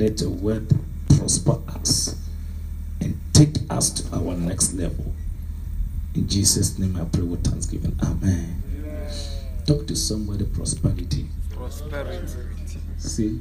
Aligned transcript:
let 0.00 0.18
your 0.22 0.30
word 0.30 0.66
prosper 1.10 1.58
us 1.78 2.16
and 3.02 3.20
take 3.34 3.54
us 3.68 3.90
to 3.90 4.16
our 4.16 4.34
next 4.34 4.72
level. 4.72 5.12
In 6.14 6.26
Jesus' 6.26 6.78
name 6.78 6.96
I 6.96 7.04
pray 7.04 7.22
with 7.22 7.44
thanksgiving. 7.44 7.94
Amen. 8.02 8.62
Talk 9.66 9.86
to 9.88 9.94
somebody 9.94 10.46
prosperity. 10.46 11.26
Prosperity. 11.50 12.26
Say 12.96 13.32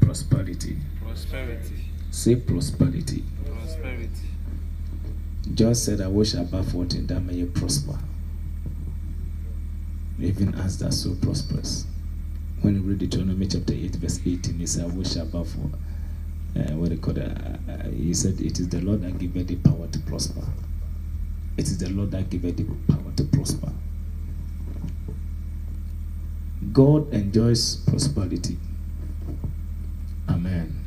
prosperity. 0.00 0.76
Prosperity. 1.00 1.84
Say 2.10 2.34
prosperity. 2.34 3.22
Prosperity. 3.44 4.28
John 5.54 5.76
said, 5.76 6.00
I 6.00 6.08
wish 6.08 6.34
above 6.34 6.74
what 6.74 6.94
in 6.94 7.06
that 7.06 7.20
may 7.20 7.34
you 7.34 7.46
prosper. 7.46 7.96
Even 10.20 10.52
as 10.56 10.78
that 10.78 10.92
so 10.92 11.14
prosperous. 11.14 11.86
When 12.62 12.74
you 12.74 12.80
read 12.82 12.98
Deuteronomy 12.98 13.46
chapter 13.46 13.74
8, 13.74 13.96
verse 13.96 14.20
18, 14.24 14.58
he 14.58 14.66
said, 14.66 14.84
I 14.84 14.88
wish 14.88 15.16
above 15.16 15.54
uh, 16.56 16.72
what 16.74 16.90
they 16.90 16.96
call 16.96 17.16
it. 17.16 17.22
Uh, 17.22 17.72
uh, 17.72 17.90
he 17.90 18.14
said, 18.14 18.40
It 18.40 18.58
is 18.58 18.68
the 18.68 18.80
Lord 18.80 19.02
that 19.02 19.18
giveth 19.18 19.48
the 19.48 19.56
power 19.56 19.86
to 19.86 19.98
prosper. 20.00 20.42
It 21.56 21.64
is 21.64 21.78
the 21.78 21.90
Lord 21.90 22.10
that 22.12 22.30
giveth 22.30 22.56
the 22.56 22.64
power 22.92 23.12
to 23.16 23.24
prosper. 23.24 23.72
God 26.72 27.12
enjoys 27.12 27.76
prosperity. 27.76 28.58
Amen. 30.28 30.84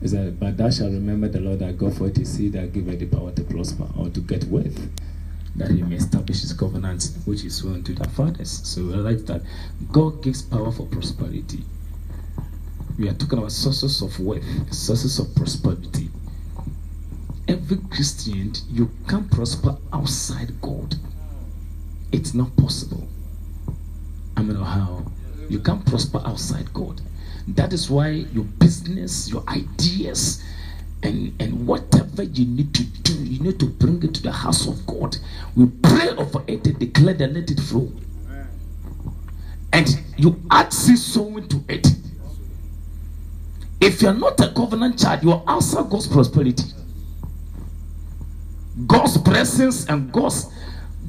Is 0.00 0.12
that, 0.12 0.38
but 0.38 0.56
thou 0.56 0.70
shalt 0.70 0.92
remember 0.92 1.28
the 1.28 1.40
Lord 1.40 1.58
that 1.60 1.78
God 1.78 1.96
for 1.96 2.06
it 2.06 2.18
is 2.18 2.36
he 2.36 2.48
that 2.50 2.72
giveth 2.72 3.00
the 3.00 3.06
power 3.06 3.32
to 3.32 3.42
prosper 3.42 3.88
or 3.96 4.08
to 4.10 4.20
get 4.20 4.44
wealth, 4.44 4.78
that 5.56 5.70
he 5.70 5.82
may 5.82 5.96
establish 5.96 6.42
his 6.42 6.52
covenant 6.52 7.10
which 7.24 7.44
is 7.44 7.56
sworn 7.56 7.82
to 7.84 7.94
their 7.94 8.08
fathers. 8.10 8.60
So 8.64 8.82
we 8.82 8.94
realize 8.94 9.24
that 9.24 9.42
God 9.90 10.22
gives 10.22 10.42
power 10.42 10.70
for 10.70 10.86
prosperity. 10.86 11.64
We 12.98 13.08
are 13.08 13.14
talking 13.14 13.38
about 13.38 13.52
sources 13.52 14.02
of 14.02 14.18
wealth, 14.20 14.44
sources 14.72 15.18
of 15.18 15.34
prosperity. 15.34 16.08
Every 17.48 17.78
Christian, 17.90 18.52
you 18.70 18.90
can't 19.08 19.30
prosper 19.30 19.76
outside 19.92 20.60
God. 20.60 20.94
It's 22.12 22.34
not 22.34 22.56
possible. 22.56 23.06
I 24.36 24.42
mean, 24.42 24.56
how? 24.56 25.04
You 25.48 25.60
can't 25.60 25.84
prosper 25.86 26.20
outside 26.24 26.72
God. 26.72 27.00
That 27.48 27.72
is 27.72 27.88
why 27.88 28.08
your 28.08 28.44
business, 28.44 29.30
your 29.30 29.44
ideas, 29.48 30.42
and, 31.02 31.40
and 31.40 31.66
whatever 31.66 32.22
you 32.22 32.46
need 32.46 32.74
to 32.74 32.84
do, 32.84 33.14
you 33.14 33.40
need 33.40 33.60
to 33.60 33.66
bring 33.66 34.02
it 34.02 34.14
to 34.14 34.22
the 34.22 34.32
house 34.32 34.66
of 34.66 34.86
God. 34.86 35.16
We 35.56 35.66
pray 35.66 36.08
over 36.10 36.42
it 36.46 36.66
and 36.66 36.78
declare 36.78 37.14
that 37.14 37.32
let 37.32 37.50
it 37.50 37.60
flow. 37.60 37.90
And 39.72 39.88
you 40.16 40.40
add 40.50 40.72
seed 40.72 40.98
sowing 40.98 41.48
to 41.48 41.62
it. 41.68 41.86
If 43.80 44.00
you're 44.00 44.14
not 44.14 44.40
a 44.40 44.48
covenant 44.52 44.98
child, 44.98 45.22
you 45.22 45.32
are 45.32 45.42
outside 45.46 45.90
God's 45.90 46.06
prosperity. 46.06 46.64
God's 48.86 49.16
blessings 49.18 49.86
and 49.88 50.12
God's 50.12 50.52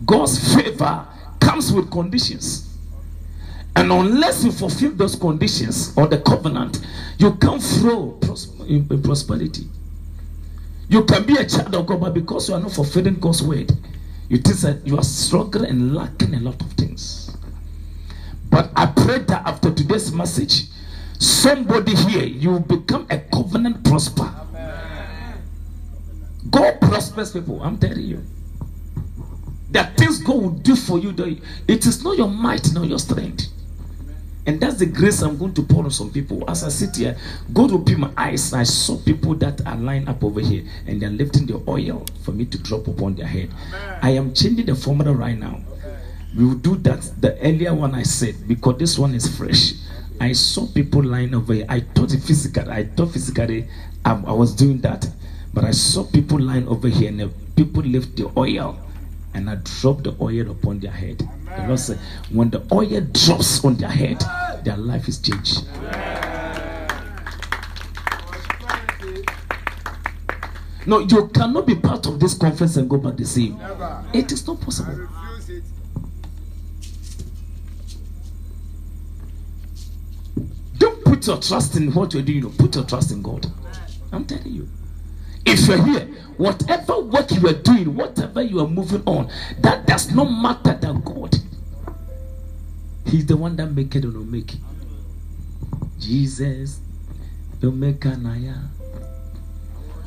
God's 0.06 0.56
favor 0.56 1.06
comes 1.40 1.72
with 1.72 1.90
conditions. 1.92 2.78
And 3.76 3.92
unless 3.92 4.44
you 4.44 4.52
fulfill 4.52 4.92
those 4.92 5.16
conditions 5.16 5.94
or 5.98 6.08
the 6.08 6.20
covenant, 6.20 6.86
you 7.18 7.36
can't 7.36 7.62
flow 7.62 8.20
in 8.68 8.88
prosperity. 9.02 9.68
You 10.90 11.04
can 11.04 11.26
be 11.26 11.36
a 11.36 11.46
child 11.46 11.76
of 11.76 11.86
God, 11.86 12.00
but 12.00 12.14
because 12.14 12.48
you 12.48 12.56
are 12.56 12.62
not 12.62 12.72
fulfilling 12.72 13.16
God's 13.16 13.44
word, 13.44 13.72
you 14.30 14.38
think 14.38 14.58
that 14.60 14.88
you 14.88 14.98
are 14.98 15.04
struggling 15.04 15.70
and 15.70 15.96
lacking 15.96 16.34
a 16.34 16.40
lot 16.40 16.62
of 16.62 16.72
things. 16.74 17.36
But 18.50 18.72
I 18.76 18.86
pray 18.86 19.20
that 19.20 19.46
after 19.46 19.74
today's 19.74 20.12
message, 20.14 20.66
somebody 21.20 21.96
here, 21.96 22.24
you 22.24 22.52
will 22.52 22.60
become 22.60 23.06
a 23.10 23.20
covenant 23.20 23.84
prosper. 23.84 24.34
God 26.50 26.80
prospers 26.80 27.32
people, 27.34 27.62
I'm 27.62 27.78
telling 27.78 28.06
you. 28.06 28.24
There 29.70 29.84
are 29.84 29.92
things 29.96 30.20
God 30.20 30.36
will 30.38 30.50
do 30.52 30.78
for 30.78 30.98
you. 30.98 31.14
It 31.68 31.86
is 31.86 32.02
not 32.02 32.18
your 32.18 32.30
might, 32.30 32.72
not 32.74 32.88
your 32.88 33.00
strength. 33.00 33.48
And 34.48 34.62
that's 34.62 34.76
the 34.76 34.86
grace 34.86 35.22
I'm 35.22 35.38
going 35.38 35.54
to 35.56 35.62
pour 35.62 35.84
on 35.84 35.92
some 35.92 36.10
people. 36.10 36.50
As 36.50 36.64
I 36.64 36.70
sit 36.70 36.96
here, 36.96 37.18
God 37.54 37.74
opened 37.74 37.98
my 37.98 38.12
eyes. 38.16 38.54
I 38.54 38.64
saw 38.64 38.98
people 38.98 39.36
that 39.36 39.66
are 39.68 39.76
lined 39.76 40.08
up 40.08 40.24
over 40.24 40.40
here 40.40 40.64
and 40.88 41.02
they're 41.02 41.10
lifting 41.10 41.46
the 41.46 41.62
oil 41.68 42.06
for 42.24 42.32
me 42.32 42.46
to 42.46 42.58
drop 42.58 42.88
upon 42.88 43.16
their 43.16 43.28
head. 43.28 43.52
Amen. 43.68 44.00
I 44.02 44.12
am 44.12 44.34
changing 44.34 44.68
the 44.68 44.76
formula 44.76 45.12
right 45.12 45.38
now. 45.38 45.60
We 46.36 46.46
will 46.46 46.56
do 46.56 46.78
that 46.78 47.02
the 47.20 47.38
earlier 47.42 47.74
one 47.74 47.94
I 47.94 48.04
said 48.04 48.48
because 48.48 48.78
this 48.78 48.98
one 48.98 49.14
is 49.16 49.38
fresh. 49.38 49.74
I 50.22 50.32
saw 50.32 50.66
people 50.66 51.04
lying 51.04 51.36
over 51.36 51.54
here. 51.54 51.66
I 51.68 51.82
thought 51.82 52.14
it 52.14 52.22
physically, 52.22 52.72
I 52.72 52.86
thought 52.86 53.12
physically 53.12 53.68
I, 54.06 54.12
I 54.12 54.32
was 54.32 54.56
doing 54.56 54.80
that. 54.82 55.10
But 55.54 55.66
I 55.66 55.72
saw 55.72 56.06
people 56.06 56.40
lying 56.40 56.68
over 56.70 56.88
here 56.88 57.10
and 57.10 57.34
people 57.58 57.84
lift 57.84 58.16
the 58.16 58.32
oil 58.38 58.80
and 59.34 59.50
I 59.50 59.56
drop 59.82 60.04
the 60.04 60.16
oil 60.22 60.52
upon 60.52 60.80
their 60.80 60.92
head. 60.92 61.28
The 61.56 61.68
Lord 61.68 61.80
said, 61.80 62.00
when 62.32 62.50
the 62.50 62.66
oil 62.72 63.02
drops 63.12 63.64
on 63.64 63.76
their 63.76 63.90
head, 63.90 64.24
their 64.64 64.78
life 64.78 65.08
is 65.08 65.20
changed. 65.20 65.66
No, 70.86 71.00
you 71.00 71.28
cannot 71.28 71.68
be 71.68 71.76
part 71.76 72.06
of 72.06 72.18
this 72.20 72.34
conference 72.34 72.78
and 72.78 72.90
go 72.90 72.98
back 72.98 73.18
the 73.18 73.26
same. 73.26 73.58
Never. 73.58 74.06
It 74.14 74.32
is 74.32 74.48
not 74.48 74.62
possible. 74.62 75.10
Don't 80.78 81.04
put 81.04 81.28
your 81.28 81.38
trust 81.38 81.76
in 81.76 81.94
what 81.94 82.14
you're 82.14 82.24
doing. 82.24 82.50
Put 82.54 82.76
your 82.76 82.86
trust 82.86 83.12
in 83.12 83.22
God. 83.22 83.46
I'm 84.14 84.24
telling 84.24 84.54
you. 84.54 84.70
If 85.50 85.66
you're 85.66 85.82
here, 85.86 86.06
whatever 86.36 87.00
work 87.00 87.32
you 87.32 87.48
are 87.48 87.54
doing, 87.54 87.96
whatever 87.96 88.42
you 88.42 88.60
are 88.60 88.68
moving 88.68 89.02
on, 89.06 89.32
that 89.62 89.88
does 89.88 90.14
not 90.14 90.26
matter 90.26 90.78
than 90.78 91.00
God. 91.02 91.36
He's 93.06 93.26
the 93.26 93.38
one 93.38 93.56
that 93.56 93.68
make 93.68 93.96
it 93.96 94.04
or 94.04 94.12
not 94.12 94.26
make 94.26 94.54
it. 94.54 94.60
Jesus, 96.00 96.82
the 97.62 97.68
Mekanaya. 97.68 98.62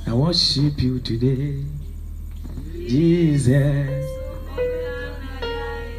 I 0.06 0.12
worship 0.12 0.78
you 0.82 1.00
today. 1.00 1.64
Jesus. 2.74 4.06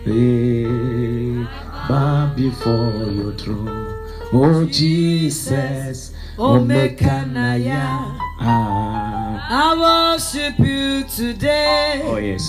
Hey, 0.03 1.47
bow 1.89 2.31
before 2.35 3.11
your 3.11 3.33
throne. 3.33 4.07
Oh 4.33 4.65
Jesus. 4.65 6.13
Oh, 6.37 6.57
oh 6.57 6.59
Mekanaya. 6.59 8.30
Ah. 8.43 9.37
I 9.53 10.15
worship 10.15 10.57
you 10.59 11.03
today. 11.03 12.01
Oh, 12.05 12.17
yes. 12.17 12.41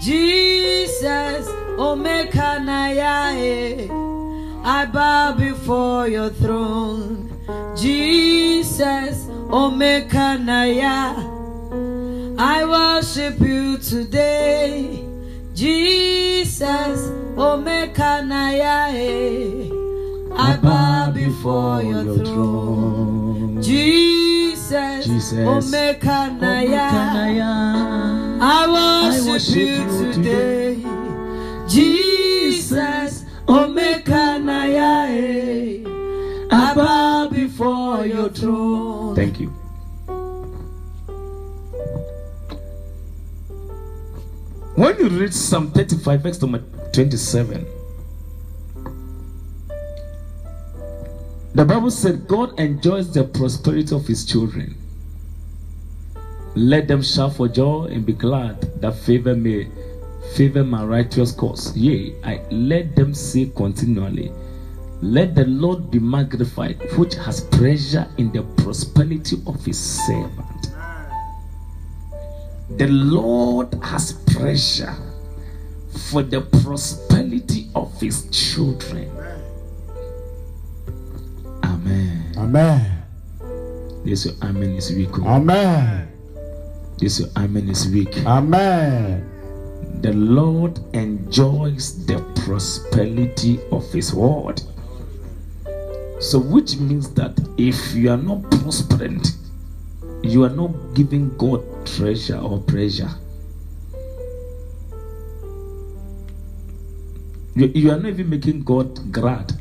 Jesus, 0.00 1.48
Omekanaya. 1.78 3.32
I 4.64 4.86
bow 4.86 5.32
before 5.32 6.06
your 6.08 6.30
throne. 6.30 7.30
Jesus, 7.76 9.26
Omekanaya. 9.50 11.16
I 12.38 12.64
worship 12.64 13.40
you 13.40 13.78
today. 13.78 15.04
Jesus, 15.54 17.10
Omekanaya. 17.36 18.92
I 20.34 20.56
bow 20.56 21.10
before 21.12 21.82
your 21.82 22.04
throne. 22.24 23.62
Jesus, 23.62 24.51
Jesus. 24.72 25.38
Omekanaya. 25.38 26.88
I 28.40 28.66
worship, 28.68 29.26
I 29.26 29.30
worship 29.30 29.56
you 29.56 30.12
today. 30.12 30.76
Jesus. 31.68 33.24
Omekanaya. 33.46 35.08
Eh. 35.10 35.84
I 36.50 36.74
bow 36.74 37.28
before 37.28 38.06
your 38.06 38.28
throne. 38.30 39.14
Thank 39.14 39.40
you. 39.40 39.48
When 44.74 44.98
you 44.98 45.08
read 45.10 45.34
Psalm 45.34 45.70
35, 45.70 46.22
verse 46.22 46.40
number 46.40 46.62
27, 46.92 47.66
The 51.54 51.66
Bible 51.66 51.90
said 51.90 52.26
God 52.26 52.58
enjoys 52.58 53.12
the 53.12 53.24
prosperity 53.24 53.94
of 53.94 54.06
his 54.06 54.24
children. 54.24 54.74
Let 56.54 56.88
them 56.88 57.02
shout 57.02 57.36
for 57.36 57.46
joy 57.46 57.88
and 57.90 58.06
be 58.06 58.14
glad 58.14 58.80
that 58.80 58.94
favor 58.94 59.36
may 59.36 59.68
favor 60.34 60.64
my 60.64 60.82
righteous 60.82 61.32
cause. 61.32 61.76
Yea, 61.76 62.14
I 62.24 62.40
let 62.50 62.96
them 62.96 63.12
say 63.12 63.50
continually, 63.54 64.32
Let 65.02 65.34
the 65.34 65.44
Lord 65.44 65.90
be 65.90 65.98
magnified, 65.98 66.80
which 66.96 67.16
has 67.16 67.42
pleasure 67.42 68.08
in 68.16 68.32
the 68.32 68.42
prosperity 68.62 69.36
of 69.46 69.62
his 69.62 69.78
servant. 69.78 70.72
The 72.78 72.88
Lord 72.88 73.74
has 73.82 74.12
pleasure 74.12 74.94
for 76.10 76.22
the 76.22 76.40
prosperity 76.62 77.68
of 77.74 77.92
his 78.00 78.26
children. 78.30 79.10
Amen. 81.86 83.02
This 84.04 84.26
your 84.26 84.34
amen 84.42 84.70
is 84.70 84.92
weak. 84.92 85.16
Amen. 85.20 86.08
This 86.98 87.20
your 87.20 87.28
amen 87.36 87.68
is 87.68 87.88
weak. 87.88 88.16
Amen. 88.26 89.28
The 90.00 90.12
Lord 90.12 90.80
enjoys 90.94 92.04
the 92.06 92.18
prosperity 92.44 93.60
of 93.70 93.90
His 93.92 94.12
word. 94.12 94.60
So, 96.18 96.38
which 96.38 96.76
means 96.76 97.12
that 97.14 97.38
if 97.58 97.94
you 97.94 98.10
are 98.10 98.16
not 98.16 98.42
prospering, 98.50 99.22
you 100.22 100.44
are 100.44 100.50
not 100.50 100.70
giving 100.94 101.36
God 101.36 101.62
treasure 101.86 102.38
or 102.38 102.60
pressure. 102.60 103.10
You, 107.54 107.66
you 107.74 107.90
are 107.90 107.98
not 107.98 108.06
even 108.06 108.30
making 108.30 108.62
God 108.64 109.12
glad. 109.12 109.52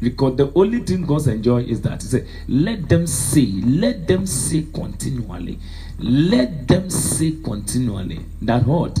Because 0.00 0.36
the 0.36 0.52
only 0.54 0.80
thing 0.80 1.04
God 1.04 1.26
enjoy 1.26 1.62
is 1.62 1.80
that 1.82 2.02
He 2.02 2.08
said, 2.08 2.28
let 2.46 2.88
them 2.88 3.06
say, 3.06 3.46
let 3.64 4.06
them 4.06 4.26
say 4.26 4.66
continually, 4.72 5.58
let 5.98 6.68
them 6.68 6.88
say 6.88 7.32
continually 7.42 8.20
that 8.42 8.64
what? 8.64 8.98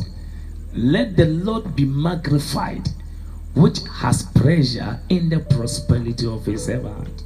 Let 0.74 1.16
the 1.16 1.26
Lord 1.26 1.76
be 1.76 1.84
magnified, 1.84 2.88
which 3.54 3.80
has 4.00 4.24
pleasure 4.24 5.00
in 5.08 5.28
the 5.28 5.40
prosperity 5.40 6.26
of 6.26 6.44
his 6.44 6.64
servant. 6.66 7.22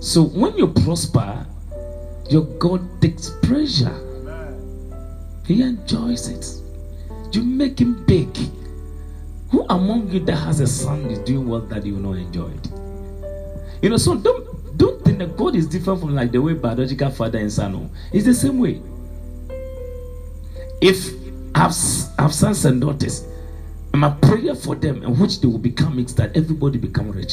So 0.00 0.22
when 0.22 0.56
you 0.56 0.68
prosper, 0.68 1.46
your 2.28 2.44
God 2.44 2.80
takes 3.00 3.30
pleasure. 3.42 4.04
He 5.46 5.62
enjoys 5.62 6.28
it. 6.28 6.46
You 7.32 7.42
make 7.42 7.80
him 7.80 8.04
big. 8.04 8.28
Who 9.50 9.64
among 9.70 10.10
you 10.10 10.20
that 10.20 10.36
has 10.36 10.60
a 10.60 10.66
son 10.66 11.06
is 11.06 11.18
doing 11.20 11.48
well 11.48 11.60
that 11.62 11.84
you 11.86 11.94
will 11.94 12.12
not 12.12 12.18
enjoy 12.18 12.48
it? 12.50 12.68
You 13.82 13.90
know, 13.90 13.96
so 13.96 14.14
don't 14.16 14.76
don't 14.76 15.02
think 15.04 15.18
that 15.18 15.36
God 15.36 15.56
is 15.56 15.66
different 15.66 16.00
from 16.00 16.14
like 16.14 16.30
the 16.32 16.38
way 16.40 16.52
biological 16.54 17.10
father 17.10 17.38
and 17.38 17.50
son. 17.52 17.74
oh. 17.74 17.90
It's 18.12 18.26
the 18.26 18.34
same 18.34 18.58
way. 18.58 18.80
If 20.80 21.10
I've 21.54 21.70
s- 21.70 22.10
I've 22.18 22.34
sons 22.34 22.64
and 22.64 22.80
daughters, 22.80 23.24
and 23.92 24.00
my 24.00 24.10
prayer 24.10 24.54
for 24.54 24.74
them, 24.74 25.02
and 25.02 25.18
which 25.18 25.40
they 25.40 25.48
will 25.48 25.58
become, 25.58 25.98
is 25.98 26.14
that 26.16 26.36
everybody 26.36 26.78
become 26.78 27.10
rich. 27.10 27.32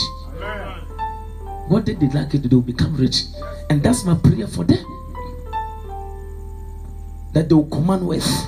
What 1.68 1.86
they 1.86 1.94
did 1.96 2.12
they 2.12 2.20
like 2.20 2.34
it 2.34 2.44
to 2.44 2.48
do? 2.50 2.62
Become 2.62 2.96
rich, 2.96 3.24
and 3.70 3.84
that's 3.84 4.06
my 4.06 4.16
prayer 4.16 4.48
for 4.48 4.64
them. 4.64 4.84
That 7.34 7.50
they 7.50 7.56
will 7.56 7.66
command 7.70 8.08
wealth. 8.08 8.48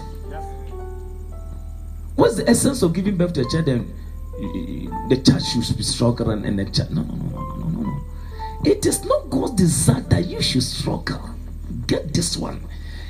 The 2.38 2.48
essence 2.48 2.84
of 2.84 2.94
giving 2.94 3.18
birth 3.18 3.34
to 3.34 3.42
a 3.42 3.50
child? 3.50 3.68
And 3.68 3.92
uh, 4.36 5.08
the 5.10 5.18
child 5.26 5.42
should 5.42 5.76
be 5.76 5.82
stronger 5.82 6.32
and, 6.32 6.46
and 6.46 6.60
the 6.60 6.66
child. 6.66 6.92
No, 6.92 7.02
no, 7.02 7.16
no, 7.16 7.26
no, 7.30 7.56
no, 7.56 7.68
no, 7.68 7.82
no. 7.82 8.00
It 8.64 8.86
is 8.86 9.04
not 9.06 9.32
God's 9.32 9.54
desire 9.54 10.02
that 10.02 10.28
you 10.28 10.40
should 10.40 10.62
struggle. 10.62 11.32
Get 11.88 12.14
this 12.14 12.38
one. 12.38 12.62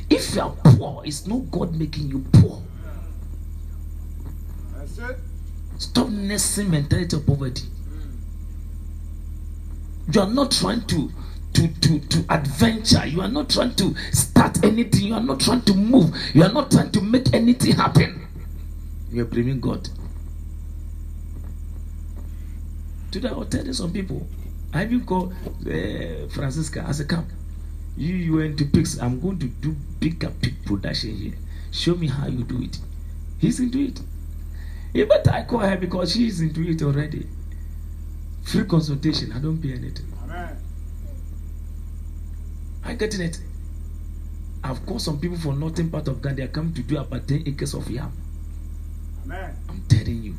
If 0.09 0.33
you 0.33 0.41
are 0.41 0.56
poor, 0.63 1.01
it's 1.03 1.27
not 1.27 1.51
God 1.51 1.75
making 1.75 2.07
you 2.07 2.24
poor. 2.31 2.62
That's 4.77 4.97
it. 4.97 5.18
Stop 5.77 6.07
nursing 6.07 6.71
mentality 6.71 7.18
of 7.18 7.25
poverty. 7.25 7.65
You 10.13 10.21
are 10.21 10.29
not 10.29 10.51
trying 10.51 10.88
to 10.88 11.12
to 11.51 11.68
to 11.68 12.00
to 12.00 12.25
adventure. 12.29 13.06
You 13.06 13.19
are 13.21 13.27
not 13.27 13.50
trying 13.50 13.75
to 13.75 13.94
start 14.13 14.63
anything. 14.63 15.07
You 15.07 15.15
are 15.15 15.19
not 15.19 15.41
trying 15.41 15.63
to 15.63 15.74
move. 15.74 16.15
You 16.33 16.44
are 16.44 16.53
not 16.53 16.71
trying 16.71 16.91
to 16.94 17.01
make 17.01 17.33
anything 17.33 17.74
happen. 17.74 18.26
You 19.12 19.21
are 19.21 19.25
blaming 19.25 19.59
God. 19.62 19.89
Today 23.12 23.30
I 23.30 23.33
was 23.33 23.48
telling 23.50 23.74
some 23.74 23.94
people. 23.94 24.27
I 24.74 24.83
even 24.83 25.06
call 25.06 25.31
uh, 25.65 26.27
Francisca 26.30 26.81
as 26.81 27.00
a 27.00 27.06
camp. 27.06 27.27
You 27.95 28.13
you 28.15 28.36
went 28.36 28.57
to 28.59 28.65
pigs. 28.65 29.00
I'm 29.00 29.19
going 29.19 29.39
to 29.39 29.48
do 29.48 29.75
bigger 30.00 30.30
pig 30.42 30.65
production 30.65 31.15
here. 31.15 31.33
Show 31.71 31.95
me 31.95 32.07
how 32.07 32.27
you 32.27 32.44
do 32.44 32.62
it. 32.62 32.77
He's 33.39 33.59
into 33.59 33.80
it. 33.80 34.01
Yeah, 34.94 35.06
but 35.06 35.27
I 35.30 35.44
call 35.44 35.60
her 35.60 35.77
because 35.77 36.12
she's 36.13 36.42
into 36.42 36.62
it 36.62 36.81
already. 36.81 37.27
Free 38.44 38.65
consultation. 38.65 39.31
I 39.31 39.39
don't 39.39 39.57
pay 39.62 39.74
anything. 39.74 40.06
Amen. 40.24 40.57
I 42.83 42.94
getting 42.94 43.21
it. 43.21 43.39
I've 44.63 44.86
called 44.86 45.01
some 45.01 45.19
people 45.19 45.38
from 45.38 45.60
northern 45.60 45.89
part 45.89 46.07
of 46.07 46.21
Ghana. 46.21 46.36
They 46.36 46.44
are 46.44 46.48
coming 46.48 46.74
to 46.74 46.81
do 46.81 46.98
about 46.98 47.27
10 47.27 47.44
acres 47.45 47.74
of 47.74 47.89
yam. 47.89 48.12
Amen. 49.27 49.56
I'm 49.68 49.83
telling 49.89 50.24
you. 50.24 50.35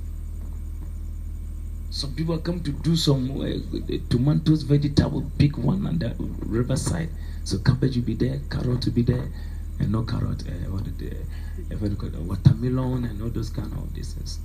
Some 1.90 2.14
people 2.14 2.38
come 2.38 2.60
to 2.62 2.70
do 2.70 2.96
some 2.96 3.30
uh, 3.40 3.96
tomatoes, 4.08 4.62
vegetable, 4.62 5.20
big 5.36 5.56
one 5.56 5.86
on 5.86 5.98
the 5.98 6.14
riverside. 6.46 7.10
So 7.44 7.58
cabbage 7.58 7.96
will 7.96 8.04
be 8.04 8.14
there, 8.14 8.40
carrot 8.50 8.86
will 8.86 8.92
be 8.92 9.02
there, 9.02 9.28
and 9.78 9.92
no 9.92 10.04
carrot, 10.04 10.42
uh, 10.48 10.70
what 10.70 10.84
did 10.84 10.98
they, 10.98 11.16
uh, 11.16 11.78
what 11.78 11.88
do 11.88 11.90
you 11.90 11.96
call 11.96 12.08
it, 12.08 12.16
watermelon 12.16 13.04
and 13.04 13.20
all 13.20 13.28
those 13.28 13.50
kind 13.50 13.70
of 13.72 13.90
things. 13.90 14.38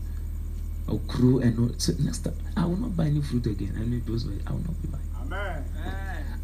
Okru 0.87 1.41
and 1.41 1.59
all. 1.59 1.75
So 1.77 1.93
next 1.99 2.19
time, 2.19 2.35
I 2.57 2.65
will 2.65 2.75
not 2.75 2.97
buy 2.97 3.05
any 3.05 3.21
fruit 3.21 3.45
again. 3.45 3.73
I 3.77 3.83
mean, 3.83 4.03
those, 4.05 4.25
I 4.25 4.51
will 4.51 4.59
not 4.59 4.81
be 4.81 4.87
buying. 4.89 5.03
Amen. 5.21 5.63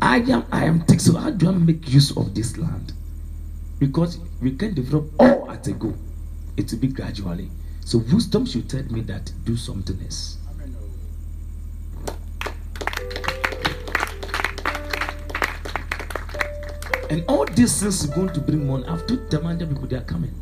I 0.01 0.17
am 0.19 0.45
I 0.53 0.63
am 0.65 0.87
so 0.99 1.17
how 1.17 1.31
do 1.31 1.49
I 1.49 1.51
make 1.51 1.89
use 1.89 2.15
of 2.15 2.33
this 2.33 2.57
land? 2.57 2.93
Because 3.77 4.19
we 4.41 4.55
can 4.55 4.73
develop 4.73 5.11
all 5.19 5.51
at 5.51 5.67
a 5.67 5.73
go. 5.73 5.93
It 6.55 6.71
will 6.71 6.79
be 6.79 6.87
gradually. 6.87 7.49
So 7.89 7.97
wisdom 8.13 8.45
should 8.45 8.69
tell 8.69 8.83
me 8.83 9.01
that 9.09 9.31
do 9.45 9.57
something 9.57 9.99
else. 10.03 10.37
And 17.09 17.25
all 17.27 17.45
these 17.45 17.81
things 17.81 18.07
are 18.07 18.13
going 18.13 18.31
to 18.35 18.41
bring 18.41 18.67
money. 18.67 18.85
I've 18.85 19.07
told 19.07 19.31
the 19.31 19.41
Manda 19.41 19.65
people 19.65 19.87
they 19.87 19.95
are 19.95 20.01
coming. 20.01 20.35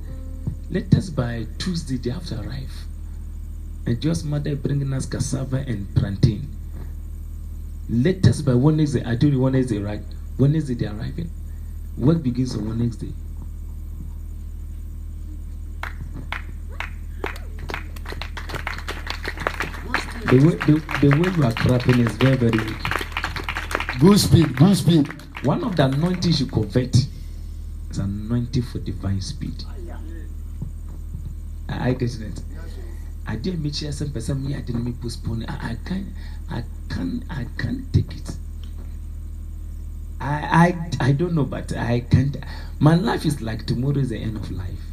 Let 0.69 0.93
us 0.93 1.09
by 1.09 1.47
Tuesday 1.57 1.95
they 1.95 2.09
have 2.09 2.25
to 2.25 2.41
arrive. 2.41 2.73
And 3.85 4.01
just 4.01 4.25
mother 4.25 4.53
bringing 4.57 4.91
us 4.91 5.05
cassava 5.05 5.63
and 5.65 5.87
plantain. 5.95 6.49
Let 7.89 8.27
us 8.27 8.41
by 8.41 8.55
Wednesday. 8.55 9.03
I 9.05 9.15
told 9.15 9.31
you 9.31 9.39
Wednesday, 9.39 9.77
right? 9.77 10.01
Wednesday 10.37 10.73
they 10.73 10.87
are 10.87 10.97
arriving. 10.97 11.31
Work 11.97 12.23
begins 12.23 12.57
on 12.57 12.67
Wednesday. 12.67 13.13
The 20.29 20.39
way, 20.39 20.55
the, 20.55 21.07
the 21.07 21.17
way 21.17 21.31
you 21.37 21.43
are 21.45 21.53
clapping 21.53 21.99
is 22.01 22.11
very, 22.17 22.35
very 22.35 22.57
weak. 22.57 22.77
Good 23.99 24.19
speed. 24.19 24.55
Good 24.57 24.75
speed. 24.75 25.07
One 25.45 25.63
of 25.63 25.75
the 25.77 25.85
anointings 25.85 26.41
you 26.41 26.47
convert 26.47 26.95
is 26.95 27.97
anointing 27.97 28.63
for 28.63 28.79
divine 28.79 29.21
speed. 29.21 29.63
I, 31.69 31.89
I 31.89 31.93
get 31.93 32.19
it. 32.19 32.41
I 33.25 33.35
didn't 33.35 33.63
make 33.63 33.75
sure 33.75 33.91
some 33.91 34.11
person 34.11 34.45
me 34.45 34.55
I 34.55 34.61
didn't 34.61 34.83
make 34.83 35.01
postpone. 35.01 35.45
I, 35.47 35.71
I 35.71 35.77
can't 35.85 36.07
I 36.49 36.63
can't 36.89 37.23
I 37.29 37.45
can't 37.57 37.91
take 37.93 38.13
it. 38.13 38.31
I 40.19 40.75
I 40.99 41.09
I 41.09 41.11
don't 41.11 41.35
know, 41.35 41.43
but 41.43 41.75
I 41.75 42.01
can't 42.01 42.37
my 42.79 42.95
life 42.95 43.25
is 43.25 43.41
like 43.41 43.65
tomorrow 43.65 43.97
is 43.97 44.09
the 44.09 44.17
end 44.17 44.37
of 44.37 44.49
life. 44.51 44.86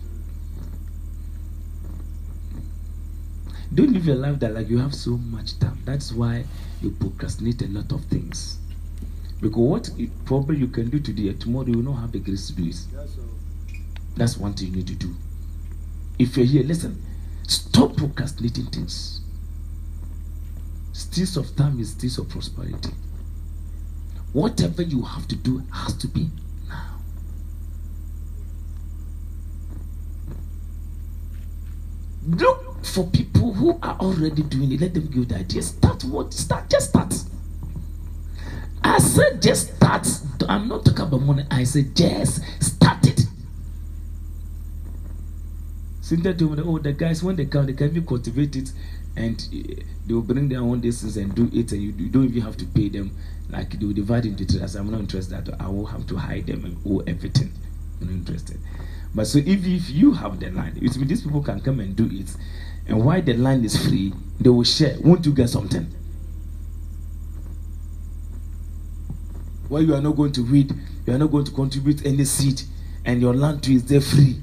Don't 3.75 3.93
live 3.93 4.07
your 4.07 4.17
life 4.17 4.39
that 4.39 4.55
like 4.55 4.69
you 4.69 4.79
have 4.79 4.95
so 4.95 5.17
much 5.17 5.59
time. 5.59 5.79
That's 5.85 6.13
why 6.13 6.45
you 6.81 6.91
procrastinate 6.93 7.63
a 7.63 7.67
lot 7.69 7.91
of 7.91 8.05
things. 8.05 8.59
Because 9.41 9.59
what 9.59 9.91
probably 10.25 10.59
you 10.59 10.69
can 10.69 10.91
do 10.91 11.01
today, 11.01 11.33
tomorrow 11.33 11.67
you 11.67 11.79
will 11.79 11.93
not 11.93 12.01
have 12.01 12.13
the 12.13 12.21
grace 12.21 12.47
to 12.49 12.53
do 12.55 12.69
it. 12.69 12.77
That's 14.17 14.37
one 14.37 14.55
thing 14.55 14.69
you 14.69 14.77
need 14.77 14.87
to 14.87 14.95
do. 14.95 15.15
If 16.19 16.37
you're 16.37 16.47
here, 16.47 16.63
listen, 16.63 17.03
stop 17.49 17.97
procrastinating 17.97 18.67
things. 18.67 19.21
Steals 20.93 21.37
of 21.37 21.57
time 21.57 21.81
is 21.81 21.91
steals 21.91 22.19
of 22.19 22.29
prosperity. 22.29 22.91
Whatever 24.33 24.83
you 24.83 25.03
have 25.03 25.27
to 25.29 25.37
do 25.37 25.63
has 25.73 25.95
to 25.97 26.07
be 26.07 26.31
now. 26.69 27.01
Look 32.27 32.64
for 32.85 33.07
people 33.09 33.53
who 33.53 33.79
are 33.83 33.97
already 34.01 34.43
doing 34.43 34.73
it. 34.73 34.81
Let 34.81 34.95
them 34.95 35.07
give 35.07 35.29
the 35.29 35.37
idea. 35.37 35.63
Start 35.63 36.05
what? 36.05 36.33
Start. 36.33 36.69
Just 36.71 36.91
start. 36.91 37.15
I 38.83 38.99
said 38.99 39.41
just 39.41 39.77
start. 39.77 40.07
I'm 40.49 40.69
not 40.69 40.85
talking 40.85 41.07
about 41.07 41.23
money. 41.23 41.45
I 41.51 41.65
said 41.65 41.97
just 41.97 42.43
start 42.63 43.07
it. 43.07 43.21
Cynthia 46.03 46.35
told 46.35 46.59
me, 46.59 46.65
oh, 46.67 46.79
the 46.79 46.93
guys, 46.93 47.23
when 47.23 47.35
they 47.35 47.47
come, 47.47 47.65
they 47.65 47.73
can 47.73 47.89
even 47.89 48.07
cultivate 48.07 48.55
it 48.57 48.71
and 49.17 49.49
eh, 49.53 49.83
they 50.07 50.15
will 50.15 50.23
bring 50.23 50.49
their 50.49 50.61
own 50.61 50.81
distance 50.81 51.17
and 51.17 51.35
do 51.35 51.49
it, 51.53 51.73
and 51.73 51.83
you, 51.83 51.93
you 51.97 52.09
don't 52.09 52.25
even 52.25 52.43
have 52.43 52.57
to 52.57 52.67
pay 52.67 52.89
them. 52.89 53.17
Like 53.51 53.79
they 53.79 53.87
will 53.87 53.93
divide 53.95 54.27
into 54.27 54.45
three. 54.45 54.63
I 54.63 54.67
said, 54.67 54.81
I'm 54.81 54.91
not 54.91 55.01
interested. 55.01 55.55
I 55.61 55.69
will 55.69 55.87
have 55.87 56.07
to 56.09 56.17
hide 56.17 56.47
them 56.47 56.65
and 56.65 56.77
owe 56.87 57.03
everything. 57.07 57.53
I'm 58.01 58.09
not 58.09 58.15
interested. 58.15 58.59
But 59.15 59.27
so 59.27 59.39
if, 59.39 59.65
if 59.65 59.91
you 59.91 60.13
have 60.13 60.41
the 60.41 60.51
land, 60.51 60.77
it 60.77 60.83
means 60.83 60.97
these 60.97 61.23
people 61.23 61.43
can 61.43 61.61
come 61.61 61.81
and 61.81 61.95
do 61.95 62.09
it. 62.11 62.35
And 62.87 63.05
while 63.05 63.23
the 63.23 63.35
land 63.35 63.65
is 63.65 63.77
free, 63.89 64.13
they 64.41 64.51
will 64.51 64.65
share. 64.65 64.97
Won't 65.01 65.25
you 65.27 65.33
get 65.33 65.49
something? 65.49 65.93
where 69.75 69.83
you 69.83 69.95
are 69.95 70.01
not 70.01 70.17
going 70.17 70.31
to 70.33 70.43
weed, 70.43 70.73
you 71.05 71.13
are 71.13 71.19
not 71.19 71.31
going 71.31 71.45
to 71.45 71.51
contribute 71.51 72.07
any 72.07 72.25
seed, 72.25 72.63
and 73.05 73.21
your 73.21 73.35
land 73.35 73.63
too 73.63 73.73
is 73.73 73.85
there 73.87 74.01
free. 74.01 74.37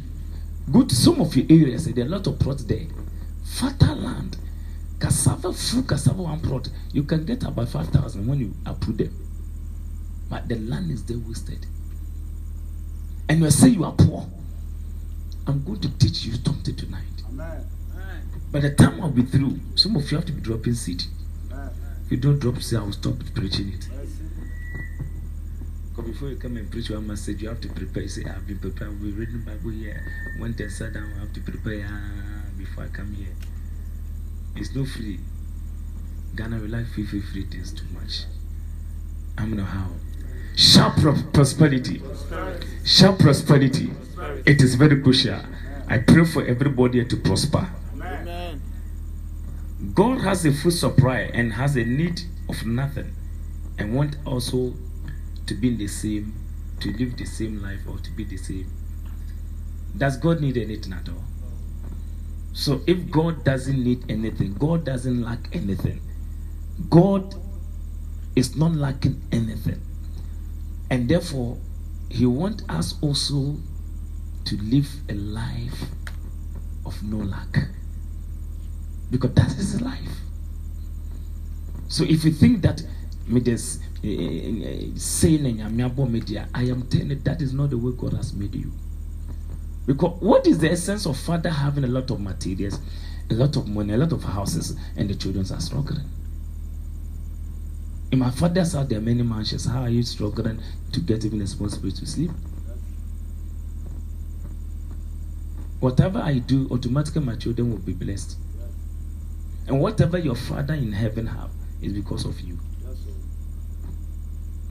Go 0.72 0.84
to 0.84 0.94
some 0.94 1.22
of 1.22 1.36
your 1.36 1.46
areas, 1.50 1.86
there 1.86 2.04
are 2.04 2.08
a 2.08 2.12
lot 2.12 2.28
of 2.28 2.38
plots 2.38 2.64
there. 2.66 2.86
Fertile 3.46 3.96
land. 3.96 4.38
Cassava, 5.00 5.54
full 5.54 5.84
cassava, 5.84 6.22
one 6.22 6.40
plot. 6.42 6.70
You 6.92 7.04
can 7.04 7.26
get 7.26 7.44
about 7.44 7.70
5,000 7.70 8.28
when 8.28 8.40
you 8.40 8.54
approve 8.66 8.98
them. 8.98 9.16
But 10.30 10.48
the 10.48 10.56
land 10.56 10.92
is 10.92 11.04
there 11.06 11.18
wasted. 11.18 11.66
And 13.28 13.40
you 13.40 13.50
say 13.50 13.70
you 13.70 13.84
are 13.84 13.94
poor. 13.94 14.28
I'm 15.48 15.64
going 15.64 15.80
to 15.80 15.98
teach 15.98 16.26
you 16.26 16.34
something 16.34 16.76
tonight. 16.76 17.04
Amen. 17.30 17.66
By 18.52 18.60
the 18.60 18.70
time 18.72 19.02
I'll 19.02 19.10
be 19.10 19.24
through, 19.24 19.60
some 19.76 19.96
of 19.96 20.12
you 20.12 20.18
have 20.18 20.26
to 20.26 20.34
be 20.34 20.42
dropping 20.42 20.74
seed. 20.74 21.04
If 22.06 22.12
you 22.12 22.18
don't 22.18 22.40
drop 22.40 22.62
seed, 22.62 22.80
I 22.80 22.84
will 22.84 22.92
stop 22.92 23.14
preaching 23.34 23.70
it. 23.70 23.88
Because 25.90 26.12
before 26.12 26.30
you 26.30 26.36
come 26.36 26.58
and 26.58 26.70
preach 26.70 26.90
one 26.90 27.08
message, 27.08 27.42
you 27.42 27.48
have 27.48 27.62
to 27.62 27.70
prepare. 27.70 28.04
You 28.04 28.10
say, 28.10 28.26
I've 28.26 28.46
been 28.46 28.60
prepared. 28.60 29.02
We're 29.02 29.14
reading 29.14 29.44
Bible 29.46 29.70
here. 29.72 30.02
When 30.38 30.54
they 30.54 30.68
sat 30.68 30.94
down, 30.94 31.10
I 31.16 31.20
have 31.22 31.34
to 31.34 31.40
prepare 31.40 31.88
ah, 31.90 32.50
before 32.58 32.84
I 32.84 32.88
come 32.88 33.14
here. 33.14 33.34
It's 34.58 34.76
no 34.76 34.86
free. 34.86 35.20
Ghana, 36.36 36.60
we 36.60 36.68
like 36.68 36.88
free, 36.88 37.06
free, 37.06 37.22
free 37.22 37.46
things 37.46 37.72
too 37.72 37.86
much. 37.94 38.24
I'm 39.38 39.56
not 39.56 39.68
how. 39.68 39.88
Sharp 40.58 40.98
pro- 40.98 41.22
prosperity. 41.34 42.02
Sharp 42.84 43.20
prosperity. 43.20 43.92
It 44.46 44.62
is 44.62 44.76
very 44.76 45.02
crucial. 45.02 45.40
I 45.88 46.00
pray 46.00 46.26
for 46.26 46.46
everybody 46.46 47.06
to 47.06 47.16
prosper. 47.18 47.70
God 49.96 50.22
has 50.22 50.46
a 50.46 50.54
full 50.54 50.72
supply 50.72 51.32
and 51.34 51.54
has 51.54 51.76
a 51.76 51.84
need 51.84 52.22
of 52.48 52.66
nothing 52.66 53.16
and 53.80 53.96
want 53.96 54.16
also 54.26 54.74
to 55.48 55.56
be 55.56 55.70
in 55.70 55.78
the 55.78 55.88
same, 55.88 56.34
to 56.80 56.92
live 56.94 57.18
the 57.18 57.26
same 57.26 57.62
life 57.62 57.80
or 57.90 57.98
to 57.98 58.12
be 58.12 58.24
the 58.24 58.38
same. 58.38 58.70
Does 59.98 60.18
God 60.18 60.40
need 60.40 60.58
anything 60.58 60.94
at 60.94 61.10
all? 61.10 61.24
So 62.54 62.82
if 62.86 63.10
God 63.10 63.44
doesn't 63.44 63.84
need 63.84 64.06
anything, 64.10 64.54
God 64.54 64.86
doesn't 64.86 65.24
lack 65.24 65.50
anything. 65.52 66.00
God 66.90 67.36
is 68.36 68.56
not 68.56 68.74
lacking 68.74 69.22
anything. 69.32 69.82
And 70.92 71.10
therefore, 71.10 71.58
He 72.10 72.28
wants 72.28 72.64
us 72.70 72.96
also 73.02 73.58
to 74.46 74.58
live 74.58 74.90
a 75.10 75.14
life 75.14 75.86
of 76.86 77.02
no 77.04 77.18
lack 77.18 77.58
because 79.12 79.34
that 79.34 79.52
is 79.58 79.82
life. 79.82 80.00
So 81.90 82.06
if 82.06 82.24
you 82.24 82.32
think 82.32 82.62
that 82.62 82.82
me 83.28 83.42
just 83.42 83.82
eh, 84.04 84.08
eh, 84.08 84.66
eh, 84.66 84.86
saying 84.96 85.62
I 85.62 85.66
am 85.66 86.88
telling 86.88 87.10
you 87.10 87.16
that 87.16 87.42
is 87.42 87.54
not 87.54 87.70
the 87.70 87.78
way 87.78 87.92
God 87.96 88.14
has 88.14 88.34
made 88.34 88.56
you. 88.56 88.72
Because 89.86 90.22
what 90.22 90.48
is 90.48 90.60
the 90.60 90.72
essence 90.72 91.06
of 91.06 91.18
father 91.18 91.50
having 91.50 91.84
a 91.84 91.88
lot 91.88 92.10
of 92.12 92.22
materials, 92.22 92.80
a 93.30 93.34
lot 93.34 93.56
of 93.58 93.68
money, 93.68 93.94
a 93.94 93.98
lot 93.98 94.14
of 94.14 94.24
houses, 94.24 94.78
and 94.96 95.10
the 95.10 95.16
children 95.16 95.46
are 95.52 95.60
struggling? 95.60 96.06
In 98.12 98.20
my 98.20 98.30
father's 98.30 98.74
house, 98.74 98.88
there 98.88 99.00
are 99.00 99.02
many 99.02 99.24
mansions. 99.24 99.66
How 99.66 99.82
are 99.82 99.90
you 99.90 100.04
struggling 100.04 100.62
to 100.92 101.00
get 101.00 101.26
even 101.26 101.42
a 101.42 101.48
space 101.48 101.78
to 101.78 102.06
sleep? 102.06 102.32
Whatever 105.80 106.20
I 106.20 106.38
do, 106.40 106.68
automatically 106.70 107.22
my 107.22 107.36
children 107.36 107.72
will 107.72 107.80
be 107.80 107.94
blessed. 107.94 108.38
And 109.68 109.80
whatever 109.80 110.18
your 110.18 110.36
father 110.36 110.74
in 110.74 110.92
heaven 110.92 111.28
have 111.28 111.50
is 111.82 111.94
because 111.94 112.26
of 112.26 112.40
you. 112.42 112.58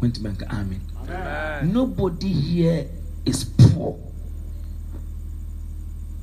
Went 0.00 0.14
to 0.16 0.23
bank, 0.23 0.42
Amen. 0.50 0.80
Amen. 1.02 1.73
Nobody 1.73 2.28
here 2.28 2.88
is 3.25 3.44
poor. 3.44 3.99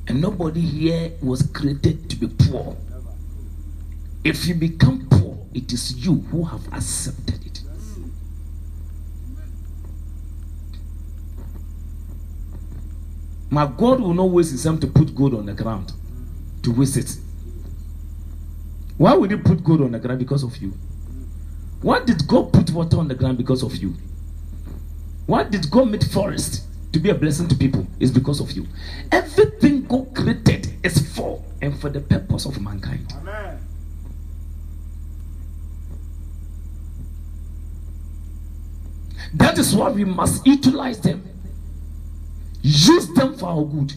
And 0.06 0.20
nobody 0.20 0.60
here 0.60 1.12
was 1.22 1.42
created 1.42 2.08
to 2.10 2.16
be 2.16 2.28
poor. 2.28 2.76
If 4.24 4.46
you 4.46 4.54
become 4.54 5.06
poor, 5.10 5.38
it 5.54 5.72
is 5.72 6.04
you 6.04 6.16
who 6.16 6.44
have 6.44 6.66
accepted 6.72 7.46
it. 7.46 7.62
My 13.50 13.66
God 13.66 14.00
will 14.00 14.14
not 14.14 14.24
waste 14.24 14.52
his 14.52 14.64
time 14.64 14.78
to 14.80 14.86
put 14.86 15.14
gold 15.14 15.34
on 15.34 15.46
the 15.46 15.54
ground 15.54 15.92
to 16.62 16.72
waste 16.72 16.96
it. 16.96 17.16
Why 18.98 19.14
would 19.14 19.30
he 19.30 19.36
put 19.36 19.64
gold 19.64 19.80
on 19.80 19.92
the 19.92 19.98
ground? 19.98 20.18
Because 20.18 20.42
of 20.42 20.56
you. 20.58 20.72
Why 21.80 22.04
did 22.04 22.26
God 22.26 22.52
put 22.52 22.70
water 22.72 22.98
on 22.98 23.06
the 23.06 23.14
ground? 23.14 23.38
Because 23.38 23.62
of 23.62 23.76
you. 23.76 23.94
Why 25.26 25.44
did 25.44 25.70
God 25.70 25.90
make 25.90 26.02
forest 26.02 26.64
to 26.92 26.98
be 26.98 27.10
a 27.10 27.14
blessing 27.14 27.46
to 27.48 27.54
people? 27.54 27.86
It's 28.00 28.10
because 28.10 28.40
of 28.40 28.50
you. 28.52 28.66
Everything 29.12 29.84
God 29.84 30.12
created 30.14 30.74
is 30.82 31.14
for 31.14 31.42
and 31.62 31.78
for 31.78 31.88
the 31.88 32.00
purpose 32.00 32.44
of 32.44 32.60
mankind. 32.60 33.06
Amen. 33.20 33.58
That 39.34 39.58
is 39.58 39.76
why 39.76 39.90
we 39.90 40.04
must 40.04 40.46
utilize 40.46 41.00
them, 41.00 41.22
use 42.62 43.08
them 43.14 43.36
for 43.36 43.46
our 43.46 43.64
good. 43.64 43.92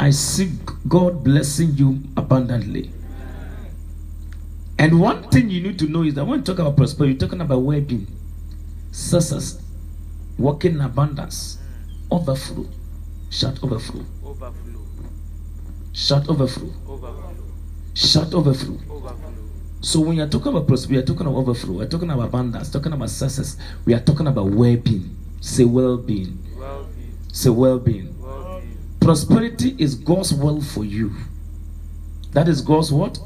I 0.00 0.10
see 0.10 0.52
God 0.88 1.22
blessing 1.22 1.72
you 1.76 2.00
abundantly. 2.16 2.90
And 4.78 4.98
one 4.98 5.28
thing 5.28 5.50
you 5.50 5.60
need 5.60 5.78
to 5.80 5.86
know 5.88 6.02
is 6.04 6.14
that 6.14 6.24
when 6.24 6.38
you 6.38 6.44
talk 6.44 6.58
about 6.58 6.76
prosperity, 6.76 7.12
you're 7.12 7.20
talking 7.20 7.42
about 7.42 7.58
well 7.58 7.80
being, 7.82 8.06
success, 8.90 9.60
working 10.38 10.72
in 10.76 10.80
abundance, 10.80 11.58
overflow, 12.10 12.66
shout 13.28 13.62
overflow, 13.62 14.04
Overflow. 14.24 14.80
shout 15.92 16.28
overflow, 16.30 16.72
Overflow. 16.88 17.34
shout 17.92 18.32
overflow. 18.32 18.78
Overflow. 18.88 19.32
So 19.82 20.00
when 20.00 20.16
you're 20.16 20.28
talking 20.28 20.48
about 20.48 20.66
prosperity, 20.66 21.02
are 21.04 21.06
talking 21.14 21.26
about 21.26 21.38
overflow, 21.40 21.74
we're 21.74 21.86
talking 21.88 22.10
about 22.10 22.28
abundance, 22.28 22.70
talking 22.70 22.92
about 22.94 23.10
success, 23.10 23.58
we 23.84 23.92
are 23.92 24.00
talking 24.00 24.26
about 24.26 24.46
well-being. 24.46 25.14
Say 25.42 25.64
well-being. 25.64 26.38
Well-being. 26.58 27.16
Say 27.32 27.50
well-being. 27.50 28.06
Well-being. 28.06 28.19
Prosperity 29.10 29.74
is 29.76 29.96
God's 29.96 30.32
will 30.32 30.60
for 30.60 30.84
you. 30.84 31.10
That 32.30 32.46
is 32.46 32.60
God's 32.60 32.92
what? 32.92 33.18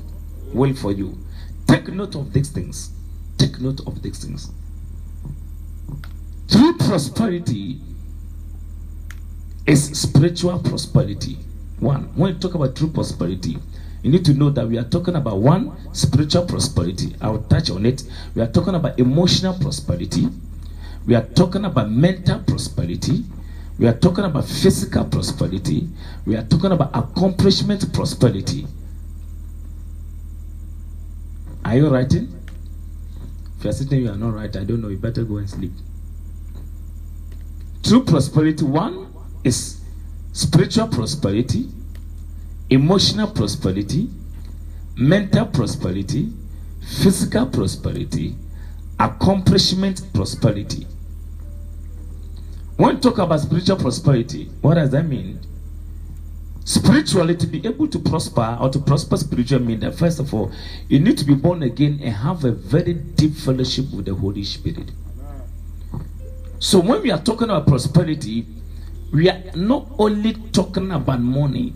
Will 0.55 0.73
for 0.73 0.93
you. 0.93 1.19
Take 1.67 1.89
note 1.89 2.15
of 2.15 2.33
these 2.33 2.49
things. 2.49 2.91
Take 3.37 3.61
note 3.61 3.87
of 3.87 4.01
these 4.01 4.25
things. 4.25 4.51
True 6.51 6.75
prosperity 6.79 7.83
is 9.67 10.01
spiritual 10.01 10.59
prosperity. 10.61 11.37
One, 11.81 12.05
when 12.17 12.33
you 12.33 12.41
talk 12.41 12.55
about 12.55 12.77
true 12.77 12.89
prosperity, 12.89 13.59
you 14.03 14.11
need 14.11 14.25
to 14.25 14.33
know 14.33 14.49
that 14.49 14.67
we 14.67 14.79
are 14.79 14.89
talking 14.89 15.17
about 15.17 15.37
one 15.37 15.77
spiritual 15.95 16.47
prosperity. 16.47 17.15
I 17.21 17.29
will 17.29 17.43
touch 17.43 17.69
on 17.69 17.85
it. 17.85 18.05
We 18.35 18.41
are 18.41 18.51
talking 18.51 18.75
about 18.75 18.99
emotional 18.99 19.59
prosperity. 19.59 20.31
We 21.07 21.15
are 21.15 21.27
talking 21.27 21.67
about 21.67 21.91
mental 21.91 22.39
prosperity. 22.41 23.25
We 23.79 23.87
are 23.87 23.99
talking 23.99 24.25
about 24.25 24.45
physical 24.45 25.05
prosperity. 25.05 25.89
We 26.27 26.37
are 26.37 26.45
talking 26.45 26.73
about 26.73 26.91
accomplishment 26.95 27.93
prosperity. 27.93 28.67
Are 31.65 31.77
you 31.77 31.89
writing? 31.89 32.33
If 33.59 33.65
you 33.65 33.71
are 33.71 33.73
sitting, 33.73 34.03
you 34.03 34.11
are 34.11 34.17
not 34.17 34.35
right. 34.35 34.55
I 34.55 34.65
don't 34.65 34.81
know. 34.81 34.89
You 34.89 34.99
better 34.99 35.25
go 35.25 35.39
and 35.39 35.51
sleep. 35.51 35.73
True 37.83 38.05
prosperity, 38.05 38.65
one 38.65 39.13
is 39.43 39.81
spiritual 40.33 40.89
prosperity, 40.89 41.69
emotional 42.71 43.29
prosperity, 43.29 44.09
mental 44.97 45.47
prosperity, 45.47 46.33
physical 47.03 47.47
prosperity, 47.47 48.37
accomplishment 48.99 50.03
prosperity. 50.15 50.87
When 52.77 52.97
we 52.97 53.01
talk 53.01 53.19
about 53.19 53.41
spiritual 53.41 53.77
prosperity, 53.77 54.51
what 54.61 54.75
does 54.75 54.91
that 54.91 55.05
mean? 55.05 55.39
Spiritually, 56.65 57.37
to 57.37 57.47
be 57.47 57.65
able 57.67 57.87
to 57.89 57.99
prosper 57.99 58.57
or 58.61 58.71
to 58.71 58.79
prosper 58.79 59.17
spiritually 59.17 59.65
means 59.65 59.83
that 59.83 59.95
first 59.95 60.19
of 60.19 60.33
all, 60.35 60.51
you 60.89 60.99
need 60.99 61.17
to 61.19 61.25
be 61.25 61.35
born 61.35 61.63
again 61.63 62.01
and 62.03 62.13
have 62.15 62.45
a 62.45 62.51
very 62.51 62.95
deep 62.95 63.35
fellowship 63.35 63.85
with 63.93 64.07
the 64.07 64.15
Holy 64.15 64.43
Spirit. 64.43 64.91
So 66.59 66.81
when 66.81 67.03
we 67.03 67.11
are 67.13 67.21
talking 67.21 67.51
about 67.51 67.67
prosperity, 67.67 68.47
we 69.13 69.29
are 69.29 69.41
not 69.55 69.87
only 69.99 70.33
talking 70.53 70.91
about 70.91 71.21
money. 71.21 71.75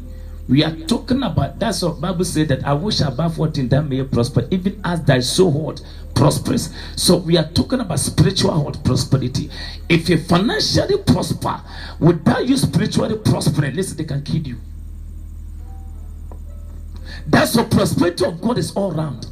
We 0.48 0.64
are 0.64 0.74
talking 0.86 1.22
about 1.22 1.58
that's 1.58 1.82
what 1.82 2.00
Bible 2.00 2.24
said 2.24 2.48
that 2.48 2.64
I 2.64 2.72
wish 2.72 3.00
above 3.00 3.38
what 3.38 3.58
in 3.58 3.68
that 3.68 3.82
may 3.82 4.02
prosper, 4.04 4.48
even 4.50 4.80
as 4.84 5.04
thy 5.04 5.20
soul 5.20 5.52
what 5.52 5.82
prosperous. 6.14 6.74
So 6.96 7.18
we 7.18 7.36
are 7.36 7.48
talking 7.52 7.80
about 7.80 8.00
spiritual 8.00 8.72
prosperity. 8.84 9.50
If 9.88 10.08
you 10.08 10.18
financially 10.18 10.98
prosper 10.98 11.60
without 12.00 12.48
you 12.48 12.56
spiritually 12.56 13.18
prospering, 13.18 13.74
listen, 13.76 13.98
they 13.98 14.04
can 14.04 14.22
kill 14.22 14.42
you. 14.46 14.56
That's 17.26 17.54
what 17.54 17.70
prosperity 17.70 18.24
of 18.24 18.40
God 18.40 18.56
is 18.56 18.72
all 18.72 18.98
around. 18.98 19.26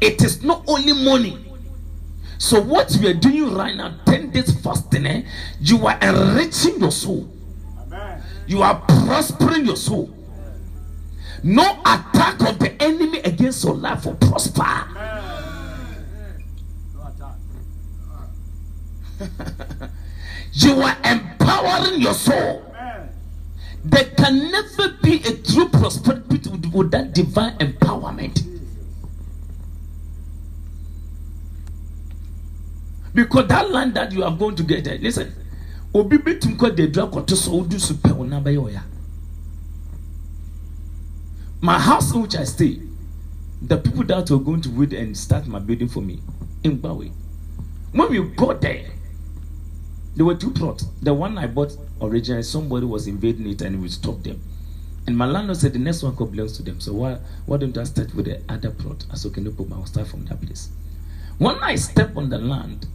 it 0.00 0.22
is 0.22 0.42
not 0.42 0.62
only 0.66 0.92
money. 0.92 1.44
So 2.38 2.60
what 2.60 2.96
we 3.00 3.08
are 3.08 3.14
doing 3.14 3.52
right 3.54 3.74
now, 3.74 3.96
10 4.06 4.30
days 4.30 4.52
fasting, 4.60 5.06
eh, 5.06 5.22
you 5.60 5.86
are 5.86 5.98
enriching 6.00 6.78
your 6.78 6.92
soul. 6.92 7.28
You 8.48 8.62
are 8.62 8.80
prospering 8.88 9.66
your 9.66 9.76
soul. 9.76 10.08
No 11.42 11.80
attack 11.82 12.40
of 12.40 12.58
the 12.58 12.74
enemy 12.82 13.18
against 13.18 13.62
your 13.62 13.74
life 13.74 14.06
will 14.06 14.14
prosper. 14.14 14.64
You 20.54 20.80
are 20.80 20.96
empowering 21.04 22.00
your 22.00 22.14
soul. 22.14 22.64
There 23.84 24.04
can 24.16 24.50
never 24.50 24.96
be 25.02 25.22
a 25.24 25.36
true 25.36 25.68
prosperity 25.68 26.48
with- 26.50 26.66
without 26.72 27.12
divine 27.12 27.56
empowerment. 27.58 28.42
Because 33.14 33.48
that 33.48 33.70
land 33.70 33.94
that 33.94 34.12
you 34.12 34.24
are 34.24 34.34
going 34.34 34.56
to 34.56 34.62
get, 34.62 34.86
eh, 34.86 34.98
listen, 35.00 35.34
obi 35.94 36.18
betum 36.18 36.56
kɔ 36.56 36.74
de 36.74 36.86
dura 36.88 37.06
kɔtɔ 37.06 37.36
so 37.36 37.60
odu 37.60 37.78
so 37.78 37.94
pɛ 37.94 38.18
ona 38.18 38.40
bɛyɛ 38.40 38.58
ɔya. 38.58 38.82
My 41.60 41.78
house 41.78 42.14
in 42.14 42.22
which 42.22 42.36
I 42.36 42.44
stay, 42.44 42.80
the 43.60 43.76
people 43.78 44.04
that 44.04 44.30
were 44.30 44.38
going 44.38 44.60
to 44.60 44.70
wait 44.70 44.92
and 44.92 45.16
start 45.16 45.48
my 45.48 45.58
building 45.58 45.88
for 45.88 46.00
me 46.00 46.20
in 46.62 46.78
Bawe. 46.78 47.10
When 47.92 48.10
we 48.10 48.20
got 48.36 48.60
there, 48.60 48.90
there 50.14 50.24
were 50.24 50.36
two 50.36 50.50
plots. 50.50 50.84
The 51.02 51.12
one 51.12 51.36
I 51.36 51.48
bought 51.48 51.76
originally, 52.00 52.44
somebody 52.44 52.86
was 52.86 53.08
invading 53.08 53.48
it 53.48 53.62
and 53.62 53.82
we 53.82 53.88
stopped 53.88 54.24
them. 54.24 54.40
And 55.08 55.16
my 55.16 55.26
landlord 55.26 55.58
said 55.58 55.72
the 55.72 55.78
next 55.78 56.02
one 56.02 56.14
could 56.14 56.30
belongs 56.30 56.56
to 56.58 56.62
them. 56.62 56.80
So 56.80 56.92
why 56.92 57.18
why 57.46 57.56
don't 57.56 57.76
I 57.76 57.84
start 57.84 58.14
with 58.14 58.26
the 58.26 58.40
other 58.48 58.70
plot? 58.70 59.06
I 59.10 59.16
said, 59.16 59.32
okay, 59.32 59.40
no 59.40 59.50
problem. 59.50 59.80
I'll 59.80 59.86
start 59.86 60.06
from 60.06 60.26
that 60.26 60.40
place. 60.40 60.68
When 61.38 61.56
I 61.56 61.76
step 61.76 62.16
on 62.16 62.28
the 62.28 62.38
land 62.38 62.86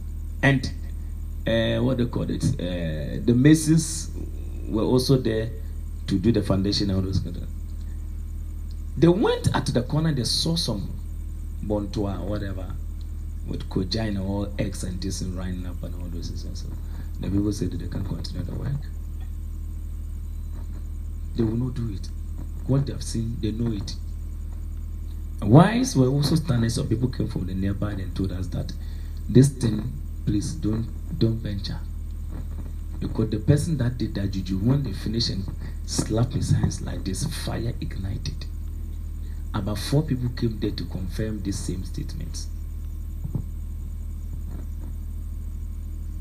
and 0.42 0.70
uh, 1.46 1.78
what 1.82 1.98
they 1.98 2.06
call 2.06 2.28
it, 2.30 2.44
uh, 2.44 3.20
the 3.24 3.34
masons 3.34 4.10
were 4.68 4.82
also 4.82 5.16
there 5.16 5.50
to 6.06 6.18
do 6.18 6.32
the 6.32 6.42
foundation 6.42 6.90
and 6.90 6.98
all 6.98 7.04
those 7.04 7.20
kind 7.20 7.36
of 7.36 7.48
They 8.96 9.08
went 9.08 9.54
at 9.54 9.66
the 9.66 9.82
corner, 9.82 10.12
they 10.12 10.24
saw 10.24 10.56
some 10.56 10.88
bontoa 11.66 12.20
or 12.22 12.26
whatever 12.26 12.66
with 13.46 13.68
cogine 13.68 14.18
or 14.18 14.48
eggs 14.58 14.84
and 14.84 15.00
this 15.00 15.20
and 15.20 15.36
lining 15.36 15.66
up 15.66 15.82
and 15.82 15.94
all 15.96 16.08
those 16.08 16.28
things. 16.30 16.62
So 16.62 16.68
the 17.20 17.28
people 17.28 17.52
said 17.52 17.70
that 17.72 17.78
they 17.78 17.88
can 17.88 18.04
continue 18.04 18.42
the 18.42 18.54
work. 18.54 18.70
They 21.36 21.42
will 21.42 21.56
not 21.56 21.74
do 21.74 21.92
it. 21.92 22.08
What 22.66 22.86
they 22.86 22.92
have 22.92 23.02
seen, 23.02 23.36
they 23.40 23.50
know 23.50 23.72
it. 23.72 23.94
Wise 25.42 25.96
were 25.96 26.06
also 26.08 26.36
standing. 26.36 26.70
Some 26.70 26.88
people 26.88 27.08
came 27.08 27.28
from 27.28 27.46
the 27.46 27.54
nearby 27.54 27.92
and 27.92 28.14
told 28.16 28.32
us 28.32 28.46
that 28.48 28.72
this 29.28 29.48
thing, 29.48 29.92
please 30.24 30.52
don't 30.54 30.86
don't 31.18 31.36
venture. 31.36 31.78
Because 33.00 33.30
the 33.30 33.38
person 33.38 33.76
that 33.78 33.98
did 33.98 34.14
that 34.14 34.30
juju, 34.30 34.58
when 34.58 34.82
they 34.82 34.92
finish 34.92 35.28
and 35.28 35.44
slap 35.86 36.32
his 36.32 36.50
hands 36.50 36.80
like 36.80 37.04
this, 37.04 37.24
fire 37.44 37.74
ignited. 37.80 38.46
About 39.52 39.78
four 39.78 40.02
people 40.02 40.30
came 40.36 40.58
there 40.58 40.70
to 40.72 40.84
confirm 40.84 41.42
this 41.42 41.58
same 41.58 41.84
statement. 41.84 42.46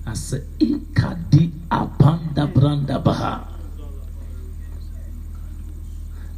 I 0.06 0.14
said, 0.14 0.46
Ikadi 0.60 1.52
apanda 1.72 2.52
branda 2.52 3.04
baha. 3.04 3.48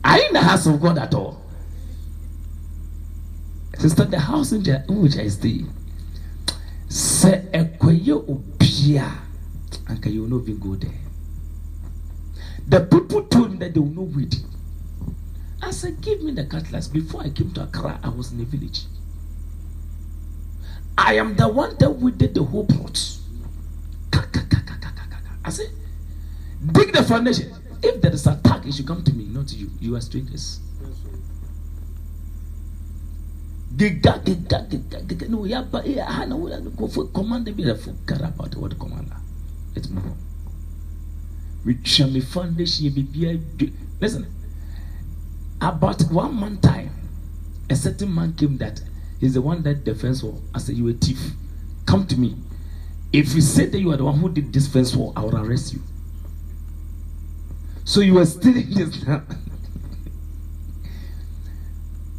Are 0.04 0.18
you 0.20 0.28
in 0.28 0.34
the 0.34 0.42
house 0.42 0.68
of 0.68 0.80
God 0.80 1.00
at 1.00 1.14
all? 1.14 1.42
Sister, 3.80 4.06
the 4.06 4.20
house 4.20 4.52
in 4.52 4.64
which 4.88 5.18
I 5.18 5.28
stay, 5.28 5.66
sɛ 6.96 7.52
ɛkɔyɛ 7.52 8.16
obia, 8.32 9.12
anka 9.88 10.10
you 10.10 10.24
will 10.24 10.40
go 10.40 10.76
there. 10.76 11.02
The 12.68 12.80
people 12.80 13.24
told 13.24 13.52
me 13.52 13.58
that 13.58 13.74
they 13.74 13.80
will 13.82 13.90
not 13.90 14.16
wait. 14.16 14.42
I 15.62 15.72
said, 15.72 16.00
give 16.02 16.22
me 16.24 16.32
the 16.32 16.46
cutlass. 16.46 16.88
Before 16.88 17.22
I 17.22 17.30
came 17.30 17.52
to 17.52 17.64
Accra, 17.64 18.00
I 18.02 18.10
was 18.10 18.32
in 18.32 18.40
a 18.40 18.46
village. 18.46 18.86
I 20.98 21.16
am 21.16 21.36
the 21.36 21.50
one 21.50 21.76
that 21.80 21.90
weeded 21.90 22.34
the 22.34 22.44
whole 22.44 22.66
plot. 22.66 23.18
I 25.44 25.50
said, 25.50 25.70
dig 26.72 26.94
the 26.94 27.04
foundation. 27.04 27.54
If 27.84 28.02
there 28.02 28.14
is 28.14 28.26
attack, 28.26 28.66
it 28.66 28.74
should 28.74 28.88
come 28.88 29.04
to 29.04 29.14
me, 29.14 29.26
not 29.26 29.52
you. 29.52 29.70
You 29.80 29.96
are 29.96 30.02
strangers. 30.02 30.60
Giga, 33.76 34.24
giga, 34.24 34.68
giga, 34.70 35.02
giga. 35.06 35.30
No, 35.30 35.44
yeah, 35.46 35.62
but 35.62 35.86
yeah, 35.86 36.06
I 36.08 36.26
know 36.26 36.38
what 36.38 36.78
go 36.78 36.88
for 36.88 37.08
commander 37.08 37.52
be 37.52 37.64
the 37.64 37.76
full 37.76 37.96
care 38.08 38.24
about 38.24 38.56
what 38.56 38.80
commander. 38.80 39.18
Let's 39.76 39.90
move 39.90 40.06
on. 40.06 40.18
We 41.66 41.80
shall 41.84 42.10
be 42.10 42.22
foundation 42.22 42.94
be 42.94 43.74
listen. 44.00 44.28
About 45.62 46.02
one 46.04 46.36
month 46.36 46.62
time, 46.62 46.92
a 47.70 47.76
certain 47.76 48.14
man 48.14 48.34
came 48.34 48.58
that 48.58 48.80
he's 49.20 49.34
the 49.34 49.42
one 49.42 49.64
that 49.64 49.84
the 49.84 49.96
fence. 49.96 50.24
I 50.54 50.60
said, 50.60 50.76
You 50.76 50.88
a 50.90 50.94
thief. 50.94 51.20
Come 51.86 52.08
to 52.08 52.18
me. 52.18 52.36
If 53.12 53.34
you 53.34 53.42
say 53.42 53.66
that 53.66 53.80
you 53.80 53.92
are 53.92 53.98
the 53.98 54.06
one 54.06 54.20
who 54.20 54.30
did 54.30 54.54
this 54.54 54.68
fence 54.68 54.96
wall, 54.96 55.12
I 55.16 55.22
will 55.22 55.38
arrest 55.38 55.74
you. 55.74 55.82
So 57.84 58.02
you 58.02 58.16
were 58.16 58.26
stealing 58.26 58.70
this 58.72 59.06
now. 59.06 59.24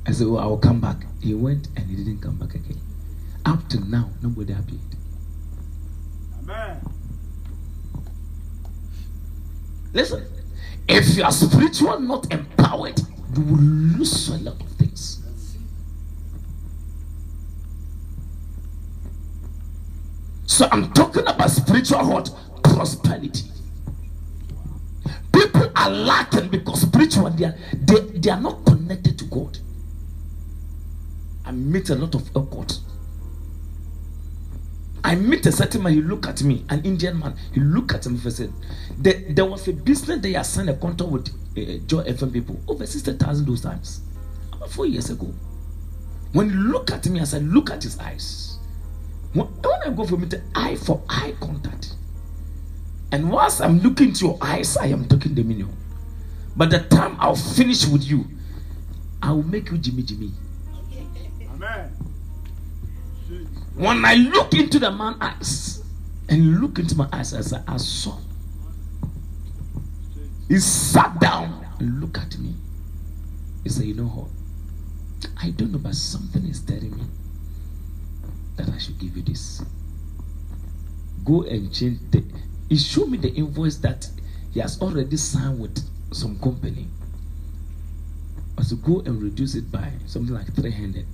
I 0.07 0.13
said, 0.13 0.27
Oh, 0.29 0.37
I 0.37 0.47
will 0.47 0.59
come 0.59 0.81
back. 0.81 0.99
He 1.21 1.35
went 1.35 1.69
and 1.77 1.89
he 1.91 1.97
didn't 1.97 2.21
come 2.21 2.37
back 2.37 2.55
again. 2.55 2.81
Up 3.45 3.69
to 3.71 3.81
now, 3.89 4.11
nobody 4.23 4.53
appeared. 4.53 4.81
Amen. 6.43 6.81
Listen, 9.93 10.27
if 10.89 11.17
you 11.17 11.25
are 11.25 11.33
spiritual, 11.33 11.99
not 12.01 12.31
empowered, 12.33 13.01
you 13.35 13.43
will 13.43 13.57
lose 13.57 14.29
a 14.29 14.39
lot 14.39 14.61
of 14.61 14.69
things. 14.73 15.23
So 20.47 20.69
I'm 20.71 20.93
talking 20.93 21.27
about 21.27 21.51
spiritual 21.51 22.09
what? 22.09 22.31
Prosperity. 22.63 23.51
People 25.33 25.71
are 25.75 25.91
lacking 25.91 26.49
because 26.49 26.83
spiritual 26.83 27.31
they 27.31 27.47
are, 27.47 27.55
they, 27.73 28.01
they 28.19 28.31
are 28.31 28.41
not 28.41 28.65
connected 28.65 29.19
to 29.19 29.25
God. 29.27 29.59
I 31.47 31.53
meet 31.53 31.91
a 31.91 31.95
lot 31.95 32.15
of 32.17 32.23
occults. 32.33 32.81
I 35.05 35.15
meet 35.15 35.47
a 35.47 35.53
certain 35.53 35.85
man, 35.85 35.93
he 35.93 36.03
look 36.03 36.27
at 36.27 36.43
me, 36.43 36.65
an 36.69 36.85
Indian 36.85 37.17
man, 37.17 37.37
he 37.55 37.61
look 37.61 37.95
at 37.95 38.05
me 38.07 38.19
and 38.21 38.33
said, 38.33 38.53
there, 38.99 39.23
there 39.29 39.45
was 39.45 39.69
a 39.69 39.73
business 39.73 40.21
they 40.21 40.33
had 40.33 40.43
signed 40.43 40.69
a 40.69 40.75
contract 40.75 41.13
with 41.13 41.29
uh, 41.29 41.79
Joy 41.87 42.03
FM 42.03 42.33
people, 42.33 42.61
over 42.67 42.85
60,000 42.85 43.47
those 43.47 43.61
times, 43.61 44.01
about 44.53 44.69
four 44.71 44.87
years 44.87 45.09
ago. 45.09 45.33
When 46.33 46.51
he 46.51 46.57
look 46.57 46.91
at 46.91 47.07
me, 47.09 47.21
I 47.21 47.25
said, 47.25 47.45
look 47.45 47.71
at 47.71 47.85
his 47.85 47.97
eyes. 48.01 48.59
When, 49.33 49.47
when 49.47 49.81
I 49.87 49.91
go 49.91 50.05
for 50.05 50.17
meeting, 50.17 50.43
eye 50.57 50.75
for 50.75 51.01
eye 51.09 51.35
contact. 51.41 51.95
And 53.13 53.31
whilst 53.31 53.61
I'm 53.61 53.79
looking 53.79 54.13
to 54.13 54.27
your 54.27 54.39
eyes, 54.41 54.77
I 54.77 54.87
am 54.87 55.07
talking 55.07 55.37
the 55.37 55.45
meaning. 55.45 55.73
But 56.57 56.71
the 56.71 56.81
time 56.81 57.17
I'll 57.21 57.37
finish 57.37 57.87
with 57.87 58.03
you, 58.03 58.25
I 59.23 59.31
will 59.31 59.45
make 59.45 59.71
you 59.71 59.79
Jimmy 59.79 60.03
Jimmy. 60.03 60.33
When 63.77 64.05
I 64.05 64.15
look 64.15 64.55
into 64.55 64.79
the 64.79 64.91
man's 64.91 65.17
eyes 65.21 65.85
and 66.29 66.61
look 66.61 66.79
into 66.79 66.97
my 66.97 67.09
eyes, 67.13 67.35
as 67.35 67.53
I 67.53 67.77
saw. 67.77 68.19
He 70.49 70.59
sat 70.59 71.21
down 71.21 71.67
and 71.79 72.01
looked 72.01 72.19
at 72.19 72.39
me. 72.39 72.55
He 73.65 73.69
said, 73.69 73.85
You 73.85 73.95
know 73.95 74.05
what? 74.05 74.29
I 75.43 75.51
don't 75.51 75.73
know, 75.73 75.79
but 75.79 75.95
something 75.95 76.47
is 76.47 76.61
telling 76.61 76.97
me 76.97 77.05
that 78.57 78.69
I 78.71 78.79
should 78.79 78.99
give 78.99 79.17
you 79.17 79.23
this. 79.23 79.63
Go 81.25 81.43
and 81.43 81.73
change 81.73 81.99
the. 82.11 82.25
He 82.69 82.77
showed 82.77 83.11
me 83.11 83.19
the 83.19 83.33
invoice 83.35 83.77
that 83.79 84.09
he 84.53 84.61
has 84.61 84.81
already 84.81 85.17
signed 85.17 85.61
with 85.61 85.79
some 86.13 86.39
company. 86.39 86.87
I 88.57 88.63
said, 88.63 88.83
Go 88.83 89.01
and 89.01 89.21
reduce 89.21 89.55
it 89.55 89.71
by 89.71 89.93
something 90.07 90.35
like 90.35 90.55
300. 90.55 91.05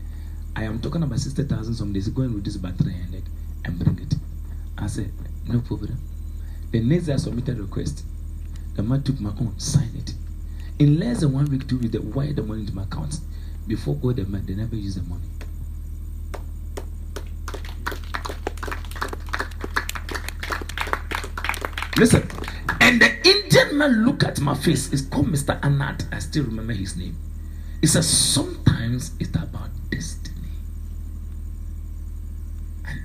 I 0.54 0.64
am 0.64 0.80
talking 0.80 1.02
about 1.02 1.18
60,000 1.18 1.74
some 1.74 1.92
days. 1.92 2.08
Go 2.08 2.22
and 2.22 2.34
reduce 2.34 2.56
by 2.56 2.72
300 2.72 3.22
and 3.64 3.78
bring 3.78 3.98
it. 3.98 4.14
I 4.78 4.86
said, 4.86 5.12
No 5.46 5.60
problem. 5.60 5.98
The 6.70 6.80
next 6.80 7.06
day 7.06 7.14
I 7.14 7.16
submitted 7.16 7.58
a 7.58 7.62
request. 7.62 8.04
The 8.74 8.82
man 8.82 9.02
took 9.02 9.20
my 9.20 9.30
own, 9.30 9.58
signed 9.58 9.96
it. 9.96 10.14
In 10.78 10.98
less 10.98 11.20
than 11.20 11.32
one 11.32 11.44
week, 11.50 11.68
two 11.68 11.78
weeks, 11.78 11.92
they 11.92 11.98
wired 11.98 12.36
the 12.36 12.42
money 12.42 12.60
into 12.62 12.74
my 12.74 12.84
account. 12.84 13.20
Before 13.66 13.94
God, 13.94 14.16
the 14.16 14.24
man, 14.24 14.46
they 14.46 14.54
never 14.54 14.74
use 14.74 14.96
the 14.96 15.02
money. 15.02 15.22
Listen, 21.98 22.26
and 22.80 23.00
the 23.00 23.28
Indian 23.28 23.78
man 23.78 24.04
look 24.06 24.24
at 24.24 24.40
my 24.40 24.54
face. 24.54 24.92
It's 24.92 25.02
called 25.02 25.26
Mr. 25.26 25.60
Anand. 25.60 26.12
I 26.12 26.18
still 26.18 26.44
remember 26.44 26.72
his 26.72 26.96
name. 26.96 27.16
He 27.80 27.86
says, 27.86 28.08
Sometimes 28.08 29.12
it's 29.20 29.36
about 29.36 29.68
destiny. 29.90 30.48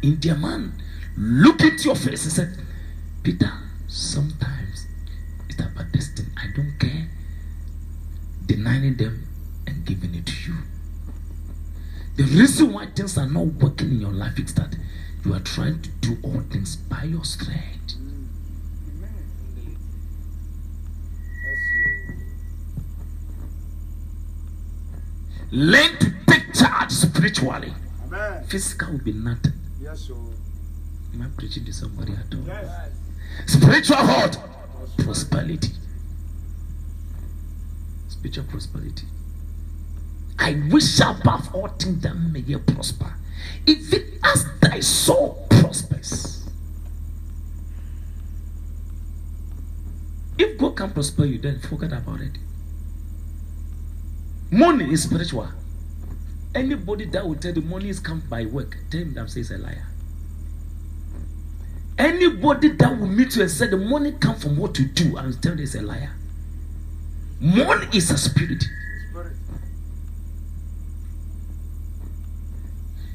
In 0.02 0.20
their 0.20 0.36
man 0.36 0.74
look 1.18 1.62
into 1.62 1.86
your 1.86 1.96
face 1.96 2.24
and 2.24 2.34
said, 2.34 2.66
Peter, 3.24 3.52
sometimes 3.88 4.88
it's 5.50 5.60
about 5.60 5.92
destiny. 5.92 6.30
I 6.38 6.48
don't 6.56 6.78
care. 6.80 7.10
Denying 8.46 8.96
them 8.96 9.28
and 9.66 9.86
giving 9.86 10.16
it 10.16 10.26
to 10.28 10.52
you. 10.52 10.58
The 12.16 12.24
reason 12.24 12.74
why 12.74 12.88
things 12.88 13.18
are 13.18 13.28
not 13.28 13.46
working 13.46 13.92
in 13.92 14.02
your 14.02 14.12
life 14.12 14.40
is 14.40 14.54
that 14.56 14.76
you 15.26 15.34
are 15.34 15.40
trying 15.40 15.82
to 15.82 15.90
do 16.02 16.18
all 16.24 16.42
things 16.52 16.76
by 16.76 17.04
your 17.04 17.24
strength. 17.24 17.96
Learn 25.50 25.98
to 26.00 26.14
take 26.28 26.54
charge 26.54 26.92
spiritually. 26.92 27.74
Amen. 28.06 28.44
Physical 28.48 28.92
will 28.92 29.00
be 29.00 29.14
nothing. 29.14 29.57
Yes, 29.88 30.02
sir. 30.02 30.16
Am 31.14 31.22
I 31.22 31.28
preaching 31.38 31.64
to 31.64 31.72
somebody 31.72 32.12
at 32.12 32.34
all? 32.34 32.44
Yes. 32.46 32.92
Spiritual 33.46 33.96
what? 33.96 34.38
Prosperity. 34.98 35.70
Spiritual 38.10 38.44
prosperity. 38.50 39.06
I 40.38 40.62
wish 40.70 41.00
above 41.00 41.56
all 41.56 41.70
things 41.70 42.04
that 42.04 42.16
may 42.16 42.42
you 42.42 42.60
prosper, 42.60 43.16
even 43.66 44.20
as 44.26 44.46
thy 44.60 44.82
soul 44.82 45.48
prospers. 45.50 46.50
If 50.38 50.58
God 50.58 50.76
can 50.76 50.92
prosper 50.92 51.24
you, 51.24 51.38
then 51.38 51.62
forget 51.62 51.94
about 51.94 52.20
it. 52.20 52.34
Money 54.52 54.92
is 54.92 55.04
spiritual. 55.04 55.48
Anybody 56.58 57.06
that 57.06 57.24
will 57.24 57.36
tell 57.36 57.54
the 57.54 57.62
money 57.62 57.90
is 57.90 58.00
come 58.00 58.20
by 58.28 58.46
work, 58.46 58.78
tell 58.90 59.02
him 59.02 59.14
that 59.14 59.30
says 59.30 59.52
a 59.52 59.60
liar. 59.60 59.86
Anybody 62.00 62.70
that 62.70 63.00
will 63.00 63.06
meet 63.06 63.36
you 63.36 63.44
and 63.44 63.52
say 63.52 63.68
the 63.68 63.78
money 63.78 64.14
come 64.14 64.36
from 64.36 64.58
what 64.58 64.80
you 64.80 64.86
do, 64.88 65.18
and 65.18 65.40
tell 65.44 65.52
them 65.52 65.62
is 65.64 65.76
a 65.76 65.84
liar. 65.84 66.10
Money 67.40 67.86
is 67.94 68.10
a 68.10 68.18
spirit. 68.18 68.64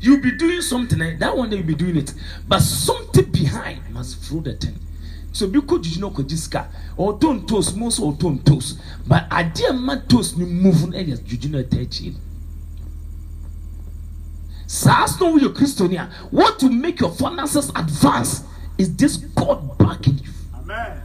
You'll 0.00 0.20
be 0.22 0.36
doing 0.38 0.60
something, 0.60 1.18
that 1.18 1.36
one 1.36 1.50
day 1.50 1.56
you'll 1.56 1.66
be 1.66 1.74
doing 1.74 1.96
it, 1.96 2.14
but 2.46 2.60
something 2.60 3.24
behind 3.24 3.80
must 3.92 4.22
throw 4.22 4.38
the 4.38 4.54
thing. 4.54 4.78
So 5.32 5.48
because 5.48 5.92
you 5.96 6.00
know 6.00 6.10
jiska 6.10 6.68
or 6.96 7.14
oh, 7.14 7.18
don't 7.18 7.48
toast 7.48 7.76
most 7.76 7.98
or 7.98 8.12
don't 8.12 8.46
toast, 8.46 8.78
but 9.08 9.26
I 9.32 9.42
dear 9.42 9.72
man 9.72 10.06
toast 10.06 10.38
ni 10.38 10.44
move 10.44 10.84
on 10.84 10.94
areas 10.94 11.20
you 11.26 11.48
know 11.48 11.58
attaching. 11.58 12.20
SARS 14.72 15.20
know 15.20 15.36
your 15.36 15.50
Christiania. 15.50 16.10
What 16.30 16.58
to 16.60 16.70
make 16.70 17.00
your 17.00 17.10
finances 17.10 17.68
advance 17.76 18.42
is 18.78 18.96
this 18.96 19.18
God 19.18 19.76
backing 19.76 20.16
you. 20.16 20.30
Amen. 20.54 20.98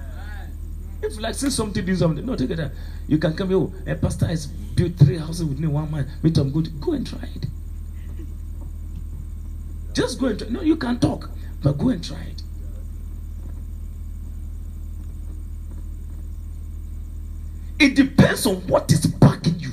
If 1.02 1.16
you 1.16 1.20
like 1.20 1.36
say 1.36 1.50
something, 1.50 1.86
do 1.86 1.94
something. 1.94 2.26
No, 2.26 2.38
take 2.38 2.52
it. 2.52 2.62
out. 2.62 2.72
You 3.10 3.18
can 3.18 3.36
come 3.36 3.50
here. 3.50 3.58
Oh, 3.58 3.74
a 3.86 3.94
pastor 3.96 4.26
has 4.26 4.48
built 4.48 4.96
three 4.96 5.18
houses 5.18 5.44
within 5.44 5.70
one 5.70 5.92
month. 5.92 6.08
Wait, 6.24 6.38
I'm 6.38 6.50
good. 6.50 6.80
Go 6.80 6.94
and 6.94 7.06
try 7.06 7.20
it. 7.36 7.46
Just 9.94 10.18
go 10.18 10.28
and 10.28 10.40
try. 10.40 10.48
No, 10.48 10.62
you 10.62 10.78
can 10.78 10.98
talk, 10.98 11.30
but 11.62 11.78
go 11.78 11.90
and 11.90 12.02
try 12.02 12.22
it. 12.22 12.42
It 17.80 17.96
depends 17.96 18.46
on 18.46 18.66
what 18.68 18.90
is 18.94 19.06
backing 19.08 19.60
you. 19.60 19.72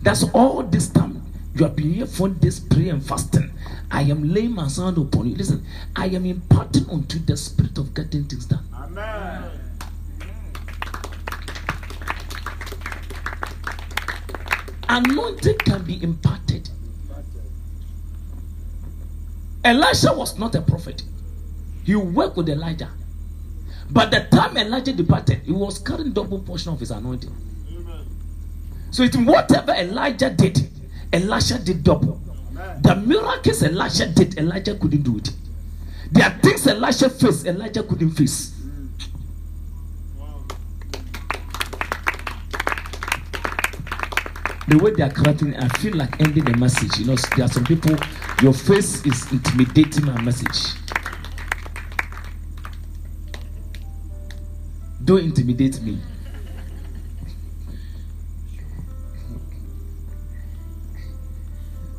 That's 0.00 0.24
all 0.32 0.62
this 0.62 0.88
time 0.88 1.21
you 1.54 1.64
have 1.64 1.76
been 1.76 1.92
here 1.92 2.06
for 2.06 2.28
this 2.28 2.58
prayer 2.60 2.94
and 2.94 3.04
fasting. 3.04 3.52
I 3.90 4.02
am 4.02 4.32
laying 4.32 4.54
my 4.54 4.68
hand 4.68 4.96
upon 4.96 5.28
you. 5.28 5.36
Listen, 5.36 5.64
I 5.94 6.06
am 6.06 6.24
imparting 6.24 6.88
unto 6.88 7.18
the 7.18 7.36
spirit 7.36 7.76
of 7.76 7.92
getting 7.94 8.24
things 8.24 8.46
done. 8.46 8.64
Amen. 8.74 9.50
Anointing 14.88 15.58
can 15.58 15.84
be 15.84 16.02
imparted. 16.02 16.68
Elisha 19.64 20.12
was 20.12 20.38
not 20.38 20.54
a 20.54 20.62
prophet. 20.62 21.02
He 21.84 21.94
worked 21.94 22.36
with 22.36 22.48
Elijah. 22.48 22.90
But 23.90 24.10
the 24.10 24.26
time 24.30 24.56
Elijah 24.56 24.92
departed, 24.92 25.42
he 25.44 25.52
was 25.52 25.78
carrying 25.78 26.12
double 26.12 26.40
portion 26.40 26.72
of 26.72 26.80
his 26.80 26.90
anointing. 26.90 27.34
So 28.90 29.02
it 29.02 29.14
whatever 29.16 29.72
Elijah 29.72 30.30
did, 30.30 30.68
Elisha 31.12 31.58
did 31.58 31.84
double. 31.84 32.20
The 32.80 32.96
miracles 32.96 33.62
Elisha 33.62 34.08
did, 34.08 34.38
Elijah 34.38 34.74
couldn't 34.74 35.02
do 35.02 35.18
it. 35.18 35.30
There 36.10 36.26
are 36.26 36.38
things 36.40 36.66
Elisha 36.66 37.10
faced, 37.10 37.46
Elijah 37.46 37.82
couldn't 37.82 38.10
face. 38.10 38.52
The 44.68 44.78
way 44.78 44.92
they 44.92 45.02
are 45.02 45.10
correcting, 45.10 45.56
I 45.56 45.68
feel 45.68 45.94
like 45.96 46.20
ending 46.20 46.44
the 46.44 46.56
message. 46.56 46.98
You 46.98 47.06
know, 47.06 47.16
there 47.36 47.44
are 47.44 47.48
some 47.48 47.64
people, 47.64 47.96
your 48.40 48.54
face 48.54 49.04
is 49.04 49.30
intimidating 49.32 50.06
my 50.06 50.20
message. 50.22 50.76
Don't 55.04 55.24
intimidate 55.24 55.82
me. 55.82 55.98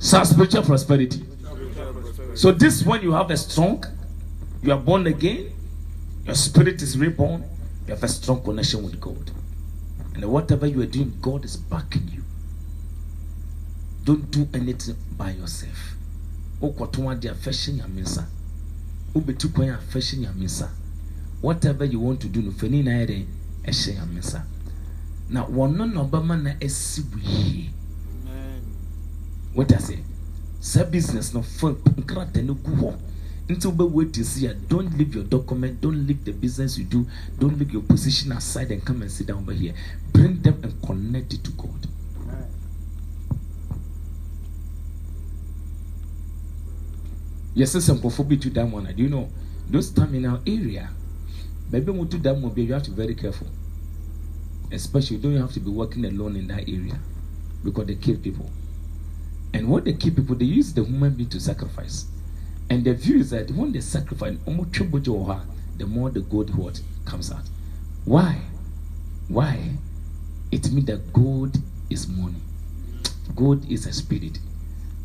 So 0.03 0.21
spiritual 0.25 0.63
prosperity. 0.63 1.23
So 2.35 2.51
this 2.51 2.85
when 2.85 3.01
you 3.03 3.13
have 3.13 3.31
a 3.31 3.37
strong, 3.37 3.85
you 4.61 4.73
are 4.73 4.77
born 4.79 5.07
again, 5.07 5.53
your 6.25 6.35
spirit 6.35 6.81
is 6.81 6.97
reborn, 6.97 7.45
you 7.87 7.93
have 7.93 8.03
a 8.03 8.09
strong 8.09 8.43
connection 8.43 8.83
with 8.83 8.99
God. 8.99 9.31
And 10.13 10.25
whatever 10.25 10.67
you 10.67 10.81
are 10.81 10.87
doing, 10.87 11.17
God 11.21 11.45
is 11.45 11.55
backing 11.55 12.09
you. 12.13 12.21
Don't 14.03 14.29
do 14.29 14.45
anything 14.53 14.97
by 15.17 15.31
yourself. 15.31 15.95
Whatever 16.59 17.05
you 21.85 21.99
want 22.01 22.19
to 22.21 22.27
do 22.27 22.41
no 22.41 22.51
fani 22.51 22.83
na 22.83 22.91
yɛ 22.91 23.07
dɛ 23.07 23.25
ɛhyɛ 23.65 23.93
nyame 23.95 24.19
nsa. 24.19 24.43
Na 25.29 25.45
wɔno 25.45 25.85
na 25.93 26.03
ɔbɛma 26.03 26.41
na 26.43 26.51
asi 26.61 27.01
wo 27.01 27.17
yie. 27.21 27.69
Amen. 28.27 28.61
What 29.53 29.71
I 29.71 29.77
say? 29.77 29.99
Sɛ 30.61 30.89
business 30.89 31.33
no 31.33 31.41
fɔ 31.41 31.75
nkrataa 31.97 32.43
no 32.43 32.53
gu 32.55 32.71
hɔ. 32.71 32.97
Nti 33.49 33.67
eti 34.01 34.23
si 34.23 34.47
a 34.47 34.53
don't 34.53 34.97
leave 34.97 35.13
your 35.13 35.25
document 35.25 35.81
don't 35.81 36.07
leave 36.07 36.23
the 36.23 36.31
business 36.31 36.77
you 36.77 36.85
do 36.85 37.05
don't 37.37 37.59
leave 37.59 37.73
your 37.73 37.81
position 37.83 38.31
aside 38.31 38.71
and 38.71 38.83
come 38.85 39.01
and 39.01 39.11
sit 39.11 39.27
down 39.27 39.39
over 39.39 39.51
here. 39.51 39.73
Bring 40.13 40.41
them 40.41 40.59
and 40.63 40.81
connect 40.81 41.33
it 41.33 41.43
to 41.43 41.51
God. 41.51 41.87
Yɛsɛ 47.55 47.79
sɛ 47.81 47.99
nkurɔfoɔ 47.99 48.29
bi 48.29 48.35
tu 48.37 48.49
dam 48.49 48.71
one 48.71 48.91
do 48.95 49.03
you 49.03 49.09
know 49.09 49.29
those 49.69 49.91
terminal 49.91 50.39
area 50.47 50.89
a 51.71 51.81
wɔtu 51.81 52.21
dam 52.21 52.41
one 52.41 52.53
bi 52.53 52.61
you 52.61 52.73
have 52.73 52.83
to 52.83 52.91
be 52.91 52.97
very 52.97 53.15
careful 53.15 53.47
especially 54.71 55.17
you 55.17 55.21
don't 55.21 55.37
have 55.37 55.53
to 55.53 55.59
be 55.59 55.69
working 55.69 56.05
alone 56.05 56.35
in 56.35 56.47
that 56.47 56.61
area 56.67 56.99
because 57.63 57.85
they 57.85 57.95
kill 57.95 58.17
people 58.17 58.49
and 59.53 59.69
when 59.69 59.83
they 59.83 59.93
kill 59.93 60.13
people 60.13 60.35
they 60.35 60.45
use 60.45 60.73
the 60.73 60.83
human 60.83 61.13
being 61.13 61.29
to 61.29 61.39
sacrifice 61.39 62.05
and 62.69 62.83
the 62.85 62.93
view 62.93 63.19
is 63.19 63.29
that 63.29 63.49
when 63.51 63.71
they 63.71 63.81
sacrifice 63.81 64.35
the 64.45 65.85
more 65.87 66.09
the 66.09 66.21
gold 66.21 66.53
what 66.55 66.81
comes 67.05 67.31
out 67.31 67.43
why 68.05 68.41
why 69.27 69.69
it 70.51 70.71
means 70.71 70.85
that 70.85 71.13
gold 71.13 71.57
is 71.89 72.07
money 72.07 72.41
gold 73.35 73.69
is 73.69 73.85
a 73.85 73.93
spirit 73.93 74.39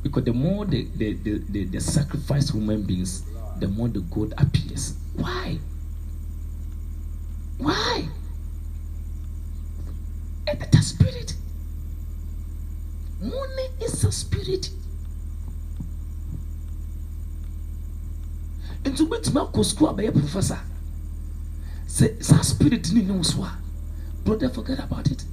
because 0.03 0.25
the 0.25 0.33
more 0.33 0.65
the, 0.65 0.85
they, 0.95 1.15
they, 1.15 1.33
they, 1.33 1.65
they 1.65 1.79
sacrifice 1.81 2.51
human 2.51 2.83
beings, 2.83 3.25
the 3.59 3.69
more 3.69 3.89
the 3.89 4.01
gold 4.01 4.33
appears. 4.39 4.97
Why? 5.17 5.59
Why? 7.59 8.09
And 10.47 10.61
that's 10.61 10.79
a 10.79 10.83
spirit. 10.83 11.35
Money 13.21 13.69
is 13.85 14.05
a 14.05 14.13
spirit. 14.13 14.71
nti 18.85 19.03
wobɛtumi 19.03 19.41
akɔ 19.41 19.61
sukuu 19.65 19.89
abɛyɛ 19.91 20.13
professor 20.13 20.61
sɛ 21.87 22.23
saa 22.23 22.43
spirit 22.43 22.93
ne 22.93 23.03
ne 23.03 23.13
wo 23.13 23.23
so 23.23 23.43
a 23.43 23.53
brother 24.25 24.49
forget 24.49 24.79
about 24.79 25.11
it 25.11 25.25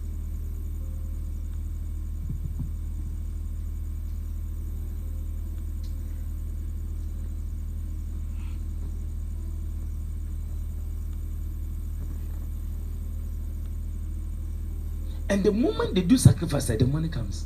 And 15.28 15.44
the 15.44 15.52
moment 15.52 15.96
they 15.96 16.02
do 16.02 16.18
sacrifice, 16.18 16.68
the 16.68 16.86
money 16.86 17.10
comes. 17.10 17.46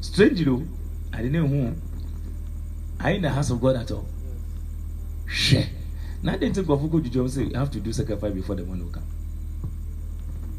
Strange, 0.00 0.44
know. 0.46 0.62
I 1.12 1.22
didn't 1.22 1.32
know. 1.32 1.74
You 3.00 3.14
in 3.14 3.22
the 3.22 3.30
house 3.30 3.50
of 3.50 3.60
God 3.60 3.76
at 3.76 3.90
all? 3.90 4.06
Share. 5.26 5.68
Now 6.22 6.36
they 6.36 6.50
think 6.52 6.68
of 6.68 6.82
Ugo 6.82 6.98
Jojo 7.00 7.28
say 7.30 7.44
you 7.44 7.54
have 7.54 7.70
to 7.70 7.80
do 7.80 7.92
sacrifice 7.92 8.32
before 8.32 8.56
the 8.56 8.64
money 8.64 8.82
will 8.82 8.90
come. 8.90 9.04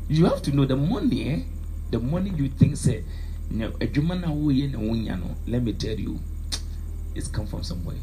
You 0.07 0.25
have 0.25 0.41
to 0.43 0.55
know 0.55 0.65
the 0.65 0.75
money, 0.75 1.29
eh? 1.29 1.39
The 1.91 1.99
money 1.99 2.31
you 2.31 2.49
think 2.49 2.77
say, 2.77 3.03
no, 3.49 3.73
a 3.81 3.87
German 3.87 4.21
no, 4.21 5.35
let 5.47 5.63
me 5.63 5.73
tell 5.73 5.99
you, 5.99 6.19
it's 7.15 7.27
come 7.27 7.47
from 7.47 7.63
somewhere. 7.63 7.97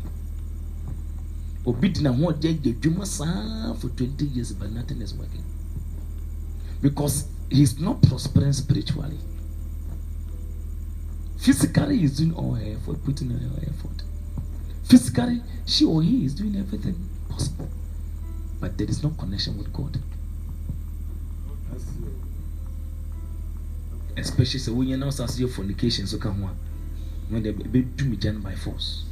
Obi 1.66 1.88
dina 1.88 2.12
ho 2.12 2.32
ɔde 2.32 2.48
agye 2.48 2.72
adwuma 2.74 3.04
saa 3.06 3.74
for 3.74 3.88
twenty 3.88 4.26
years 4.26 4.52
but 4.52 4.70
nothing 4.70 5.02
is 5.02 5.12
working 5.14 5.42
because 6.80 7.26
he's 7.50 7.80
not 7.80 8.00
prospering 8.02 8.52
spiritually. 8.52 9.18
Physically, 11.36 11.98
he's 11.98 12.18
doing 12.18 12.34
all 12.34 12.54
her 12.54 12.72
effort, 12.72 13.04
putting 13.04 13.30
in 13.30 13.38
her 13.38 13.60
effort. 13.62 14.02
Physically, 14.84 15.42
she 15.64 15.84
or 15.84 16.02
he 16.02 16.24
is 16.24 16.34
doing 16.34 16.56
everything 16.56 16.96
possible, 17.28 17.68
but 18.60 18.76
there 18.78 18.88
is 18.88 19.02
no 19.02 19.10
connection 19.10 19.58
with 19.58 19.72
God. 19.72 19.98
Especially 24.16 24.60
so 24.60 24.72
when 24.72 24.88
you 24.88 24.96
now 24.96 25.08
as 25.08 25.38
your 25.38 25.48
fornication, 25.48 26.06
so 26.06 26.18
come 26.18 26.42
on, 26.44 26.56
when 27.28 27.42
they 27.42 27.52
do 27.52 28.04
me 28.04 28.16
done 28.16 28.40
by 28.40 28.54
force. 28.54 29.04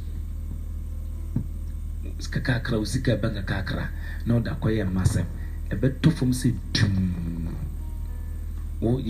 kakakra 2.29 2.77
ɛbɛ 2.79 3.27
kakakra 3.35 3.89
na 4.25 4.35
ɔde 4.35 4.49
akɔyɛ 4.51 4.85
mmasɛm 4.85 5.25
ɛbɛtɔ 5.71 6.11
fam 6.13 6.31
sɛ 6.31 6.53
dum 6.73 7.44
wo 7.44 7.44
yɛ 7.44 7.44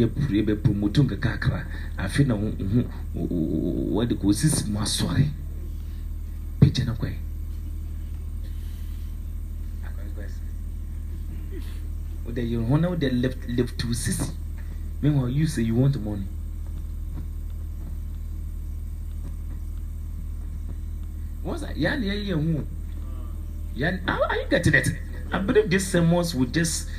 puru 0.08 0.36
yɛ 0.36 0.44
bɛ 0.46 0.56
promoto 0.56 1.04
nkakakra 1.04 1.66
afi 1.98 2.24
na 2.26 2.36
wo 2.36 2.52
ho 3.14 3.24
wɔde 3.94 4.16
kɔ 4.16 4.26
osisi 4.28 4.70
mu 4.70 4.80
asɔre. 4.80 5.30
Pagya 6.60 6.86
na 6.86 6.94
kɔɛ 6.94 7.16
wode 12.26 12.42
yɛ 12.42 12.68
ho 12.68 12.78
na 12.78 12.90
wode 12.90 13.12
left 13.14 13.48
left 13.50 13.78
to 13.78 13.94
sisi. 13.94 14.32
Meanwhile 15.02 15.30
you 15.30 15.48
say 15.48 15.62
you 15.62 15.76
want 15.76 16.00
money. 16.02 16.28
What's 21.44 21.62
that? 21.62 21.78
Ani 21.78 22.08
yɛ 22.08 22.28
yɛ 22.28 22.34
ho 22.34 22.64
are 23.78 24.38
you 24.38 24.48
getting 24.50 24.74
it? 24.74 24.88
I 25.32 25.40
believe 25.40 25.70
these 25.70 25.86
sermons 25.86 26.34
will 26.34 26.46
just 26.46 26.90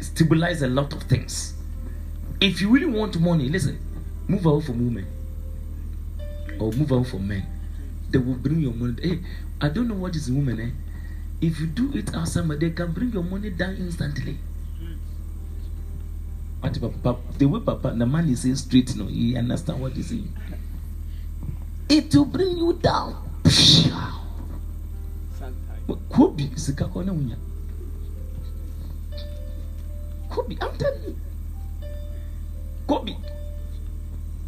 stabilize 0.00 0.62
a 0.62 0.68
lot 0.68 0.92
of 0.92 1.02
things. 1.02 1.54
If 2.40 2.60
you 2.60 2.70
really 2.70 2.86
want 2.86 3.20
money, 3.20 3.48
listen, 3.48 3.78
move 4.26 4.46
out 4.46 4.64
from 4.64 4.84
women 4.84 5.06
or 6.58 6.72
move 6.72 6.92
out 6.92 7.06
from 7.06 7.28
men. 7.28 7.46
They 8.10 8.18
will 8.18 8.34
bring 8.34 8.60
your 8.60 8.72
money. 8.72 8.96
Hey, 9.02 9.20
I 9.60 9.68
don't 9.68 9.88
know 9.88 9.94
what 9.94 10.16
is 10.16 10.30
women, 10.30 10.60
eh? 10.60 10.70
If 11.46 11.60
you 11.60 11.66
do 11.66 11.92
it 11.94 12.14
outside, 12.14 12.48
they 12.60 12.70
can 12.70 12.92
bring 12.92 13.12
your 13.12 13.22
money 13.22 13.50
down 13.50 13.76
instantly. 13.76 14.38
What 16.60 16.78
Papa, 17.02 17.20
the 17.38 17.46
way 17.46 17.60
Papa, 17.60 17.94
the 17.96 18.06
man 18.06 18.28
is 18.28 18.42
saying 18.42 18.56
straight, 18.56 18.94
you 18.94 19.02
know, 19.02 19.08
he 19.08 19.36
understand 19.36 19.80
what 19.80 19.92
he's 19.92 20.08
saying. 20.08 20.32
It 21.88 22.14
will 22.14 22.26
bring 22.26 22.56
you 22.58 22.74
down. 22.74 23.16
Kobe, 30.28 30.56
I'm 30.60 30.76
telling 30.76 31.02
you. 31.02 31.16
Kobe. 32.90 33.14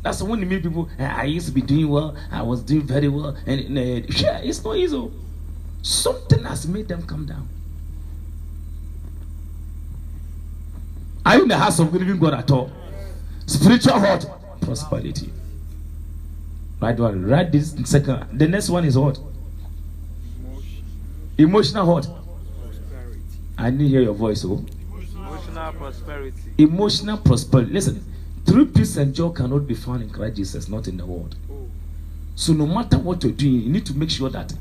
That's 0.02 0.20
when 0.20 0.40
you 0.40 0.46
meet 0.46 0.64
people. 0.64 0.90
I 0.98 1.26
used 1.26 1.46
to 1.46 1.52
be 1.52 1.60
doing 1.62 1.88
well. 1.88 2.16
I 2.32 2.42
was 2.42 2.60
doing 2.60 2.82
very 2.82 3.06
well, 3.06 3.36
and 3.46 3.78
uh, 3.78 4.10
sure, 4.10 4.40
it's 4.42 4.64
not 4.64 4.76
easy. 4.76 5.10
Something 5.82 6.42
has 6.42 6.66
made 6.66 6.88
them 6.88 7.06
come 7.06 7.24
down. 7.24 7.48
Are 11.24 11.36
you 11.36 11.42
in 11.42 11.48
the 11.48 11.56
house 11.56 11.78
of 11.78 11.94
living 11.94 12.18
God 12.18 12.34
at 12.34 12.50
all? 12.50 12.72
Spiritual 13.46 14.00
what? 14.00 14.26
Prosperity. 14.60 15.32
Right 16.80 16.98
one. 16.98 17.24
Right 17.24 17.50
this 17.52 17.76
second. 17.84 18.40
The 18.40 18.48
next 18.48 18.70
one 18.70 18.84
is 18.84 18.98
what? 18.98 19.20
Emotional 21.38 21.86
what? 21.86 22.08
Prosperity. 22.08 23.20
I 23.56 23.70
didn't 23.70 23.86
hear 23.86 24.02
your 24.02 24.14
voice. 24.14 24.44
Oh. 24.44 24.64
Emotional 24.90 25.72
prosperity. 25.74 26.54
Emotional 26.58 27.18
prosperity. 27.18 27.72
Listen, 27.72 28.11
true 28.46 28.66
peace 28.66 28.96
and 28.96 29.14
joy 29.14 29.30
cannot 29.30 29.66
be 29.66 29.74
found 29.74 30.02
in 30.02 30.10
Christ 30.10 30.36
Jesus, 30.36 30.68
not 30.68 30.88
in 30.88 30.96
the 30.96 31.06
world. 31.06 31.36
So 32.34 32.52
no 32.52 32.66
matter 32.66 32.98
what 32.98 33.22
you're 33.22 33.32
doing, 33.32 33.60
you 33.60 33.70
need 33.70 33.86
to 33.86 33.94
make 33.96 34.10
sure 34.10 34.30
that 34.30 34.52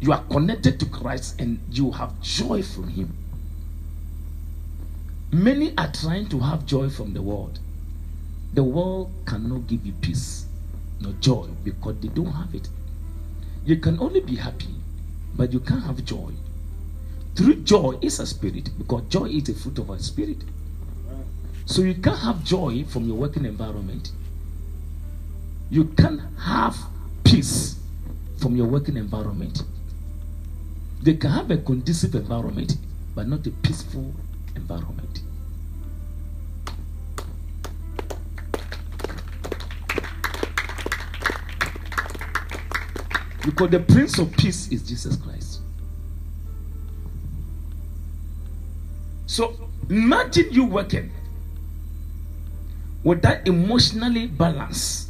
you 0.00 0.12
are 0.12 0.22
connected 0.24 0.78
to 0.80 0.86
Christ 0.86 1.40
and 1.40 1.60
you 1.70 1.90
have 1.92 2.20
joy 2.20 2.62
from 2.62 2.88
Him. 2.88 3.16
Many 5.32 5.72
are 5.76 5.90
trying 5.90 6.28
to 6.28 6.40
have 6.40 6.66
joy 6.66 6.88
from 6.88 7.14
the 7.14 7.22
world. 7.22 7.58
The 8.54 8.62
world 8.62 9.12
cannot 9.26 9.66
give 9.66 9.84
you 9.84 9.92
peace, 10.00 10.46
no 11.00 11.12
joy, 11.20 11.48
because 11.64 11.98
they 12.00 12.08
don't 12.08 12.32
have 12.32 12.54
it. 12.54 12.68
You 13.64 13.76
can 13.76 13.98
only 14.00 14.20
be 14.20 14.36
happy, 14.36 14.74
but 15.34 15.52
you 15.52 15.60
can't 15.60 15.82
have 15.84 16.04
joy. 16.04 16.32
True 17.34 17.56
joy 17.56 17.98
is 18.00 18.18
a 18.20 18.26
spirit, 18.26 18.70
because 18.78 19.02
joy 19.08 19.26
is 19.26 19.48
a 19.48 19.54
fruit 19.54 19.78
of 19.78 19.90
a 19.90 19.98
spirit. 19.98 20.38
So 21.66 21.82
you 21.82 21.94
can't 21.94 22.18
have 22.20 22.44
joy 22.44 22.84
from 22.84 23.08
your 23.08 23.16
working 23.16 23.44
environment. 23.44 24.12
You 25.68 25.84
can't 25.84 26.20
have 26.38 26.76
peace 27.24 27.76
from 28.38 28.54
your 28.54 28.68
working 28.68 28.96
environment. 28.96 29.64
They 31.02 31.14
can 31.14 31.30
have 31.30 31.50
a 31.50 31.56
conducive 31.56 32.14
environment, 32.14 32.76
but 33.16 33.26
not 33.26 33.44
a 33.48 33.50
peaceful 33.50 34.14
environment. 34.54 35.22
Because 43.44 43.70
the 43.70 43.80
Prince 43.80 44.18
of 44.18 44.32
Peace 44.36 44.68
is 44.70 44.82
Jesus 44.82 45.16
Christ. 45.16 45.60
So 49.26 49.56
imagine 49.90 50.52
you 50.52 50.64
working 50.64 51.10
with 53.06 53.22
that 53.22 53.46
emotionally 53.46 54.26
balance. 54.26 55.08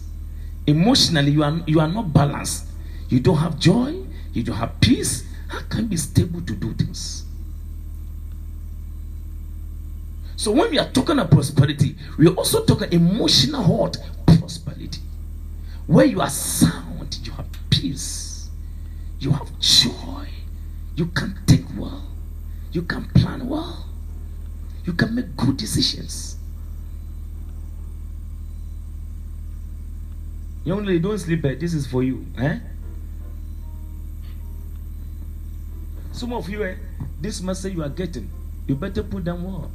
Emotionally, 0.66 1.30
you 1.30 1.42
are 1.42 1.62
you 1.66 1.80
are 1.80 1.88
not 1.88 2.12
balanced. 2.12 2.66
You 3.09 3.20
don't 3.20 3.38
have 3.38 3.59
joy. 3.59 3.96
You 4.35 4.42
don't 4.42 4.56
have 4.56 4.78
peace. 4.82 5.24
How 5.48 5.61
can 5.70 5.85
you 5.85 5.88
be 5.88 5.96
stable 5.96 6.42
to 6.42 6.52
do 6.54 6.74
things? 6.74 7.24
So 10.37 10.52
when 10.52 10.70
we 10.70 10.78
are 10.78 10.90
talking 10.90 11.18
about 11.18 11.30
prosperity, 11.30 11.96
we 12.18 12.26
are 12.26 12.35
also 12.35 12.66
talking 12.66 12.92
emotional 12.92 13.62
heart 13.62 13.96
prosperity, 14.26 15.00
where 15.87 16.04
you 16.04 16.20
are 16.20 16.28
sound, 16.28 17.18
you 17.24 17.32
have 17.32 17.46
peace, 17.70 18.50
you 19.20 19.30
have 19.30 19.48
joy, 19.59 20.28
you 20.96 21.06
can 21.06 21.35
think 21.46 21.64
well, 21.78 22.04
you 22.72 22.82
can 22.82 23.06
plan 23.14 23.48
well, 23.48 23.87
you 24.85 24.92
can 24.92 25.14
make 25.14 25.35
good 25.38 25.56
decisions. 25.56 26.36
Young 30.66 30.85
lady, 30.85 30.98
don't 30.98 31.16
sleep. 31.16 31.44
eh? 31.44 31.55
This 31.55 31.74
is 31.74 31.87
for 31.87 32.02
you. 32.02 32.26
Eh? 32.38 32.59
Some 36.11 36.33
of 36.33 36.48
you, 36.48 36.64
eh, 36.64 36.74
this 37.20 37.40
message 37.40 37.74
you 37.74 37.85
are 37.85 37.88
getting, 37.88 38.29
you 38.66 38.74
better 38.74 39.05
put 39.05 39.24
them 39.24 39.44
well. 39.44 39.70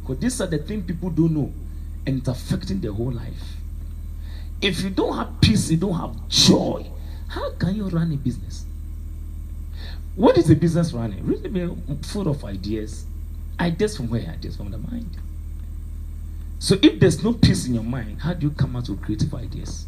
Because 0.00 0.18
these 0.20 0.40
are 0.40 0.46
the 0.46 0.56
things 0.56 0.86
people 0.86 1.10
don't 1.10 1.34
know, 1.34 1.52
and 2.06 2.18
it's 2.18 2.28
affecting 2.28 2.80
their 2.80 2.92
whole 2.92 3.12
life. 3.12 3.42
If 4.62 4.80
you 4.80 4.88
don't 4.88 5.14
have 5.18 5.38
peace, 5.42 5.70
you 5.70 5.76
don't 5.76 5.94
have 6.00 6.28
joy, 6.28 6.86
how 7.28 7.52
can 7.52 7.76
you 7.76 7.86
run 7.88 8.10
a 8.10 8.16
business? 8.16 8.64
What 10.16 10.38
is 10.38 10.48
a 10.48 10.56
business 10.56 10.94
running? 10.94 11.26
Really 11.26 11.76
full 12.02 12.28
of 12.28 12.42
ideas. 12.44 13.04
Ideas 13.60 13.98
from 13.98 14.08
where? 14.08 14.22
Ideas 14.22 14.56
from 14.56 14.70
the 14.70 14.78
mind. 14.78 15.10
So 16.64 16.78
if 16.80 16.98
there's 16.98 17.22
no 17.22 17.34
peace 17.34 17.66
in 17.66 17.74
your 17.74 17.82
mind, 17.82 18.22
how 18.22 18.32
do 18.32 18.46
you 18.46 18.50
come 18.50 18.74
out 18.74 18.88
with 18.88 19.02
creative 19.02 19.34
ideas? 19.34 19.84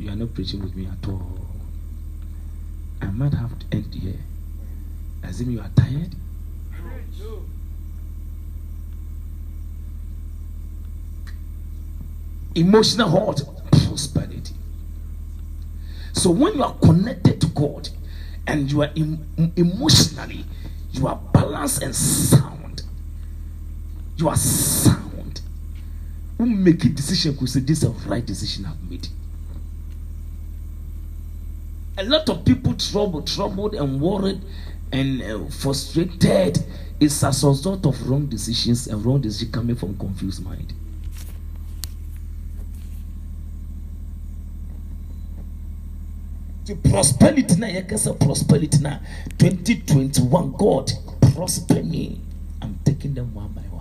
You 0.00 0.10
are 0.10 0.16
not 0.16 0.34
preaching 0.34 0.60
with 0.62 0.74
me 0.74 0.86
at 0.88 1.08
all. 1.08 1.46
I 3.00 3.06
might 3.06 3.34
have 3.34 3.56
to 3.56 3.66
end 3.70 3.94
here. 3.94 4.18
As 5.22 5.40
if 5.40 5.46
you 5.46 5.60
are 5.60 5.70
tired. 5.76 6.16
Emotional 12.56 13.08
heart, 13.08 13.42
prosperity. 13.86 14.56
So 16.14 16.30
when 16.32 16.54
you 16.56 16.64
are 16.64 16.74
connected 16.82 17.40
to 17.42 17.46
God 17.46 17.90
and 18.48 18.72
you 18.72 18.82
are 18.82 18.90
em- 18.96 19.52
emotionally, 19.54 20.44
you 20.90 21.06
are 21.06 21.20
balanced 21.32 21.84
and 21.84 21.94
sound. 21.94 22.61
You 24.22 24.28
are 24.28 24.36
sound. 24.36 25.40
who 26.38 26.46
make 26.46 26.84
a 26.84 26.88
decision 26.90 27.36
could 27.36 27.48
say 27.48 27.58
this 27.58 27.82
is 27.82 27.92
the 27.92 28.08
right 28.08 28.24
decision 28.24 28.66
I've 28.66 28.88
made. 28.88 29.08
A 31.98 32.04
lot 32.04 32.28
of 32.28 32.44
people 32.44 32.72
troubled, 32.74 33.26
troubled 33.26 33.74
and 33.74 34.00
worried 34.00 34.40
and 34.92 35.22
uh, 35.22 35.44
frustrated 35.50 36.64
is 37.00 37.24
as 37.24 37.42
a 37.42 37.48
result 37.48 37.84
of 37.84 38.08
wrong 38.08 38.26
decisions 38.26 38.86
and 38.86 39.04
wrong 39.04 39.20
decision 39.20 39.50
coming 39.50 39.74
from 39.74 39.98
confused 39.98 40.44
mind. 40.44 40.72
The 46.66 46.76
prosperity 46.76 47.56
now, 47.56 47.66
you 47.66 47.82
can 47.82 47.98
say 47.98 48.14
prosperity 48.14 48.78
now. 48.78 49.00
2021, 49.38 50.52
God 50.52 50.92
prosper 51.34 51.82
me. 51.82 52.20
I'm 52.62 52.78
taking 52.84 53.14
them 53.14 53.34
one 53.34 53.48
by 53.48 53.62
one. 53.62 53.71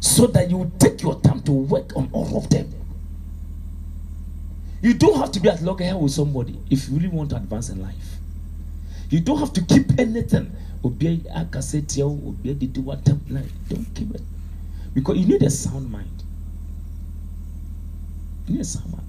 So 0.00 0.26
that 0.28 0.50
you 0.50 0.70
take 0.78 1.02
your 1.02 1.20
time 1.20 1.42
to 1.42 1.52
work 1.52 1.96
on 1.96 2.08
all 2.12 2.36
of 2.36 2.48
them. 2.50 2.72
You 4.80 4.94
don't 4.94 5.18
have 5.18 5.32
to 5.32 5.40
be 5.40 5.48
at 5.48 5.60
loggerhead 5.62 6.00
with 6.00 6.12
somebody 6.12 6.58
if 6.70 6.88
you 6.88 6.96
really 6.96 7.08
want 7.08 7.30
to 7.30 7.36
advance 7.36 7.68
in 7.68 7.82
life. 7.82 8.18
You 9.10 9.20
don't 9.20 9.38
have 9.38 9.52
to 9.54 9.62
keep 9.62 9.98
anything. 9.98 10.52
Don't 10.82 10.98
keep 13.94 14.14
it. 14.14 14.22
Because 14.94 15.16
you 15.18 15.26
need 15.26 15.42
a 15.42 15.50
sound 15.50 15.90
mind. 15.90 16.22
You 18.46 18.54
need 18.54 18.60
a 18.60 18.64
sound 18.64 18.92
mind. 18.92 19.07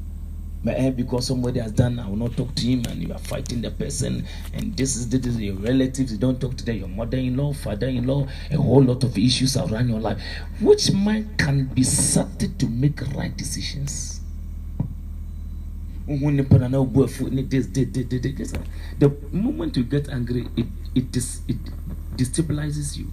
Eh, 0.67 0.89
because 0.91 1.27
somebody 1.27 1.59
has 1.61 1.71
done, 1.71 1.99
I 1.99 2.07
will 2.09 2.17
not 2.17 2.35
talk 2.35 2.53
to 2.55 2.65
him, 2.65 2.83
and 2.89 3.01
you 3.01 3.13
are 3.13 3.19
fighting 3.19 3.61
the 3.61 3.71
person, 3.71 4.25
and 4.53 4.75
this 4.75 4.97
is 4.97 5.07
this 5.07 5.25
is 5.25 5.39
your 5.39 5.55
relatives, 5.55 6.11
you 6.11 6.17
don't 6.17 6.39
talk 6.39 6.57
to 6.57 6.65
them, 6.65 6.79
your 6.79 6.89
mother-in-law, 6.89 7.53
father-in-law, 7.53 8.27
a 8.51 8.57
whole 8.57 8.83
lot 8.83 9.05
of 9.05 9.17
issues 9.17 9.55
around 9.55 9.87
your 9.87 10.01
life. 10.01 10.21
Which 10.59 10.91
mind 10.91 11.37
can 11.37 11.67
be 11.67 11.83
certain 11.83 12.57
to 12.57 12.67
make 12.67 12.99
right 13.15 13.35
decisions? 13.35 14.19
The 16.05 16.17
moment 19.31 19.77
you 19.77 19.83
get 19.83 20.09
angry, 20.09 20.47
it 20.57 20.65
it 20.93 21.11
dis, 21.13 21.39
it 21.47 21.57
destabilizes 22.17 22.97
you. 22.97 23.07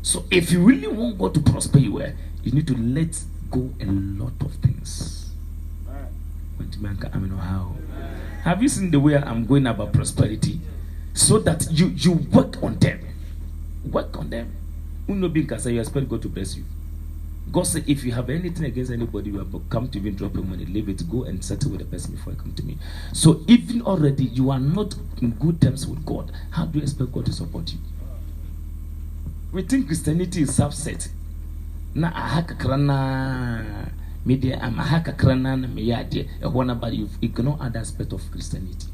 So 0.00 0.24
if 0.30 0.50
you 0.52 0.62
really 0.62 0.88
want 0.88 1.18
God 1.18 1.34
to 1.34 1.40
prosper 1.40 1.78
you, 1.78 2.00
eh, 2.00 2.12
you 2.44 2.52
need 2.52 2.66
to 2.66 2.76
let 2.76 3.20
go 3.50 3.70
a 3.80 3.84
lot 3.86 4.32
of 4.40 4.52
things. 4.54 5.32
Amen. 5.88 6.06
Went 6.58 6.80
man 6.80 6.96
ka- 6.96 7.10
I 7.12 7.18
mean, 7.18 7.36
how? 7.36 7.74
Have 8.42 8.62
you 8.62 8.68
seen 8.68 8.90
the 8.90 9.00
way 9.00 9.16
I'm 9.16 9.46
going 9.46 9.66
about 9.66 9.92
prosperity? 9.92 10.60
So 11.14 11.38
that 11.38 11.68
you 11.70 11.88
you 11.88 12.12
work 12.32 12.62
on 12.62 12.78
them. 12.78 13.00
Work 13.90 14.18
on 14.18 14.30
them. 14.30 14.54
Uno 15.08 15.28
being 15.28 15.48
say 15.58 15.72
you 15.74 15.80
expect 15.80 16.08
God 16.08 16.22
to 16.22 16.28
bless 16.28 16.56
you. 16.56 16.64
God 17.52 17.64
said, 17.66 17.84
if 17.86 18.04
you 18.04 18.12
have 18.12 18.30
anything 18.30 18.64
against 18.64 18.90
anybody, 18.90 19.30
you 19.30 19.38
have 19.38 19.54
come 19.68 19.88
to 19.88 19.98
even 19.98 20.16
drop 20.16 20.34
your 20.34 20.44
money, 20.44 20.64
leave 20.64 20.88
it, 20.88 21.08
go 21.10 21.24
and 21.24 21.44
settle 21.44 21.70
with 21.72 21.80
the 21.80 21.86
person 21.86 22.12
before 22.14 22.32
you 22.32 22.38
come 22.38 22.54
to 22.54 22.62
me. 22.64 22.78
So 23.12 23.42
even 23.46 23.82
already 23.82 24.24
you 24.24 24.50
are 24.50 24.58
not 24.58 24.94
in 25.20 25.32
good 25.32 25.60
terms 25.60 25.86
with 25.86 26.04
God, 26.06 26.32
how 26.50 26.64
do 26.64 26.78
you 26.78 26.82
expect 26.82 27.12
God 27.12 27.26
to 27.26 27.32
support 27.32 27.72
you? 27.72 27.78
We 29.52 29.62
think 29.62 29.86
Christianity 29.86 30.42
is 30.42 30.54
self-set. 30.54 31.08
Na 31.94 32.08
aha 32.10 32.42
kakra 32.42 32.76
na 32.76 33.62
media 34.26 34.58
am 34.60 34.80
aha 34.80 35.00
kakra 35.00 35.34
na 35.38 35.54
na 35.54 35.68
meyɛ 35.68 35.94
adeɛ 36.02 36.22
ɛhɔ 36.42 36.66
na 36.66 36.74
but 36.74 36.92
you 36.92 37.08
ignore 37.22 37.56
other 37.60 37.78
aspect 37.80 38.12
of 38.12 38.22
Christianity. 38.32 38.88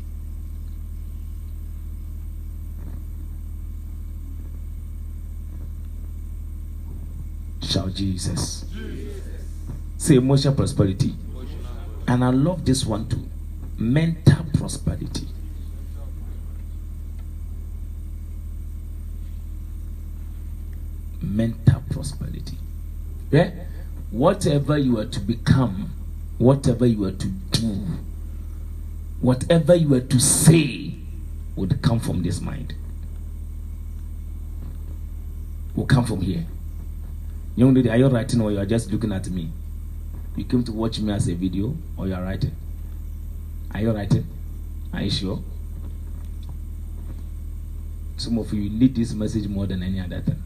Shout 7.62 7.94
Jesus. 7.94 8.64
Say 9.96 10.16
emotional 10.16 10.54
prosperity. 10.54 11.14
And 12.08 12.24
I 12.24 12.30
love 12.30 12.64
this 12.64 12.84
one 12.84 13.08
too. 13.08 13.22
Mental 13.78 14.44
prosperity. 14.54 15.28
Mental 21.22 21.82
prosperity. 21.90 22.59
Yeah? 23.30 23.50
Whatever 24.10 24.76
you 24.76 24.98
are 24.98 25.06
to 25.06 25.20
become, 25.20 25.92
whatever 26.38 26.86
you 26.86 27.04
are 27.04 27.12
to 27.12 27.28
do, 27.28 27.86
whatever 29.20 29.74
you 29.74 29.94
are 29.94 30.00
to 30.00 30.18
say 30.18 30.94
would 31.54 31.80
come 31.82 32.00
from 32.00 32.22
this 32.22 32.40
mind. 32.40 32.74
Will 35.76 35.86
come 35.86 36.04
from 36.04 36.20
here. 36.20 36.44
Young 37.54 37.74
lady, 37.74 37.90
are 37.90 37.96
you 37.96 38.08
writing 38.08 38.40
or 38.40 38.50
you 38.50 38.58
are 38.58 38.66
just 38.66 38.90
looking 38.90 39.12
at 39.12 39.28
me? 39.30 39.50
You 40.36 40.44
came 40.44 40.64
to 40.64 40.72
watch 40.72 40.98
me 40.98 41.12
as 41.12 41.28
a 41.28 41.34
video 41.34 41.74
or 41.96 42.08
you 42.08 42.14
are 42.14 42.22
writing? 42.22 42.54
Are 43.74 43.80
you 43.80 43.92
writing? 43.92 44.26
Are 44.92 45.02
you 45.02 45.10
sure? 45.10 45.40
Some 48.16 48.38
of 48.38 48.52
you 48.52 48.68
need 48.68 48.94
this 48.94 49.12
message 49.12 49.46
more 49.48 49.66
than 49.66 49.82
any 49.82 50.00
other 50.00 50.20
thing. 50.20 50.42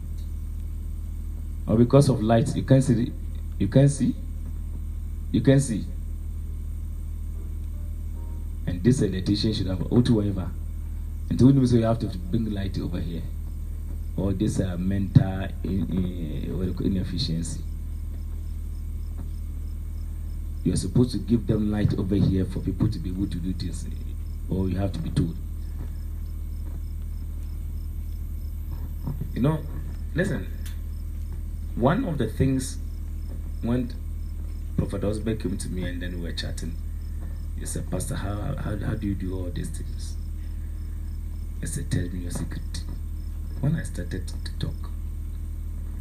Or 1.67 1.77
because 1.77 2.09
of 2.09 2.21
light, 2.21 2.55
you 2.55 2.63
can't 2.63 2.83
see. 2.83 2.93
the- 2.93 3.11
You 3.59 3.67
can 3.67 3.87
see. 3.89 4.13
You 5.31 5.41
can 5.41 5.59
see. 5.59 5.85
And 8.67 8.83
this 8.83 9.01
electrician 9.01 9.53
should 9.53 9.67
have 9.67 9.81
auto 9.91 10.13
whatever. 10.13 10.49
And 11.29 11.39
you 11.41 11.65
so 11.67 11.75
you 11.77 11.83
have 11.83 11.99
to 11.99 12.07
bring 12.17 12.51
light 12.51 12.77
over 12.79 12.99
here. 12.99 13.21
Or 14.17 14.33
this 14.33 14.59
uh, 14.59 14.77
mental 14.77 15.23
eh, 15.43 15.49
eh, 15.63 15.67
in, 15.67 16.65
you 16.67 16.73
call- 16.73 16.85
inefficiency. 16.85 17.61
You 20.63 20.73
are 20.73 20.77
supposed 20.77 21.11
to 21.11 21.17
give 21.19 21.45
them 21.47 21.71
light 21.71 21.97
over 21.97 22.15
here 22.15 22.45
for 22.45 22.59
people 22.59 22.87
to 22.89 22.97
be 22.99 23.09
able 23.09 23.27
to 23.27 23.37
do 23.37 23.53
this, 23.53 23.85
eh, 23.85 24.53
or 24.53 24.67
you 24.69 24.77
have 24.77 24.91
to 24.93 24.99
be 24.99 25.09
told. 25.09 25.35
You 29.33 29.41
know, 29.41 29.59
listen. 30.15 30.47
One 31.75 32.05
of 32.05 32.17
the 32.17 32.27
things 32.27 32.77
when 33.61 33.93
Prophet 34.77 35.01
Osberg 35.01 35.41
came 35.41 35.57
to 35.57 35.67
me 35.69 35.83
and 35.83 36.01
then 36.01 36.21
we 36.21 36.27
were 36.27 36.31
chatting, 36.31 36.73
he 37.59 37.65
said, 37.65 37.91
Pastor, 37.91 38.15
how, 38.15 38.55
how, 38.55 38.77
how 38.77 38.95
do 38.95 39.07
you 39.07 39.15
do 39.15 39.35
all 39.35 39.49
these 39.49 39.69
things? 39.69 40.15
I 41.61 41.65
said, 41.65 41.91
Tell 41.91 42.03
me 42.03 42.19
your 42.19 42.31
secret. 42.31 42.83
When 43.59 43.75
I 43.75 43.83
started 43.83 44.25
to 44.27 44.59
talk, 44.59 44.89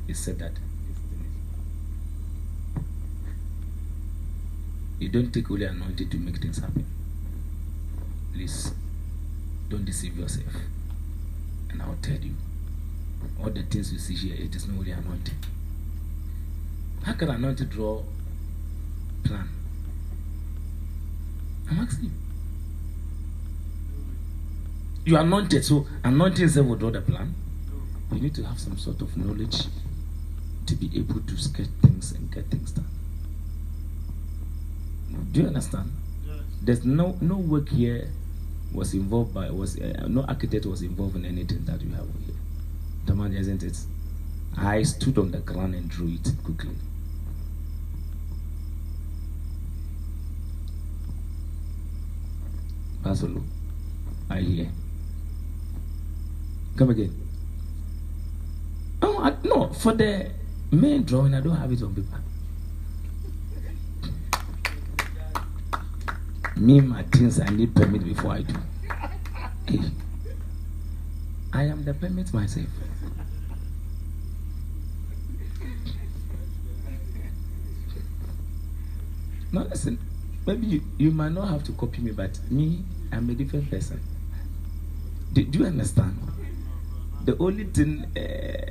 he 0.07 0.15
said 0.15 0.39
that 0.39 0.53
you 5.01 5.09
don't 5.09 5.33
take 5.33 5.51
only 5.51 5.65
anointing 5.67 6.09
to 6.11 6.17
make 6.19 6.37
things 6.37 6.59
happen. 6.59 6.87
Please, 8.33 8.73
don't 9.69 9.85
deceive 9.85 10.17
yourself. 10.17 10.55
And 11.71 11.83
I'll 11.83 11.99
tell 12.01 12.19
you, 12.19 12.35
all 13.41 13.51
the 13.51 13.63
things 13.63 13.93
you 13.93 13.99
see 13.99 14.15
here, 14.15 14.37
it 14.39 14.55
is 14.55 14.69
not 14.69 14.79
only 14.79 14.93
anointing. 14.93 15.35
How 17.05 17.13
can 17.13 17.29
anointing 17.31 17.69
draw 17.69 18.03
plan? 19.25 19.49
I'm 21.71 21.79
asking 21.81 22.05
you. 22.07 22.11
You 25.07 25.17
are 25.17 25.23
anointed, 25.23 25.65
so 25.65 25.87
anointing 26.03 26.47
itself 26.47 26.67
will 26.67 26.77
draw 26.77 26.91
the 26.91 27.03
plan. 27.03 27.35
You 28.13 28.21
need 28.21 28.35
to 28.37 28.45
have 28.45 28.59
some 28.59 28.79
sort 28.79 29.03
of 29.03 29.17
knowledge 29.17 29.65
to 30.67 30.75
be 30.77 30.91
able 30.99 31.21
to 31.21 31.37
sketch 31.37 31.69
things 31.83 32.13
and 32.13 32.31
get 32.33 32.47
things 32.47 32.73
done. 32.73 32.87
Do 35.33 35.41
you 35.43 35.47
understand? 35.47 35.93
There's 36.63 36.85
no 36.85 37.19
no 37.21 37.37
work 37.37 37.69
here 37.69 38.09
was 38.73 38.95
involved 38.95 39.35
by 39.35 39.51
was 39.51 39.79
uh, 39.79 40.07
no 40.09 40.23
architect 40.23 40.65
was 40.65 40.81
involved 40.81 41.17
in 41.17 41.27
anything 41.27 41.65
that 41.67 41.83
you 41.83 41.91
have 41.91 42.07
here. 42.25 42.35
Tamani, 43.07 43.39
isn't 43.39 43.63
it? 43.63 43.79
I 44.57 44.83
stood 44.85 45.19
on 45.19 45.31
the 45.33 45.39
ground 45.39 45.75
and 45.75 45.89
drew 45.89 46.09
it 46.09 46.33
quickly. 46.43 46.75
Basolo, 53.05 53.43
I 54.31 54.41
hear. 54.41 54.69
Come 56.77 56.91
again. 56.91 57.15
Oh, 59.03 59.19
I, 59.23 59.37
no, 59.47 59.69
for 59.69 59.93
the 59.93 60.31
main 60.73 61.03
drawing, 61.05 61.35
I 61.35 61.41
don't 61.41 61.57
have 61.57 61.71
it 61.71 61.83
on 61.83 61.95
paper. 61.95 62.21
Me, 66.57 66.81
my 66.81 67.03
things, 67.03 67.41
I 67.41 67.51
need 67.51 67.75
permit 67.75 68.05
before 68.05 68.33
I 68.33 68.43
do. 68.43 68.55
Hey, 69.67 69.81
I 71.53 71.65
am 71.65 71.85
the 71.85 71.93
permit 71.93 72.33
myself. 72.33 72.67
Now 79.53 79.63
listen, 79.63 79.99
maybe 80.47 80.67
you, 80.67 80.83
you 80.99 81.11
might 81.11 81.33
not 81.33 81.49
have 81.49 81.65
to 81.65 81.73
copy 81.73 82.01
me, 82.01 82.11
but 82.11 82.39
me, 82.51 82.83
I'm 83.15 83.31
a 83.31 83.35
different 83.35 83.71
person. 83.71 84.01
Do, 85.33 85.45
do 85.45 85.59
you 85.61 85.67
understand? 85.67 86.19
the 87.25 87.37
only 87.39 87.65
thing 87.65 88.05
uh, 88.17 88.71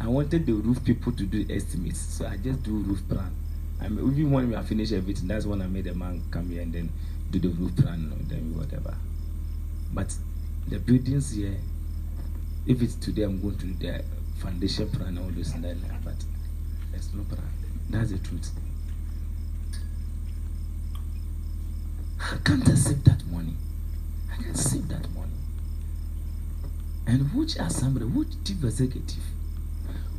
I 0.00 0.08
wanted 0.08 0.46
the 0.46 0.52
roof 0.52 0.84
people 0.84 1.12
to 1.12 1.24
do 1.24 1.46
estimates, 1.50 2.00
so 2.00 2.26
I 2.26 2.36
just 2.36 2.62
do 2.62 2.70
roof 2.70 3.06
plan. 3.08 3.34
I 3.80 3.88
mean, 3.88 4.12
even 4.12 4.30
when 4.30 4.52
have 4.52 4.68
finished 4.68 4.92
everything, 4.92 5.28
that's 5.28 5.46
when 5.46 5.62
I 5.62 5.66
made 5.66 5.86
a 5.86 5.94
man 5.94 6.22
come 6.30 6.50
here 6.50 6.62
and 6.62 6.72
then 6.72 6.90
do 7.30 7.38
the 7.38 7.48
roof 7.48 7.74
plan, 7.76 8.12
and 8.12 8.28
then 8.28 8.56
whatever. 8.56 8.94
But 9.92 10.14
the 10.68 10.78
buildings 10.78 11.32
here, 11.32 11.56
if 12.66 12.82
it's 12.82 12.94
today, 12.94 13.22
I'm 13.22 13.40
going 13.40 13.56
to 13.58 13.66
do 13.66 13.86
the 13.86 14.04
foundation 14.38 14.90
plan, 14.90 15.08
and 15.08 15.18
all 15.18 15.30
this 15.30 15.54
and 15.54 15.64
that, 15.64 15.76
but 16.04 16.14
there's 16.90 17.12
no 17.14 17.22
plan. 17.24 17.48
That's 17.88 18.10
the 18.10 18.18
truth. 18.18 18.50
How 22.20 22.36
can't 22.44 22.68
I 22.68 22.74
save 22.74 23.02
that 23.04 23.24
money? 23.26 23.54
I 24.30 24.42
can't 24.42 24.56
save 24.56 24.86
that 24.88 25.10
money. 25.14 25.32
And 27.06 27.32
which 27.34 27.56
assembly, 27.56 28.04
which 28.06 28.28
chief 28.44 28.62
executive, 28.62 29.24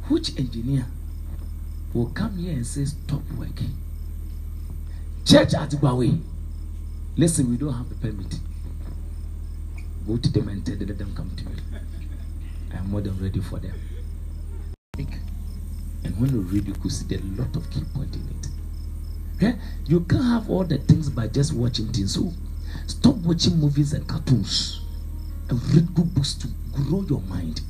which 0.10 0.38
engineer 0.38 0.88
will 1.94 2.08
come 2.08 2.38
here 2.38 2.54
and 2.54 2.66
say, 2.66 2.86
Stop 2.86 3.22
working? 3.38 3.78
Church 5.26 5.54
at 5.54 5.70
Huawei. 5.70 6.20
Listen, 7.16 7.50
we 7.50 7.58
don't 7.58 7.74
have 7.74 7.92
a 7.92 7.96
permit. 7.96 8.40
Go 10.08 10.18
to 10.18 10.30
them 10.32 10.50
and 10.50 10.66
tell 10.66 10.76
them, 10.76 10.88
let 10.88 10.98
them 10.98 11.16
come 11.16 11.30
to 11.38 11.46
me. 11.46 11.56
I'm 12.74 12.90
more 12.90 13.02
than 13.02 13.22
ready 13.22 13.40
for 13.40 13.60
them. 13.60 13.80
And 16.04 16.20
when 16.20 16.32
you 16.32 16.42
read, 16.42 16.68
you 16.68 16.74
could 16.74 16.92
see 16.92 17.14
a 17.16 17.20
lot 17.40 17.56
of 17.56 17.70
key 17.70 17.84
points 17.94 18.18
in 18.18 18.28
it. 18.28 18.51
Yeah? 19.42 19.56
You 19.88 20.02
can't 20.02 20.24
have 20.24 20.50
all 20.50 20.64
the 20.64 20.78
things 20.78 21.10
by 21.10 21.28
just 21.28 21.54
watching 21.54 21.92
things. 21.92 22.14
So 22.14 22.32
stop 22.86 23.16
watching 23.16 23.58
movies 23.58 23.92
and 23.94 24.08
cartoons 24.08 24.82
and 25.50 25.62
read 25.74 25.94
good 25.96 26.14
books 26.14 26.36
to 26.36 26.48
grow 26.72 27.02
your 27.10 27.22
mind. 27.22 27.62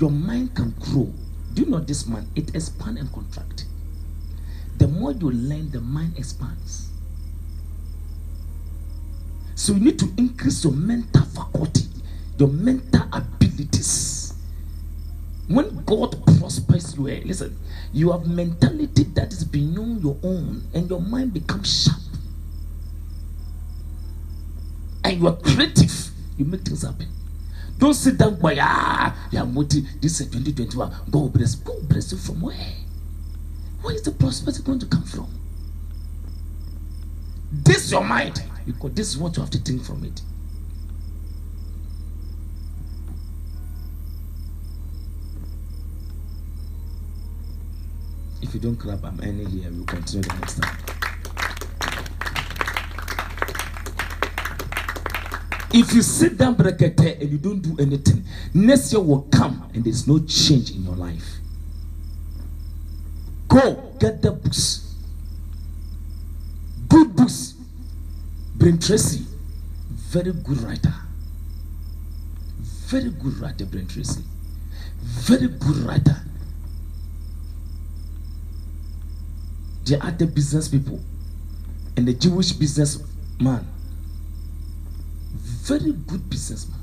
Your 0.00 0.10
mind 0.10 0.54
can 0.54 0.70
grow. 0.80 1.12
Do 1.52 1.62
you 1.62 1.68
know 1.68 1.80
this 1.80 2.06
man? 2.06 2.26
It 2.34 2.54
expands 2.54 3.00
and 3.00 3.12
contract. 3.12 3.66
The 4.78 4.88
more 4.88 5.12
you 5.12 5.30
learn, 5.30 5.70
the 5.70 5.80
mind 5.80 6.18
expands. 6.18 6.90
So 9.54 9.72
you 9.74 9.80
need 9.80 9.98
to 9.98 10.08
increase 10.16 10.64
your 10.64 10.72
mental 10.72 11.24
faculty, 11.24 11.84
your 12.38 12.48
mental 12.48 13.02
abilities. 13.12 14.15
When 15.48 15.84
God 15.84 16.24
prospers 16.38 16.96
you, 16.96 17.08
eh, 17.08 17.22
listen, 17.24 17.56
you 17.92 18.10
have 18.10 18.26
mentality 18.26 19.04
that 19.14 19.32
is 19.32 19.44
beyond 19.44 20.02
your 20.02 20.16
own, 20.22 20.64
and 20.74 20.90
your 20.90 21.00
mind 21.00 21.32
becomes 21.34 21.84
sharp. 21.84 22.00
And 25.04 25.20
you 25.20 25.28
are 25.28 25.36
creative, 25.36 26.10
you 26.36 26.44
make 26.44 26.62
things 26.62 26.82
happen. 26.82 27.06
Don't 27.78 27.94
sit 27.94 28.18
down 28.18 28.40
by 28.40 28.56
ah, 28.58 29.28
yeah, 29.30 29.44
this 30.00 30.20
is 30.20 30.26
2021. 30.26 30.92
God 31.10 31.32
bless, 31.32 31.54
God 31.54 31.88
bless 31.88 32.10
you 32.10 32.18
from 32.18 32.40
where? 32.40 32.56
Where 33.82 33.94
is 33.94 34.02
the 34.02 34.10
prosperity 34.10 34.62
going 34.62 34.80
to 34.80 34.86
come 34.86 35.04
from? 35.04 35.28
This 37.52 37.84
is 37.84 37.92
your 37.92 38.04
mind, 38.04 38.42
because 38.66 38.94
this 38.94 39.08
is 39.10 39.18
what 39.18 39.36
you 39.36 39.42
have 39.42 39.50
to 39.50 39.58
think 39.58 39.84
from 39.84 40.04
it. 40.04 40.22
If 48.42 48.45
you 48.56 48.62
don't 48.62 48.76
clap, 48.76 49.04
I'm 49.04 49.20
ending 49.22 49.48
here. 49.48 49.70
We'll 49.70 49.84
continue 49.84 50.22
the 50.22 50.34
next 50.34 50.60
time. 50.60 50.78
If 55.74 55.92
you 55.92 56.00
sit 56.00 56.38
down 56.38 56.56
brekete 56.56 57.20
and 57.20 57.30
you 57.30 57.36
don't 57.36 57.60
do 57.60 57.76
anything, 57.78 58.24
next 58.54 58.94
year 58.94 59.02
will 59.02 59.22
come 59.24 59.70
and 59.74 59.84
there's 59.84 60.08
no 60.08 60.20
change 60.20 60.70
in 60.70 60.84
your 60.84 60.96
life. 60.96 61.34
Go 63.48 63.92
get 64.00 64.22
the 64.22 64.32
books. 64.32 64.94
Good 66.88 67.14
books. 67.14 67.54
Brian 68.54 68.78
Tracy, 68.78 69.26
very 69.90 70.32
good 70.32 70.62
writer. 70.62 70.94
Very 72.86 73.10
good 73.10 73.36
writer, 73.38 73.66
Brian 73.66 73.86
Tracy. 73.86 74.22
Very 75.02 75.48
good 75.48 75.76
writer. 75.78 76.25
There 79.86 80.02
are 80.02 80.10
the 80.10 80.26
business 80.26 80.68
people 80.68 81.00
and 81.96 82.06
the 82.06 82.12
Jewish 82.12 82.52
businessman 82.52 83.66
very 85.66 85.92
good 85.92 86.30
businessman. 86.30 86.78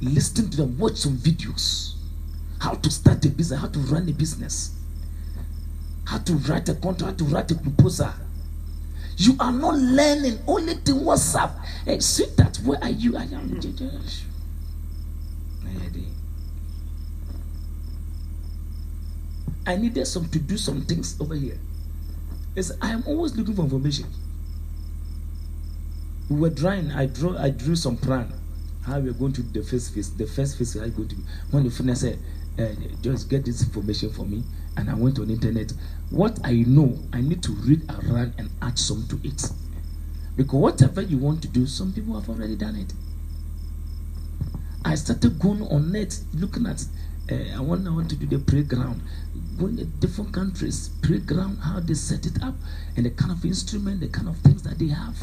Listen 0.00 0.50
to 0.50 0.56
them, 0.56 0.78
watch 0.78 0.96
some 0.96 1.16
videos. 1.18 1.94
How 2.58 2.74
to 2.74 2.90
start 2.90 3.24
a 3.26 3.28
business, 3.28 3.60
how 3.60 3.68
to 3.68 3.78
run 3.78 4.08
a 4.08 4.12
business, 4.12 4.74
how 6.06 6.18
to 6.18 6.32
write 6.32 6.68
a 6.70 6.74
contract, 6.74 7.20
how 7.20 7.26
to 7.26 7.34
write 7.34 7.50
a 7.50 7.54
proposal. 7.54 8.12
You 9.18 9.36
are 9.38 9.52
not 9.52 9.74
learning 9.74 10.38
only 10.46 10.74
the 10.74 10.92
WhatsApp. 10.92 11.52
Hey, 11.84 12.00
see 12.00 12.26
that 12.36 12.56
where 12.58 12.82
are 12.82 12.90
you? 12.90 13.16
I 13.16 13.24
am 13.24 13.60
I 19.66 19.76
needed 19.76 20.06
some 20.06 20.28
to 20.28 20.38
do 20.38 20.56
some 20.56 20.82
things 20.82 21.18
over 21.20 21.34
here. 21.34 21.58
Yes, 22.54 22.72
I 22.80 22.90
am 22.90 23.02
always 23.06 23.36
looking 23.36 23.54
for 23.54 23.62
information 23.62 24.06
we 26.28 26.36
were 26.36 26.50
drawing. 26.50 26.90
I 26.92 27.06
drew. 27.06 27.36
I 27.36 27.50
drew 27.50 27.76
some 27.76 27.96
plan 27.96 28.32
how 28.86 28.98
we 29.00 29.08
are 29.08 29.14
going 29.14 29.32
to 29.32 29.42
do 29.42 29.60
the 29.60 29.66
first 29.66 29.94
phase. 29.94 30.14
The 30.14 30.26
first 30.26 30.58
phase 30.58 30.74
how 30.74 30.86
going 30.88 31.08
to. 31.08 31.16
When 31.50 31.64
the 31.64 31.70
finish 31.70 31.98
said, 31.98 32.18
uh, 32.58 32.68
just 33.02 33.28
get 33.28 33.44
this 33.44 33.62
information 33.62 34.10
for 34.10 34.24
me, 34.24 34.42
and 34.76 34.90
I 34.90 34.94
went 34.94 35.18
on 35.18 35.30
internet. 35.30 35.72
What 36.10 36.38
I 36.44 36.64
know, 36.66 36.98
I 37.12 37.20
need 37.20 37.42
to 37.44 37.52
read 37.52 37.82
around 37.90 38.34
and 38.38 38.50
add 38.62 38.78
some 38.78 39.06
to 39.08 39.20
it, 39.26 39.50
because 40.36 40.60
whatever 40.60 41.02
you 41.02 41.18
want 41.18 41.42
to 41.42 41.48
do, 41.48 41.66
some 41.66 41.92
people 41.92 42.18
have 42.18 42.28
already 42.28 42.56
done 42.56 42.76
it. 42.76 42.92
I 44.84 44.94
started 44.96 45.38
going 45.38 45.62
on 45.62 45.92
net 45.92 46.18
looking 46.34 46.66
at. 46.66 46.84
Uh, 47.30 47.56
I 47.56 47.60
want. 47.60 47.86
I 47.86 47.90
want 47.90 48.10
to 48.10 48.16
do 48.16 48.26
the 48.26 48.38
playground. 48.38 49.02
Going 49.58 49.76
to 49.76 49.84
different 49.84 50.32
countries, 50.32 50.90
playground, 51.02 51.58
how 51.58 51.80
they 51.80 51.94
set 51.94 52.26
it 52.26 52.42
up, 52.42 52.54
and 52.96 53.06
the 53.06 53.10
kind 53.10 53.30
of 53.30 53.44
instrument, 53.44 54.00
the 54.00 54.08
kind 54.08 54.28
of 54.28 54.36
things 54.38 54.62
that 54.64 54.78
they 54.78 54.88
have. 54.88 55.16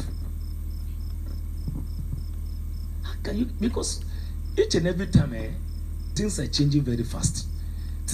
How 3.02 3.14
can 3.22 3.38
you 3.38 3.44
because 3.60 4.04
each 4.56 4.74
and 4.74 4.86
every 4.86 5.06
time 5.06 5.34
eh, 5.34 5.50
things 6.14 6.38
are 6.38 6.46
changing 6.46 6.82
very 6.82 7.04
fast. 7.04 7.46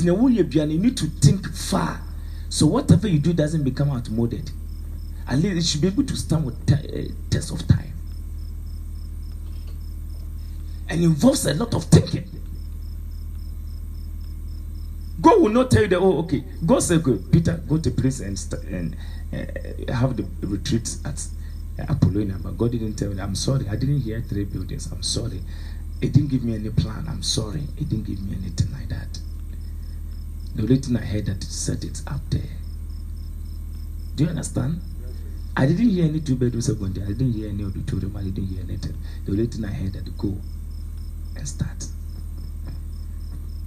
You 0.00 0.16
need 0.16 0.96
to 0.98 1.06
think 1.06 1.52
far. 1.52 2.00
So 2.48 2.66
whatever 2.66 3.08
you 3.08 3.18
do 3.18 3.32
doesn't 3.32 3.64
become 3.64 3.90
outmoded. 3.90 4.50
At 5.26 5.38
least 5.38 5.56
it 5.56 5.64
should 5.64 5.80
be 5.80 5.88
able 5.88 6.04
to 6.04 6.16
stand 6.16 6.46
with 6.46 6.66
t- 6.66 6.74
uh, 6.74 7.12
test 7.30 7.52
of 7.52 7.66
time. 7.66 7.92
And 10.88 11.02
involves 11.02 11.44
a 11.46 11.54
lot 11.54 11.74
of 11.74 11.84
thinking. 11.84 12.30
God 15.20 15.40
will 15.42 15.50
not 15.50 15.70
tell 15.70 15.82
you 15.82 15.88
that, 15.88 15.98
oh, 15.98 16.18
okay. 16.20 16.44
God 16.64 16.80
said, 16.80 17.02
go, 17.02 17.18
Peter, 17.32 17.60
go 17.68 17.78
to 17.78 17.90
place 17.90 18.20
and, 18.20 18.38
and 18.70 18.96
uh, 19.32 19.92
have 19.92 20.16
the 20.16 20.24
retreat 20.46 20.96
at 21.04 21.26
Apollonia, 21.88 22.36
but 22.42 22.56
God 22.56 22.72
didn't 22.72 22.94
tell 22.94 23.10
me. 23.10 23.20
I'm 23.20 23.34
sorry. 23.34 23.68
I 23.68 23.76
didn't 23.76 24.00
hear 24.00 24.20
three 24.20 24.44
buildings. 24.44 24.90
I'm 24.92 25.02
sorry. 25.02 25.40
It 26.00 26.12
didn't 26.12 26.30
give 26.30 26.44
me 26.44 26.54
any 26.54 26.70
plan. 26.70 27.06
I'm 27.08 27.22
sorry. 27.22 27.62
It 27.76 27.88
didn't 27.88 28.04
give 28.04 28.22
me 28.22 28.36
anything 28.40 28.72
like 28.72 28.88
that. 28.88 29.18
The 30.54 30.62
only 30.62 30.76
thing 30.76 30.96
I 30.96 31.04
heard 31.04 31.26
that 31.26 31.42
said 31.42 31.84
it's 31.84 32.06
up 32.06 32.20
there. 32.30 32.42
Do 34.14 34.24
you 34.24 34.30
understand? 34.30 34.80
I 35.56 35.66
didn't 35.66 35.90
hear 35.90 36.04
any 36.04 36.20
two 36.20 36.36
going 36.36 36.52
there. 36.92 37.04
I 37.04 37.08
didn't 37.08 37.32
hear 37.32 37.48
any 37.48 37.64
auditorium. 37.64 38.16
I 38.16 38.22
didn't 38.22 38.46
hear 38.46 38.62
anything. 38.62 38.96
The 39.24 39.32
only 39.32 39.46
thing 39.46 39.64
I 39.64 39.72
heard 39.72 39.92
that 39.94 40.16
go 40.16 40.36
and 41.36 41.48
start. 41.48 41.86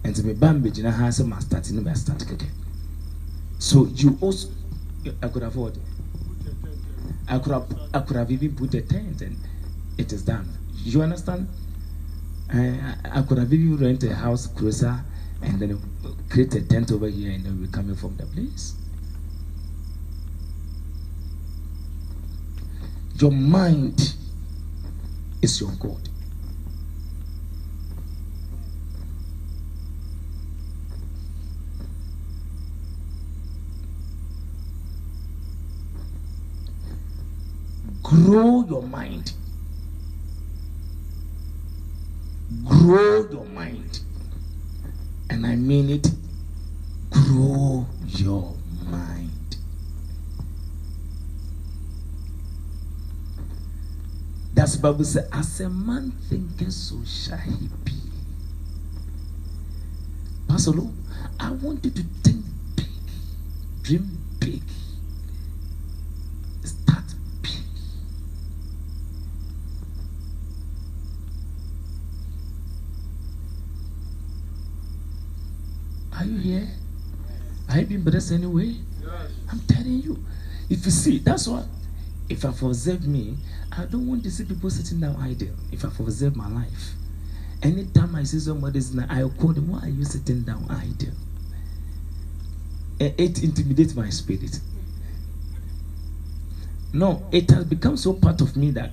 And 0.04 0.16
to 0.16 0.24
me, 0.24 0.34
Bambi, 0.34 0.72
you 0.72 0.84
know, 0.84 0.92
has 0.92 1.20
a 1.20 1.42
start 1.42 1.70
in 1.70 1.84
the 1.84 1.96
start 1.96 2.22
again. 2.24 2.52
So 3.60 3.86
you 3.94 4.18
also, 4.22 4.50
I 5.22 5.28
could 5.28 5.44
afford. 5.44 5.78
I 7.28 7.40
could 7.40 7.54
have 7.54 7.68
I 7.94 8.00
could 8.00 8.18
have 8.18 8.32
even 8.32 8.56
put 8.56 8.74
a 8.74 8.82
tent 8.82 9.22
and 9.22 9.38
it 9.98 10.12
is 10.12 10.24
done. 10.24 10.50
You 10.84 11.02
understand? 11.02 11.48
I, 12.52 12.96
I 13.06 13.22
could 13.22 13.38
have 13.38 13.54
even 13.54 13.78
rent 13.78 14.04
a 14.04 14.16
house 14.16 14.48
closer 14.48 15.00
and 15.42 15.60
then 15.60 15.80
create 16.30 16.54
a 16.56 16.62
tent 16.62 16.92
over 16.92 17.08
here 17.08 17.32
and 17.32 17.46
then 17.46 17.62
we're 17.62 17.72
coming 17.72 17.96
from 17.96 18.18
the 18.18 18.26
place. 18.26 18.76
Your 23.16 23.32
mind 23.32 24.16
is 25.42 25.62
your 25.62 25.72
God. 25.80 26.10
Grow 38.12 38.66
your 38.68 38.84
mind. 38.84 39.32
Grow 42.68 43.28
your 43.30 43.46
mind. 43.46 44.02
And 45.30 45.48
I 45.48 45.56
mean 45.56 45.90
it, 45.90 46.08
grow 47.10 47.88
your 48.08 48.54
mind. 48.86 49.56
That's 54.54 54.76
the 54.76 54.82
Bible 54.82 55.06
says, 55.06 55.30
as 55.32 55.62
a 55.62 55.70
man 55.70 56.12
thinketh, 56.30 56.74
so 56.74 56.98
shall 57.06 57.38
he 57.38 57.70
be. 57.86 57.94
Pastor 60.50 60.72
Lou, 60.72 60.92
I 61.40 61.52
want 61.52 61.86
you 61.86 61.92
to 61.92 62.04
think 62.24 62.44
big, 62.76 62.86
dream 63.82 64.18
big, 64.40 64.62
start 66.66 67.06
big. 67.42 67.52
Are 76.22 76.26
you 76.26 76.38
here? 76.38 76.68
Are 77.70 77.80
you 77.80 77.86
being 77.88 78.04
blessed 78.04 78.34
anyway? 78.34 78.76
I'm 79.52 79.60
telling 79.62 80.04
you. 80.04 80.24
If 80.70 80.86
you 80.86 80.92
see, 80.92 81.18
that's 81.18 81.48
what. 81.48 81.66
If 82.30 82.46
I've 82.46 82.62
observed 82.62 83.08
me, 83.08 83.38
I 83.76 83.86
don't 83.86 84.06
want 84.08 84.22
to 84.26 84.30
see 84.32 84.46
people 84.46 84.70
sitting 84.70 85.00
down 85.00 85.16
idle. 85.16 85.50
If 85.72 85.84
I've 85.84 86.00
observed 86.00 86.36
my 86.36 86.48
life, 86.48 86.92
anytime 87.64 88.16
I 88.16 88.22
see 88.24 88.38
somebody's 88.40 88.94
now, 88.94 89.08
I'll 89.10 89.32
call 89.32 89.54
them, 89.54 89.72
why 89.72 89.80
are 89.80 89.90
you 89.90 90.06
sitting 90.06 90.44
down 90.44 90.68
idle? 90.70 91.14
Eh, 93.00 93.14
It 93.18 93.44
intimidates 93.44 93.96
my 93.96 94.10
spirit. 94.12 94.60
No, 96.94 97.24
it 97.32 97.50
has 97.50 97.66
become 97.66 97.98
so 97.98 98.14
part 98.14 98.42
of 98.42 98.56
me 98.56 98.70
that 98.72 98.92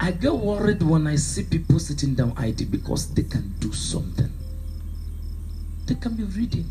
I 0.00 0.12
get 0.12 0.32
worried 0.32 0.82
when 0.82 1.06
I 1.06 1.16
see 1.16 1.42
people 1.42 1.78
sitting 1.80 2.14
down 2.14 2.32
idle 2.38 2.66
because 2.70 3.12
they 3.12 3.24
can 3.24 3.52
do 3.58 3.74
something. 3.74 4.32
They 5.88 5.94
can 5.94 6.14
be 6.14 6.24
reading, 6.24 6.70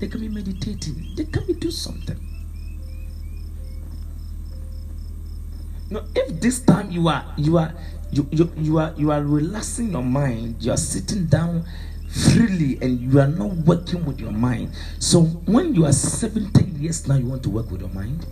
they 0.00 0.08
can 0.08 0.20
be 0.20 0.28
meditating, 0.28 1.14
they 1.16 1.24
can 1.24 1.46
be 1.46 1.54
do 1.54 1.70
something. 1.70 2.18
Now, 5.88 6.02
if 6.16 6.40
this 6.40 6.58
time 6.60 6.90
you 6.90 7.06
are 7.06 7.24
you 7.36 7.56
are 7.56 7.72
you, 8.10 8.26
you, 8.32 8.50
you 8.56 8.78
are 8.78 8.92
you 8.96 9.12
are 9.12 9.22
relaxing 9.22 9.92
your 9.92 10.02
mind, 10.02 10.56
you 10.58 10.72
are 10.72 10.76
sitting 10.76 11.26
down 11.26 11.64
freely 12.08 12.76
and 12.82 12.98
you 12.98 13.20
are 13.20 13.28
not 13.28 13.52
working 13.62 14.04
with 14.04 14.18
your 14.18 14.32
mind. 14.32 14.72
So 14.98 15.22
when 15.46 15.76
you 15.76 15.86
are 15.86 15.92
70 15.92 16.64
years 16.80 17.06
now, 17.06 17.14
you 17.14 17.26
want 17.26 17.44
to 17.44 17.50
work 17.50 17.70
with 17.70 17.80
your 17.80 17.90
mind. 17.90 18.26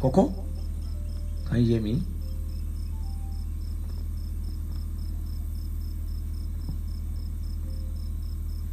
Coco, 0.00 0.34
can 1.48 1.64
you 1.64 1.64
hear 1.64 1.80
me? 1.80 2.02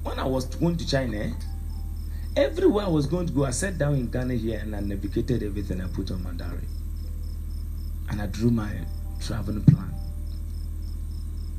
When 0.05 0.19
I 0.19 0.25
was 0.25 0.45
going 0.45 0.77
to 0.77 0.87
China, 0.87 1.35
everywhere 2.37 2.85
I 2.85 2.89
was 2.89 3.07
going 3.07 3.25
to 3.25 3.33
go, 3.33 3.43
I 3.43 3.49
sat 3.49 3.79
down 3.79 3.95
in 3.95 4.11
Ghana 4.11 4.35
here 4.35 4.59
and 4.59 4.75
I 4.75 4.79
navigated 4.79 5.41
everything 5.41 5.81
I 5.81 5.87
put 5.87 6.11
on 6.11 6.21
my 6.21 6.31
diary. 6.33 6.67
And 8.09 8.21
I 8.21 8.27
drew 8.27 8.51
my 8.51 8.71
traveling 9.19 9.63
plan. 9.63 9.91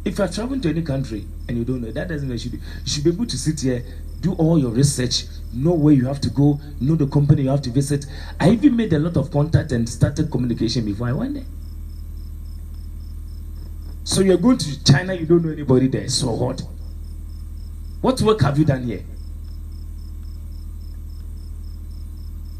If 0.04 0.18
you're 0.18 0.28
traveling 0.28 0.60
to 0.60 0.68
any 0.68 0.82
country 0.82 1.26
and 1.48 1.58
you 1.58 1.64
don't 1.64 1.80
know, 1.80 1.90
that 1.90 2.06
doesn't 2.06 2.28
mean 2.28 2.34
you 2.34 2.38
should 2.38 2.52
be. 2.52 2.58
You 2.58 2.86
should 2.86 3.02
be 3.02 3.10
able 3.10 3.26
to 3.26 3.36
sit 3.36 3.60
here, 3.60 3.84
do 4.20 4.34
all 4.34 4.60
your 4.60 4.70
research, 4.70 5.24
know 5.52 5.72
where 5.72 5.92
you 5.92 6.06
have 6.06 6.20
to 6.20 6.30
go, 6.30 6.60
know 6.80 6.94
the 6.94 7.08
company 7.08 7.42
you 7.42 7.48
have 7.48 7.62
to 7.62 7.70
visit. 7.70 8.06
I 8.38 8.50
even 8.50 8.76
made 8.76 8.92
a 8.92 9.00
lot 9.00 9.16
of 9.16 9.32
contact 9.32 9.72
and 9.72 9.88
started 9.88 10.30
communication 10.30 10.84
before 10.84 11.08
I 11.08 11.12
went 11.12 11.34
there. 11.34 11.46
So 14.04 14.20
you're 14.20 14.38
going 14.38 14.58
to 14.58 14.84
China, 14.84 15.14
you 15.14 15.26
don't 15.26 15.44
know 15.44 15.50
anybody 15.50 15.88
there. 15.88 16.08
So 16.08 16.30
what? 16.30 16.62
What 18.00 18.20
work 18.22 18.40
have 18.42 18.58
you 18.58 18.64
done 18.64 18.84
here? 18.84 19.02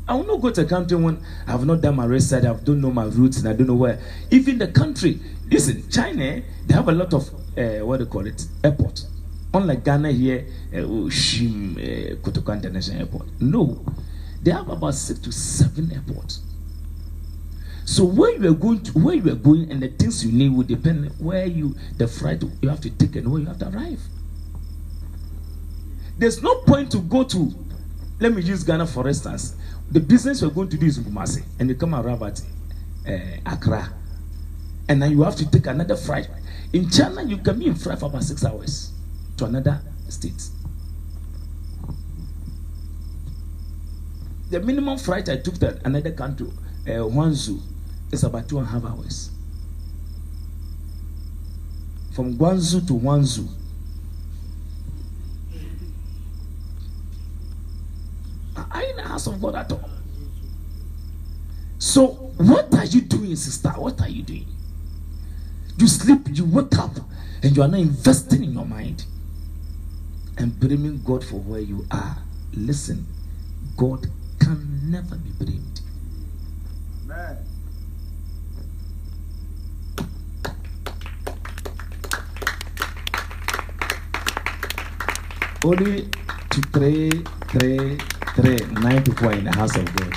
I 0.09 0.14
will 0.14 0.24
not 0.24 0.41
go 0.41 0.51
to 0.51 0.61
a 0.62 0.64
country 0.64 0.97
when 0.97 1.18
I 1.47 1.53
have 1.53 1.66
not 1.66 1.80
done 1.80 1.97
my 1.97 2.05
research, 2.05 2.45
I 2.45 2.55
don't 2.55 2.80
know 2.80 2.93
my 2.93 3.05
roots, 3.05 3.39
and 3.39 3.49
I 3.49 3.53
don't 3.55 3.66
know 3.66 3.74
where. 3.74 4.01
Even 4.30 4.59
the 4.59 4.68
country, 4.68 5.18
listen, 5.51 5.89
China, 5.91 6.43
they 6.66 6.74
have 6.74 6.89
a 6.89 6.93
lot 6.93 7.12
of 7.12 7.28
uh, 7.59 7.84
what 7.84 7.97
do 7.97 8.05
you 8.05 8.11
call 8.11 8.26
it, 8.26 8.47
airport. 8.62 9.05
Unlike 9.53 9.84
Ghana 9.84 10.12
here, 10.12 10.47
uh, 10.72 10.76
Shim, 11.09 11.76
uh, 11.76 12.16
Kotoka 12.16 12.55
International 12.55 13.01
Airport. 13.01 13.26
No, 13.41 13.84
they 14.43 14.53
have 14.53 14.68
about 14.68 14.95
six 14.95 15.18
to 15.20 15.32
seven 15.32 15.91
airports. 15.93 16.41
So 17.84 18.05
where 18.05 18.37
you 18.37 18.51
are 18.51 18.55
going 18.55 18.82
to, 18.82 18.93
where 18.99 19.14
you 19.14 19.32
are 19.32 19.37
going, 19.37 19.70
and 19.72 19.82
the 19.82 19.89
things 19.89 20.24
you 20.24 20.30
need 20.30 20.53
will 20.53 20.64
depend 20.64 21.11
where 21.18 21.47
you, 21.47 21.74
the 21.97 22.07
flight 22.07 22.43
you 22.61 22.68
have 22.68 22.80
to 22.82 22.91
take 22.91 23.16
and 23.16 23.30
where 23.30 23.41
you 23.41 23.47
have 23.47 23.59
to 23.59 23.68
arrive. 23.68 24.01
There's 26.19 26.43
no 26.43 26.57
point 26.62 26.91
to 26.93 26.99
go 26.99 27.25
to. 27.25 27.53
Let 28.21 28.33
me 28.33 28.43
use 28.43 28.64
Ghana 28.64 28.87
for 28.87 29.07
instance. 29.07 29.55
The 29.91 30.01
business 30.01 30.43
we're 30.43 30.49
going 30.51 30.71
to 30.71 30.77
do 30.77 30.87
is 30.87 30.99
Kumasi, 30.99 31.45
and 31.61 31.69
you 31.69 31.75
come 31.75 31.95
arrive 31.95 32.23
at 32.23 32.43
uh, 33.07 33.53
Accra, 33.53 33.93
and 34.89 35.01
then 35.01 35.12
you 35.12 35.23
have 35.23 35.37
to 35.37 35.51
take 35.51 35.67
another 35.67 35.97
flight. 35.97 36.29
In 36.73 36.91
China, 36.91 37.23
you 37.23 37.37
can 37.37 37.59
be 37.59 37.67
in 37.67 37.75
flight 37.75 38.01
for 38.01 38.07
about 38.07 38.25
six 38.25 38.45
hours 38.45 38.93
to 39.37 39.45
another 39.45 39.81
state. 40.09 40.43
The 44.51 44.61
minimum 44.61 44.99
flight 44.99 45.29
I 45.29 45.37
took 45.37 45.59
to 45.59 45.81
another 45.85 46.12
country, 46.12 46.49
uh, 46.87 46.91
Guangzhou, 47.07 47.61
is 48.12 48.25
about 48.25 48.49
two 48.49 48.59
and 48.59 48.67
a 48.67 48.71
half 48.71 48.85
hours. 48.85 49.31
From 52.12 52.37
Guangzhou 52.37 52.87
to 52.87 52.95
Guangzhou. 52.95 53.49
Are 58.57 58.82
you 58.82 58.90
in 58.90 58.96
the 58.96 59.02
house 59.02 59.26
of 59.26 59.40
God 59.40 59.54
at 59.54 59.70
all? 59.72 59.90
So, 61.78 62.07
what 62.38 62.74
are 62.74 62.84
you 62.84 63.02
doing, 63.02 63.36
sister? 63.36 63.68
What 63.70 64.00
are 64.00 64.09
you 64.09 64.22
doing? 64.22 64.46
You 65.78 65.86
sleep, 65.86 66.20
you 66.32 66.44
wake 66.46 66.76
up, 66.78 66.96
and 67.42 67.54
you 67.54 67.62
are 67.62 67.68
not 67.68 67.80
investing 67.80 68.42
in 68.44 68.52
your 68.52 68.64
mind 68.64 69.04
and 70.38 70.59
blaming 70.59 71.02
God 71.02 71.24
for 71.24 71.36
where 71.36 71.61
you 71.61 71.86
are. 71.90 72.18
Listen, 72.54 73.07
God 73.76 74.07
can 74.40 74.90
never 74.90 75.16
be 75.16 75.30
blamed. 75.38 75.80
Amen. 77.04 77.36
Only 85.64 86.09
to 86.50 86.61
pray, 86.72 87.11
pray, 87.48 87.98
pray. 88.37 88.57
Nine 88.70 89.03
people 89.03 89.28
are 89.28 89.32
in 89.32 89.45
the 89.45 89.53
house 89.53 89.74
of 89.76 89.97
God. 89.97 90.12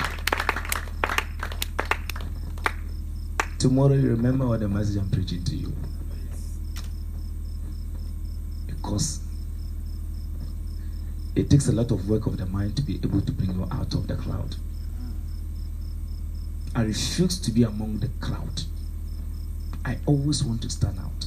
Tomorrow, 3.58 3.94
you 3.94 4.10
remember 4.10 4.46
what 4.46 4.60
the 4.60 4.68
message 4.68 4.96
I'm 4.96 5.10
preaching 5.10 5.42
to 5.44 5.56
you. 5.56 5.72
Because 8.66 9.20
it 11.34 11.48
takes 11.48 11.68
a 11.68 11.72
lot 11.72 11.90
of 11.90 12.08
work 12.08 12.26
of 12.26 12.36
the 12.36 12.46
mind 12.46 12.76
to 12.76 12.82
be 12.82 12.96
able 12.96 13.22
to 13.22 13.32
bring 13.32 13.52
you 13.52 13.66
out 13.70 13.94
of 13.94 14.06
the 14.06 14.16
crowd. 14.16 14.56
I 16.74 16.82
refuse 16.82 17.38
to 17.40 17.50
be 17.50 17.62
among 17.62 18.00
the 18.00 18.08
crowd. 18.20 18.62
I 19.84 19.96
always 20.04 20.44
want 20.44 20.60
to 20.62 20.70
stand 20.70 20.98
out. 20.98 21.26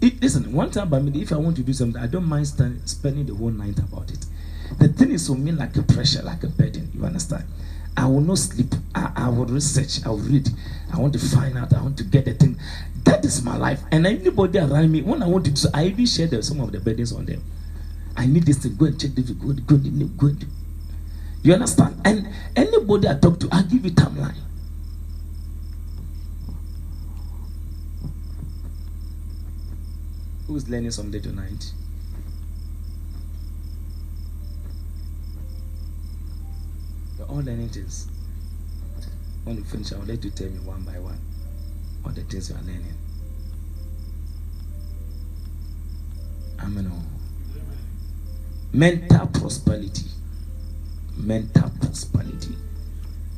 It, 0.00 0.20
listen, 0.20 0.52
one 0.52 0.70
time 0.70 0.88
by 0.88 0.98
me, 0.98 1.22
if 1.22 1.32
I 1.32 1.36
want 1.36 1.56
to 1.56 1.62
do 1.62 1.72
something, 1.72 2.00
I 2.00 2.06
don't 2.06 2.24
mind 2.24 2.48
stand, 2.48 2.88
spending 2.88 3.26
the 3.26 3.34
whole 3.34 3.50
night 3.50 3.78
about 3.78 4.10
it. 4.10 4.26
The 4.78 4.88
thing 4.88 5.12
is 5.12 5.26
for 5.26 5.34
me 5.34 5.52
like 5.52 5.76
a 5.76 5.82
pressure, 5.82 6.22
like 6.22 6.42
a 6.42 6.48
burden. 6.48 6.90
You 6.94 7.04
understand? 7.04 7.44
I 7.96 8.06
will 8.06 8.20
not 8.20 8.38
sleep. 8.38 8.72
I, 8.94 9.12
I 9.16 9.28
will 9.28 9.46
research. 9.46 10.04
I 10.06 10.10
will 10.10 10.18
read. 10.18 10.48
I 10.92 10.98
want 10.98 11.12
to 11.14 11.18
find 11.18 11.58
out. 11.58 11.74
I 11.74 11.82
want 11.82 11.98
to 11.98 12.04
get 12.04 12.24
the 12.24 12.34
thing. 12.34 12.58
That 13.04 13.24
is 13.24 13.42
my 13.42 13.56
life. 13.56 13.82
And 13.90 14.06
anybody 14.06 14.58
around 14.58 14.92
me, 14.92 15.02
when 15.02 15.22
I 15.22 15.26
want 15.26 15.46
to 15.46 15.56
so, 15.56 15.68
I 15.74 15.86
even 15.86 16.06
share 16.06 16.26
the, 16.26 16.42
some 16.42 16.60
of 16.60 16.72
the 16.72 16.80
burdens 16.80 17.12
on 17.12 17.26
them. 17.26 17.42
I 18.16 18.26
need 18.26 18.44
this 18.44 18.58
thing. 18.58 18.76
Go 18.76 18.86
and 18.86 19.00
check 19.00 19.10
this. 19.12 19.30
Go, 19.30 19.52
go, 19.52 19.76
go, 19.76 20.06
go. 20.16 20.34
You 21.42 21.54
understand? 21.54 22.00
And 22.04 22.28
anybody 22.54 23.08
I 23.08 23.14
talk 23.14 23.40
to, 23.40 23.48
I 23.50 23.62
give 23.62 23.84
you 23.84 23.90
timeline. 23.90 24.34
Who's 30.46 30.68
learning 30.68 30.90
something 30.90 31.22
tonight? 31.22 31.72
You're 37.16 37.19
all 37.30 37.36
learning 37.42 37.68
things. 37.70 38.08
When 39.44 39.56
you 39.56 39.64
finish, 39.64 39.92
I 39.92 39.98
will 39.98 40.04
let 40.06 40.24
you 40.24 40.30
tell 40.30 40.48
me 40.48 40.58
one 40.60 40.82
by 40.82 40.98
one 40.98 41.18
all 42.04 42.12
the 42.12 42.22
things 42.22 42.50
you 42.50 42.56
are 42.56 42.62
learning. 42.62 42.94
Amen. 46.60 46.92
Mental 48.72 49.26
prosperity. 49.28 50.06
Mental 51.16 51.70
prosperity. 51.80 52.54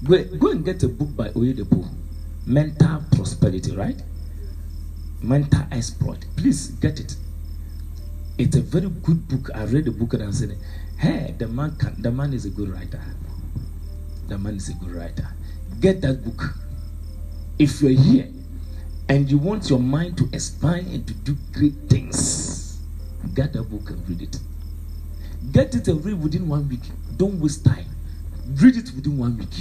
Go, 0.04 0.22
go 0.38 0.50
and 0.50 0.64
get 0.64 0.82
a 0.82 0.88
book 0.88 1.16
by 1.16 1.28
Oyedepo. 1.30 1.88
mental 2.46 3.02
prosperity, 3.12 3.74
right? 3.74 4.00
Mental 5.22 5.62
exploit. 5.70 6.24
Please 6.36 6.68
get 6.72 6.98
it. 7.00 7.16
It's 8.38 8.56
a 8.56 8.60
very 8.60 8.88
good 8.88 9.28
book. 9.28 9.50
I 9.54 9.64
read 9.64 9.84
the 9.84 9.92
book 9.92 10.14
and 10.14 10.24
I 10.24 10.30
said, 10.32 10.56
"Hey, 10.98 11.34
the 11.38 11.46
man 11.46 11.76
can, 11.76 12.00
the 12.02 12.10
man 12.10 12.32
is 12.32 12.44
a 12.46 12.50
good 12.50 12.68
writer. 12.70 13.00
The 14.32 14.38
man 14.38 14.56
is 14.56 14.70
a 14.70 14.72
good 14.72 14.92
writer. 14.92 15.28
Get 15.78 16.00
that 16.00 16.24
book. 16.24 16.54
If 17.58 17.82
you're 17.82 17.90
here 17.90 18.30
and 19.10 19.30
you 19.30 19.36
want 19.36 19.68
your 19.68 19.78
mind 19.78 20.16
to 20.16 20.28
expand 20.32 20.86
and 20.86 21.06
to 21.06 21.12
do 21.12 21.36
great 21.52 21.74
things, 21.90 22.80
get 23.34 23.52
that 23.52 23.64
book 23.64 23.90
and 23.90 24.08
read 24.08 24.22
it. 24.22 24.38
Get 25.52 25.74
it 25.74 25.86
and 25.88 26.02
read 26.02 26.22
within 26.22 26.48
one 26.48 26.66
week. 26.66 26.80
Don't 27.18 27.38
waste 27.40 27.66
time. 27.66 27.84
Read 28.54 28.74
it 28.74 28.90
within 28.96 29.18
one 29.18 29.36
week. 29.36 29.52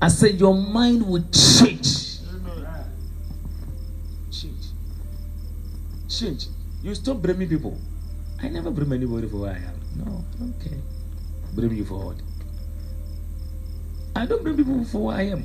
I 0.00 0.08
said 0.08 0.40
your 0.40 0.54
mind 0.54 1.06
will 1.06 1.24
change. 1.28 2.20
Change. 4.32 4.64
Change. 6.08 6.46
You 6.82 6.94
stop 6.94 7.18
blaming 7.18 7.50
people. 7.50 7.78
I 8.42 8.48
never 8.48 8.70
blame 8.70 8.94
anybody 8.94 9.28
for 9.28 9.36
where 9.36 9.52
I 9.52 9.56
am. 9.56 9.80
No, 9.94 10.24
I 10.36 10.38
don't 10.38 10.58
care. 10.58 10.78
Blame 11.52 11.74
you 11.74 11.84
for 11.84 11.98
what? 12.02 12.16
I 14.16 14.24
don't 14.24 14.42
blame 14.42 14.56
people 14.56 14.82
for 14.86 15.06
where 15.06 15.16
I 15.18 15.22
am. 15.24 15.44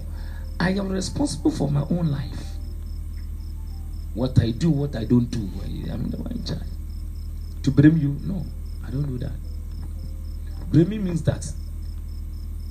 I 0.57 0.71
am 0.71 0.87
responsible 0.89 1.51
for 1.51 1.69
my 1.69 1.81
own 1.89 2.09
life. 2.09 2.41
What 4.13 4.39
I 4.39 4.51
do, 4.51 4.69
what 4.69 4.95
I 4.95 5.03
don't 5.03 5.29
do, 5.29 5.49
I'm 5.91 6.09
the 6.09 6.17
one 6.17 6.31
in 6.31 6.45
charge. 6.45 6.61
To 7.63 7.71
blame 7.71 7.97
you, 7.97 8.17
no, 8.23 8.45
I 8.87 8.89
don't 8.89 9.07
do 9.07 9.17
that. 9.17 9.33
Blaming 10.71 11.03
means 11.03 11.21
that 11.23 11.45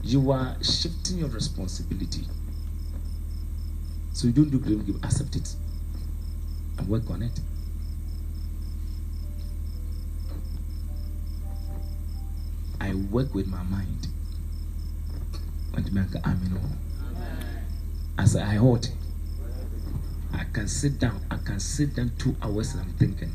you 0.03 0.31
are 0.31 0.57
shifting 0.63 1.19
your 1.19 1.29
responsibility. 1.29 2.25
So 4.15 4.27
you 4.27 4.33
don't 4.33 4.51
do 4.51 4.59
blame 4.59 4.83
game, 4.85 5.01
accept 5.05 5.37
it 5.37 5.55
and 6.79 6.89
work 6.89 7.11
on 7.11 7.23
it. 7.23 7.39
I 12.81 12.95
work 12.95 13.35
with 13.35 13.47
my 13.47 13.63
mind. 13.65 14.10
And 15.75 15.93
make 15.93 16.09
amino. 16.23 16.61
As 18.19 18.37
I 18.37 18.55
hold, 18.57 18.89
I 20.33 20.45
can 20.53 20.69
sit 20.69 20.99
down. 20.99 21.21
I 21.31 21.37
can 21.37 21.61
sit 21.61 21.95
down 21.97 22.13
two 22.19 22.37
hours 22.43 22.75
and 22.75 22.83
I'm 22.83 22.93
thinking. 22.95 23.33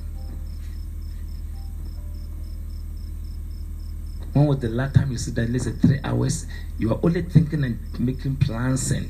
When 4.34 4.48
was 4.48 4.60
the 4.60 4.70
last 4.70 4.96
time 4.96 5.12
you 5.12 5.18
sit 5.18 5.34
down? 5.36 5.54
Let's 5.54 5.64
say 5.64 5.72
three 5.72 6.00
hours. 6.04 6.46
You 6.78 6.92
are 6.92 7.00
only 7.02 7.22
thinking 7.22 7.64
and 7.64 7.80
making 8.00 8.36
plans 8.36 8.92
and 8.92 9.10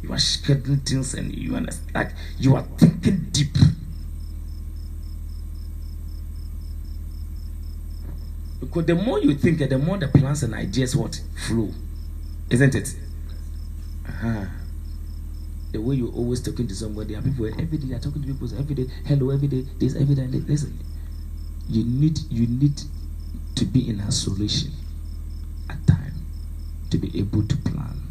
you 0.00 0.12
are 0.12 0.16
scheduling 0.16 0.88
things 0.88 1.14
and 1.14 1.34
you 1.34 1.56
understand. 1.56 1.92
Like 1.94 2.12
you 2.38 2.54
are 2.54 2.62
thinking 2.78 3.26
deep. 3.32 3.56
Because 8.60 8.86
the 8.86 8.94
more 8.94 9.18
you 9.18 9.34
think, 9.34 9.58
the 9.58 9.78
more 9.78 9.98
the 9.98 10.06
plans 10.06 10.44
and 10.44 10.54
ideas 10.54 10.94
what 10.94 11.20
flow, 11.48 11.70
isn't 12.50 12.74
it? 12.74 12.94
Uh-huh. 14.06 14.44
The 15.72 15.80
way 15.80 15.96
you're 15.96 16.12
always 16.12 16.42
talking 16.42 16.66
to 16.66 16.74
somebody, 16.74 17.14
and 17.14 17.24
people 17.24 17.46
every 17.46 17.78
day 17.78 17.86
you're 17.86 17.98
talking 18.00 18.22
to 18.22 18.28
people 18.28 18.48
every 18.58 18.74
day, 18.74 18.86
hello, 19.06 19.30
every 19.30 19.48
day, 19.48 19.64
this, 19.78 19.94
every 19.94 20.14
day. 20.16 20.26
Listen, 20.26 20.78
you 21.68 21.84
need 21.84 22.18
you 22.28 22.46
need 22.46 22.82
to 23.54 23.64
be 23.64 23.88
in 23.88 24.00
isolation 24.00 24.72
at 25.68 25.86
time 25.86 26.14
to 26.90 26.98
be 26.98 27.16
able 27.18 27.46
to 27.46 27.56
plan. 27.58 28.09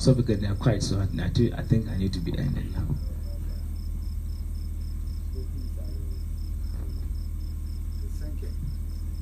So 0.00 0.14
because 0.14 0.40
they 0.40 0.46
are 0.46 0.54
quiet, 0.54 0.82
so 0.82 0.98
I, 0.98 1.28
do, 1.28 1.52
I 1.54 1.60
think 1.60 1.86
I 1.90 1.98
need 1.98 2.14
to 2.14 2.20
be 2.20 2.32
ending 2.38 2.72
now. 2.72 2.86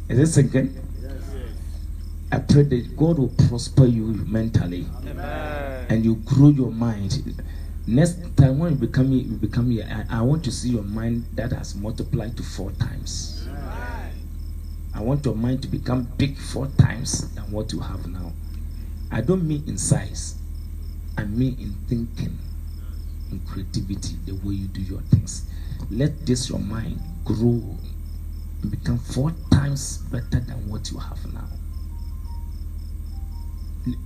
Is 0.09 0.21
it 0.21 0.27
sinking? 0.29 0.79
Yes. 1.03 1.13
I 2.31 2.39
pray 2.39 2.63
that 2.63 2.97
God 2.97 3.19
will 3.19 3.35
prosper 3.49 3.87
you 3.87 4.05
mentally 4.05 4.87
Amen. 5.05 5.87
and 5.89 6.05
you 6.05 6.15
grow 6.15 6.51
your 6.51 6.71
mind. 6.71 7.43
Next 7.89 8.37
time 8.37 8.61
when 8.61 8.75
you 8.75 8.79
become 8.79 9.11
you 9.11 9.37
become 9.37 9.73
here, 9.73 10.07
I, 10.09 10.21
I 10.21 10.23
want 10.23 10.45
to 10.45 10.53
see 10.53 10.69
your 10.69 10.85
mind 10.85 11.25
that 11.35 11.51
has 11.51 11.75
multiplied 11.75 12.37
to 12.37 12.45
four 12.45 12.71
times. 12.71 13.49
I 14.95 15.01
want 15.03 15.25
your 15.25 15.35
mind 15.35 15.61
to 15.63 15.69
become 15.69 16.05
big 16.17 16.39
four 16.39 16.69
times 16.79 17.35
than 17.35 17.51
what 17.51 17.73
you 17.73 17.81
have 17.81 18.07
now. 18.07 18.31
I 19.11 19.23
don't 19.23 19.47
mean 19.47 19.65
in 19.67 19.77
size, 19.77 20.38
I 21.19 21.25
mean 21.25 21.57
in 21.59 21.75
thinking, 21.89 22.39
in 23.31 23.41
creativity, 23.41 24.17
the 24.25 24.33
way 24.47 24.55
you 24.55 24.69
do 24.69 24.81
your 24.81 25.01
things. 25.11 25.45
Let 25.91 26.25
this 26.25 26.49
your 26.49 26.61
mind 26.61 26.99
grow 27.25 27.61
and 28.63 28.71
become 28.71 28.99
four 28.99 29.33
times 29.51 29.99
better 30.11 30.41
than 30.41 30.69
what 30.69 30.91
you 30.91 30.99
have 30.99 31.19
now 31.33 31.49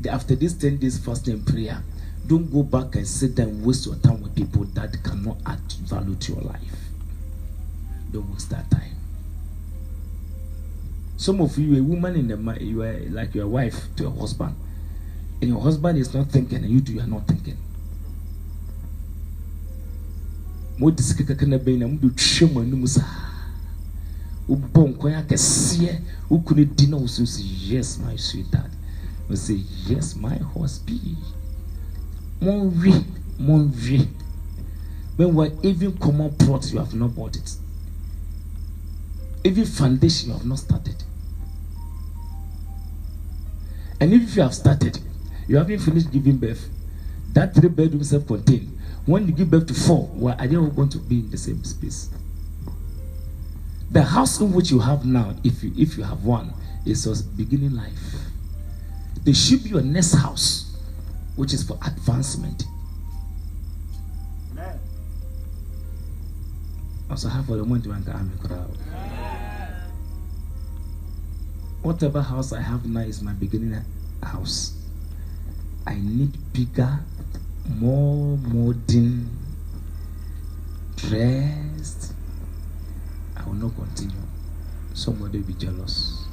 after 0.08 0.34
this 0.34 0.54
10 0.54 0.78
days 0.78 0.98
fasting 0.98 1.44
prayer, 1.44 1.82
don't 2.26 2.52
go 2.52 2.62
back 2.62 2.94
and 2.94 3.06
sit 3.06 3.36
there 3.36 3.46
and 3.46 3.64
waste 3.64 3.86
your 3.86 3.96
time 3.96 4.22
with 4.22 4.34
people 4.34 4.64
that 4.64 5.02
cannot 5.02 5.38
add 5.46 5.60
value 5.82 6.14
to 6.16 6.32
your 6.32 6.42
life. 6.42 6.76
Don't 8.12 8.30
waste 8.32 8.50
that 8.50 8.70
time. 8.70 8.96
Some 11.16 11.40
of 11.40 11.56
you, 11.58 11.78
a 11.78 11.82
woman 11.82 12.16
in 12.16 12.28
the 12.28 12.58
you 12.60 12.82
are 12.82 12.98
like 13.10 13.34
your 13.34 13.46
wife 13.46 13.94
to 13.96 14.04
your 14.04 14.12
husband, 14.12 14.54
and 15.43 15.51
your 15.51 15.61
husband 15.61 15.99
is 15.99 16.14
not 16.14 16.28
thinking, 16.28 16.59
and 16.59 16.70
you 16.70 16.80
two 16.80 17.01
are 17.01 17.07
not 17.07 17.26
thinking. 17.26 17.59
mo 20.78 20.90
de 20.90 21.03
sika 21.03 21.24
kaka 21.24 21.47
na 21.47 21.59
na 21.59 21.86
mo 21.86 21.99
de 22.01 22.09
twɛ 22.09 22.53
mo 22.53 22.61
anim 22.61 22.86
saa 22.86 23.05
wobɔ 24.49 24.88
nkwan 24.88 25.14
akɛseɛ 25.20 26.01
yes 27.68 27.99
my 27.99 28.16
sweet 28.16 28.51
dad 28.51 28.70
we 29.28 29.36
say 29.36 29.61
yes 29.86 30.16
my 30.16 30.38
nwi 32.40 33.05
when 35.16 35.34
we 35.34 35.51
even 35.62 35.93
common 35.99 36.34
plot 36.36 36.72
you 36.72 36.78
have 36.78 36.95
not 36.95 37.14
bought 37.14 37.36
it. 37.36 37.57
Even 39.45 39.64
foundation 39.66 40.30
you 40.30 40.36
have 40.36 40.47
not 40.47 40.59
started. 40.59 41.05
And 44.01 44.12
if 44.14 44.34
you 44.34 44.43
have 44.43 44.55
started 44.55 44.99
you 45.53 45.59
haven't 45.59 45.80
finished 45.80 46.11
giving 46.11 46.38
birth. 46.38 46.66
That 47.34 47.55
three 47.55 47.68
bedroom 47.68 48.03
self-contained 48.03 48.78
when 49.05 49.26
you 49.26 49.34
give 49.34 49.50
birth 49.50 49.66
to 49.66 49.74
four 49.74 50.09
well 50.14 50.34
are 50.38 50.46
they 50.46 50.57
all 50.57 50.68
going 50.68 50.88
to 50.88 50.98
be 50.98 51.16
in 51.16 51.30
the 51.30 51.36
same 51.36 51.62
space? 51.62 52.09
The 53.90 54.03
house 54.03 54.40
in 54.40 54.50
which 54.55 54.70
you 54.70 54.78
have 54.78 55.05
now 55.05 55.36
if 55.44 55.62
you 55.62 55.72
if 55.76 55.98
you 55.98 56.05
have 56.05 56.24
one 56.24 56.55
is 56.86 57.05
your 57.05 57.14
beginning 57.36 57.72
life. 57.72 58.14
There 59.24 59.34
should 59.34 59.62
be 59.62 59.70
your 59.70 59.82
next 59.82 60.14
house 60.14 60.74
which 61.36 61.53
is 61.53 61.62
for 61.62 61.78
advancement. 61.86 62.64
Amen. 64.53 64.80
also 67.11 67.28
have 67.28 67.44
for 67.44 67.57
the 67.57 67.62
moment 67.64 67.86
when 67.86 68.03
I'm 68.09 68.32
a 68.42 68.48
crowd 68.48 68.70
whatever 71.82 72.22
house 72.22 72.55
I 72.55 72.62
have 72.62 72.86
now 72.86 73.00
is 73.00 73.20
my 73.20 73.34
beginning 73.34 73.84
house 74.22 74.81
I 75.86 75.94
need 75.94 76.32
bigger 76.52 77.00
more 77.68 78.36
modern 78.38 79.28
dressed 80.96 82.12
I 83.36 83.44
will 83.44 83.54
not 83.54 83.74
continue. 83.74 84.16
Somebody 84.94 85.38
will 85.38 85.46
be 85.46 85.54
jealous. 85.54 86.26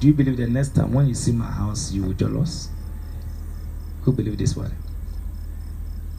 Do 0.00 0.06
you 0.08 0.14
believe 0.14 0.36
the 0.36 0.46
next 0.46 0.74
time 0.74 0.92
when 0.92 1.06
you 1.06 1.14
see 1.14 1.32
my 1.32 1.50
house 1.50 1.92
you 1.92 2.02
will 2.02 2.14
jealous? 2.14 2.70
Who 4.02 4.12
believe 4.12 4.38
this 4.38 4.56
one? 4.56 4.74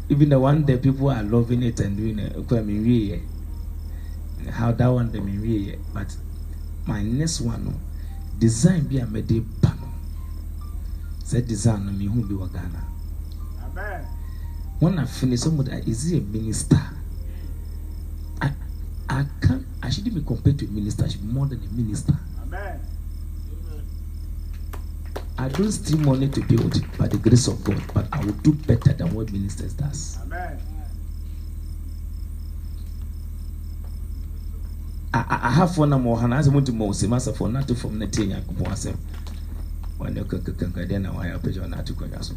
Even 0.09 0.29
the 0.29 0.39
one 0.39 0.65
that 0.65 0.81
people 0.81 1.09
are 1.09 1.23
loving 1.23 1.63
it 1.63 1.79
and 1.79 1.97
doing 1.97 2.19
it 2.19 3.21
how 4.51 4.71
that 4.71 4.87
one 4.87 5.11
they 5.11 5.19
mean 5.19 5.81
but 5.93 6.15
my 6.85 7.01
next 7.03 7.41
one 7.41 7.79
design 8.39 8.87
be 8.87 8.99
a 8.99 9.05
made 9.05 9.56
sɛ 11.27 11.45
design 11.45 11.85
no 11.85 11.91
mehu 11.91 12.21
bi 12.27 12.33
wɔ 12.33 12.47
ghana 12.53 12.81
wɔn 14.79 14.99
afei 14.99 15.35
sɛ 15.37 15.51
mo 15.51 15.63
de 15.63 15.71
is 15.85 16.03
he 16.03 16.17
a 16.17 16.21
minister 16.21 16.79
I, 18.41 18.53
I 19.09 19.25
can 19.41 19.65
I 19.83 19.89
shouldn't 19.89 20.15
be 20.15 20.21
compared 20.21 20.57
to 20.59 20.65
a 20.65 20.69
minister 20.69 21.03
I 21.03 21.09
should 21.09 21.21
be 21.21 21.33
more 21.33 21.47
than 21.47 21.59
a 21.63 21.73
minister 21.73 22.17
Amen. 22.43 22.79
I 25.37 25.49
don't 25.49 25.71
steal 25.71 25.99
money 25.99 26.29
to 26.29 26.41
build 26.41 26.81
by 26.97 27.07
the 27.07 27.17
grace 27.17 27.47
of 27.47 27.61
God 27.63 27.81
but 27.93 28.07
I 28.13 28.23
will 28.23 28.39
do 28.43 28.53
better 28.53 28.93
than 28.93 29.13
what 29.13 29.31
ministers 29.31 29.73
does 29.73 30.17
Amen. 30.23 30.59
I, 35.13 35.19
I, 35.19 35.47
I 35.47 35.51
have 35.51 35.77
one 35.77 35.89
more 36.01 36.23
and 36.23 36.33
I 36.33 36.47
want 36.47 36.65
to 36.67 36.71
move. 36.73 36.95
I'm 37.01 37.09
myself 37.09 37.37
to 37.37 37.47
not 37.47 37.67
to 37.67 37.75
form 37.75 37.97
the 37.99 38.07
thing 38.07 38.33
I 38.33 38.41
could 38.41 38.57
asɛm 39.99 40.05
ɔne 40.05 40.27
kankankadeɛ 40.27 41.01
na 41.01 41.11
wayɛ 41.11 41.35
apagya 41.35 41.63
ɔna 41.63 41.79
ate 41.79 41.93
kwadwa 41.93 42.23
so 42.23 42.35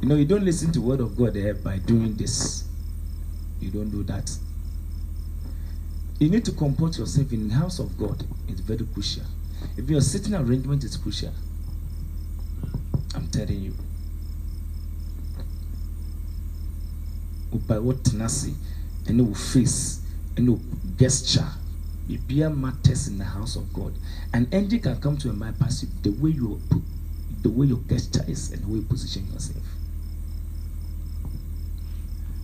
You 0.00 0.06
know, 0.08 0.14
you 0.14 0.24
don't 0.24 0.44
listen 0.44 0.70
to 0.72 0.80
word 0.80 1.00
of 1.00 1.16
God 1.16 1.36
eh, 1.36 1.52
by 1.54 1.78
doing 1.78 2.14
this. 2.14 2.62
You 3.60 3.70
don't 3.70 3.90
do 3.90 4.04
that. 4.04 4.30
You 6.20 6.30
need 6.30 6.44
to 6.44 6.52
comport 6.52 6.96
yourself 6.98 7.32
in 7.32 7.48
the 7.48 7.54
house 7.54 7.80
of 7.80 7.98
God. 7.98 8.24
It's 8.46 8.60
very 8.60 8.86
crucial. 8.94 9.24
If 9.76 9.90
your 9.90 10.00
sitting 10.00 10.34
arrangement 10.34 10.84
is 10.84 10.96
crucial, 10.96 11.32
I'm 13.16 13.26
telling 13.28 13.60
you. 13.60 13.74
By 17.66 17.80
what 17.80 18.04
tenacity 18.04 18.54
your 19.08 19.34
face 19.34 20.00
your 20.46 20.58
gesture, 20.96 21.46
biribiara 22.08 22.56
matters 22.56 23.08
in 23.08 23.18
the 23.18 23.24
house 23.24 23.56
of 23.56 23.72
God. 23.72 23.92
An 24.32 24.48
angel 24.52 24.78
can 24.80 25.00
come 25.00 25.16
to 25.18 25.30
a 25.30 25.32
bypass 25.32 25.82
you 25.82 25.88
the 26.02 26.10
way 26.10 26.30
you 26.30 26.60
put, 26.70 26.82
the 27.42 27.50
way 27.50 27.66
your 27.66 27.80
gesture 27.88 28.24
is 28.26 28.50
and 28.52 28.62
the 28.62 28.68
way 28.68 28.76
you 28.76 28.82
position 28.82 29.26
yourself. 29.32 29.62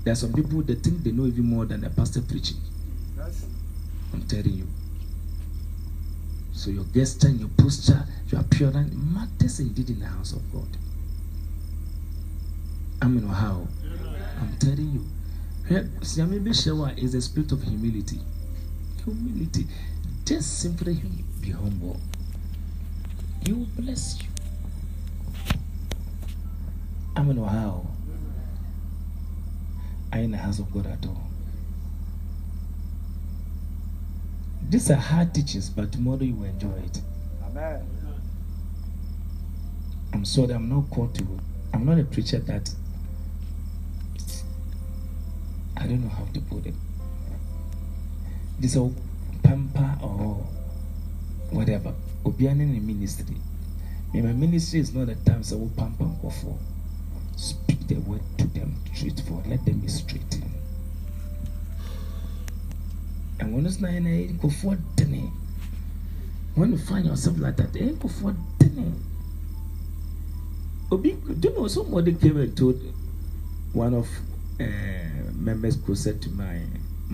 There 0.05 0.13
are 0.13 0.17
some 0.17 0.33
people 0.35 0.61
that 0.63 0.83
think 0.83 1.03
they 1.03 1.13
know 1.13 1.27
even 1.27 1.47
more 1.47 1.65
than 1.65 1.81
the 1.81 1.89
pastor 1.91 2.21
preaching. 2.21 2.59
I'm 4.13 4.23
telling 4.29 4.53
you. 4.53 4.67
So 6.53 6.71
your 6.71 6.85
gesture, 6.85 7.31
your 7.31 7.49
posture, 7.57 8.05
your 8.29 8.43
appearance 8.43 8.95
matters 8.95 9.61
indeed 9.61 9.91
in 9.91 10.01
the 10.01 10.07
house 10.07 10.33
of 10.33 10.53
God. 10.53 10.69
I 13.03 13.09
mean, 13.09 13.27
how? 13.27 13.67
I'm 14.41 14.57
telling 14.59 14.93
you. 14.93 15.07
Siame 16.03 16.39
Beshewa 16.45 16.97
is 16.99 17.15
a 17.15 17.23
spirit 17.23 17.53
of 17.53 17.63
humility. 17.63 18.21
Humility. 19.05 19.67
Just 20.25 20.61
simply 20.61 21.01
be 21.41 21.51
humble. 21.51 22.01
He 23.45 23.53
will 23.53 23.67
bless 23.77 24.23
you. 24.23 24.29
I 27.17 27.23
mean, 27.23 27.37
how? 27.37 27.87
Are 30.13 30.19
you 30.19 30.25
in 30.25 30.31
the 30.31 30.39
house 30.39 30.59
of 30.59 30.73
God 30.73 30.87
at 30.87 31.05
all? 31.07 31.29
These 34.71 34.91
are 34.91 34.95
hard 34.95 35.35
teachings, 35.35 35.69
but 35.69 35.93
tomorrow 35.93 36.23
you 36.23 36.35
will 36.35 36.45
enjoy 36.47 36.73
it. 36.85 37.01
Amen. 37.45 37.87
I'm 40.13 40.25
sorry, 40.25 40.53
I'm 40.53 40.69
not 40.69 40.89
called 40.91 41.15
to. 41.17 41.27
I'm 41.73 41.85
not 41.85 41.99
a 41.99 42.05
preacher 42.05 42.39
that. 42.39 42.71
I 45.77 45.87
don't 45.87 46.03
know 46.03 46.09
how 46.09 46.25
to 46.33 46.41
put 46.41 46.67
it. 46.67 46.75
This 48.59 48.77
old 48.77 48.95
pamper 49.43 49.99
or 50.03 50.47
whatever. 51.51 51.95
Obiane 52.25 52.61
in 52.61 52.87
ministry. 52.87 53.37
Me, 54.13 54.23
my 54.23 54.33
ministry 54.33 54.81
is 54.81 54.95
not 54.95 55.09
a 55.09 55.17
time 55.25 55.43
so 55.43 55.57
we 55.57 55.69
pamper 55.77 56.09
for. 56.43 56.59
Speak 57.37 57.87
the 57.89 57.97
word 57.97 58.23
to 58.39 58.47
them 58.49 58.77
straightforward. 58.95 59.47
Let 59.47 59.65
them 59.65 59.81
be 59.81 59.89
straight. 59.89 60.41
And 63.41 63.53
when 63.55 63.67
it's 63.67 63.81
not 63.81 63.91
in 63.91 64.07
a 64.07 64.27
go 64.41 64.49
for 64.49 64.77
dinner. 64.97 65.29
When 66.55 66.71
you 66.71 66.79
find 66.79 67.07
yourself 67.07 67.39
like 67.39 67.57
that, 67.57 67.77
eh, 67.77 67.93
go 67.99 68.09
for 68.09 68.35
dinner. 68.59 68.93
Obi, 70.93 71.13
do 71.41 71.49
you 71.49 71.55
know 71.55 71.67
somebody 71.67 72.15
came 72.15 72.37
and 72.37 72.57
told 72.57 72.81
one 73.73 73.95
of 73.95 74.09
uh, 74.61 74.65
members 75.35 75.77
closer 75.77 76.13
to 76.13 76.31
my 76.31 76.61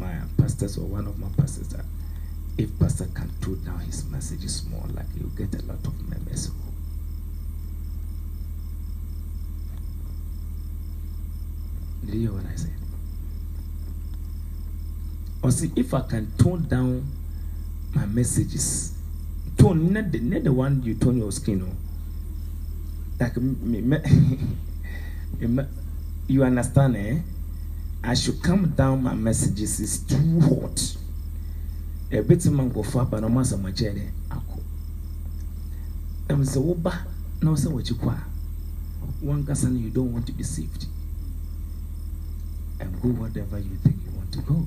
my 0.00 0.14
pastors 0.38 0.78
or 0.78 0.86
one 0.86 1.06
of 1.06 1.18
my 1.18 1.28
pastors 1.36 1.68
that 1.68 1.84
if 2.56 2.76
pastor 2.78 3.06
can 3.14 3.30
tone 3.40 3.62
down 3.64 3.78
his 3.80 4.04
messages 4.06 4.64
more, 4.66 4.84
like 4.94 5.06
he'll 5.16 5.28
get 5.28 5.54
a 5.62 5.64
lot 5.66 5.78
of 5.86 6.08
members. 6.08 6.50
Did 12.04 12.14
you 12.14 12.20
hear 12.20 12.32
what 12.32 12.46
I 12.50 12.56
said? 12.56 12.72
Or 15.42 15.50
see, 15.50 15.70
if 15.76 15.94
I 15.94 16.00
can 16.02 16.32
tone 16.36 16.66
down 16.68 17.06
my 17.94 18.06
messages, 18.06 18.94
tone 19.56 19.92
not 19.92 20.10
the, 20.10 20.20
not 20.20 20.44
the 20.44 20.52
one 20.52 20.82
you 20.82 20.94
tone 20.94 21.18
your 21.18 21.32
skin 21.32 21.62
on. 21.62 21.76
Like 23.18 23.36
me, 23.38 23.80
me, 23.80 25.64
you 26.26 26.44
understand, 26.44 26.96
eh? 26.96 27.18
I 28.02 28.14
should 28.14 28.42
calm 28.42 28.70
down 28.70 29.02
my 29.02 29.14
messages. 29.14 29.80
It's 29.80 29.98
too 29.98 30.40
hot. 30.40 30.96
A 32.12 32.22
bit 32.22 32.44
of 32.46 32.52
man 32.52 32.70
go 32.70 32.82
far, 32.82 33.04
but 33.04 33.20
no 33.20 33.28
matter 33.28 33.56
my 33.56 33.70
journey. 33.70 34.08
I'm 36.28 36.44
so 36.44 36.74
bad. 36.74 37.00
No, 37.42 37.54
so 37.54 37.70
what 37.70 37.88
you 37.88 37.96
qua. 37.96 38.16
One 39.20 39.44
person 39.44 39.76
you 39.82 39.90
don't 39.90 40.12
want 40.12 40.26
to 40.26 40.32
be 40.32 40.42
saved. 40.42 40.86
And 42.78 43.00
go 43.02 43.08
whatever 43.08 43.58
you 43.58 43.76
think 43.82 43.96
you 44.04 44.12
want 44.12 44.32
to 44.32 44.40
go. 44.40 44.66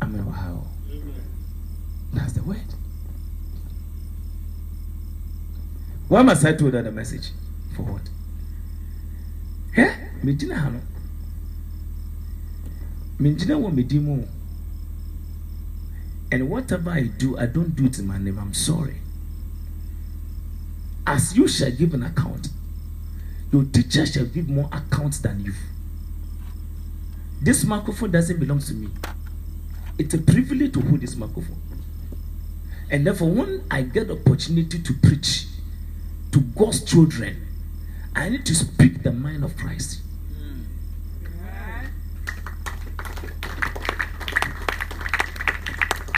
I 0.00 0.06
mean, 0.06 0.24
how? 0.24 0.64
That's 2.12 2.32
the 2.32 2.42
word. 2.42 2.74
Why 6.08 6.22
must 6.22 6.44
I 6.44 6.52
tell 6.52 6.70
that 6.70 6.84
the 6.84 6.92
message? 6.92 7.30
For 7.74 7.82
what? 7.82 8.02
Eh? 9.76 9.90
Medina 10.22 10.56
ha 10.56 10.68
no. 10.70 10.80
Medina 13.18 13.54
wɔ 13.54 13.74
medi. 13.74 13.98
And 16.32 16.48
whatever 16.48 16.90
I 16.90 17.02
do, 17.02 17.38
I 17.38 17.46
don't 17.46 17.76
do 17.76 17.86
it 17.86 17.98
in 17.98 18.06
my 18.06 18.18
name. 18.18 18.38
I'm 18.38 18.54
sorry. 18.54 18.96
As 21.06 21.36
you 21.36 21.46
shall 21.46 21.70
give 21.70 21.94
an 21.94 22.02
account, 22.02 22.48
your 23.52 23.64
teacher 23.64 24.06
shall 24.06 24.24
give 24.24 24.48
more 24.48 24.68
accounts 24.72 25.18
than 25.18 25.44
you. 25.44 25.52
This 27.40 27.62
microphone 27.64 28.10
doesn't 28.10 28.40
belong 28.40 28.60
to 28.60 28.74
me. 28.74 28.88
It's 29.98 30.14
a 30.14 30.18
privilege 30.18 30.72
to 30.72 30.80
hold 30.80 31.00
this 31.02 31.14
microphone. 31.14 31.60
And 32.90 33.06
therefore, 33.06 33.30
when 33.30 33.64
I 33.70 33.82
get 33.82 34.08
the 34.08 34.14
opportunity 34.14 34.82
to 34.82 34.94
preach 34.94 35.46
to 36.32 36.40
God's 36.40 36.82
children, 36.82 37.43
I 38.16 38.28
need 38.28 38.46
to 38.46 38.54
speak 38.54 39.02
the 39.02 39.12
mind 39.12 39.44
of 39.44 39.56
Christ. 39.56 40.00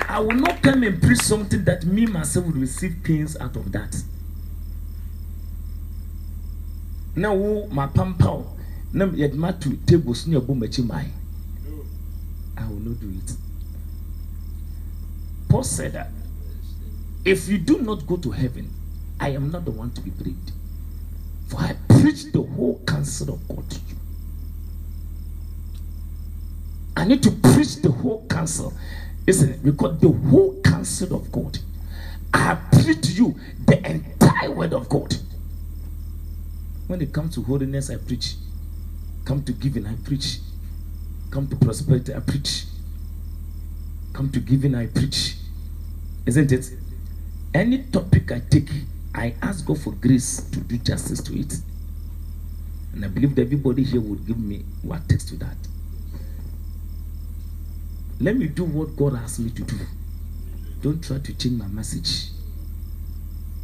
I 0.08 0.20
will 0.20 0.32
not 0.36 0.62
come 0.62 0.82
and 0.82 1.02
preach 1.02 1.18
something 1.20 1.64
that 1.64 1.84
me 1.84 2.06
myself 2.06 2.46
will 2.46 2.52
receive 2.54 2.96
pains 3.02 3.36
out 3.38 3.56
of 3.56 3.72
that. 3.72 4.02
Now, 7.14 7.34
my 7.70 7.86
pampa, 7.86 8.44
now 8.92 9.06
yet 9.06 9.34
my 9.34 9.52
two 9.52 9.76
tables 9.86 10.26
near 10.26 10.40
Bumachi 10.40 10.88
I 12.56 12.66
will 12.68 12.76
not 12.76 13.00
do 13.00 13.10
it. 13.10 13.32
Paul 15.48 15.64
said 15.64 15.92
that 15.92 16.10
if 17.24 17.48
you 17.48 17.58
do 17.58 17.78
not 17.78 18.06
go 18.06 18.16
to 18.16 18.30
heaven, 18.30 18.70
I 19.18 19.30
am 19.30 19.50
not 19.50 19.64
the 19.64 19.70
one 19.70 19.90
to 19.92 20.00
be 20.00 20.10
braved. 20.10 20.52
For 21.48 21.58
I 21.60 21.74
preach 22.00 22.32
the 22.32 22.42
whole 22.42 22.80
counsel 22.86 23.34
of 23.34 23.48
God 23.48 23.68
to 23.70 23.76
you. 23.88 23.96
I 26.96 27.04
need 27.04 27.22
to 27.22 27.30
preach 27.30 27.76
the 27.76 27.90
whole 27.90 28.26
counsel. 28.28 28.72
It? 29.26 29.62
Because 29.62 29.98
the 30.00 30.08
whole 30.08 30.60
counsel 30.62 31.16
of 31.16 31.30
God. 31.32 31.58
I 32.32 32.56
preach 32.72 33.00
to 33.02 33.12
you 33.12 33.34
the 33.66 33.84
entire 33.90 34.50
word 34.50 34.72
of 34.72 34.88
God. 34.88 35.14
When 36.86 37.00
it 37.02 37.12
comes 37.12 37.34
to 37.34 37.42
holiness, 37.42 37.90
I 37.90 37.96
preach. 37.96 38.36
Come 39.24 39.42
to 39.44 39.52
giving, 39.52 39.86
I 39.86 39.94
preach. 40.04 40.38
Come 41.30 41.48
to 41.48 41.56
prosperity, 41.56 42.14
I 42.14 42.20
preach. 42.20 42.64
Come 44.12 44.30
to 44.30 44.40
giving, 44.40 44.74
I 44.74 44.86
preach. 44.86 45.34
Isn't 46.24 46.52
it? 46.52 46.70
Any 47.52 47.82
topic 47.84 48.30
I 48.30 48.40
take, 48.48 48.68
I 49.14 49.34
ask 49.42 49.66
God 49.66 49.80
for 49.80 49.92
grace 49.92 50.42
to 50.50 50.60
do 50.60 50.78
justice 50.78 51.22
to 51.22 51.38
it. 51.38 51.54
And 52.96 53.04
I 53.04 53.08
believe 53.08 53.34
that 53.34 53.42
everybody 53.42 53.84
here 53.84 54.00
would 54.00 54.26
give 54.26 54.38
me 54.38 54.64
what 54.80 55.06
takes 55.06 55.26
to 55.26 55.36
that. 55.36 55.56
Let 58.18 58.38
me 58.38 58.46
do 58.46 58.64
what 58.64 58.96
God 58.96 59.16
asked 59.16 59.38
me 59.38 59.50
to 59.50 59.62
do. 59.62 59.76
Don't 60.80 61.04
try 61.04 61.18
to 61.18 61.34
change 61.34 61.58
my 61.58 61.66
message. 61.66 62.30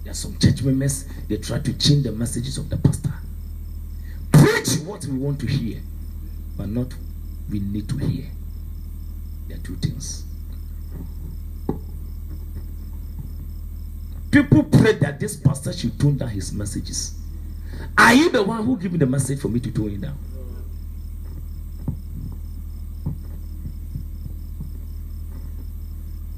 There 0.05 0.11
are 0.11 0.15
some 0.15 0.39
church 0.39 0.63
members, 0.63 1.07
they 1.29 1.39
try 1.39 1.61
to 1.61 1.73
change 1.73 2.03
the 2.05 2.13
messages 2.13 2.59
of 2.59 2.69
the 2.69 2.77
pastor. 2.77 3.15
Preach 4.33 4.81
what 4.85 5.07
we 5.07 5.17
want 5.17 5.41
to 5.41 5.47
hear, 5.47 5.81
but 6.59 6.69
not 6.69 6.95
we 7.51 7.61
need 7.61 7.89
to 7.89 7.97
hear. 7.97 8.27
There 9.49 9.57
are 9.57 9.61
two 9.63 9.77
things. 9.77 10.25
People 14.31 14.65
pray 14.65 14.93
that 14.97 15.19
this 15.19 15.37
pastor 15.37 15.73
should 15.73 15.99
tone 15.99 16.19
down 16.19 16.29
his 16.29 16.53
messages. 16.53 17.15
Are 17.97 18.15
you 18.15 18.31
the 18.31 18.43
one 18.43 18.65
who 18.65 18.77
give 18.77 18.93
me 18.93 18.99
the 18.99 19.07
message 19.07 19.41
for 19.41 19.49
me 19.49 19.61
to 19.61 19.71
do 19.71 19.87
it 19.89 20.01
now? 20.01 20.15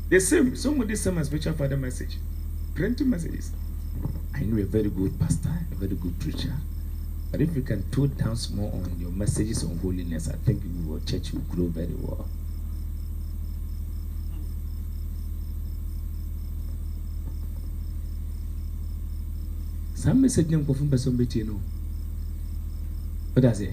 The 0.09 0.20
same, 0.20 0.55
somebody 0.55 0.95
sent 0.97 1.16
my 1.16 1.22
spiritual 1.22 1.55
father 1.55 1.76
message. 1.76 2.18
Plenty 2.74 3.05
messages. 3.05 3.53
I 4.35 4.41
know 4.43 4.61
a 4.62 4.64
very 4.64 4.91
good 4.91 5.18
pastor, 5.18 5.51
a 5.72 5.74
very 5.74 5.97
good 5.97 6.18
preacher. 6.20 6.53
But 7.30 7.41
if 7.41 7.57
you 7.57 7.62
can 7.62 7.82
tone 7.91 8.14
down 8.16 8.37
small 8.37 8.70
on 8.70 9.01
your 9.01 9.11
messages 9.11 9.64
on 9.64 9.78
holiness, 9.78 10.28
I 10.28 10.37
think 10.37 10.62
your 10.87 11.01
church 11.01 11.32
will 11.32 11.41
grow 11.41 11.66
very 11.66 11.95
well. 11.95 12.28
Some 20.05 20.20
message 20.20 20.48
nem 20.50 20.61
nkɔfo 20.62 20.84
mpɛ 20.84 20.96
sɛ 21.02 21.09
ɔmbɛtie 21.11 21.44
no 21.46 21.55
woda 23.34 23.50
sɛ 23.59 23.66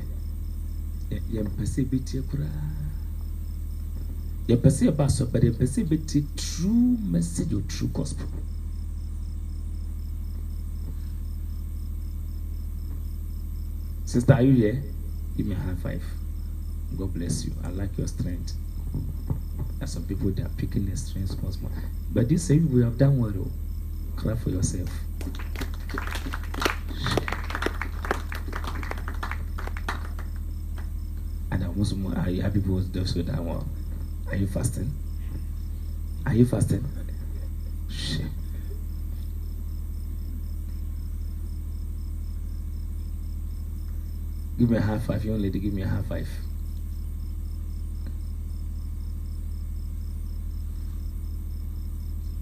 yɛ- 1.12 1.24
yɛmpɛ 1.34 1.64
sɛ 1.72 1.80
yɛbɛtie 1.84 2.22
koraa 2.30 2.72
yɛpɛ 4.48 4.70
sɛ 4.76 4.82
yɛba 4.88 5.04
asɔ 5.10 5.24
but 5.32 5.42
yɛmpɛ 5.44 5.66
sɛ 5.74 5.80
yɛbɛtie 5.84 6.24
true 6.38 6.98
message 7.14 7.52
or 7.54 7.62
true 7.74 7.90
gospel 7.90 8.28
Sister, 14.06 14.34
are 14.34 14.42
you 14.42 14.54
here? 14.54 14.84
Give 15.38 15.48
me 15.48 15.56
a 15.56 15.60
high 15.60 15.76
five. 15.76 16.04
God 16.98 17.14
bless 17.14 17.46
you. 17.46 17.54
I 17.64 17.70
like 17.70 17.98
your 17.98 18.08
strength. 18.08 18.54
There's 19.80 19.92
some 19.92 20.04
people 20.04 20.32
that 20.32 20.46
are 20.46 20.50
picking 20.58 20.86
their 20.86 20.98
strength 20.98 21.32
small, 21.40 21.52
small. 21.52 21.72
But 22.14 22.28
this 22.28 22.44
say 22.44 22.60
we 22.60 22.82
have 22.84 22.98
done 22.98 23.18
well. 23.20 23.50
Clap 24.18 24.38
for 24.40 24.50
yourself. 24.50 24.90
And 31.52 31.64
I 31.64 31.68
also 31.78 31.96
more 31.96 32.18
are 32.18 32.30
you 32.30 32.42
happy 32.42 32.60
those 32.94 33.12
who 33.12 33.24
done 33.24 33.46
well? 33.46 33.68
Are 34.28 34.36
you 34.36 34.48
fasting? 34.48 34.92
Are 36.26 36.34
you 36.34 36.46
fasting? 36.46 36.86
Give 44.58 44.70
me 44.70 44.78
a 44.78 44.82
high 44.82 45.00
five. 45.00 45.26
Young 45.26 45.42
lady, 45.42 45.60
give 45.60 45.74
me 45.74 45.82
a 45.82 45.88
high 45.88 46.04
five. 46.04 46.30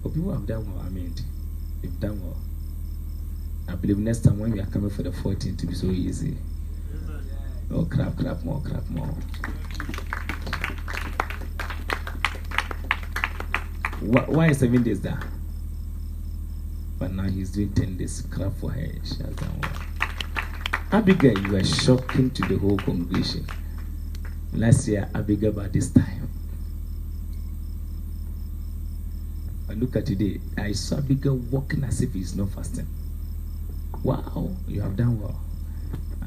But 0.02 0.14
people 0.14 0.32
have 0.32 0.46
done 0.46 0.70
well. 0.70 0.84
I 0.84 0.90
mean, 0.90 1.14
they've 1.80 1.98
done 1.98 2.20
well. 2.22 2.36
I 3.68 3.74
believe 3.74 3.98
next 3.98 4.20
time 4.24 4.38
when 4.38 4.52
we 4.52 4.60
are 4.60 4.66
coming 4.66 4.90
for 4.90 5.02
the 5.02 5.10
14th 5.10 5.58
to 5.58 5.66
be 5.66 5.74
so 5.74 5.86
easy. 5.86 6.36
Oh, 7.72 7.84
clap, 7.84 8.16
clap 8.16 8.42
more, 8.44 8.60
clap 8.62 8.88
more. 8.90 9.14
Why, 14.00 14.52
seven 14.52 14.82
days 14.82 15.00
there? 15.02 15.20
But 16.98 17.12
now 17.12 17.24
he's 17.24 17.50
doing 17.50 17.72
10 17.72 17.96
days. 17.96 18.22
Clap 18.30 18.52
for 18.54 18.70
her. 18.70 18.86
She 19.04 19.22
has 19.22 19.34
done 19.36 19.60
well. 19.62 19.72
Abigail, 20.92 21.38
you 21.38 21.56
are 21.56 21.64
shocking 21.64 22.30
to 22.30 22.42
the 22.48 22.58
whole 22.58 22.78
congregation. 22.78 23.46
Last 24.52 24.88
year, 24.88 25.08
Abigail, 25.14 25.52
by 25.52 25.68
this 25.68 25.90
time. 25.90 26.28
But 29.68 29.76
look 29.76 29.94
at 29.94 30.06
today. 30.06 30.40
I 30.58 30.72
saw 30.72 30.96
Abigail 30.98 31.36
walking 31.36 31.84
as 31.84 32.00
if 32.00 32.12
he's 32.12 32.34
not 32.34 32.50
fasting. 32.50 32.86
Wow, 34.02 34.50
you 34.66 34.80
have 34.80 34.96
done 34.96 35.20
well. 35.20 35.40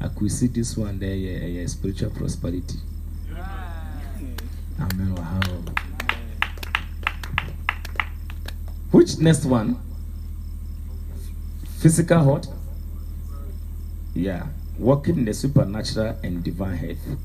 I 0.00 0.08
could 0.08 0.30
see 0.30 0.46
this 0.46 0.76
one 0.76 0.98
there, 0.98 1.14
yeah, 1.14 1.44
yeah, 1.46 1.66
spiritual 1.66 2.10
prosperity. 2.10 2.78
Amen. 4.80 5.14
Wow. 5.14 5.40
Which 8.90 9.18
next 9.18 9.44
one? 9.44 9.80
Physical 11.78 12.22
health? 12.22 12.46
Yeah, 14.14 14.46
working 14.78 15.18
in 15.18 15.24
the 15.24 15.34
supernatural 15.34 16.16
and 16.22 16.44
divine 16.44 16.76
health. 16.76 17.18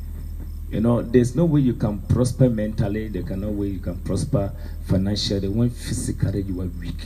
You 0.72 0.82
know, 0.82 1.02
there's 1.02 1.36
no 1.36 1.45
way 1.45 1.62
you 1.62 1.74
can 1.74 2.00
prosper 2.00 2.50
mentally, 2.50 3.08
there's 3.08 3.30
no 3.30 3.50
way 3.50 3.68
you 3.68 3.80
can 3.80 3.97
prosper 4.00 4.52
financially 4.88 5.47
when 5.47 5.70
physically 5.70 6.41
you 6.41 6.62
are 6.62 6.68
weak. 6.80 7.02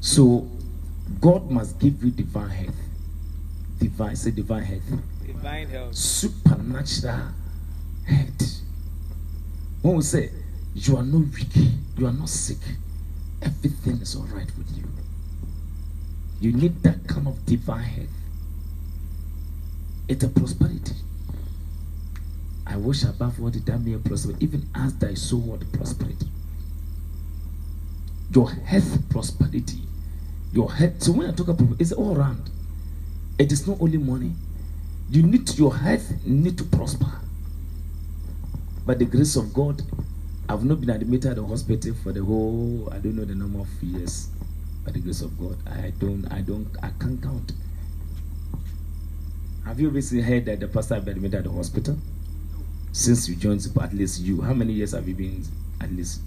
So, 0.00 0.48
God 1.20 1.50
must 1.50 1.78
give 1.78 2.02
you 2.02 2.10
divine 2.10 2.50
health. 2.50 2.74
Divine, 3.78 4.16
say 4.16 4.30
divine 4.30 4.64
health. 4.64 4.82
Divine 5.26 5.68
health. 5.68 5.94
Supernatural 5.94 7.28
health. 8.06 8.60
When 9.82 9.96
we 9.96 10.02
say 10.02 10.30
you 10.74 10.96
are 10.96 11.02
not 11.02 11.32
weak, 11.34 11.70
you 11.96 12.06
are 12.06 12.12
not 12.12 12.28
sick, 12.28 12.58
everything 13.42 13.98
is 13.98 14.16
all 14.16 14.24
right 14.24 14.50
with 14.58 14.76
you. 14.76 14.84
You 16.40 16.52
need 16.52 16.82
that 16.82 17.06
kind 17.06 17.28
of 17.28 17.44
divine 17.46 17.82
health. 17.82 18.08
It's 20.08 20.24
a 20.24 20.28
prosperity. 20.28 20.94
I 22.66 22.76
wish 22.76 23.04
above 23.04 23.40
all 23.40 23.50
that 23.50 23.78
may 23.80 23.96
prosper, 23.96 24.34
even 24.40 24.68
as 24.74 24.94
thy 24.96 25.14
soul 25.14 25.40
what 25.40 25.72
prosperity. 25.72 26.26
Your 28.32 28.50
health 28.50 29.08
prosperity. 29.08 29.85
Your 30.56 30.72
health. 30.72 31.02
So 31.02 31.12
when 31.12 31.28
I 31.28 31.32
talk 31.32 31.48
about 31.48 31.78
it's 31.78 31.92
all 31.92 32.16
around. 32.16 32.48
It 33.38 33.52
is 33.52 33.68
not 33.68 33.78
only 33.78 33.98
money. 33.98 34.32
You 35.10 35.22
need 35.22 35.58
your 35.58 35.76
health 35.76 36.10
need 36.24 36.56
to 36.56 36.64
prosper. 36.64 37.12
By 38.86 38.94
the 38.94 39.04
grace 39.04 39.36
of 39.36 39.52
God, 39.52 39.82
I've 40.48 40.64
not 40.64 40.80
been 40.80 40.88
admitted 40.88 41.32
at 41.32 41.36
the 41.36 41.44
hospital 41.44 41.92
for 42.02 42.10
the 42.10 42.24
whole 42.24 42.88
I 42.90 42.96
don't 42.96 43.16
know 43.16 43.26
the 43.26 43.34
number 43.34 43.58
of 43.58 43.68
years. 43.82 44.28
By 44.82 44.92
the 44.92 45.00
grace 45.00 45.20
of 45.20 45.38
God, 45.38 45.58
I 45.68 45.90
don't, 45.98 46.26
I 46.32 46.40
don't, 46.40 46.68
I 46.82 46.88
can't 46.98 47.22
count. 47.22 47.52
Have 49.66 49.78
you 49.78 49.90
recently 49.90 50.24
heard 50.24 50.46
that 50.46 50.60
the 50.60 50.68
pastor 50.68 50.98
been 51.00 51.16
admitted 51.16 51.38
at 51.38 51.44
the 51.44 51.50
hospital? 51.50 51.98
Since 52.92 53.28
you 53.28 53.36
joined, 53.36 53.66
at 53.78 53.92
least 53.92 54.22
you. 54.22 54.40
How 54.40 54.54
many 54.54 54.72
years 54.72 54.92
have 54.92 55.06
you 55.06 55.14
been? 55.14 55.44
At 55.82 55.92
least 55.92 56.22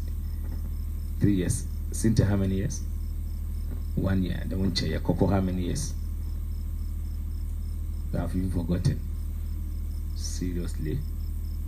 three 1.19 1.33
years. 1.33 1.65
Cynthia, 1.91 2.27
how 2.27 2.35
many 2.35 2.57
years? 2.57 2.81
One 3.99 4.23
year. 4.23 4.41
The 4.47 4.55
one 4.57 4.73
chair. 4.73 4.99
Coco, 4.99 5.27
how 5.27 5.41
many 5.41 5.63
years? 5.63 5.93
Have 8.13 8.33
you 8.33 8.49
forgotten? 8.49 8.99
Seriously. 10.15 10.99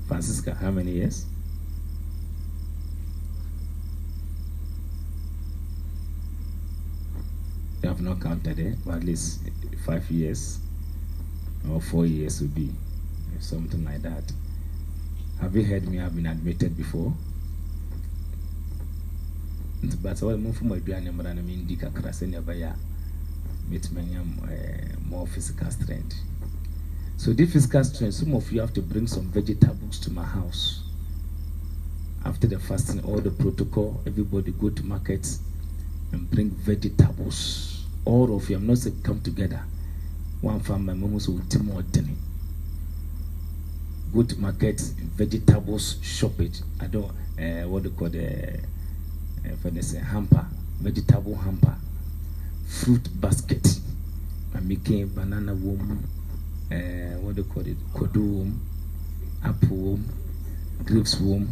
Francisca, 0.08 0.56
how 0.56 0.72
many 0.72 0.92
years? 0.92 1.26
You 7.84 7.90
have 7.90 8.02
not 8.02 8.22
counted 8.22 8.60
it, 8.60 8.78
but 8.86 8.96
at 8.96 9.04
least 9.04 9.42
five 9.86 10.10
years 10.10 10.60
or 11.70 11.82
four 11.82 12.06
years 12.06 12.40
would 12.42 12.56
be 12.56 12.72
something 13.40 13.84
like 13.84 14.04
that. 14.04 14.32
Have 15.42 15.56
you 15.56 15.64
heard 15.64 15.88
me 15.88 15.98
have 15.98 16.16
been 16.16 16.28
admitted 16.28 16.78
before? 16.78 17.14
But 19.82 20.18
sɛ 20.18 20.24
wɔde 20.26 20.42
momfo 20.42 20.62
mu 20.64 20.76
aduane 20.76 21.12
mmra 21.12 21.34
no 21.34 21.42
mendi 21.42 21.76
kakra 21.76 22.12
sɛnea 22.12 22.42
ɛbɛyɛ 22.42 22.68
a 22.70 22.76
mɛtumi 23.70 24.00
anya 24.00 24.22
eh, 24.52 24.96
more 25.10 25.26
physical 25.28 25.72
strength. 25.72 26.16
So 27.18 27.34
this 27.34 27.52
physical 27.52 27.84
strength 27.84 28.14
some 28.16 28.34
of 28.36 28.52
you 28.52 28.62
have 28.62 28.74
to 28.74 28.82
bring 28.82 29.08
some 29.08 29.26
vegetables 29.32 30.00
to 30.00 30.12
my 30.12 30.24
house. 30.24 30.84
After 32.24 32.46
the 32.48 32.60
fasting 32.60 33.04
all 33.04 33.20
the 33.20 33.32
protocol 33.32 34.02
everybody 34.06 34.52
go 34.52 34.70
to 34.70 34.84
market 34.84 35.28
and 36.12 36.30
bring 36.30 36.52
vegetables. 36.52 37.84
All 38.06 38.36
of 38.36 38.50
you 38.50 38.58
i'm 38.58 38.68
not 38.68 38.78
saying 38.78 39.02
come 39.02 39.20
together. 39.22 39.64
One 40.42 40.60
farmer 40.60 40.94
memo 40.94 41.18
so 41.18 41.40
team 41.50 41.72
or 41.72 41.84
go 44.14 44.24
to 44.24 44.40
market 44.40 44.80
vegetables 45.16 45.98
shop 46.04 46.40
it. 46.40 46.62
I 46.80 46.86
don't 46.88 47.12
uh, 47.40 47.68
what 47.68 47.84
they 47.84 47.90
call 47.90 48.10
the 48.10 48.60
for 49.62 49.70
this 49.70 49.94
hamper 49.94 50.46
vegetable 50.80 51.36
hamper 51.36 51.76
fruit 52.68 53.08
basket. 53.22 53.80
I'm 54.56 54.68
making 54.68 55.08
banana 55.10 55.54
wom 55.54 56.04
uh, 56.72 56.76
what 57.20 57.36
they 57.36 57.44
call 57.44 57.66
it? 57.68 57.78
Kodo 57.94 58.18
wom 58.22 58.62
apple 59.44 59.78
wom 59.78 60.06
grapes 60.86 61.20
wom 61.20 61.48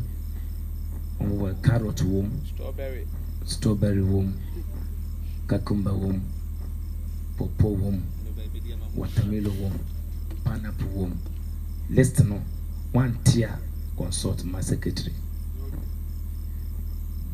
or 1.19 1.53
carrot 1.63 2.01
wom 2.03 2.41
Strawberry. 2.45 3.05
strawberry 3.45 4.01
wom 4.01 4.33
cucumber 5.47 5.93
wom 5.93 6.21
pawpaw 7.37 7.69
wom 7.69 8.03
watermelon 8.95 9.61
wom 9.61 9.79
pineapple 10.43 10.87
wom 10.87 11.19
list 11.89 12.23
no. 12.25 12.41
One 12.91 13.19
tier 13.23 13.59
consult 13.97 14.43
my 14.45 14.61
secretary 14.61 15.13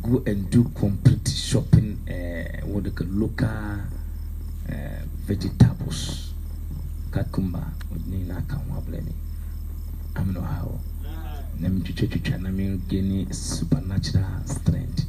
go 0.06 0.22
and 0.28 0.50
do 0.52 0.64
complete 0.76 1.28
shopping 1.28 1.98
uh, 2.08 2.66
what 2.68 2.84
they 2.84 2.92
call 2.92 3.08
local 3.08 3.48
uh, 3.48 5.02
vegetables. 5.26 6.34
Cucumber 7.12 7.66
ne 8.08 8.18
na 8.18 8.42
ka 8.48 8.58
ho 8.58 8.78
abrɛ 8.78 9.04
me 9.04 9.14
ameno 10.16 10.42
ha 10.42 10.62
hɔ 10.62 10.80
na 11.60 11.70
metwitwatwitwa 11.70 12.38
na 12.38 13.34
supernatural 13.34 14.46
strength 14.46 15.06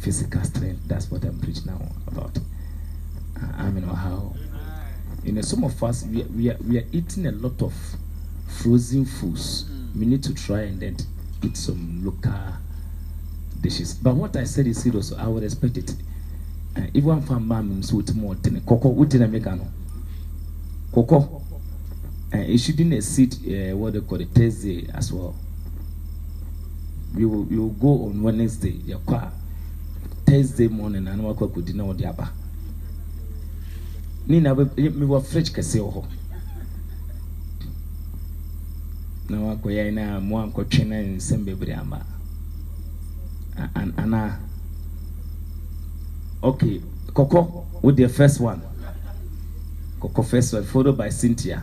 physical 0.00 0.44
strength. 0.44 0.86
That's 0.86 1.10
what 1.10 1.24
i'm 1.24 1.40
preaching 1.40 1.66
now 1.66 1.80
about. 2.06 2.38
Uh, 3.36 3.52
i 3.56 3.70
mean 3.70 3.84
how. 3.84 4.34
You 5.24 5.32
know 5.32 5.40
some 5.42 5.64
of 5.64 5.82
us 5.82 6.04
we 6.04 6.22
are, 6.22 6.26
we 6.28 6.50
are, 6.50 6.56
we 6.66 6.78
are 6.78 6.86
eating 6.92 7.26
a 7.26 7.32
lot 7.32 7.60
of 7.60 7.74
frozen 8.46 9.04
foods. 9.04 9.64
We 9.98 10.06
need 10.06 10.22
to 10.24 10.34
try 10.34 10.60
and 10.62 10.80
then 10.80 10.96
eat 11.42 11.56
some 11.56 12.04
local 12.04 12.30
dishes. 13.60 13.94
But 13.94 14.14
what 14.14 14.36
i 14.36 14.44
said 14.44 14.66
is 14.66 14.82
serious 14.82 15.12
i 15.12 15.26
would 15.26 15.42
expect 15.44 15.76
it. 15.76 15.90
Uh, 16.76 16.82
if 16.94 17.04
one 17.04 17.22
fan 17.22 17.46
mom 17.46 17.82
so 17.82 17.96
with 17.96 18.14
more 18.14 18.34
than 18.36 18.60
koko 18.62 18.88
what 18.88 19.08
did 19.08 19.22
i 19.22 19.26
make 19.26 19.44
no 19.44 19.66
koko 20.92 21.42
uh, 22.34 22.38
it 22.38 22.58
shouldn't 22.58 22.92
exceed 22.92 23.34
uh, 23.34 23.76
what 23.76 23.92
they 23.92 24.00
call 24.00 24.20
it 24.20 24.28
thursday 24.34 24.86
as 24.94 25.12
well. 25.12 25.34
We 27.14 27.24
will 27.24 27.44
we 27.44 27.58
will 27.58 27.70
go 27.70 28.04
on 28.06 28.22
wednesday 28.22 28.72
yakwa 28.86 29.32
thursday 30.26 30.68
morning 30.68 31.04
na 31.04 31.16
wakɔ 31.16 31.44
akɔdi 31.48 31.72
na 31.74 31.84
wɔde 31.84 32.04
aba 32.06 32.32
ne 34.26 34.40
na 34.40 34.54
mewɔ 34.54 35.22
fridge 35.24 35.52
kɛseɛ 35.52 35.80
wɔ 35.80 35.92
hɔ 35.94 36.04
na 39.30 39.38
wakɔyɛ 39.38 39.92
na 39.94 40.20
mo 40.20 40.36
ankɔtwe 40.36 40.84
na 40.86 40.96
nsɛm 40.96 41.44
bebree 41.44 41.72
ama 41.72 42.04
an- 43.74 43.92
anaa 43.96 44.38
okay 46.42 46.80
kɔkɔ 47.12 47.64
with 47.82 47.96
the 47.96 48.08
first 48.08 48.40
one? 48.40 48.60
Kɔkɔ 50.00 50.24
first 50.24 50.52
one 50.52 50.64
followed 50.64 50.96
by 50.96 51.08
cynthia. 51.10 51.62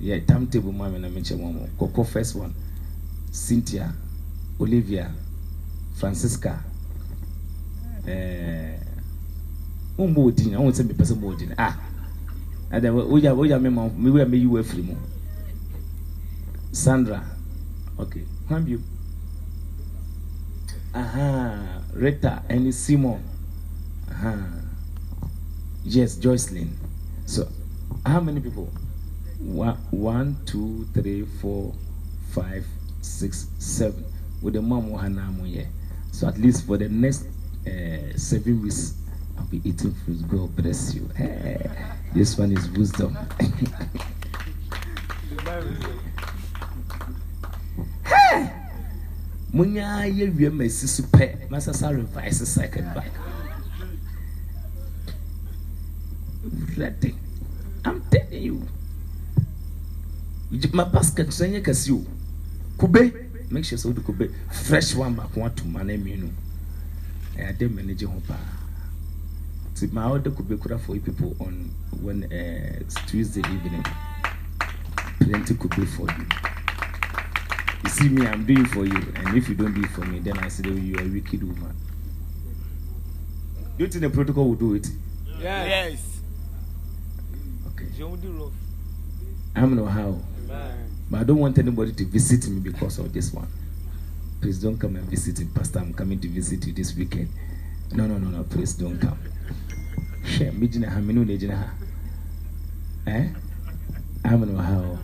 Yeah 0.00 0.18
timetable 0.26 0.72
mu 0.72 0.84
ame 0.84 0.98
na 0.98 1.08
mekyɛ 1.08 1.38
mo 1.38 1.52
mo 1.52 1.68
kɔkɔ 1.78 2.06
first 2.06 2.34
one 2.36 2.52
cynthia 3.32 3.92
olivia 4.60 5.10
francisca 5.94 6.60
ɛɛ 8.06 8.78
wọn 9.98 10.14
bɔ 10.14 10.18
odin 10.26 10.50
na 10.52 10.58
wọn 10.58 10.72
sɛ 10.72 10.84
mepɛ 10.84 11.04
sɛ 11.04 11.14
bɔ 11.14 11.26
odin 11.32 11.54
ah 11.58 11.76
ɛdɛ 12.70 12.90
wogya 12.92 13.34
wogya 13.34 13.58
mi 13.60 13.68
ma 13.70 13.88
mi 13.88 14.10
wia 14.10 14.26
mi 14.28 14.38
yi 14.38 14.46
wo 14.46 14.58
afiri 14.58 14.82
mu 14.84 14.94
sandra 16.72 17.22
okay 17.98 18.22
hwan 18.48 18.64
bio 18.64 18.78
aha 20.96 21.82
rita 21.92 22.42
and 22.48 22.72
simon 22.74 23.20
aha 24.10 24.34
yes 25.84 26.16
joycelyn 26.16 26.68
so 27.26 27.46
how 28.06 28.20
many 28.20 28.40
people 28.40 28.68
one 29.40 29.76
one 29.90 30.36
two 30.46 30.86
three 30.94 31.22
four 31.40 31.74
five 32.30 32.64
six 33.02 33.48
seven 33.58 34.04
with 34.42 34.54
the 34.54 34.62
mom 34.62 34.90
wɔ 34.90 35.00
ha 35.00 35.08
na 35.08 35.30
mo 35.30 35.44
yɛ 35.44 35.66
so 36.12 36.26
at 36.26 36.38
least 36.38 36.66
for 36.66 36.78
the 36.78 36.88
next 36.88 37.26
uh, 37.66 38.16
seven 38.16 38.62
weeks 38.62 38.94
I'll 39.38 39.44
be 39.44 39.60
eating 39.64 39.92
fruit. 39.92 40.26
God 40.28 40.56
bless 40.56 40.94
you. 40.94 41.10
Eh, 41.18 41.58
this 42.14 42.38
one 42.38 42.52
is 42.52 42.70
wisdom. 42.70 43.16
Hey! 48.04 48.65
Munya 49.56 50.04
ye 50.04 50.28
wie 50.28 50.50
mesi 50.50 50.86
so 50.86 51.02
pɛ 51.02 51.48
masa 51.48 51.72
sa 51.72 51.88
revise 51.88 52.44
second 52.46 52.92
back. 52.92 53.10
Ready. 56.76 57.14
I'm 57.84 58.02
telling 58.10 58.42
you. 58.42 58.68
My 60.72 60.84
basket 60.84 61.28
sanya 61.32 61.64
kasi 61.64 61.92
o. 61.92 62.04
Kube. 62.76 63.16
Make 63.50 63.64
sure 63.64 63.78
so 63.78 63.92
the 63.92 64.02
kube 64.02 64.28
fresh 64.52 64.94
one 64.94 65.14
back 65.14 65.34
one 65.34 65.54
to 65.54 65.64
man 65.64 65.88
mmienu. 65.88 66.28
ɛyɛ 67.36 67.58
de 67.58 67.68
manage 67.68 68.04
ho 68.04 68.20
paa 68.26 68.40
nti 69.70 69.92
maa 69.92 70.08
ɔde 70.08 70.30
kube 70.34 70.56
kura 70.60 70.78
for 70.78 70.96
people 70.98 71.36
on 71.40 71.70
when 72.02 72.24
uh, 72.24 72.80
tuesday 73.06 73.40
evening 73.40 73.84
plenty 75.20 75.54
kube 75.54 75.86
for 75.86 76.08
you 76.16 76.55
you 77.86 77.90
see 77.90 78.08
me 78.08 78.26
i'm 78.26 78.44
doing 78.44 78.64
for 78.66 78.84
you. 78.84 78.96
And 79.14 79.36
if 79.38 79.48
you 79.48 79.54
don't 79.54 79.72
do 79.72 79.80
it 79.82 79.90
for 79.90 80.04
me 80.04 80.18
then 80.18 80.36
i 80.38 80.48
say 80.48 80.62
that 80.68 80.80
you 80.80 80.96
are 80.96 81.02
a 81.02 81.08
wicked 81.08 81.42
woman. 81.42 81.74
Do 83.78 83.84
you 83.84 83.90
think 83.90 84.02
the 84.02 84.10
protocol 84.10 84.48
will 84.48 84.54
do 84.56 84.74
it? 84.74 84.88
Yes. 85.38 86.20
okay. 87.68 87.86
John 87.96 88.18
do 88.20 88.28
love. 88.32 88.52
i 89.54 89.60
don't 89.60 89.76
know 89.76 89.86
how. 89.86 90.18
But 91.10 91.20
i 91.20 91.24
don't 91.24 91.38
want 91.38 91.58
anybody 91.58 91.92
to 91.92 92.04
visit 92.06 92.48
me 92.48 92.58
because 92.58 92.98
of 92.98 93.12
this 93.12 93.32
one. 93.32 93.46
Please 94.40 94.60
don't 94.60 94.78
come 94.78 94.96
and 94.96 95.08
visit 95.08 95.38
me 95.38 95.46
pastor. 95.54 95.78
I'm 95.78 95.94
coming 95.94 96.18
to 96.20 96.28
visit 96.28 96.66
you 96.66 96.72
this 96.72 96.96
weekend. 96.96 97.28
No 97.92 98.06
no 98.06 98.18
no 98.18 98.28
no 98.36 98.42
please 98.44 98.74
don't 98.74 98.98
come. 98.98 99.18
Hwɛ 100.24 100.52
me 100.58 100.66
gyina 100.66 100.88
ha 100.88 100.98
me 101.00 101.14
ne 101.14 101.20
wo 101.20 101.24
na 101.24 101.38
gyina 101.38 101.56
ha. 101.56 101.70
Eh? 103.06 103.28
Amene 104.24 104.52
wɔ 104.58 104.64
ha 104.64 104.76
o 104.80 104.98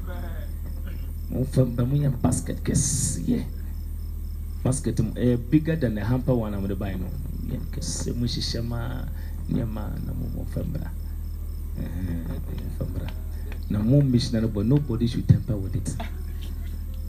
monya 1.87 2.11
basket 2.11 2.63
kɛseɛ 2.63 3.45
basket 4.65 5.01
mu 5.01 5.11
ɛyɛ 5.13 5.37
bigger 5.51 5.77
than 5.77 5.95
the 5.95 6.05
hamper 6.05 6.35
one 6.35 6.53
mode 6.61 6.79
bae 6.79 6.95
no 6.95 7.07
yɛ 7.49 7.59
kɛseɛ 7.73 8.15
mu 8.15 8.27
hyehyɛ 8.27 8.63
ma 8.65 9.05
nneɛma 9.51 9.83
na 10.05 10.13
mo 10.13 10.27
momfa 10.37 10.63
mmra 10.63 10.91
Eh, 11.79 11.85
momfa 12.79 13.09
na 13.71 13.79
mo 13.81 14.03
missionary 14.03 14.47
boy 14.47 14.63
nobody 14.63 15.07
should 15.07 15.27
temper 15.27 15.57
with 15.57 15.75
it. 15.77 15.97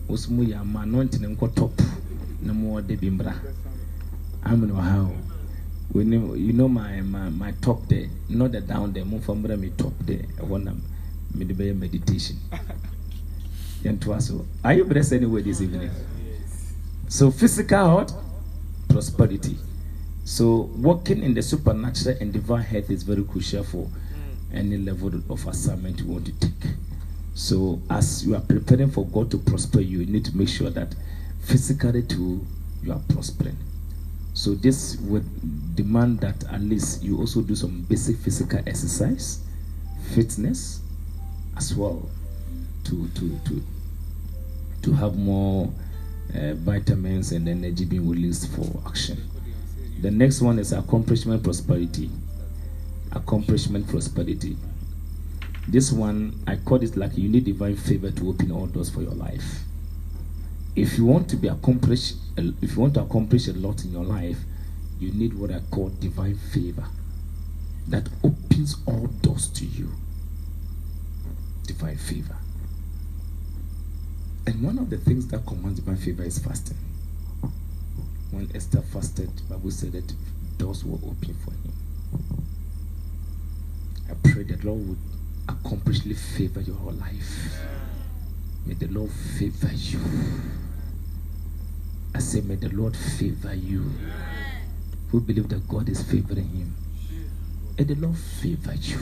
Wo 0.08 0.16
so 0.16 0.32
mo 0.32 0.44
yɛ 0.44 0.56
ama 0.62 0.80
anointing 0.84 1.36
top 1.56 1.76
na 2.42 2.54
mo 2.54 2.80
ɔde 2.80 2.96
bi 3.00 3.10
mmra 3.10 3.34
amene 4.44 4.72
wɔ 4.74 4.82
ha 4.82 5.02
o 5.02 5.16
we 5.94 6.04
know 6.04 6.34
you 6.34 6.54
know 6.54 6.68
my 6.70 7.02
my 7.02 7.30
my 7.30 7.52
top 7.62 7.88
there 7.88 8.10
not 8.30 8.52
the 8.52 8.62
down 8.62 8.94
there 8.94 9.06
mo 9.06 9.20
fa 9.20 9.34
mbra 9.34 9.58
me 9.60 9.70
top 9.78 9.94
there 10.06 10.26
ɛhɔ 10.40 10.64
na 10.64 10.72
me 11.36 11.46
de 11.46 11.74
meditation 11.74 12.38
yɛntoa 13.84 14.22
so 14.22 14.46
are 14.64 14.74
you 14.74 14.86
blessed 14.86 15.14
anyway 15.14 15.42
this 15.42 15.62
evening? 15.62 15.92
So 17.10 17.30
physical 17.30 17.78
health, 17.78 18.14
prosperity. 18.90 19.58
So 20.24 20.70
working 20.78 21.22
in 21.22 21.34
the 21.34 21.42
supernatural 21.42 22.18
and 22.20 22.32
divine 22.32 22.64
health 22.64 22.90
is 22.90 23.04
very 23.04 23.24
crucial 23.24 23.64
for 23.64 23.88
any 24.54 24.78
level 24.78 25.12
of 25.30 25.48
assignment 25.48 26.00
you 26.00 26.08
want 26.08 26.26
to 26.26 26.32
take. 26.40 26.72
So 27.36 27.82
as 27.90 28.26
you 28.26 28.36
are 28.36 28.42
preparing 28.42 28.90
for 28.92 29.06
god 29.06 29.32
to 29.32 29.38
prosper 29.38 29.82
you 29.82 30.00
you 30.00 30.06
need 30.06 30.24
to 30.26 30.38
make 30.38 30.48
sure 30.48 30.70
that 30.70 30.96
physically 31.42 32.04
too 32.04 32.46
you 32.82 32.94
are 32.94 33.02
prospering. 33.10 33.58
So 34.34 34.56
this 34.56 34.98
would 35.02 35.76
demand 35.76 36.22
that 36.22 36.44
at 36.52 36.62
least 36.62 37.04
you 37.04 37.18
also 37.20 37.42
do 37.42 37.56
some 37.56 37.82
basic 37.84 38.18
physical 38.18 38.60
exercise, 38.66 39.40
fitness, 40.16 40.82
as 41.56 41.76
well, 41.76 42.10
to 42.86 43.08
to 43.10 43.40
to 43.46 43.64
to 44.84 44.94
have 44.94 45.16
more 45.16 45.72
uh, 46.36 46.54
vitamins 46.56 47.32
and 47.32 47.48
energy 47.50 47.86
being 47.86 48.10
released 48.10 48.52
for 48.56 48.66
action. 48.88 49.18
The 50.02 50.12
next 50.12 50.42
one 50.42 50.60
is 50.60 50.72
accomplishment 50.74 51.44
prosperity. 51.44 52.10
Accomplishment 53.12 53.88
prosperity. 53.88 54.58
This 55.68 55.92
one 55.92 56.40
I 56.48 56.58
call 56.58 56.84
it 56.84 56.96
like 56.98 57.18
you 57.18 57.30
need 57.30 57.46
divine 57.46 57.76
favor 57.76 58.12
to 58.12 58.30
open 58.30 58.52
all 58.52 58.68
doors 58.68 58.90
for 58.90 59.02
your 59.02 59.14
life 59.14 59.64
if 60.76 60.98
you 60.98 61.06
want 61.06 61.30
to 61.30 61.36
be 61.36 61.48
accomplished 61.48 62.16
if 62.38 62.76
you 62.76 62.82
want 62.82 62.94
to 62.96 63.02
accomplish 63.02 63.48
a 63.48 63.54
lot 63.54 63.84
in 63.86 63.92
your 63.92 64.04
life 64.04 64.38
you 65.00 65.12
need 65.12 65.34
what 65.34 65.52
i 65.52 65.60
call 65.70 65.90
divine 66.00 66.36
favor 66.36 66.86
that 67.88 68.08
opens 68.24 68.78
all 68.88 69.08
doors 69.22 69.48
to 69.50 69.66
you 69.66 69.90
divine 71.68 71.98
favor 71.98 72.36
and 74.48 74.62
one 74.62 74.78
of 74.78 74.90
the 74.90 74.98
things 74.98 75.28
that 75.28 75.46
commands 75.46 75.80
divine 75.80 75.98
favor 75.98 76.24
is 76.24 76.40
fasting 76.40 76.78
when 78.32 78.50
esther 78.56 78.82
fasted 78.82 79.30
bible 79.50 79.72
said 79.72 79.92
that 79.92 80.14
doors 80.58 80.84
were 80.84 80.98
open 81.08 81.36
for 81.44 81.52
him 81.52 81.74
i 84.10 84.14
pray 84.32 84.44
that 84.44 84.64
lord 84.64 84.88
would 84.88 84.98
accomplishly 85.50 86.14
favor 86.14 86.62
your 86.62 86.76
whole 86.76 86.94
life 86.94 87.58
may 88.66 88.74
the 88.74 88.88
lord 88.88 89.12
favor 89.12 89.70
you 89.74 90.00
I 92.16 92.20
say, 92.20 92.42
may 92.42 92.56
the 92.56 92.70
Lord 92.70 92.96
favor 92.96 93.56
you. 93.56 93.92
Who 95.10 95.20
believe 95.20 95.50
that 95.50 95.68
God 95.68 95.90
is 95.90 96.04
favoring 96.04 96.48
him? 96.48 96.76
May 97.76 97.86
the 97.86 97.96
Lord 97.96 98.16
favor 98.18 98.76
you. 98.76 99.00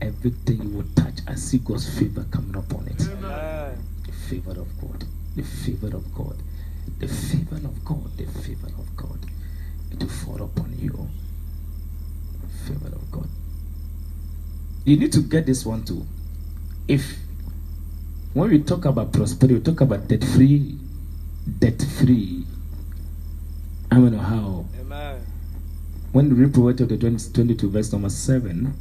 Everything 0.00 0.62
you 0.62 0.76
will 0.78 0.86
touch, 0.94 1.20
I 1.26 1.34
see 1.34 1.58
God's 1.58 1.88
favor 1.98 2.24
coming 2.30 2.56
upon 2.56 2.86
it. 2.88 3.00
Amen. 3.08 3.78
The 4.06 4.12
favor 4.12 4.60
of 4.60 4.80
God. 4.80 5.04
The 5.36 5.42
favor 5.42 5.96
of 5.96 6.14
God. 6.14 6.36
The 6.98 7.08
favor 7.08 7.56
of 7.56 7.84
God. 7.84 8.16
The 8.16 8.26
favor 8.26 8.68
of 8.78 8.96
God. 8.96 9.18
It 9.90 10.00
will 10.00 10.08
fall 10.08 10.42
upon 10.42 10.74
you. 10.78 11.08
Favor 12.66 12.94
of 12.94 13.10
God. 13.10 13.28
You 14.84 14.96
need 14.96 15.12
to 15.12 15.20
get 15.20 15.46
this 15.46 15.66
one 15.66 15.84
too. 15.84 16.06
If 16.86 17.18
When 18.34 18.50
we 18.50 18.58
talk 18.60 18.84
about 18.84 19.12
prosperity, 19.12 19.54
we 19.54 19.60
talk 19.60 19.80
about 19.80 20.06
debt 20.06 20.22
free, 20.22 20.78
debt 21.58 21.82
free. 21.98 22.44
I 23.90 23.96
don't 23.96 24.12
know 24.12 24.18
how. 24.18 24.66
Amen. 24.80 25.26
When 26.12 26.28
we 26.36 26.44
read 26.44 26.54
Proverbs 26.54 26.78
chapter 26.78 26.96
20, 26.96 27.32
22, 27.32 27.70
verse 27.70 27.92
number 27.92 28.10
7, 28.10 28.72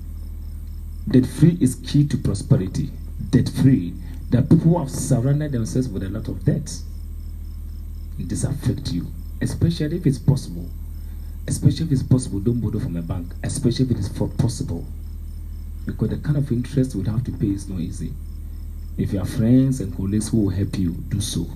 debt 1.10 1.26
free 1.26 1.58
is 1.62 1.76
key 1.76 2.08
to 2.08 2.18
prosperity. 2.18 2.90
Debt 3.30 3.50
free. 3.50 3.94
Are 4.36 4.42
people 4.42 4.58
who 4.58 4.80
have 4.80 4.92
surrounded 4.92 5.52
themselves 5.54 5.88
with 5.88 6.04
a 6.04 6.10
lot 6.10 6.28
of 6.28 6.44
debt. 6.44 6.72
This 8.20 8.44
affect 8.44 8.92
you, 8.92 9.08
especially 9.42 9.98
if 9.98 10.06
it's 10.06 10.20
possible. 10.20 10.70
Especially 11.48 11.86
if 11.86 11.92
it's 11.94 12.04
possible, 12.04 12.40
don't 12.40 12.60
borrow 12.60 12.80
from 12.80 12.98
a 12.98 13.02
bank. 13.02 13.32
Especially 13.44 13.86
if 13.86 13.92
it 13.92 14.00
is 14.00 14.10
for 14.10 14.28
possible, 14.28 14.86
because 15.86 16.10
the 16.10 16.18
kind 16.18 16.36
of 16.36 16.52
interest 16.52 16.96
we 16.96 17.04
have 17.06 17.24
to 17.24 17.32
pay 17.32 17.48
is 17.48 17.70
not 17.70 17.80
easy. 17.80 18.12
If 18.98 19.14
you 19.14 19.20
have 19.20 19.30
friends 19.30 19.80
and 19.80 19.96
colleagues 19.96 20.30
who 20.30 20.42
will 20.42 20.50
help 20.50 20.78
you, 20.78 20.92
do 20.92 21.22
so. 21.22 21.48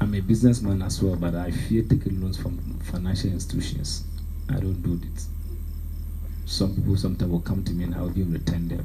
I'm 0.00 0.14
a 0.14 0.20
businessman 0.20 0.82
as 0.82 1.02
well, 1.02 1.14
but 1.14 1.34
I 1.34 1.50
fear 1.50 1.82
taking 1.82 2.20
loans 2.20 2.38
from 2.38 2.58
financial 2.82 3.30
institutions. 3.30 4.04
I 4.48 4.54
don't 4.54 4.82
do 4.82 4.94
it. 4.94 5.22
Some 6.50 6.74
people 6.74 6.96
sometimes 6.96 7.30
will 7.30 7.40
come 7.40 7.62
to 7.62 7.72
me 7.72 7.84
and 7.84 7.94
I'll 7.94 8.10
even 8.10 8.32
return 8.32 8.66
them. 8.66 8.84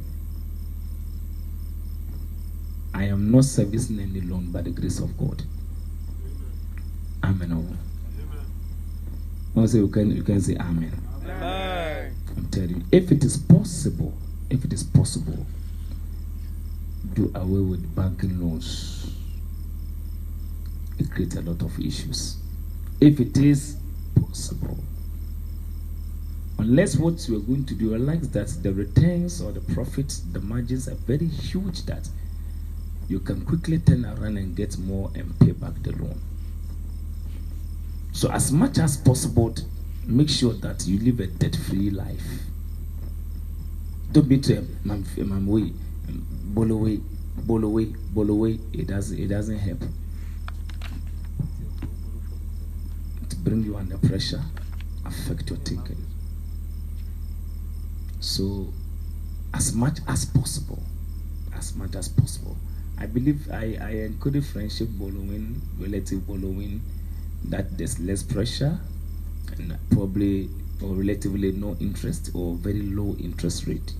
I 2.93 3.05
am 3.05 3.32
not 3.32 3.45
servicing 3.45 3.99
any 3.99 4.22
loan 4.22 4.51
by 4.51 4.61
the 4.61 4.70
grace 4.70 4.99
of 4.99 5.18
God. 5.18 5.41
Amen. 7.24 7.51
oh. 9.55 9.59
Also, 9.59 9.78
you 9.80 9.88
can 9.88 10.16
you 10.16 10.22
can 10.22 10.39
say 10.39 10.55
Amen. 10.57 10.93
Amen. 11.24 12.16
I'm 12.38 12.45
telling 12.51 12.70
you, 12.70 12.84
if 12.91 13.11
it 13.11 13.24
is 13.24 13.36
possible, 13.36 14.13
if 14.51 14.63
it 14.63 14.72
is 14.72 14.84
possible, 14.84 15.47
do 17.16 17.32
away 17.34 17.61
with 17.61 17.95
banking 17.95 18.39
loans. 18.39 19.11
It 20.99 21.09
creates 21.09 21.36
a 21.36 21.41
lot 21.41 21.63
of 21.63 21.80
issues. 21.80 22.38
If 23.01 23.20
it 23.20 23.36
is 23.38 23.78
possible, 24.13 24.78
unless 26.58 26.95
what 26.97 27.28
you 27.28 27.38
are 27.38 27.41
going 27.41 27.66
to 27.66 27.76
do, 27.76 27.91
realize 27.91 28.30
that 28.32 28.47
the 28.64 28.74
returns 28.74 29.41
or 29.41 29.51
the 29.51 29.62
profits, 29.74 30.20
the 30.32 30.39
margins 30.41 30.88
are 30.88 30.95
very 30.95 31.28
huge 31.28 31.86
that 31.86 32.08
you 33.08 33.20
can 33.20 33.45
quickly 33.45 33.78
turn 33.80 34.06
around 34.06 34.38
and 34.38 34.56
get 34.56 34.78
more 34.78 35.12
and 35.16 35.38
pay 35.39 35.51
back 35.51 35.74
the 35.84 35.91
loan. 35.91 36.20
So, 38.14 38.32
as 38.32 38.51
much 38.51 38.80
as 38.80 38.97
possible, 38.97 39.53
make 40.06 40.30
sure 40.30 40.53
that 40.53 40.88
you 40.88 40.99
live 40.99 41.20
a 41.20 41.28
debt 41.28 41.56
free 41.56 41.89
life. 41.89 42.24
Don't 44.12 44.30
be 44.30 44.38
to 44.39 44.66
man 44.86 45.45
way, 45.45 45.74
bowl 46.08 46.72
away, 46.72 47.01
bowl 47.38 47.64
away, 47.64 47.86
bowl 48.14 48.30
away. 48.30 48.60
It 48.72 48.88
doesn't, 48.88 49.20
it 49.20 49.28
doesn't 49.28 49.60
help. 49.60 49.82
It 53.24 53.43
bring 53.43 53.64
you 53.64 53.76
under 53.76 53.97
pressure, 53.97 54.41
affect 55.06 55.49
your 55.49 55.60
thinking. 55.60 56.05
So, 58.26 58.73
as 59.53 59.76
much 59.76 59.99
as 60.07 60.26
possible, 60.26 60.82
as 61.53 61.76
much 61.76 61.95
as 61.95 62.09
possible, 62.09 62.57
I 62.97 63.05
believe 63.05 63.51
I, 63.51 63.78
I 63.80 63.89
encourage 64.09 64.47
friendship 64.47 64.89
following, 64.97 65.61
relative 65.78 66.23
following, 66.26 66.82
that 67.43 67.78
there's 67.78 67.99
less 67.99 68.23
pressure 68.23 68.80
and 69.57 69.78
probably 69.91 70.49
or 70.82 70.95
relatively 70.95 71.51
no 71.51 71.78
interest 71.80 72.32
or 72.34 72.55
very 72.55 72.82
low 72.82 73.15
interest 73.19 73.67
rate. 73.67 73.93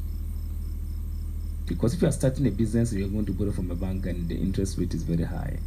Because 1.67 1.93
if 1.93 2.01
you 2.01 2.07
are 2.07 2.11
starting 2.11 2.47
a 2.47 2.51
business 2.51 2.93
and 2.93 3.01
you're 3.01 3.09
going 3.09 3.28
to 3.28 3.32
borrow 3.32 3.51
from 3.51 3.69
a 3.69 3.76
bank 3.76 4.07
and 4.07 4.28
the 4.28 4.36
interest 4.36 4.80
rate 4.80 4.95
is 4.95 5.03
very 5.03 5.23
high, 5.23 5.59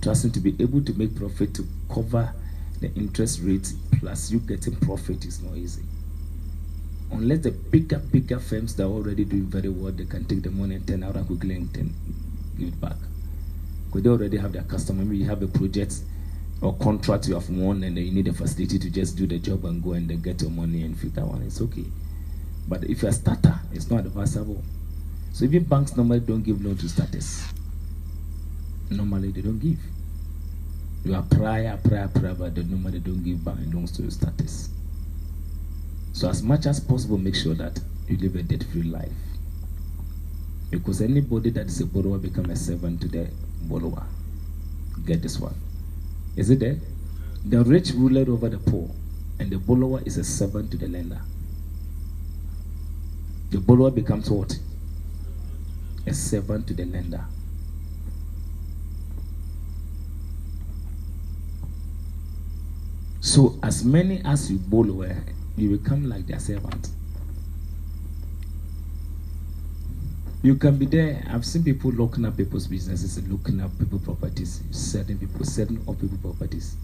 trusting 0.00 0.32
to 0.32 0.40
be 0.40 0.56
able 0.58 0.80
to 0.80 0.94
make 0.94 1.14
profit 1.14 1.52
to 1.52 1.66
cover 1.92 2.32
the 2.80 2.90
interest 2.94 3.40
rate 3.42 3.70
plus 4.00 4.30
you 4.30 4.38
getting 4.38 4.74
profit 4.76 5.26
is 5.26 5.42
not 5.42 5.54
easy. 5.54 5.82
Unless 7.12 7.40
the 7.40 7.50
bigger, 7.52 7.98
bigger 7.98 8.40
firms 8.40 8.74
that 8.76 8.84
are 8.84 8.90
already 8.90 9.24
doing 9.24 9.46
very 9.46 9.68
well, 9.68 9.92
they 9.92 10.04
can 10.04 10.24
take 10.24 10.42
the 10.42 10.50
money 10.50 10.74
and 10.76 10.86
turn 10.86 11.04
around 11.04 11.26
quickly 11.26 11.54
and 11.54 11.72
give 11.72 12.68
it 12.68 12.80
back. 12.80 12.96
Because 13.86 14.02
they 14.02 14.10
already 14.10 14.36
have 14.38 14.52
their 14.52 14.64
customer. 14.64 15.04
Maybe 15.04 15.18
you 15.18 15.26
have 15.26 15.42
a 15.42 15.46
project 15.46 16.00
or 16.60 16.74
contract 16.76 17.28
you 17.28 17.34
have 17.34 17.48
won 17.50 17.82
and 17.84 17.96
you 17.98 18.10
need 18.10 18.28
a 18.28 18.32
facility 18.32 18.78
to 18.78 18.90
just 18.90 19.16
do 19.16 19.26
the 19.26 19.38
job 19.38 19.64
and 19.64 19.82
go 19.82 19.92
and 19.92 20.08
then 20.08 20.20
get 20.20 20.40
your 20.40 20.50
money 20.50 20.82
and 20.82 20.98
fit 20.98 21.14
that 21.14 21.26
one, 21.26 21.42
it's 21.42 21.60
okay. 21.60 21.84
But 22.68 22.84
if 22.84 23.02
you're 23.02 23.10
a 23.10 23.14
starter, 23.14 23.60
it's 23.72 23.90
not 23.90 24.00
advisable. 24.00 24.62
So 25.32 25.44
even 25.44 25.64
banks 25.64 25.96
normally 25.96 26.20
don't 26.20 26.42
give 26.42 26.64
loan 26.64 26.76
to 26.78 26.88
starters. 26.88 27.44
Normally 28.90 29.30
they 29.32 29.42
don't 29.42 29.58
give. 29.58 29.78
You 31.04 31.22
prior, 31.30 31.78
prior, 31.84 32.08
prior, 32.08 32.34
but 32.34 32.54
they 32.54 32.64
normally 32.64 32.98
don't 32.98 33.22
give 33.22 33.44
bank 33.44 33.60
loans 33.72 33.92
to 33.92 34.10
starters. 34.10 34.70
So 36.16 36.30
as 36.30 36.42
much 36.42 36.64
as 36.64 36.80
possible, 36.80 37.18
make 37.18 37.34
sure 37.34 37.52
that 37.56 37.78
you 38.08 38.16
live 38.16 38.36
a 38.36 38.42
debt-free 38.42 38.84
life. 38.84 39.12
Because 40.70 41.02
anybody 41.02 41.50
that 41.50 41.66
is 41.66 41.78
a 41.82 41.84
borrower 41.84 42.16
become 42.16 42.46
a 42.46 42.56
servant 42.56 43.02
to 43.02 43.08
the 43.08 43.28
borrower. 43.64 44.06
Get 45.04 45.20
this 45.20 45.38
one. 45.38 45.54
Is 46.34 46.48
it 46.48 46.60
there? 46.60 46.78
The 47.44 47.62
rich 47.64 47.90
ruler 47.90 48.22
over 48.32 48.48
the 48.48 48.56
poor, 48.56 48.88
and 49.38 49.50
the 49.50 49.58
borrower 49.58 50.00
is 50.06 50.16
a 50.16 50.24
servant 50.24 50.70
to 50.70 50.78
the 50.78 50.88
lender. 50.88 51.20
The 53.50 53.58
borrower 53.60 53.90
becomes 53.90 54.30
what? 54.30 54.58
A 56.06 56.14
servant 56.14 56.66
to 56.68 56.72
the 56.72 56.86
lender. 56.86 57.26
So, 63.20 63.58
as 63.62 63.84
many 63.84 64.22
as 64.24 64.50
you 64.50 64.56
borrow, 64.56 65.02
eh, 65.02 65.14
you 65.56 65.76
become 65.76 66.08
like 66.08 66.26
their 66.26 66.38
servant. 66.38 66.90
You 70.42 70.54
can 70.54 70.76
be 70.76 70.86
there. 70.86 71.24
I've 71.30 71.44
seen 71.44 71.64
people 71.64 71.90
locking 71.92 72.24
up 72.24 72.36
people's 72.36 72.66
businesses 72.66 73.16
and 73.16 73.28
looking 73.28 73.60
up 73.60 73.76
people 73.78 73.98
properties, 73.98 74.62
selling 74.70 75.18
people, 75.18 75.44
selling 75.44 75.82
up 75.88 76.00
people 76.00 76.18
properties 76.18 76.76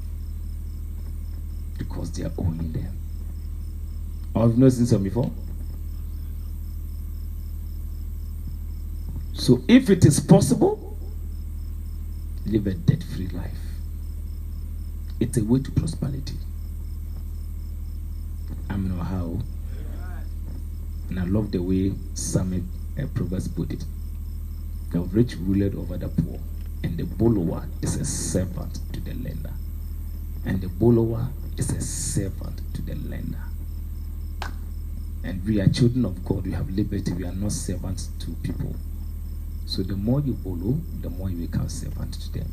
because 1.79 2.11
they 2.13 2.25
are 2.25 2.33
owning 2.39 2.73
them. 2.73 2.99
I've 4.35 4.57
not 4.57 4.73
seen 4.73 4.87
some 4.87 5.03
before? 5.03 5.31
So, 9.33 9.63
if 9.69 9.91
it 9.91 10.05
is 10.05 10.21
possible, 10.21 10.97
live 12.47 12.67
a 12.67 12.75
debt 12.75 13.03
free 13.15 13.29
life. 13.29 13.51
It's 15.21 15.39
a 15.39 15.45
way 15.45 15.61
to 15.61 15.71
prosperity. 15.71 16.35
Know 18.77 19.03
how. 19.03 19.39
And 21.11 21.21
I 21.21 21.25
love 21.25 21.53
the 21.53 21.63
way 21.63 21.93
Psalm 22.15 22.69
uh, 22.99 23.07
Proverbs 23.15 23.47
put 23.47 23.71
it. 23.71 23.85
The 24.93 25.01
rich 25.01 25.37
ruled 25.37 25.75
over 25.75 25.99
the 25.99 26.09
poor, 26.09 26.41
and 26.83 26.97
the 26.97 27.05
borrower 27.05 27.69
is 27.83 27.97
a 27.97 28.05
servant 28.05 28.81
to 28.95 29.01
the 29.01 29.15
lender. 29.15 29.53
And 30.47 30.61
the 30.61 30.69
borrower 30.69 31.29
is 31.59 31.71
a 31.71 31.81
servant 31.81 32.63
to 32.75 32.83
the 32.83 32.95
lender. 32.95 33.43
And 35.23 35.45
we 35.47 35.61
are 35.61 35.69
children 35.69 36.05
of 36.05 36.25
God, 36.25 36.45
we 36.47 36.53
have 36.53 36.69
liberty, 36.71 37.13
we 37.13 37.25
are 37.25 37.33
not 37.33 37.53
servants 37.53 38.09
to 38.21 38.31
people. 38.43 38.75
So 39.67 39.83
the 39.83 39.97
more 39.97 40.21
you 40.21 40.33
borrow, 40.33 40.79
the 41.03 41.11
more 41.11 41.31
you 41.31 41.47
become 41.47 41.69
servant 41.69 42.15
to 42.15 42.33
them. 42.33 42.53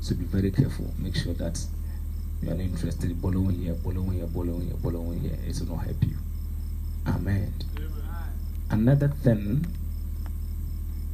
So 0.00 0.14
be 0.14 0.24
very 0.24 0.50
careful. 0.50 0.94
Make 0.98 1.16
sure 1.16 1.34
that 1.34 1.58
you 2.42 2.50
are 2.50 2.54
not 2.54 2.60
interested 2.60 3.10
in 3.10 3.18
borrowing 3.20 3.58
here, 3.62 3.74
borrowing 3.74 4.12
here, 4.12 4.26
borrowing 4.26 4.66
here, 4.66 4.76
borrowing 4.76 5.20
here. 5.20 5.38
It 5.46 5.58
will 5.60 5.76
not 5.76 5.84
help 5.84 6.02
you. 6.02 6.16
Amen. 7.06 7.52
Another 8.70 9.08
thing 9.08 9.64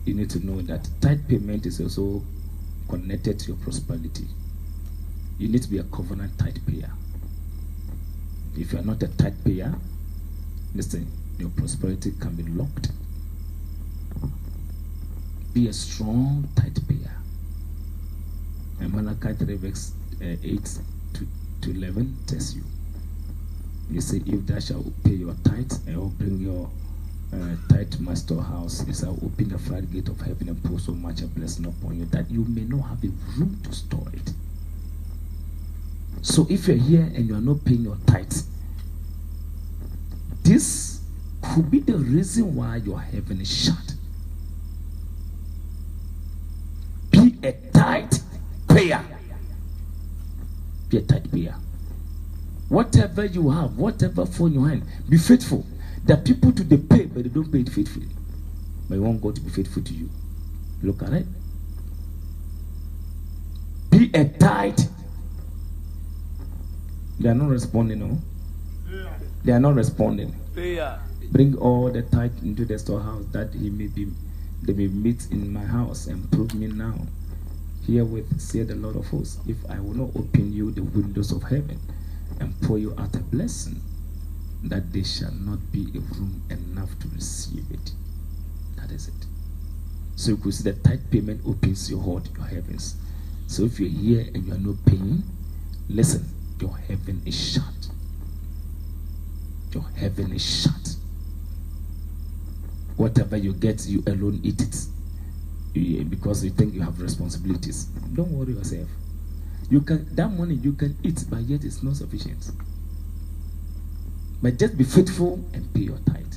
you 0.05 0.15
need 0.15 0.31
to 0.31 0.44
know 0.44 0.61
that 0.62 0.89
tithe 1.01 1.28
payment 1.28 1.66
is 1.66 1.81
also 1.81 2.23
connected 2.89 3.39
to 3.40 3.49
your 3.49 3.57
prosperity. 3.57 4.27
You 5.39 5.49
need 5.49 5.62
to 5.62 5.69
be 5.69 5.78
a 5.78 5.85
covenant 5.85 6.39
tithe 6.39 6.59
payer. 6.66 6.90
If 8.57 8.73
you 8.73 8.78
are 8.78 8.82
not 8.82 9.03
a 9.03 9.09
tithe 9.09 9.44
payer, 9.44 9.74
listen, 10.74 11.07
your 11.39 11.51
prosperity 11.51 12.12
can 12.20 12.35
be 12.35 12.43
locked. 12.44 12.90
Be 15.55 15.69
a 15.69 15.73
strong 15.73 16.49
tithe 16.57 16.78
payer. 16.89 17.16
And 18.81 18.93
Malachi 18.93 19.35
3 19.44 19.55
verse 19.57 19.93
uh, 20.20 20.36
8 20.43 20.78
to 21.62 21.70
11 21.70 22.16
test 22.26 22.56
you. 22.56 22.62
You 23.90 24.01
say, 24.01 24.22
if 24.26 24.47
thou 24.47 24.59
shall 24.59 24.84
pay 25.05 25.12
your 25.12 25.34
tithe, 25.44 25.72
I 25.89 25.97
will 25.97 26.09
bring 26.09 26.39
your 26.39 26.70
uh, 27.32 27.56
tithe 27.68 27.98
master 28.01 28.40
house. 28.40 28.80
It 28.89 28.97
shall 28.97 29.18
open 29.24 29.48
the 29.48 29.59
floodgate 29.59 30.09
of 30.09 30.20
heaven 30.20 30.48
and 30.48 30.62
pour 30.64 30.78
so 30.78 30.93
much 30.93 31.22
a 31.22 31.26
blessing 31.26 31.66
upon 31.66 31.98
you 31.98 32.05
that 32.06 32.30
you 32.30 32.44
may 32.44 32.62
not 32.62 32.82
have 32.89 33.05
a 33.05 33.09
room 33.39 33.60
to 33.64 33.72
store 33.72 34.06
it. 34.12 34.32
So 36.22 36.47
if 36.48 36.68
you're 36.68 36.76
here 36.76 37.02
and 37.02 37.26
you 37.26 37.34
are 37.34 37.40
not 37.40 37.64
paying 37.64 37.82
your 37.82 37.98
tithe, 38.06 38.32
this 40.43 41.01
could 41.43 41.70
be 41.70 41.80
the 41.80 41.97
reason 41.97 42.55
why 42.55 42.76
your 42.76 43.01
heaven 43.01 43.40
is 43.40 43.52
shut. 43.52 43.94
Be 47.10 47.36
a 47.43 47.52
tithe 47.52 48.14
payer. 48.68 49.11
Be 50.93 50.98
a 50.98 51.01
tithe 51.01 51.32
payer. 51.32 51.55
Whatever 52.69 53.24
you 53.24 53.48
have, 53.48 53.78
whatever 53.78 54.27
phone 54.27 54.52
you 54.52 54.64
have, 54.64 54.82
be 55.09 55.16
faithful. 55.16 55.64
There 56.05 56.19
are 56.19 56.20
people 56.20 56.52
to 56.52 56.62
they 56.62 56.77
pay, 56.77 57.06
but 57.06 57.23
they 57.23 57.31
don't 57.31 57.51
pay 57.51 57.60
it 57.60 57.70
faithfully. 57.70 58.09
But 58.89 58.97
you 58.97 59.02
want 59.02 59.23
God 59.23 59.36
to 59.36 59.40
be 59.40 59.48
faithful 59.48 59.82
to 59.82 59.94
you. 59.94 60.10
Look 60.82 61.02
at 61.02 61.14
it. 61.14 61.27
Be 63.90 64.10
a 64.12 64.24
tithe. 64.27 64.81
They 67.19 67.31
are 67.31 67.35
not 67.35 67.48
responding, 67.48 68.01
no. 68.01 68.19
They 69.44 69.52
are 69.52 69.60
not 69.60 69.74
responding. 69.74 70.35
Bring 71.31 71.56
all 71.56 71.90
the 71.90 72.02
tithe 72.02 72.43
into 72.43 72.66
the 72.66 72.78
storehouse 72.78 73.24
that 73.32 73.55
he 73.55 73.70
may 73.70 73.86
be 73.86 74.09
they 74.62 74.74
may 74.74 74.89
meet 74.89 75.27
in 75.31 75.52
my 75.52 75.64
house 75.64 76.06
and 76.06 76.31
prove 76.31 76.55
me 76.55 76.66
now. 76.66 76.94
Herewith 77.86 78.40
said 78.40 78.68
the 78.68 78.76
Lord 78.76 78.96
of 78.96 79.06
hosts, 79.09 79.38
if 79.48 79.56
I 79.68 79.80
will 79.80 79.94
not 79.94 80.10
open 80.16 80.52
you 80.52 80.70
the 80.70 80.82
windows 80.82 81.32
of 81.32 81.42
heaven 81.42 81.80
and 82.40 82.60
pour 82.62 82.78
you 82.78 82.94
out 82.98 83.14
a 83.16 83.18
blessing, 83.18 83.80
that 84.64 84.92
there 84.92 85.04
shall 85.04 85.32
not 85.32 85.72
be 85.72 85.86
a 85.94 86.00
room 86.00 86.42
enough 86.50 86.96
to 87.00 87.09
receive 87.09 87.64
it. 87.70 87.92
That 88.76 88.92
is 88.92 89.09
it. 89.09 89.26
So 90.14 90.32
you 90.32 90.36
could 90.36 90.54
see 90.54 90.70
the 90.70 90.74
tithe 90.74 91.10
payment 91.10 91.40
opens 91.46 91.90
your 91.90 92.00
heart, 92.00 92.28
your 92.36 92.46
heavens. 92.46 92.96
So 93.48 93.64
if 93.64 93.80
you're 93.80 93.88
here 93.88 94.20
and 94.32 94.46
you 94.46 94.54
are 94.54 94.59
not 94.59 94.76
paying, 94.86 95.24
listen, 95.88 96.24
your 96.60 96.76
heaven 96.76 97.22
is 97.26 97.34
shut. 97.34 97.64
Your 99.72 99.84
heaven 99.96 100.32
is 100.32 100.62
shut. 100.62 100.96
Whatever 102.96 103.36
you 103.36 103.52
get, 103.52 103.86
you 103.86 104.04
alone 104.06 104.40
eat 104.44 104.60
it. 104.60 104.76
Because 105.74 106.44
you 106.44 106.51
think 106.51 106.74
you 106.74 106.82
have 106.82 107.01
responsibilities. 107.01 107.85
Don't 108.15 108.31
worry 108.32 108.53
yourself. 108.53 108.89
You 109.70 109.81
can 109.81 110.15
that 110.15 110.28
money 110.28 110.55
you 110.55 110.73
can 110.73 110.97
eat, 111.03 111.24
but 111.31 111.40
yet 111.40 111.65
it's 111.65 111.82
not 111.82 111.97
sufficient. 111.97 112.51
But 114.43 114.59
just 114.59 114.77
be 114.77 114.85
faithful 114.85 115.43
and 115.55 115.73
pay 115.73 115.82
your 115.82 115.99
tithe. 115.99 116.35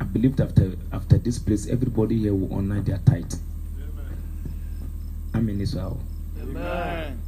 I 0.00 0.04
believe 0.04 0.36
that 0.36 0.50
after 0.50 0.76
after 0.92 1.18
this 1.18 1.38
place, 1.38 1.66
everybody 1.66 2.18
here 2.18 2.34
will 2.34 2.54
honor 2.54 2.80
their 2.80 2.98
tithe. 2.98 3.32
I 5.34 5.40
mean, 5.40 5.60
Israel. 5.60 6.00
Amen. 6.40 7.20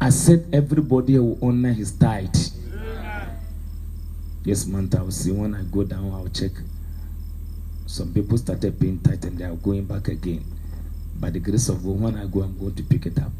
I 0.00 0.10
said 0.10 0.48
everybody 0.52 1.18
will 1.18 1.38
honor 1.42 1.72
his 1.72 1.92
tithe. 1.92 2.34
This 4.48 4.66
month 4.66 4.94
I'll 4.94 5.10
see 5.10 5.30
when 5.30 5.54
I 5.54 5.60
go 5.64 5.84
down, 5.84 6.10
I'll 6.10 6.26
check. 6.28 6.52
Some 7.84 8.14
people 8.14 8.38
started 8.38 8.80
paying 8.80 8.98
tithe 9.00 9.22
and 9.26 9.36
they 9.36 9.44
are 9.44 9.54
going 9.54 9.84
back 9.84 10.08
again. 10.08 10.42
By 11.20 11.28
the 11.28 11.38
grace 11.38 11.68
of 11.68 11.84
God, 11.84 12.00
when 12.00 12.16
I 12.16 12.24
go, 12.24 12.40
I'm 12.40 12.58
going 12.58 12.74
to 12.76 12.82
pick 12.82 13.04
it 13.04 13.18
up. 13.18 13.30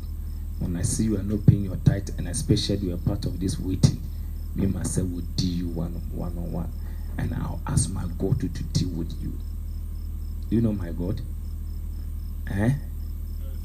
When 0.59 0.77
I 0.77 0.83
see 0.83 1.05
you 1.05 1.17
are 1.17 1.23
not 1.23 1.47
paying 1.47 1.65
your 1.65 1.77
tithe, 1.77 2.11
and 2.19 2.29
especially 2.29 2.89
you 2.89 2.95
are 2.95 2.99
part 2.99 3.25
of 3.25 3.41
this 3.41 3.59
waiting, 3.59 4.03
me 4.55 4.67
myself 4.67 5.09
will 5.09 5.23
deal 5.35 5.57
you 5.57 5.69
one 5.69 5.93
one 6.13 6.37
on 6.37 6.53
one, 6.53 6.71
and 7.17 7.33
I'll 7.33 7.63
ask 7.67 7.91
my 7.91 8.05
God 8.19 8.39
to, 8.41 8.49
to 8.51 8.63
deal 8.65 8.91
with 8.91 9.11
you. 9.23 9.33
Do 10.51 10.57
you 10.57 10.61
know 10.61 10.75
my 10.75 10.93
God? 10.93 11.23
Eh? 12.51 12.75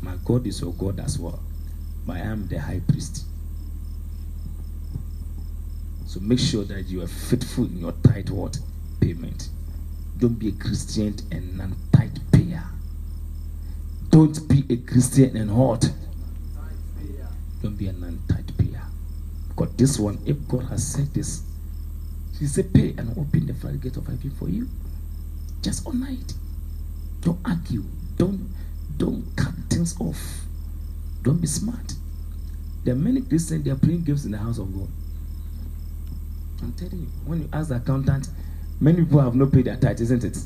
My 0.01 0.15
God 0.23 0.47
is 0.47 0.61
your 0.61 0.71
God 0.71 0.97
as 1.01 1.19
well, 1.19 1.41
but 2.07 2.15
I 2.15 2.19
am 2.19 2.47
the 2.47 2.61
high 2.61 2.79
priest. 2.87 3.25
So 6.13 6.19
make 6.19 6.37
sure 6.37 6.63
that 6.65 6.83
you 6.83 7.01
are 7.01 7.07
faithful 7.07 7.65
in 7.65 7.79
your 7.79 7.91
tithe 8.03 8.29
what 8.29 8.59
payment. 9.01 9.49
Don't 10.19 10.37
be 10.37 10.49
a 10.49 10.51
Christian 10.51 11.15
and 11.31 11.57
non-tithe 11.57 12.17
payer. 12.31 12.63
Don't 14.11 14.47
be 14.47 14.63
a 14.69 14.77
Christian 14.77 15.35
and 15.35 15.57
what? 15.57 15.91
Don't 17.63 17.75
be 17.75 17.87
a 17.87 17.93
non-tithe 17.93 18.55
payer. 18.59 18.83
Because 19.47 19.73
this 19.75 19.97
one, 19.97 20.19
if 20.23 20.37
God 20.47 20.65
has 20.65 20.85
said 20.85 21.11
this, 21.15 21.41
He 22.37 22.45
said, 22.45 22.71
pay 22.71 22.93
and 22.95 23.17
open 23.17 23.47
the 23.47 23.55
floodgate 23.55 23.97
of 23.97 24.05
heaven 24.05 24.29
for 24.37 24.49
you. 24.49 24.69
Just 25.63 25.87
honor 25.87 26.09
it. 26.11 26.35
Don't 27.21 27.39
argue. 27.43 27.85
Don't 28.17 28.51
don't 28.97 29.25
cut 29.35 29.55
things 29.67 29.99
off. 29.99 30.41
Don't 31.23 31.41
be 31.41 31.47
smart. 31.47 31.95
There 32.83 32.93
are 32.93 32.97
many 32.97 33.21
Christians 33.21 33.63
they 33.63 33.71
are 33.71 33.75
playing 33.75 34.03
games 34.03 34.25
in 34.25 34.31
the 34.33 34.37
house 34.37 34.59
of 34.59 34.71
God. 34.75 34.89
I'm 36.63 36.73
telling 36.73 37.01
you, 37.01 37.07
when 37.25 37.41
you 37.41 37.49
ask 37.51 37.69
the 37.69 37.75
accountant, 37.75 38.29
many 38.79 39.03
people 39.03 39.19
have 39.19 39.35
not 39.35 39.51
paid 39.51 39.65
their 39.65 39.75
tithe, 39.75 39.99
isn't 40.01 40.23
it? 40.23 40.37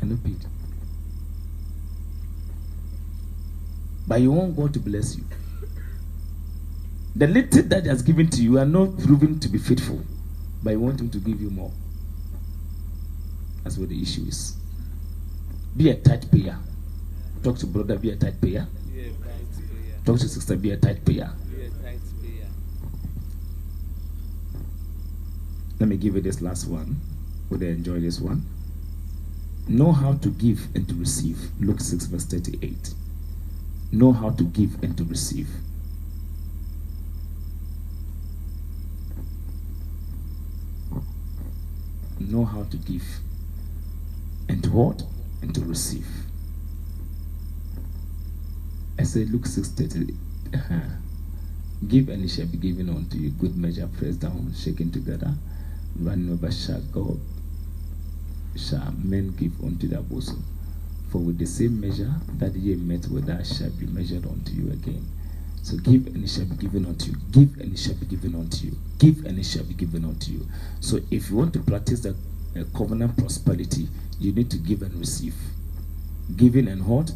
And 0.00 0.10
not 0.10 0.24
paid. 0.24 0.44
But 4.08 4.20
you 4.20 4.32
want 4.32 4.56
God 4.56 4.74
to 4.74 4.80
bless 4.80 5.16
you. 5.16 5.24
The 7.14 7.26
little 7.26 7.62
that 7.62 7.86
has 7.86 8.02
given 8.02 8.28
to 8.30 8.42
you, 8.42 8.52
you 8.52 8.58
are 8.58 8.66
not 8.66 8.98
proven 8.98 9.40
to 9.40 9.48
be 9.48 9.58
faithful, 9.58 10.02
but 10.62 10.70
you 10.70 10.80
want 10.80 11.00
Him 11.00 11.10
to 11.10 11.18
give 11.18 11.40
you 11.40 11.50
more. 11.50 11.72
That's 13.64 13.78
what 13.78 13.88
the 13.88 14.00
issue 14.00 14.22
is. 14.28 14.56
Be 15.76 15.90
a 15.90 15.94
tithe 15.94 16.30
payer. 16.30 16.58
Talk 17.42 17.58
to 17.58 17.66
brother, 17.66 17.98
be 17.98 18.10
a 18.10 18.16
tithe 18.16 18.40
payer. 18.40 18.66
Be 18.92 19.00
a 19.00 19.04
tithe 19.10 19.70
payer. 19.70 19.94
Talk 20.04 20.18
to 20.18 20.28
sister, 20.28 20.56
be 20.56 20.70
a 20.72 20.76
tithe 20.76 21.04
payer. 21.04 21.32
Be 21.50 21.64
a 21.64 21.68
tithe 21.70 22.00
payer. 22.22 22.48
Let 25.78 25.88
me 25.88 25.96
give 25.96 26.14
you 26.14 26.20
this 26.20 26.40
last 26.40 26.66
one. 26.66 26.96
Would 27.50 27.60
they 27.60 27.68
enjoy 27.68 28.00
this 28.00 28.20
one? 28.20 28.46
Know 29.68 29.92
how 29.92 30.14
to 30.14 30.28
give 30.30 30.74
and 30.74 30.88
to 30.88 30.94
receive. 30.94 31.50
Luke 31.60 31.80
6, 31.80 32.06
verse 32.06 32.24
38. 32.24 32.94
Know 33.92 34.12
how 34.12 34.30
to 34.30 34.44
give 34.44 34.82
and 34.82 34.96
to 34.96 35.04
receive. 35.04 35.48
Know 42.18 42.44
how 42.44 42.64
to 42.64 42.76
give 42.76 43.04
and 44.48 44.62
to 44.64 44.70
what? 44.70 45.02
And 45.42 45.54
to 45.54 45.60
receive. 45.60 46.06
I 48.98 49.02
say 49.02 49.24
Luke 49.24 49.46
6 49.46 49.68
38. 49.68 50.14
Uh-huh. 50.54 50.80
Give 51.86 52.08
and 52.08 52.24
it 52.24 52.28
shall 52.28 52.46
be 52.46 52.56
given 52.56 52.88
unto 52.88 53.18
you. 53.18 53.30
Good 53.30 53.56
measure, 53.56 53.88
pressed 53.98 54.20
down, 54.20 54.52
shaken 54.56 54.90
together, 54.90 55.34
over 56.04 56.52
shall 56.52 56.80
God 56.92 57.18
shall 58.56 58.92
men 59.02 59.34
give 59.36 59.62
unto 59.62 59.86
their 59.86 60.00
bosom. 60.00 60.42
For 61.10 61.18
with 61.18 61.38
the 61.38 61.46
same 61.46 61.80
measure 61.80 62.12
that 62.38 62.54
ye 62.54 62.74
met 62.74 63.06
with 63.08 63.26
that 63.26 63.46
shall 63.46 63.70
be 63.70 63.86
measured 63.86 64.26
unto 64.26 64.52
you 64.52 64.72
again. 64.72 65.06
So 65.62 65.76
give 65.78 66.06
and 66.06 66.24
it 66.24 66.30
shall 66.30 66.44
be 66.46 66.56
given 66.56 66.86
unto 66.86 67.10
you. 67.10 67.16
Give 67.30 67.56
and 67.58 67.72
it 67.72 67.78
shall 67.78 67.94
be 67.94 68.06
given 68.06 68.34
unto 68.34 68.66
you. 68.66 68.76
Give 68.98 69.24
and 69.24 69.38
it 69.38 69.44
shall 69.44 69.64
be 69.64 69.74
given 69.74 70.04
unto 70.04 70.32
you. 70.32 70.46
So 70.80 71.00
if 71.10 71.30
you 71.30 71.36
want 71.36 71.52
to 71.54 71.60
practice 71.60 72.00
the 72.00 72.10
uh, 72.10 72.64
covenant 72.76 73.16
prosperity, 73.16 73.88
you 74.18 74.32
need 74.32 74.50
to 74.50 74.58
give 74.58 74.82
and 74.82 74.94
receive. 74.94 75.34
Giving 76.36 76.68
and 76.68 76.86
what? 76.86 77.12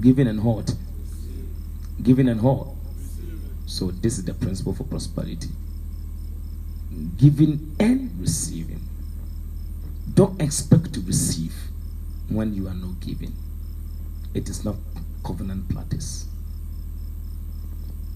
Giving 0.00 0.26
and 0.26 0.42
what? 0.42 0.74
Giving 2.02 2.28
and 2.28 2.42
what? 2.42 2.68
So 3.66 3.90
this 3.90 4.18
is 4.18 4.24
the 4.24 4.34
principle 4.34 4.74
for 4.74 4.84
prosperity. 4.84 5.48
Giving 7.16 7.76
and 7.78 8.10
receiving. 8.20 8.80
Don't 10.14 10.40
expect 10.40 10.92
to 10.94 11.00
receive 11.00 11.54
when 12.28 12.54
you 12.54 12.68
are 12.68 12.74
not 12.74 13.00
giving. 13.00 13.34
It 14.34 14.48
is 14.48 14.64
not 14.64 14.76
covenant 15.24 15.68
practice. 15.68 16.26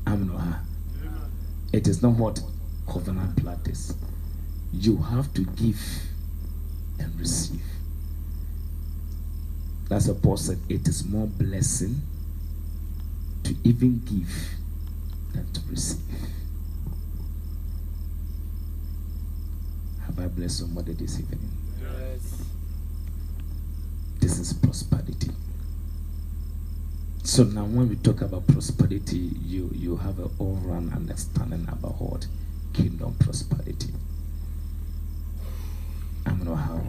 Amnoha. 0.05 0.61
It 1.73 1.87
is 1.89 2.03
not 2.03 2.13
what 2.13 2.41
covenant 2.89 3.43
practice. 3.43 3.95
You 4.73 4.99
have 4.99 5.33
to 5.35 5.43
give 5.43 5.81
and 6.99 7.19
receive. 7.19 7.63
That's 9.89 10.09
what 10.09 10.23
Paul 10.23 10.37
said. 10.37 10.59
It 10.69 10.89
is 10.89 11.05
more 11.05 11.27
blessing 11.27 12.03
to 13.45 13.55
even 13.63 14.03
give 14.05 14.59
than 15.33 15.53
to 15.53 15.61
receive. 15.71 16.01
Have 20.17 20.25
I 20.25 20.29
blessed 20.29 20.59
somebody 20.59 20.95
this 20.95 21.21
evening? 21.21 21.51
Yes. 21.81 22.43
This 24.19 24.39
is 24.39 24.53
prosperity. 24.55 25.31
So 27.23 27.45
now 27.45 27.65
when 27.65 27.89
we 27.89 27.97
talk 27.97 28.23
about 28.23 28.47
prosperity, 28.47 29.31
you, 29.45 29.71
you 29.75 29.97
have 29.97 30.19
an 30.19 30.31
all-round 30.39 30.95
understanding 30.95 31.67
about 31.71 32.01
what 32.01 32.27
kingdom 32.73 33.15
prosperity. 33.19 33.93
I'm 36.25 36.45
not 36.45 36.57
how 36.57 36.81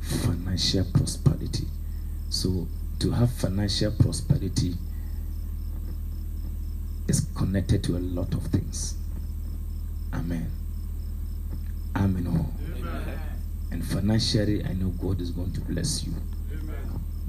financial 0.00 0.86
prosperity. 0.94 1.66
So 2.30 2.66
to 3.00 3.10
have 3.10 3.30
financial 3.32 3.92
prosperity 3.92 4.74
is 7.08 7.26
connected 7.36 7.84
to 7.84 7.96
a 7.96 7.98
lot 7.98 8.32
of 8.32 8.44
things. 8.46 8.94
Amen. 10.14 10.50
Amen. 11.96 12.26
oh. 12.28 12.46
And 13.72 13.84
financially, 13.84 14.64
I 14.64 14.72
know 14.74 14.88
God 14.88 15.20
is 15.20 15.30
going 15.30 15.52
to 15.52 15.60
bless 15.60 16.04
you. 16.04 16.12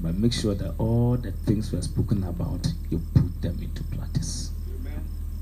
But 0.01 0.15
make 0.15 0.33
sure 0.33 0.55
that 0.55 0.73
all 0.79 1.15
the 1.17 1.31
things 1.31 1.71
we 1.71 1.75
have 1.75 1.85
spoken 1.85 2.23
about, 2.23 2.67
you 2.89 2.99
put 3.13 3.41
them 3.41 3.59
into 3.61 3.83
practice. 3.95 4.51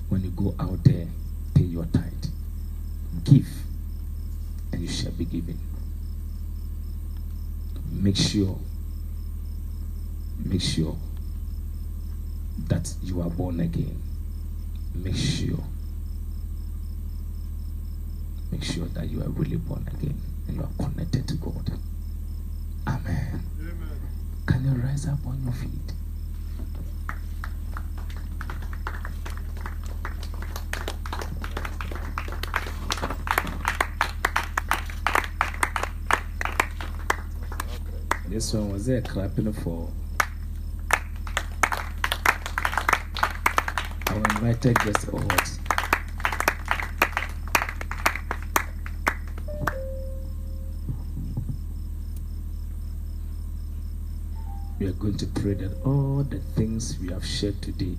When 0.09 0.21
you 0.21 0.31
go 0.31 0.53
out 0.59 0.83
there, 0.83 1.07
pay 1.53 1.63
your 1.63 1.85
tithe. 1.85 2.03
Give, 3.23 3.47
and 4.73 4.81
you 4.81 4.87
shall 4.87 5.11
be 5.11 5.25
given. 5.25 5.59
Make 7.91 8.17
sure, 8.17 8.57
make 10.43 10.61
sure 10.61 10.97
that 12.67 12.93
you 13.03 13.21
are 13.21 13.29
born 13.29 13.59
again. 13.61 14.01
Make 14.93 15.15
sure, 15.15 15.63
make 18.51 18.63
sure 18.63 18.85
that 18.87 19.09
you 19.09 19.21
are 19.21 19.29
really 19.29 19.57
born 19.57 19.87
again 19.93 20.19
and 20.47 20.57
you 20.57 20.63
are 20.63 20.85
connected 20.85 21.27
to 21.27 21.35
God. 21.35 21.71
Amen. 22.87 23.43
Can 24.45 24.65
you 24.65 24.71
rise 24.81 25.07
up 25.07 25.19
on 25.25 25.41
your 25.43 25.53
feet? 25.53 25.71
This 38.27 38.53
one 38.53 38.71
was 38.71 38.85
there 38.85 39.01
clapping 39.01 39.51
for 39.53 39.89
our 44.11 44.17
invited 44.17 44.77
guest 44.79 45.07
awards. 45.07 45.58
Are 54.89 54.93
going 54.93 55.17
to 55.17 55.27
pray 55.27 55.53
that 55.53 55.71
all 55.85 56.23
the 56.23 56.39
things 56.55 56.97
we 56.99 57.09
have 57.09 57.23
shared 57.23 57.61
today, 57.61 57.95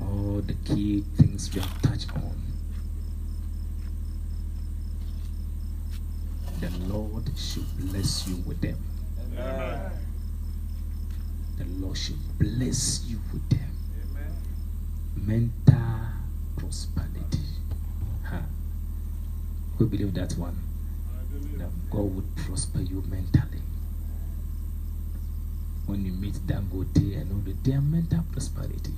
all 0.00 0.40
the 0.46 0.54
key 0.64 1.02
things 1.16 1.52
we 1.52 1.60
have 1.60 1.82
touched 1.82 2.12
on, 2.14 2.36
the 6.60 6.70
Lord 6.86 7.28
should 7.36 7.66
bless 7.76 8.28
you 8.28 8.36
with 8.46 8.60
them. 8.60 8.78
The 11.56 11.64
Lord 11.80 11.96
should 11.96 12.38
bless 12.38 13.04
you 13.06 13.18
with 13.32 13.48
them. 13.48 13.70
Mental 15.16 15.74
prosperity. 16.56 17.48
Huh. 18.24 18.42
Who 19.78 19.88
believe 19.88 20.14
that 20.14 20.34
one? 20.34 20.56
That 21.56 21.70
God 21.90 22.14
would 22.14 22.36
prosper 22.36 22.80
you 22.80 23.02
mentally. 23.08 23.58
When 25.88 26.04
you 26.04 26.12
meet 26.12 26.34
Dangote 26.46 27.18
and 27.18 27.32
all 27.32 27.38
the 27.38 27.54
their 27.68 27.80
mental 27.80 28.22
prosperity. 28.30 28.92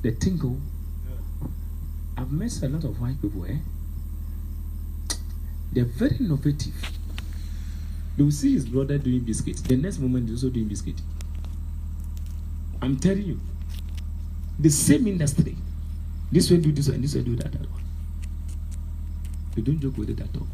The 0.00 0.12
tingle. 0.12 0.58
I've 2.16 2.32
met 2.32 2.62
a 2.62 2.68
lot 2.70 2.84
of 2.84 2.98
white 2.98 3.20
people, 3.20 3.44
eh? 3.44 3.58
They're 5.70 5.84
very 5.84 6.16
innovative. 6.16 6.72
They 8.16 8.22
will 8.22 8.30
see 8.30 8.54
his 8.54 8.64
brother 8.64 8.96
doing 8.96 9.20
biscuit. 9.20 9.58
The 9.58 9.76
next 9.76 9.98
moment, 9.98 10.30
he's 10.30 10.42
also 10.42 10.54
doing 10.54 10.68
biscuit. 10.68 10.96
I'm 12.80 12.98
telling 12.98 13.24
you. 13.26 13.40
The 14.58 14.70
same 14.70 15.06
industry. 15.06 15.54
This 16.32 16.50
one 16.50 16.62
do 16.62 16.72
this 16.72 16.88
one, 16.88 17.02
this 17.02 17.14
one 17.14 17.24
do 17.24 17.36
that. 17.36 17.52
that 17.52 17.70
one. 17.70 17.82
You 19.54 19.62
don't 19.62 19.80
joke 19.80 19.98
with 19.98 20.08
it 20.08 20.20
at 20.20 20.34
all. 20.34 20.48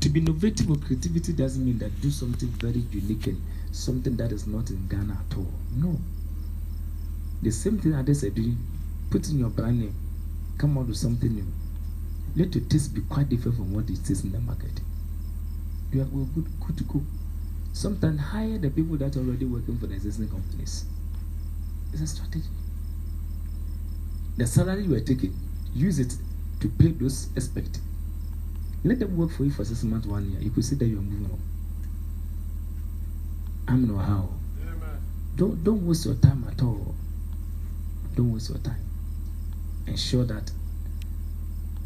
To 0.00 0.08
be 0.10 0.20
innovative 0.20 0.70
or 0.70 0.76
creativity 0.76 1.32
doesn't 1.32 1.64
mean 1.64 1.78
that 1.78 1.98
do 2.02 2.10
something 2.10 2.48
very 2.50 2.84
unique 2.92 3.26
and 3.28 3.40
something 3.76 4.16
that 4.16 4.32
is 4.32 4.46
not 4.46 4.70
in 4.70 4.86
Ghana 4.88 5.18
at 5.28 5.36
all. 5.36 5.52
No. 5.76 5.98
The 7.42 7.50
same 7.50 7.78
thing 7.78 7.94
others 7.94 8.24
are 8.24 8.30
doing, 8.30 8.56
put 9.10 9.28
in 9.28 9.38
your 9.38 9.50
brand 9.50 9.80
name, 9.80 9.94
come 10.58 10.78
out 10.78 10.86
with 10.86 10.96
something 10.96 11.34
new. 11.34 11.46
Let 12.34 12.54
your 12.54 12.64
taste 12.64 12.94
be 12.94 13.02
quite 13.02 13.28
different 13.28 13.56
from 13.56 13.72
what 13.74 13.88
it 13.90 14.08
is 14.10 14.24
in 14.24 14.32
the 14.32 14.40
market. 14.40 14.80
You 15.92 16.02
are 16.02 16.04
good, 16.04 16.46
good 16.66 16.78
to 16.78 16.84
go. 16.84 17.02
Sometimes 17.72 18.20
hire 18.20 18.58
the 18.58 18.70
people 18.70 18.96
that 18.96 19.16
are 19.16 19.20
already 19.20 19.44
working 19.44 19.78
for 19.78 19.86
the 19.86 19.94
existing 19.94 20.28
companies. 20.28 20.86
It's 21.92 22.02
a 22.02 22.06
strategy. 22.06 22.48
The 24.38 24.46
salary 24.46 24.84
you 24.84 24.94
are 24.94 25.00
taking, 25.00 25.34
use 25.74 25.98
it 25.98 26.14
to 26.60 26.68
pay 26.68 26.88
those 26.88 27.28
expected. 27.36 27.78
Let 28.84 28.98
them 28.98 29.16
work 29.16 29.30
for 29.30 29.44
you 29.44 29.50
for 29.50 29.64
six 29.64 29.82
months, 29.84 30.06
one 30.06 30.30
year. 30.30 30.40
You 30.40 30.50
could 30.50 30.64
see 30.64 30.76
that 30.76 30.86
you 30.86 30.98
are 30.98 31.02
moving 31.02 31.30
on. 31.30 31.40
I'm 33.68 33.88
no 33.88 33.96
how. 33.96 34.28
Don't 35.36 35.62
don't 35.62 35.86
waste 35.86 36.06
your 36.06 36.14
time 36.14 36.46
at 36.50 36.62
all. 36.62 36.94
Don't 38.14 38.32
waste 38.32 38.50
your 38.50 38.58
time. 38.58 38.80
Ensure 39.86 40.24
that 40.24 40.50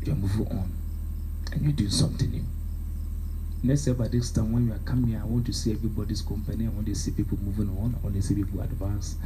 you're 0.03 0.15
moving 0.15 0.47
on 0.49 0.73
and 1.53 1.63
you're 1.63 1.73
doing 1.73 1.91
something 1.91 2.31
new. 2.31 2.45
Next 3.63 3.87
by 3.89 4.09
this 4.09 4.31
time 4.31 4.53
when 4.53 4.67
you 4.67 4.73
are 4.73 4.79
coming 4.79 5.11
here, 5.11 5.21
I 5.23 5.27
want 5.27 5.45
to 5.47 5.53
see 5.53 5.73
everybody's 5.73 6.23
company. 6.23 6.67
I 6.67 6.71
want 6.71 6.87
to 6.87 6.95
see 6.95 7.11
people 7.11 7.39
moving 7.43 7.69
on. 7.79 7.95
I 7.99 8.05
want 8.05 8.17
to 8.17 8.23
see 8.23 8.35
people 8.35 8.61
advance. 8.61 9.17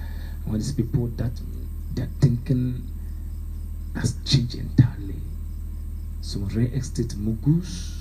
I 0.44 0.50
want 0.50 0.62
to 0.62 0.68
see 0.68 0.82
people 0.82 1.06
that 1.18 1.32
their 1.94 2.08
thinking 2.20 2.82
has 3.94 4.16
changed 4.24 4.56
entirely. 4.56 5.20
Some 6.20 6.48
real 6.48 6.72
estate 6.72 7.14
moguls, 7.16 7.94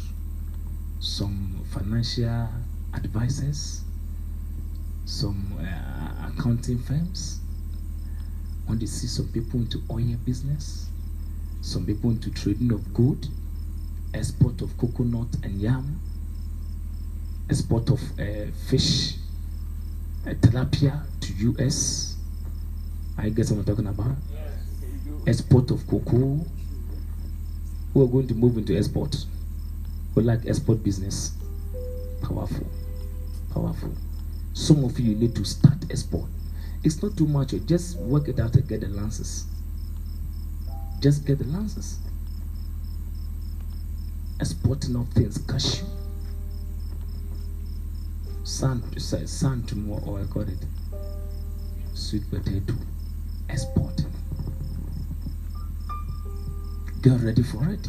some 0.99 1.63
financial 1.71 2.49
advisors, 2.95 3.82
some 5.05 5.57
uh, 5.59 6.29
accounting 6.29 6.79
firms. 6.79 7.39
Want 8.67 8.79
to 8.79 8.87
see 8.87 9.07
some 9.07 9.27
people 9.27 9.59
into 9.59 9.81
oil 9.91 10.15
business, 10.25 10.89
some 11.61 11.85
people 11.85 12.11
into 12.11 12.31
trading 12.31 12.71
of 12.71 12.93
gold, 12.93 13.27
export 14.13 14.61
of 14.61 14.77
coconut 14.77 15.27
and 15.43 15.59
yam, 15.59 15.99
export 17.49 17.89
of 17.89 18.01
uh, 18.19 18.45
fish, 18.69 19.15
uh, 20.25 20.29
tilapia 20.35 21.03
to 21.19 21.33
US. 21.51 22.17
I 23.17 23.29
guess 23.29 23.51
I'm 23.51 23.63
talking 23.63 23.87
about. 23.87 24.15
Export 25.27 25.71
of 25.71 25.85
cocoa. 25.87 26.45
Who 27.93 28.03
are 28.03 28.07
going 28.07 28.27
to 28.27 28.33
move 28.33 28.57
into 28.57 28.75
export? 28.75 29.15
Who 30.15 30.21
like 30.21 30.45
export 30.47 30.83
business? 30.83 31.33
Powerful, 32.21 32.67
powerful. 33.53 33.93
Some 34.53 34.83
of 34.83 34.99
you 34.99 35.15
need 35.15 35.35
to 35.35 35.43
start 35.43 35.77
export. 35.89 36.29
It's 36.83 37.01
not 37.01 37.17
too 37.17 37.27
much. 37.27 37.53
Just 37.65 37.97
work 37.99 38.27
it 38.27 38.39
out 38.39 38.55
and 38.55 38.67
get 38.67 38.81
the 38.81 38.87
lances. 38.87 39.45
Just 40.99 41.25
get 41.25 41.39
the 41.39 41.45
lances. 41.45 41.99
Exporting 44.39 44.95
of 44.95 45.07
things, 45.09 45.37
cashew, 45.37 45.85
sand, 48.43 48.83
sand 49.01 49.67
to 49.69 49.75
more, 49.75 50.01
or 50.05 50.21
I 50.21 50.25
call 50.25 50.43
it 50.43 50.65
sweet 51.93 52.29
potato. 52.29 52.73
Export. 53.49 54.05
Get 57.01 57.21
ready 57.21 57.43
for 57.43 57.69
it. 57.69 57.87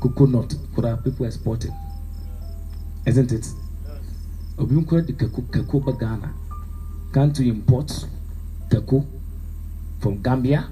Coconut, 0.00 0.54
kura 0.74 0.96
people 0.98 1.26
exporting, 1.26 1.74
isn't 3.06 3.32
it? 3.32 3.46
Obi 4.58 4.74
nkura 4.74 5.02
de 5.02 5.12
kako 5.12 5.42
kako 5.42 5.80
ba 5.80 5.92
Ghana. 5.92 6.28
Can't 7.12 7.38
we 7.38 7.48
import 7.48 8.06
kako 8.68 9.04
from 10.00 10.22
Gambia? 10.22 10.68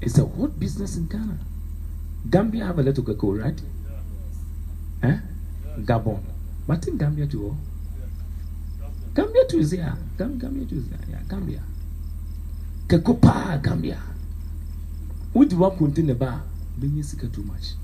It's 0.00 0.18
a 0.18 0.24
hot 0.26 0.58
business 0.58 0.96
in 0.96 1.06
Ghana. 1.06 1.38
Gambia 2.30 2.66
have 2.66 2.78
a 2.78 2.82
lot 2.82 2.98
of 2.98 3.04
cocoa, 3.04 3.32
right? 3.34 3.60
Eh? 5.02 5.18
Gabon. 5.84 6.20
But 6.66 6.86
in 6.88 6.96
Gambia 6.98 7.26
too. 7.26 7.46
oh. 7.46 7.56
Gambia 9.14 9.44
too 9.48 9.58
is 9.58 9.70
there. 9.70 9.94
Gam- 10.18 10.38
Gambia 10.38 10.66
too 10.66 10.76
is 10.76 10.88
there. 10.88 11.00
Yeah, 11.10 11.22
Gambia. 11.28 11.62
Cocoa 12.88 13.14
pa 13.14 13.58
Gambia. 13.62 13.98
Do 15.34 15.46
you 15.48 15.56
want 15.58 15.78
to 15.96 16.02
the 16.02 16.14
bar? 16.14 16.42
Being 16.78 17.02
too 17.02 17.42
much. 17.42 17.74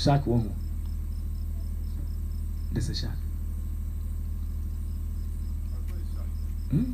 Shark 0.00 0.26
one. 0.26 0.50
There's 2.72 2.88
a 2.88 2.94
shark. 2.94 3.12
Hmm? 6.70 6.92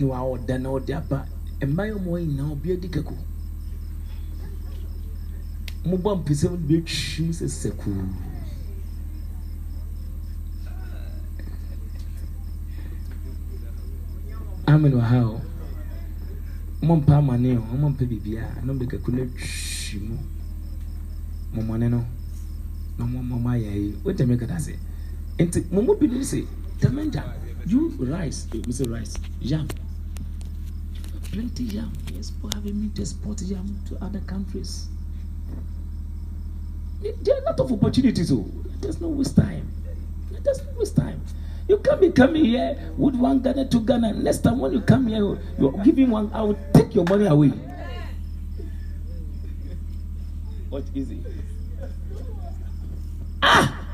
na 0.00 0.06
wɔda 0.24 0.54
na 0.58 0.68
ɔde 0.76 0.92
aba 0.96 1.18
mmaa 1.68 1.94
mu 2.02 2.10
wɔn 2.12 2.24
nyinaa 2.26 2.52
obi 2.52 2.68
adi 2.72 2.88
kako 2.94 3.14
mo 5.88 5.96
bɔ 6.02 6.10
mpesa 6.18 6.46
mu 6.52 6.56
bi 6.66 6.74
atwim 6.80 7.28
sɛ 7.38 7.46
sakuu 7.60 8.00
amen 14.72 14.92
wɔ 14.98 15.00
ha 15.10 15.18
o 15.32 15.40
ɔmo 16.82 16.94
mpa 17.00 17.14
amane 17.20 17.50
o 17.58 17.62
ɔmo 17.74 17.86
mpa 17.92 18.04
biribiara 18.08 18.62
na 18.64 18.72
ɔmo 18.72 18.78
de 18.80 18.86
kɛkɛ 18.86 19.08
no 19.14 19.22
twi 19.36 19.98
mu 20.08 20.16
mɔmɔne 21.54 21.90
no 21.90 22.04
na 22.98 23.04
ɔmo 23.04 23.48
ayɛ 23.50 23.72
yi 23.74 23.94
o 24.04 24.12
tɛmɛ 24.12 24.38
kata 24.38 24.58
se 24.58 24.76
nti 25.38 25.60
mɔmɔ 25.70 25.98
bi 25.98 26.06
ni 26.06 26.24
se 26.24 26.44
tɛmɛnja 26.80 27.22
you 27.66 27.88
rice 27.98 28.46
eh, 28.54 28.60
mi 28.66 28.72
say 28.72 28.84
rice 28.84 29.16
yam. 29.40 29.68
Plenty 31.32 31.64
yam. 31.64 31.92
For 32.40 32.50
having 32.54 32.80
me 32.80 32.88
to 32.94 33.02
export 33.02 33.40
yam 33.42 33.78
to 33.88 33.96
other 34.04 34.20
countries. 34.20 34.88
There 37.02 37.34
are 37.34 37.40
a 37.40 37.44
lot 37.44 37.60
of 37.60 37.72
opportunities 37.72 38.32
o 38.32 38.46
there's 38.80 39.00
no 39.00 39.08
waste 39.08 39.36
time. 39.36 39.70
There's 40.42 40.62
no 40.64 40.78
waste 40.78 40.96
time. 40.96 41.20
You 41.68 41.78
can't 41.78 42.00
be 42.00 42.10
coming 42.10 42.44
here. 42.44 42.76
With 42.96 43.14
one 43.14 43.40
Ghana 43.40 43.66
to 43.68 43.80
Ghana. 43.80 44.14
Next 44.14 44.38
time 44.38 44.58
when 44.58 44.72
you 44.72 44.80
come 44.80 45.06
here, 45.06 45.38
you're 45.58 45.72
giving 45.84 46.10
one, 46.10 46.30
I 46.34 46.42
will 46.42 46.58
take 46.74 46.94
your 46.94 47.04
money 47.04 47.26
away. 47.26 47.52
What 50.70 50.84
is 50.94 51.10
it? 51.10 51.18
Ah! 53.42 53.84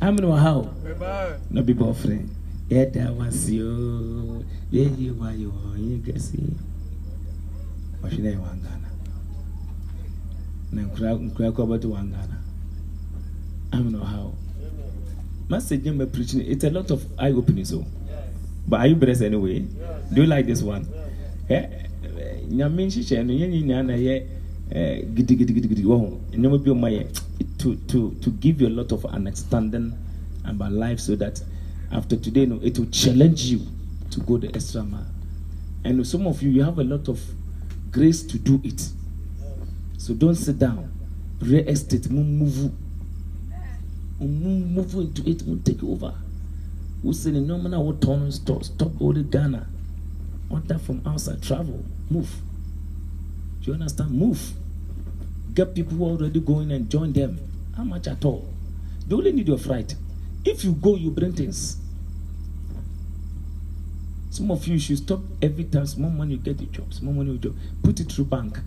I'm 0.00 0.16
in 0.16 0.30
how? 0.30 0.70
Amen. 0.86 1.40
No 1.50 1.62
be 1.62 1.72
boyfriend. 1.72 2.30
Yeah, 2.68 2.84
that 2.84 3.12
was 3.12 3.50
you. 3.50 4.44
Yeah, 4.70 4.88
you 4.90 5.18
are 5.22 5.32
you. 5.32 5.52
You 5.76 5.98
can 6.06 6.20
see. 6.20 6.54
What 8.00 8.12
should 8.12 8.24
I 8.24 8.38
want 8.38 8.62
Ghana? 8.62 8.90
Na 10.70 10.82
nkura 10.82 11.50
kɔ 11.50 11.66
bɛto 11.66 11.86
one 11.90 12.12
Ghana. 12.12 12.38
I'm 13.72 13.88
in 13.88 14.00
how. 14.00 14.34
Message 15.48 15.84
you 15.84 16.06
preaching. 16.06 16.42
It's 16.46 16.62
a 16.62 16.70
lot 16.70 16.92
of 16.92 17.04
eye 17.18 17.32
opening. 17.32 17.64
So, 17.64 17.84
but 18.68 18.78
are 18.78 18.86
you 18.86 18.94
blessed 18.94 19.22
anyway? 19.22 19.66
Do 20.14 20.22
you 20.22 20.28
like 20.28 20.46
this 20.46 20.62
one? 20.62 20.86
Nyame 21.48 22.86
nhyehyɛ 22.86 23.26
no 23.26 23.32
yɛn 23.34 23.50
nyinaa 23.50 23.86
na 23.86 23.94
yɛ 23.94 24.39
to 27.60 27.76
to 27.76 28.30
give 28.40 28.60
you 28.60 28.68
a 28.68 28.70
lot 28.70 28.92
of 28.92 29.04
understanding 29.06 29.92
about 30.44 30.72
life 30.72 31.00
so 31.00 31.16
that 31.16 31.42
after 31.92 32.16
today 32.16 32.46
no 32.46 32.58
it 32.62 32.78
will 32.78 32.86
challenge 32.86 33.42
you 33.44 33.60
to 34.10 34.20
go 34.20 34.38
the 34.38 34.48
extra 34.54 34.82
mile. 34.82 35.06
And 35.84 36.06
some 36.06 36.26
of 36.26 36.42
you 36.42 36.50
you 36.50 36.62
have 36.62 36.78
a 36.78 36.84
lot 36.84 37.08
of 37.08 37.20
grace 37.90 38.22
to 38.22 38.38
do 38.38 38.60
it. 38.64 38.88
So 39.98 40.14
don't 40.14 40.34
sit 40.34 40.58
down. 40.58 40.92
Real 41.40 41.68
estate 41.68 42.10
move. 42.10 42.72
Move 44.20 44.70
move 44.70 44.94
into 44.94 45.28
it 45.28 45.46
mo 45.46 45.58
take 45.64 45.82
over. 45.82 46.14
Ne 47.02 47.10
nneɛma 47.12 47.70
no 47.70 47.88
a 47.88 47.92
wotɔn 47.92 48.20
no 48.20 48.30
stop 48.30 48.64
stop 48.64 48.94
holding 48.96 49.28
ghana. 49.28 49.66
Order 50.50 50.78
from 50.78 51.02
outside 51.06 51.42
travel 51.42 51.84
move. 52.10 52.30
Do 53.60 53.66
you 53.68 53.74
understand? 53.74 54.10
Move 54.12 54.54
get 55.54 55.74
people 55.74 55.96
who 55.96 56.04
already 56.04 56.40
going 56.40 56.70
and 56.72 56.90
join 56.90 57.12
them. 57.12 57.38
How 57.76 57.84
much 57.84 58.06
at 58.06 58.24
all? 58.24 58.48
They 59.06 59.14
only 59.14 59.32
need 59.32 59.48
your 59.48 59.58
flight 59.58 59.94
if 60.44 60.64
you 60.64 60.72
go 60.72 60.96
you 60.96 61.10
bring 61.10 61.32
things. 61.32 61.76
Some 64.30 64.50
of 64.50 64.66
you 64.66 64.78
should 64.78 64.98
stop 64.98 65.20
every 65.42 65.64
time 65.64 65.86
small 65.86 66.10
money 66.10 66.34
you 66.34 66.38
get 66.38 66.58
the 66.58 66.66
job 66.66 66.92
small 66.94 67.12
money 67.12 67.32
you 67.32 67.38
job. 67.38 67.56
Put 67.82 68.00
it 68.00 68.12
through 68.12 68.26
bank. 68.26 68.58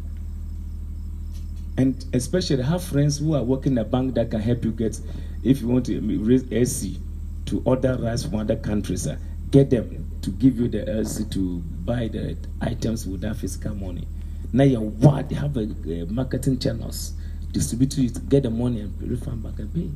And 1.77 2.05
especially 2.13 2.61
have 2.63 2.83
friends 2.83 3.17
who 3.17 3.33
are 3.33 3.43
working 3.43 3.73
in 3.73 3.77
a 3.79 3.83
bank 3.83 4.13
that 4.15 4.29
can 4.29 4.41
help 4.41 4.63
you 4.63 4.71
get 4.71 4.99
if 5.43 5.61
you 5.61 5.67
want 5.67 5.85
to 5.87 5.99
raise 5.99 6.69
SC 6.69 6.99
to 7.45 7.61
order 7.65 7.97
rice 7.99 8.23
from 8.23 8.39
other 8.39 8.55
countries 8.55 9.07
uh, 9.07 9.17
get 9.51 9.69
them 9.69 10.09
to 10.21 10.31
give 10.31 10.57
you 10.57 10.67
the 10.67 10.79
LC 10.79 11.29
to 11.31 11.59
buy 11.85 12.07
the 12.07 12.37
items 12.61 13.05
with 13.05 13.21
that 13.21 13.35
physical 13.35 13.75
money 13.75 14.07
now 14.53 14.63
you 14.63 14.79
what 14.79 15.27
they 15.29 15.35
have 15.35 15.57
a, 15.57 15.61
a 15.61 16.05
marketing 16.05 16.59
channels 16.59 17.13
distribute 17.51 17.97
it 17.97 18.29
get 18.29 18.43
the 18.43 18.49
money 18.49 18.81
and 18.81 19.01
refund 19.01 19.41
back 19.43 19.57
and 19.59 19.73
pay 19.73 19.89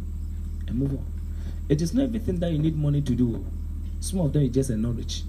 and 0.68 0.78
move 0.78 0.92
on. 0.92 1.06
It 1.70 1.82
is 1.82 1.94
not 1.94 2.04
everything 2.04 2.40
that 2.40 2.52
you 2.52 2.60
need 2.60 2.76
money 2.78 3.02
to 3.02 3.14
do. 3.14 3.46
Some 4.00 4.20
of 4.22 4.34
them 4.34 4.44
is 4.44 4.50
just 4.52 4.70
a 4.70 4.78
knowledge. 4.78 5.24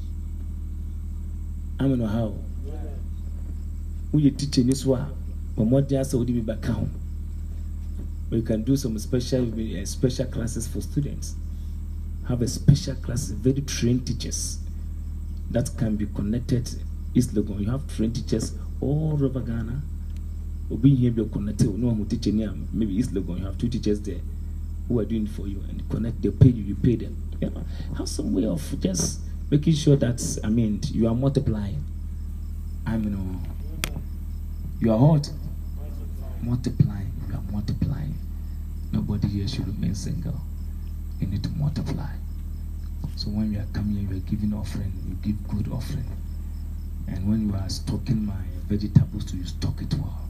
I 1.81 1.85
don't 1.85 1.99
know 1.99 2.07
how. 2.07 2.35
Woyɛ 4.13 4.37
teacher 4.39 4.65
ni 4.65 4.75
so 4.75 4.95
a 4.95 5.11
ɔmɔden 5.57 6.01
asɛ 6.01 6.15
wode 6.15 6.33
bi 6.33 6.55
bɛka 6.55 6.73
ho 6.73 6.89
but 8.31 8.37
you 8.37 8.43
can 8.43 8.63
do 8.63 8.77
some 8.77 8.99
special 8.99 9.43
uh, 9.43 9.85
special 9.85 10.27
classes 10.27 10.67
for 10.67 10.81
students. 10.81 11.35
Have 12.27 12.43
a 12.43 12.49
special 12.49 12.95
class 12.97 13.29
very 13.29 13.61
trained 13.63 14.07
teachers 14.07 14.59
that 15.51 15.71
can 15.77 15.97
be 15.97 16.07
connected. 16.07 16.69
East 17.15 17.35
legon 17.35 17.61
you 17.61 17.71
have 17.71 17.87
trained 17.95 18.15
teachers 18.17 18.53
all 18.81 19.19
over 19.23 19.41
ghana 19.41 19.81
obi 20.71 20.95
here 20.95 21.11
be 21.11 21.25
connected 21.29 21.67
no 21.79 21.89
one 21.89 21.97
who 21.97 22.05
teach 22.05 22.27
any 22.27 22.47
maybe 22.73 22.95
east 22.97 23.13
legon 23.15 23.39
you 23.39 23.45
have 23.45 23.59
two 23.59 23.69
teachers 23.69 24.01
there 24.01 24.21
who 24.89 24.99
are 24.99 25.05
doing 25.05 25.27
for 25.27 25.47
you 25.47 25.63
and 25.69 25.89
connect 25.91 26.21
they 26.23 26.31
pay 26.31 26.49
you 26.49 26.63
you 26.63 26.75
pay 26.75 26.97
them. 26.97 27.17
You 27.41 27.51
know, 27.51 27.63
have 27.97 28.09
some 28.09 28.33
way 28.35 28.47
of 28.47 28.63
just 28.81 29.21
making 29.51 29.75
sure 29.75 29.97
that 29.97 30.21
i 30.45 30.49
mean 30.49 30.81
you 30.91 31.07
are 31.09 31.15
multiplying 31.15 31.83
i 32.87 32.97
mean 32.97 33.15
uh, 33.15 33.49
you 34.81 34.93
are 34.93 34.99
what? 34.99 35.31
Multiplying 36.43 37.13
you 37.29 37.35
are 37.35 37.43
multiplying. 37.53 38.15
Nobody 38.93 39.27
here 39.29 39.49
should 39.49 39.67
remain 39.67 39.95
single. 39.95 40.41
You 41.21 41.27
need 41.27 41.43
to 41.43 41.51
multiply. 41.51 42.11
So 43.17 43.29
when 43.31 43.53
you 43.53 43.59
are 43.59 43.67
coming 43.73 44.09
you 44.09 44.17
are 44.17 44.21
giving 44.21 44.55
offering 44.55 44.93
you 45.09 45.15
give 45.17 45.49
good 45.49 45.71
offering. 45.73 46.07
And 47.09 47.29
when 47.29 47.49
you 47.49 47.55
are 47.57 47.69
stocking 47.69 48.25
my 48.25 48.35
vegetables 48.69 49.24
to 49.24 49.36
you 49.36 49.47
stock 49.47 49.81
it 49.82 49.95
well 49.95 50.28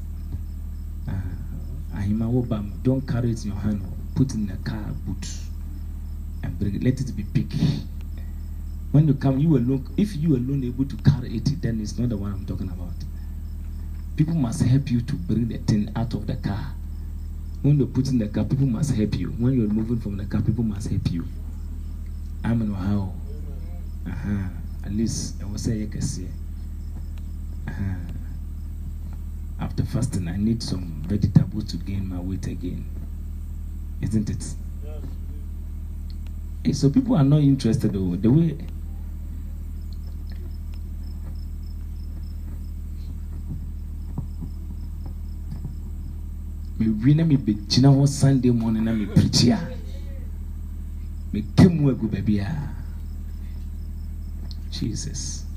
uh, 1.08 1.98
ahima 1.98 2.26
wobam 2.26 2.72
don't 2.82 3.06
carry 3.06 3.30
it 3.30 3.44
in 3.44 3.50
your 3.50 3.60
hand 3.60 3.82
put 4.14 4.30
it 4.30 4.36
in 4.36 4.50
a 4.50 4.68
car 4.68 4.92
boot 5.06 5.26
and 6.42 6.58
bring 6.58 6.74
it. 6.74 6.82
Let 6.82 7.00
it 7.00 7.14
be 7.16 7.22
big. 7.22 7.52
When 8.92 9.06
you 9.06 9.14
come 9.14 9.38
you 9.38 9.56
alone 9.56 9.86
if 9.96 10.16
you 10.16 10.36
alone 10.36 10.64
able 10.64 10.84
to 10.86 10.96
carry 10.96 11.36
it 11.36 11.60
then 11.62 11.80
it's 11.80 11.98
not 11.98 12.08
the 12.08 12.16
one 12.16 12.32
i'm 12.32 12.46
talking 12.46 12.68
about. 12.68 12.94
People 14.16 14.34
must 14.34 14.62
help 14.62 14.90
you 14.90 15.00
to 15.02 15.14
bring 15.14 15.48
the 15.48 15.58
thing 15.58 15.90
out 15.94 16.14
of 16.14 16.26
the 16.26 16.36
car. 16.36 16.74
When 17.62 17.78
you 17.78 17.86
put 17.86 18.08
in 18.08 18.18
the 18.18 18.28
car 18.28 18.44
people 18.44 18.66
must 18.66 18.94
help 18.94 19.14
you. 19.14 19.28
When 19.28 19.52
you're 19.52 19.68
moving 19.68 20.00
from 20.00 20.16
the 20.16 20.24
car 20.24 20.40
people 20.40 20.64
must 20.64 20.88
help 20.88 21.10
you. 21.10 21.26
I'm 22.44 22.62
in 22.62 22.72
how 22.72 23.12
uh-huh. 24.06 24.48
at 24.86 24.92
least 24.92 25.34
i 25.42 25.44
was 25.44 25.62
say, 25.62 25.82
I 25.82 25.86
can 25.86 26.00
see. 26.00 26.28
Uh-huh. 27.68 27.82
After 29.60 29.84
fasting 29.84 30.28
i 30.28 30.36
need 30.36 30.62
some 30.62 31.02
vegetables 31.06 31.64
to 31.64 31.76
gain 31.78 32.08
my 32.08 32.20
weight 32.20 32.46
again. 32.46 32.84
Isn't 34.00 34.30
it? 34.30 34.54
Hey, 36.64 36.72
so 36.72 36.88
people 36.90 37.16
are 37.16 37.24
not 37.24 37.40
interested 37.40 37.92
though. 37.92 38.16
The 38.16 38.28
way 38.28 38.56
sunday 48.06 48.50
morning 48.50 48.88
jesus 54.70 55.47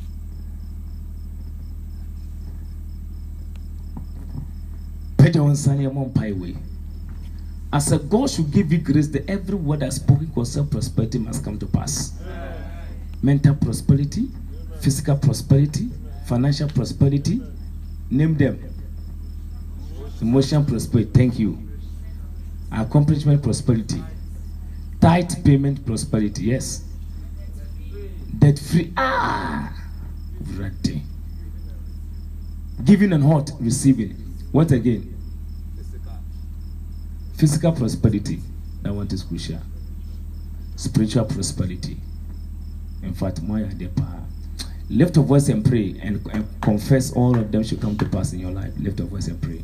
as 7.73 7.91
a 7.91 7.99
god 7.99 8.29
should 8.29 8.51
give 8.51 8.71
you 8.71 8.77
grace 8.79 9.07
that 9.07 9.29
every 9.29 9.55
word 9.55 9.79
that's 9.79 9.95
spoken 9.95 10.29
concerning 10.33 10.69
prosperity 10.69 11.19
must 11.19 11.43
come 11.43 11.57
to 11.57 11.65
pass. 11.65 12.13
Mental 13.23 13.55
prosperity 13.55 14.27
physical 14.81 15.17
prosperity 15.17 15.89
financial 16.25 16.67
prosperity 16.69 17.41
name 18.09 18.35
them. 18.35 18.59
Emotional 20.21 20.63
prosperity 20.63 21.11
thank 21.13 21.39
you. 21.39 21.57
Accomplishment 22.71 23.41
prosperity. 23.41 24.03
Tithe 24.99 25.43
payment 25.45 25.85
prosperity 25.85 26.45
yes. 26.45 26.83
Debt 28.37 28.59
free 28.59 28.91
ah 28.97 29.73
ready 30.55 31.03
giving 32.83 33.13
and 33.13 33.29
what? 33.29 33.51
Receiving. 33.59 34.11
What 34.51 34.71
again 34.71 35.10
physical 37.41 37.72
prosperity 37.72 38.39
that 38.84 38.93
one 38.93 39.07
is 39.07 39.23
crucial. 39.23 39.57
Spiritual 40.76 41.26
prosperity. 41.26 41.97
In 43.01 43.15
fact 43.15 43.38
than 43.38 43.89
power 43.95 44.23
lift 44.91 45.15
your 45.15 45.26
voice 45.26 45.49
and 45.49 45.65
pray 45.65 45.95
and, 46.03 46.23
and 46.34 46.47
confess 46.61 47.11
all 47.13 47.35
of 47.35 47.51
them 47.51 47.63
should 47.63 47.81
come 47.81 47.97
to 47.97 48.05
pass 48.05 48.31
in 48.34 48.39
your 48.39 48.51
life. 48.51 48.72
Lift 48.77 48.99
your 48.99 49.07
voice 49.07 49.27
and 49.27 49.41
pray. 49.41 49.63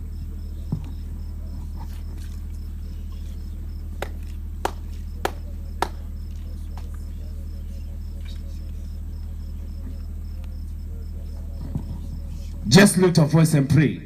Just 12.68 12.98
lift 12.98 13.18
your 13.18 13.28
voice 13.28 13.54
and 13.54 13.70
pray. 13.70 14.02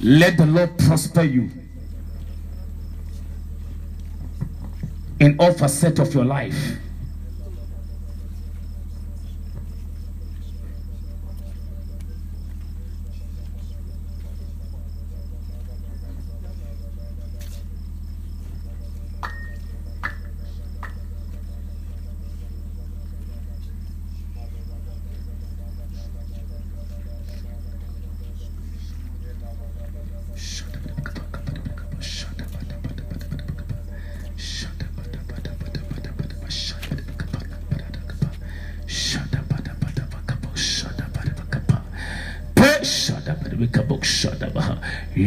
Let 0.00 0.38
the 0.38 0.46
Lord 0.46 0.78
prosper 0.78 1.22
you 1.22 1.50
in 5.20 5.36
all 5.38 5.52
facets 5.52 6.00
of 6.00 6.12
your 6.14 6.24
life. 6.24 6.78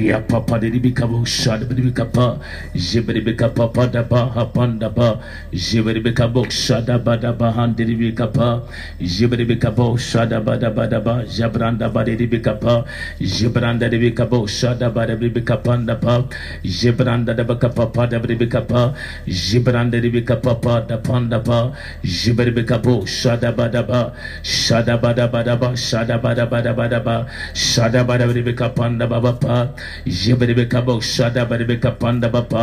Ya 0.10 0.18
papa 0.26 0.58
de 0.58 0.74
bi 0.74 0.90
kabo 0.90 1.22
shada 1.24 1.70
bi 1.70 1.92
kapa 1.94 2.42
jibri 2.74 3.22
bi 3.22 3.34
kapa 3.38 3.70
pada 3.70 4.02
ba 4.02 4.26
hapanda 4.34 4.90
ba 4.90 5.22
jibri 5.54 6.02
bi 6.02 6.10
kabo 6.18 6.50
shada 6.50 6.98
bada 6.98 7.30
ba 7.38 7.52
handi 7.54 7.86
bi 7.94 8.10
kapa 8.12 8.66
jibri 8.98 9.46
bi 9.46 9.56
kabo 9.62 9.94
shada 10.02 10.42
bada 10.42 10.74
bada 10.74 10.98
ba 11.00 11.22
jabranda 11.30 11.94
ba 11.94 12.02
de 12.04 12.26
bi 12.26 12.42
kapa 12.42 12.86
jibranda 13.22 13.86
de 13.88 14.00
bi 14.02 14.10
kabo 14.10 14.48
shada 14.50 14.90
bada 14.90 15.14
bi 15.14 15.30
kapanda 15.46 15.94
pa 16.02 16.26
jibranda 16.66 17.38
de 17.38 17.44
ba 17.46 17.56
kapa 17.62 17.86
pada 17.94 18.18
bi 18.18 18.50
kapa 18.50 18.96
jibranda 19.28 20.02
de 20.02 20.10
bi 20.10 20.26
kapa 20.26 20.56
pada 20.58 20.98
panda 20.98 21.38
pa 21.40 21.70
jibri 22.02 22.50
bi 22.50 22.64
kabo 22.66 23.06
shada 23.06 23.54
ba 23.54 23.70
bada 23.70 23.86
ba 23.86 24.02
shada 24.42 24.98
bada 24.98 25.30
bada 25.30 25.54
bada 25.54 25.56
ba 25.62 25.78
shada 25.78 26.18
bi 26.18 26.34
kapanda 26.34 26.66
ba 26.66 26.66
ba 26.66 26.98
pa 26.98 27.30
jibri 27.54 27.54
kabo 27.54 27.54
shada 27.54 28.04
bari 28.10 28.44
kapanda 28.58 29.06
ba 29.08 29.34
pa 29.38 29.70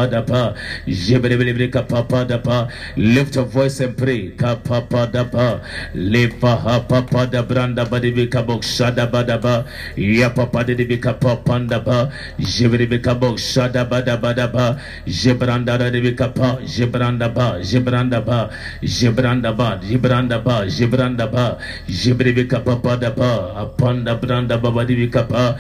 da 0.07 0.23
pa 0.23 0.55
jibri 0.87 1.37
bri 1.55 1.69
kapa 1.71 2.03
pa 2.09 2.25
da 2.25 2.39
pa. 2.39 2.69
Lift 2.97 3.37
your 3.37 3.45
voice 3.45 3.81
and 3.81 3.97
pray. 3.97 4.31
Kapa 4.31 4.83
pa 4.89 5.07
da 5.07 5.25
pa. 5.25 5.61
Le 5.95 6.29
pa 6.29 6.57
ha 6.57 6.81
pa 6.81 7.03
pa 7.03 7.27
da 7.27 7.43
branda 7.43 7.85
bari 7.89 8.13
kabo 8.29 8.61
shada 8.63 9.11
ba 9.11 9.23
da 9.25 9.39
ba. 9.39 9.65
Ya 9.97 10.31
pa 10.31 10.47
pa 10.47 10.63
de 10.63 10.75
bi 10.75 10.97
kapa 10.99 11.37
panda 11.45 11.81
ba. 11.81 12.11
Jibri 12.39 12.87
kabo 13.03 13.37
shada 13.37 13.85
ba 13.89 14.03
da 14.03 14.17
ba 14.17 14.33
da 14.35 14.47
ba. 14.47 14.77
Jibranda 15.07 15.79
da 15.79 15.91
bi 15.91 16.15
kapa 16.15 16.59
jibranda 16.65 17.29
ba 17.33 17.59
jibranda 17.61 18.21
ba. 18.25 18.51
Jibranda 18.83 19.53
ba 19.57 19.79
jibranda 19.83 20.39
ba 20.43 20.67
jibranda 20.67 21.27
ba. 21.31 21.59
Jibri 21.89 22.49
kapa 22.49 22.77
pa 22.77 22.97
da 22.97 23.11
pa 23.11 23.53
apanda 23.57 24.15
branda 24.21 24.59
ba 24.59 24.71
bari 24.71 25.09
kapa 25.11 25.59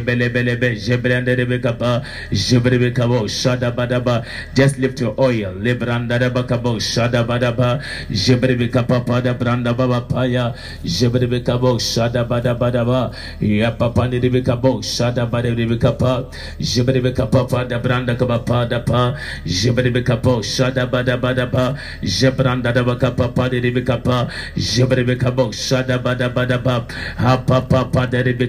jebele 0.00 0.32
bele 0.32 0.56
be 0.60 0.76
jebele 0.76 1.24
bele 1.24 1.26
jebranda 1.26 1.36
de 1.36 1.44
be 1.46 1.58
kapa 1.58 2.02
jebre 2.32 2.94
kabo 2.94 3.26
shada 3.26 3.74
badaba 3.74 4.24
just 4.54 4.78
lift 4.78 5.00
your 5.00 5.14
oil. 5.18 5.52
Lebranda 5.54 6.18
de 6.18 6.30
kabo 6.30 6.78
shada 6.78 7.24
badaba 7.26 7.82
jebre 8.10 8.58
be 8.58 8.68
kapa 8.68 9.00
pada 9.00 9.34
branda 9.34 9.76
baba 9.76 10.06
paya. 10.08 10.54
Jebre 10.84 11.28
be 11.28 11.40
kabo 11.40 11.78
shada 11.78 12.26
badaba 12.26 12.72
daba 12.72 13.14
ya 13.40 13.70
papa 13.70 14.08
de 14.08 14.28
be 14.28 14.42
kabo 14.42 14.80
shada 14.82 15.28
bada 15.30 15.54
de 15.54 15.66
be 15.66 15.78
kapa 15.78 16.26
jebre 16.60 17.02
be 17.02 17.12
kapa 17.12 17.44
pada 17.46 17.80
branda 17.80 18.18
kaba 18.18 18.38
pada 18.40 18.80
pa 18.80 19.16
jebre 19.44 19.92
be 19.92 20.02
kabo 20.02 20.40
shada 20.42 20.86
bada 20.90 21.18
bada 21.20 21.50
ba 21.50 21.76
jebranda 22.02 22.72
de 22.72 22.82
kapa 22.98 23.28
pada 23.28 23.60
de 23.60 23.70
be 23.70 23.82
kapa 23.82 24.28
jebre 24.56 25.06
be 25.06 25.16
kabo 25.16 25.50
shada 25.52 25.98
bada 25.98 26.32
bada 26.32 26.62
ba 26.62 26.86
ha 27.16 27.36
papa 27.36 27.88
pada 27.92 28.22
de 28.22 28.32
be 28.32 28.46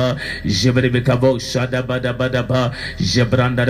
kabo 0.00 0.08
shada 0.08 0.08
bre 0.08 0.08
kapa 0.08 0.16
jebre 0.50 0.92
be 0.92 1.00
kabo 1.02 1.38
shada 1.38 1.82
bada 1.86 2.12
bada 2.16 2.46
ba 2.46 2.72
jebranda 2.98 3.66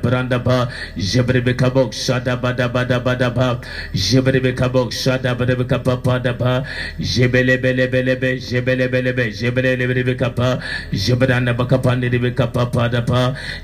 branda 0.00 0.38
ba 0.42 0.68
jebre 0.96 1.44
be 1.44 1.54
shada 1.92 2.36
bada 2.40 2.68
bada 2.72 3.00
bada 3.02 3.34
ba 3.34 3.60
jebre 3.94 4.42
be 4.42 4.52
shada 4.90 5.34
bada 5.36 5.56
be 5.58 5.64
kapa 5.64 5.96
ba 6.38 6.64
jebele 7.00 7.60
bele 7.62 7.86
bele 7.90 8.16
be 8.16 8.38
jebele 8.38 8.90
bele 8.90 9.12
be 9.12 9.30
jebele 9.30 9.76
bele 9.78 10.04
be 10.04 10.14
kapa 10.14 10.60
jebranda 10.92 11.56
ba 11.56 11.66
kapa 11.66 11.96
de 11.96 12.18
be 12.18 12.30
kapa 12.30 12.66
ba 12.66 12.88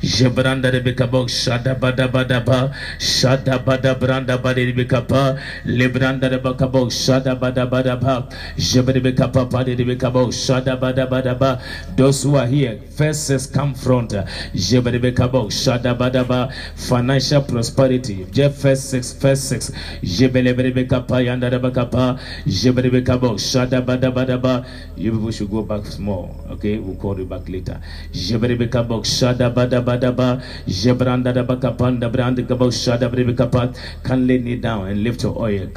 jebranda 0.03 0.71
de 0.73 0.81
be 0.81 0.93
shada 1.29 1.75
bada 1.79 2.09
bada 2.09 2.45
ba 2.45 2.73
shada 2.99 3.59
bada 3.65 3.95
branda 3.99 4.39
ba 4.43 4.55
de 4.55 4.73
be 4.73 4.85
kapa 4.85 5.39
lebranda 5.67 6.31
de 6.31 6.39
ba 6.39 6.55
shada 6.91 7.37
bada 7.39 7.67
bada 7.71 7.97
ba 8.01 8.29
jebre 8.59 9.03
be 9.03 9.13
kapa 9.13 9.47
pada 9.47 9.75
de 9.77 9.85
be 9.85 9.97
kabo 9.97 10.29
shada 10.31 10.77
bada 10.79 11.07
bada 11.09 11.39
ba 11.39 11.58
those 11.97 12.23
who 12.23 12.37
are 12.37 12.47
here 12.47 12.81
first 12.97 13.27
says 13.27 13.47
come 13.47 13.75
front. 13.75 14.11
Jebedebekabo, 14.11 15.49
Shadabadaba, 15.51 16.53
financial 16.77 17.43
prosperity. 17.43 18.25
First 18.25 18.91
six 18.91 19.13
first 19.13 19.49
six. 19.49 19.71
You 20.03 20.29
people 25.13 25.31
should 25.31 25.51
go 25.51 25.63
back 25.63 25.87
small 25.87 26.35
okay? 26.51 26.79
We'll 26.79 26.97
call 26.97 27.19
you 27.19 27.25
back 27.25 27.49
later. 27.49 27.81
Can 34.03 34.27
lay 34.27 34.39
me 34.39 34.57
down 34.57 34.89
and 34.89 35.03
lift 35.03 35.23
your 35.23 35.39
oil. 35.39 35.69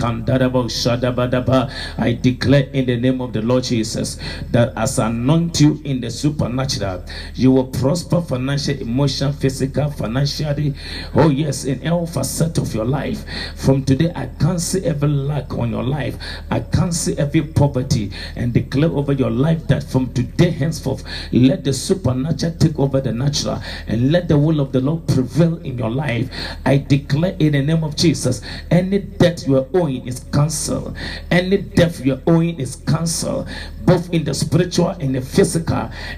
I 1.97 2.13
declare 2.21 2.63
in 2.73 2.85
the 2.85 2.97
name 2.97 3.21
of 3.21 3.33
the 3.33 3.41
Lord 3.41 3.63
Jesus 3.63 4.17
that 4.51 4.73
as 4.75 4.99
I 4.99 5.07
anoint 5.07 5.61
in 5.83 6.01
the 6.01 6.09
supernatural 6.09 7.03
you 7.35 7.51
will 7.51 7.67
prosper 7.67 8.21
financially, 8.21 8.81
emotional, 8.81 9.31
physical, 9.31 9.89
financially. 9.91 10.73
Oh, 11.15 11.29
yes, 11.29 11.65
in 11.65 11.81
every 11.83 12.07
facet 12.07 12.57
of 12.57 12.73
your 12.73 12.85
life. 12.85 13.25
From 13.55 13.83
today, 13.83 14.11
I 14.15 14.27
cancel 14.39 14.85
every 14.85 15.09
lack 15.09 15.53
on 15.53 15.71
your 15.71 15.83
life. 15.83 16.15
I 16.49 16.59
cancel 16.59 17.19
every 17.19 17.41
poverty 17.41 18.11
and 18.35 18.53
declare 18.53 18.91
over 18.91 19.13
your 19.13 19.29
life 19.29 19.67
that 19.67 19.83
from 19.83 20.13
today 20.13 20.51
henceforth, 20.51 21.03
let 21.31 21.63
the 21.63 21.73
supernatural 21.73 22.55
take 22.59 22.77
over 22.79 23.01
the 23.01 23.11
natural 23.11 23.61
and 23.87 24.11
let 24.11 24.27
the 24.27 24.37
will 24.37 24.59
of 24.59 24.71
the 24.71 24.81
Lord 24.81 25.07
prevail 25.07 25.57
in 25.57 25.77
your 25.77 25.89
life. 25.89 26.29
I 26.65 26.77
declare 26.77 27.35
in 27.39 27.53
the 27.53 27.61
name 27.61 27.83
of 27.83 27.95
Jesus, 27.95 28.41
any 28.69 28.99
debt 28.99 29.45
you 29.47 29.57
are 29.57 29.67
owing 29.73 30.07
is 30.07 30.21
cancelled. 30.31 30.95
Any 31.29 31.57
debt 31.57 31.99
you 31.99 32.13
are 32.15 32.21
owing 32.27 32.59
is 32.59 32.77
cancelled, 32.87 33.47
both 33.85 34.11
in 34.13 34.23
the 34.23 34.33
spiritual 34.33 34.89
and 34.89 35.15
the 35.15 35.21
physical. 35.21 35.60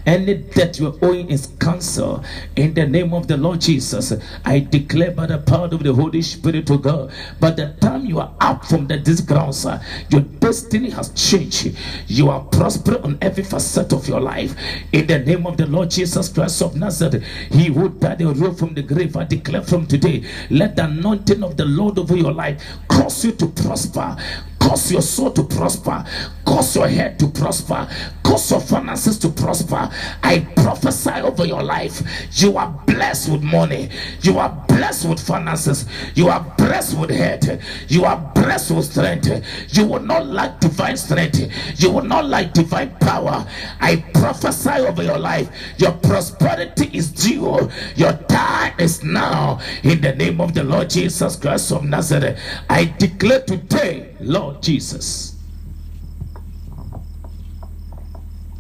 Any 0.06 0.36
debt 0.36 0.80
you 0.80 0.88
are 0.88 0.96
owing 1.02 1.30
is 1.30 1.48
cancelled. 1.60 2.26
In 2.56 2.74
the 2.74 2.86
name 2.86 3.14
of 3.14 3.28
the 3.28 3.38
Lord 3.38 3.62
Jesus, 3.62 4.14
I 4.46 4.60
declare 4.60 5.12
by 5.12 5.28
the 5.28 5.40
power 5.40 5.66
of 5.66 5.84
the 5.84 5.94
Holy 5.94 6.22
Spirit 6.22 6.68
to 6.68 6.78
God. 6.78 7.12
By 7.40 7.52
the 7.52 7.76
time 7.82 8.06
you 8.06 8.20
are 8.20 8.34
up 8.40 8.66
from 8.66 8.88
the 8.88 8.98
disground, 8.98 9.56
sir, 9.56 9.72
uh, 9.72 9.84
your 10.10 10.22
destiny 10.22 10.90
has 10.90 11.10
changed. 11.10 11.76
You 12.08 12.30
are 12.30 12.42
prosperous 12.42 13.04
on 13.04 13.18
every 13.22 13.44
facet 13.44 13.94
of 13.94 14.08
your 14.08 14.20
life. 14.20 14.56
In 14.92 15.08
the 15.08 15.20
name 15.20 15.46
of 15.48 15.58
the 15.58 15.66
Lord 15.66 15.90
Jesus 15.90 16.30
Christ 16.30 16.62
of 16.62 16.76
Nazareth, 16.76 17.24
He 17.52 17.68
who 17.68 17.90
died 17.90 18.22
and 18.22 18.38
rose 18.38 18.60
from 18.60 18.74
the 18.74 18.82
grave, 18.82 19.16
I 19.16 19.26
declare 19.26 19.62
from 19.62 19.88
today, 19.88 20.24
let 20.50 20.76
the 20.76 20.86
anointing 20.86 21.44
of 21.44 21.58
the 21.58 21.66
Lord 21.66 22.00
over 22.00 22.16
your 22.16 22.34
life 22.34 22.62
cause 22.88 23.26
you 23.26 23.32
to 23.34 23.48
prosper 23.48 24.18
cause 24.64 24.92
your 24.92 25.02
soul 25.02 25.32
to 25.32 25.44
prosper, 25.44 26.06
cause 26.46 26.76
your 26.76 26.88
head 26.88 27.20
to 27.20 27.28
prosper, 27.28 27.88
cause 28.24 28.50
your 28.50 28.62
finances 28.62 29.20
to 29.20 29.30
prosper. 29.30 29.90
I 30.24 30.40
prophesy 30.56 31.22
over 31.22 31.46
your 31.46 31.62
life. 31.62 32.02
You 32.32 32.58
are 32.58 32.70
blessed 32.88 33.32
with 33.32 33.44
money, 33.44 33.90
you 34.22 34.40
are 34.40 34.50
blessed 34.68 35.10
with 35.10 35.20
finances, 35.20 35.86
you 36.16 36.30
are 36.30 36.42
blessed 36.58 36.98
with 36.98 37.10
head, 37.10 37.62
you 37.90 38.06
are 38.06 38.18
blessed 38.34 38.72
with 38.72 38.86
strength. 38.86 39.30
You 39.70 39.86
will 39.86 40.02
not 40.02 40.28
lack 40.28 40.62
divine 40.62 40.98
strength, 40.98 41.40
you 41.82 41.92
will 41.92 42.04
not 42.04 42.26
lack 42.26 42.54
divine 42.54 42.96
power. 43.02 43.46
I 43.82 43.98
prophesy 44.14 44.70
over 44.70 45.04
your 45.04 45.20
life. 45.20 45.50
Your 45.78 45.92
prosperity 45.92 46.90
is 46.94 47.12
due, 47.12 47.70
your 47.96 48.14
time 48.30 48.74
is 48.80 49.04
now. 49.04 49.60
In 49.84 50.00
the 50.00 50.16
name 50.16 50.40
of 50.40 50.54
the 50.54 50.64
Lord 50.64 50.90
Jesus 50.90 51.36
Christ 51.36 51.72
of 51.72 51.84
Nazareth, 51.84 52.40
I 52.70 52.86
declare 52.86 53.42
today, 53.42 54.13
Lord 54.24 54.64
Jesus. 54.64 55.36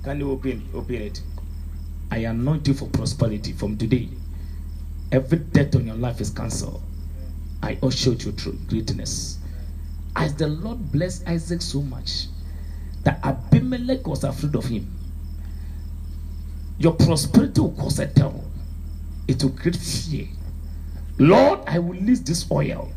Can 0.03 0.19
you 0.19 0.31
open 0.31 0.67
open 0.73 0.95
it? 0.95 1.21
I 2.11 2.17
anoint 2.17 2.67
you 2.67 2.73
for 2.73 2.87
prosperity 2.87 3.53
from 3.53 3.77
today. 3.77 4.09
Every 5.13 5.37
debt 5.37 5.73
on 5.75 5.87
your 5.87 5.95
life 5.95 6.19
is 6.19 6.31
cancelled. 6.31 6.81
I 7.61 7.77
usher 7.81 8.11
you 8.11 8.33
through 8.33 8.57
greatness. 8.67 9.39
As 10.17 10.35
the 10.35 10.47
Lord 10.47 10.91
blessed 10.91 11.27
Isaac 11.27 11.61
so 11.61 11.81
much, 11.81 12.27
that 13.03 13.23
Abimelech 13.23 14.05
was 14.05 14.25
afraid 14.25 14.55
of 14.55 14.65
him. 14.65 14.91
Your 16.77 16.93
prosperity 16.93 17.61
will 17.61 17.71
cause 17.71 17.99
a 17.99 18.07
terror. 18.07 18.33
It 19.29 19.41
will 19.41 19.51
create 19.51 19.77
fear. 19.77 20.27
Lord, 21.19 21.59
I 21.67 21.79
will 21.79 21.95
list 21.95 22.25
this 22.25 22.51
oil 22.51 22.91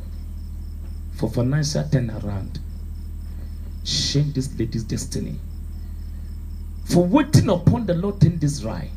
for 1.17 1.31
financial 1.31 1.83
turnaround. 1.85 2.59
Change 3.85 4.35
this 4.35 4.59
lady's 4.59 4.85
destiny. 4.85 5.37
For 6.85 7.05
waiting 7.05 7.49
upon 7.49 7.87
the 7.87 7.95
Lord 7.95 8.23
in 8.25 8.39
this 8.39 8.63
right. 8.63 8.91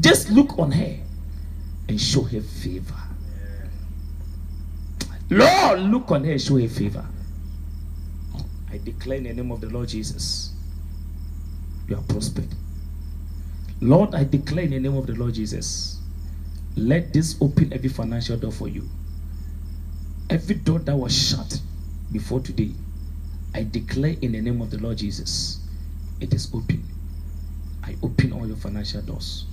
Just 0.00 0.30
look 0.30 0.58
on 0.58 0.72
her 0.72 0.98
and 1.88 2.00
show 2.00 2.22
her 2.22 2.40
favor. 2.40 2.94
Lord, 5.30 5.80
look 5.80 6.10
on 6.10 6.24
her 6.24 6.32
and 6.32 6.40
show 6.40 6.58
her 6.58 6.68
favor. 6.68 7.04
I 8.70 8.78
declare 8.78 9.18
in 9.18 9.24
the 9.24 9.32
name 9.34 9.52
of 9.52 9.60
the 9.60 9.68
Lord 9.68 9.88
Jesus, 9.88 10.52
you 11.88 11.96
are 11.96 12.02
prospered. 12.02 12.48
Lord, 13.80 14.14
I 14.14 14.24
declare 14.24 14.64
in 14.64 14.70
the 14.70 14.80
name 14.80 14.96
of 14.96 15.06
the 15.06 15.14
Lord 15.14 15.34
Jesus, 15.34 16.00
let 16.76 17.12
this 17.12 17.36
open 17.40 17.72
every 17.72 17.88
financial 17.88 18.36
door 18.36 18.50
for 18.52 18.68
you. 18.68 18.88
Every 20.30 20.54
door 20.56 20.78
that 20.80 20.96
was 20.96 21.16
shut 21.16 21.60
before 22.12 22.40
today, 22.40 22.72
I 23.54 23.64
declare 23.64 24.16
in 24.20 24.32
the 24.32 24.40
name 24.40 24.60
of 24.62 24.70
the 24.70 24.78
Lord 24.78 24.98
Jesus, 24.98 25.60
it 26.20 26.32
is 26.32 26.50
open. 26.54 26.84
I 27.82 27.96
open 28.02 28.32
all 28.32 28.46
your 28.46 28.56
financial 28.56 29.02
doors. 29.02 29.46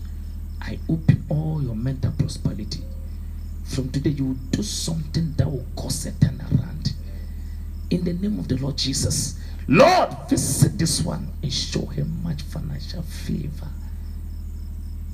I 0.61 0.79
open 0.89 1.25
all 1.29 1.61
your 1.61 1.75
mental 1.75 2.11
prosperity. 2.13 2.81
From 3.65 3.89
today, 3.91 4.11
you 4.11 4.25
will 4.27 4.33
do 4.51 4.63
something 4.63 5.33
that 5.37 5.49
will 5.49 5.65
cause 5.75 6.05
a 6.05 6.11
turnaround. 6.13 6.93
In 7.89 8.03
the 8.03 8.13
name 8.13 8.39
of 8.39 8.47
the 8.47 8.57
Lord 8.57 8.77
Jesus, 8.77 9.39
Lord, 9.67 10.09
visit 10.29 10.77
this 10.77 11.01
one 11.01 11.31
and 11.43 11.51
show 11.51 11.85
him 11.85 12.23
much 12.23 12.41
financial 12.41 13.01
favor. 13.03 13.67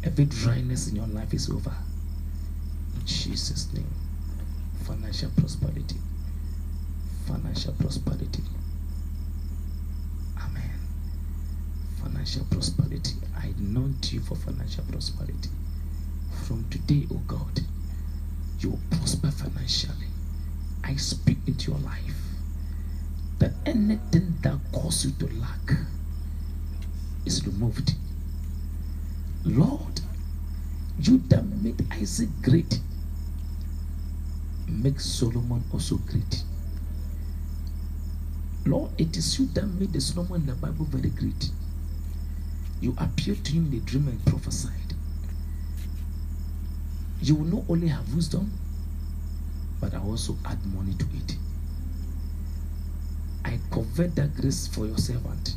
Every 0.03 0.25
dryness 0.25 0.88
in 0.88 0.95
your 0.95 1.07
life 1.07 1.34
is 1.34 1.49
over. 1.49 1.75
In 2.95 3.05
Jesus' 3.05 3.71
name, 3.73 3.89
financial 4.88 5.30
prosperity. 5.38 5.97
Financial 7.27 7.73
prosperity. 7.73 8.41
Amen. 10.41 10.72
Financial 12.01 12.45
prosperity. 12.49 13.15
I 13.38 13.47
anoint 13.59 14.14
you 14.14 14.22
for 14.22 14.35
financial 14.35 14.85
prosperity. 14.85 15.49
From 16.45 16.65
today, 16.69 17.05
oh 17.14 17.22
God, 17.27 17.59
you 18.59 18.69
will 18.72 18.80
prosper 18.91 19.30
financially. 19.31 20.07
I 20.84 20.95
speak 20.95 21.38
into 21.47 21.72
your 21.72 21.80
life 21.81 22.15
that 23.39 23.51
anything 23.65 24.35
that 24.41 24.57
causes 24.72 25.11
you 25.19 25.27
to 25.27 25.34
lack 25.35 25.77
is 27.26 27.45
removed. 27.45 27.93
Lord, 29.43 29.99
you 30.99 31.18
that 31.27 31.43
made 31.45 31.85
Isaac 31.91 32.30
great, 32.41 32.80
make 34.68 34.99
Solomon 34.99 35.64
also 35.72 35.98
great. 35.98 36.44
Lord, 38.65 38.91
it 38.98 39.15
is 39.15 39.39
you 39.39 39.45
that 39.53 39.65
made 39.65 39.94
the 39.94 40.02
Solomon 40.02 40.41
in 40.41 40.48
the 40.48 40.56
Bible 40.56 40.85
very 40.85 41.10
great. 41.10 41.52
You 42.81 42.94
appeared 42.98 43.44
to 43.45 43.53
him 43.53 43.72
in 43.72 43.80
a 43.80 43.81
dream 43.81 44.07
and 44.07 44.23
prophesied. 44.26 44.73
You 47.22 47.35
will 47.35 47.45
not 47.45 47.64
only 47.69 47.88
have 47.88 48.14
wisdom, 48.14 48.52
but 49.80 49.94
I 49.94 49.99
also 49.99 50.38
add 50.45 50.64
money 50.65 50.94
to 50.95 51.06
it. 51.15 51.38
I 53.45 53.60
covet 53.72 54.15
that 54.15 54.35
grace 54.35 54.68
for 54.68 54.85
your 54.85 54.98
servant. 54.98 55.56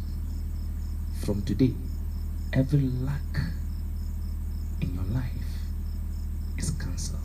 From 1.25 1.43
today, 1.43 1.75
every 2.53 2.89
lack 2.89 3.21
in 4.81 4.95
your 4.95 5.05
life 5.05 5.33
is 6.57 6.71
cancelled. 6.71 7.20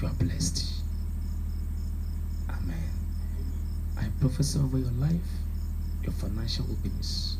You 0.00 0.06
are 0.06 0.12
blessed. 0.14 0.66
Amen. 2.48 2.90
I 3.98 4.04
prophesy 4.18 4.58
over 4.58 4.78
your 4.78 4.92
life, 4.92 5.12
your 6.02 6.12
financial 6.12 6.64
openness. 6.70 7.36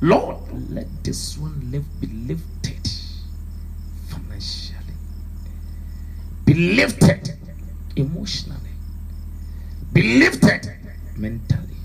Lord, 0.00 0.38
let 0.70 0.86
this 1.04 1.36
one 1.36 1.70
live, 1.70 1.84
be 2.00 2.06
lifted 2.06 2.88
financially, 4.08 4.94
be 6.46 6.54
lifted 6.54 7.38
emotionally, 7.96 8.70
be 9.92 10.18
lifted 10.20 10.72
mentally. 11.18 11.76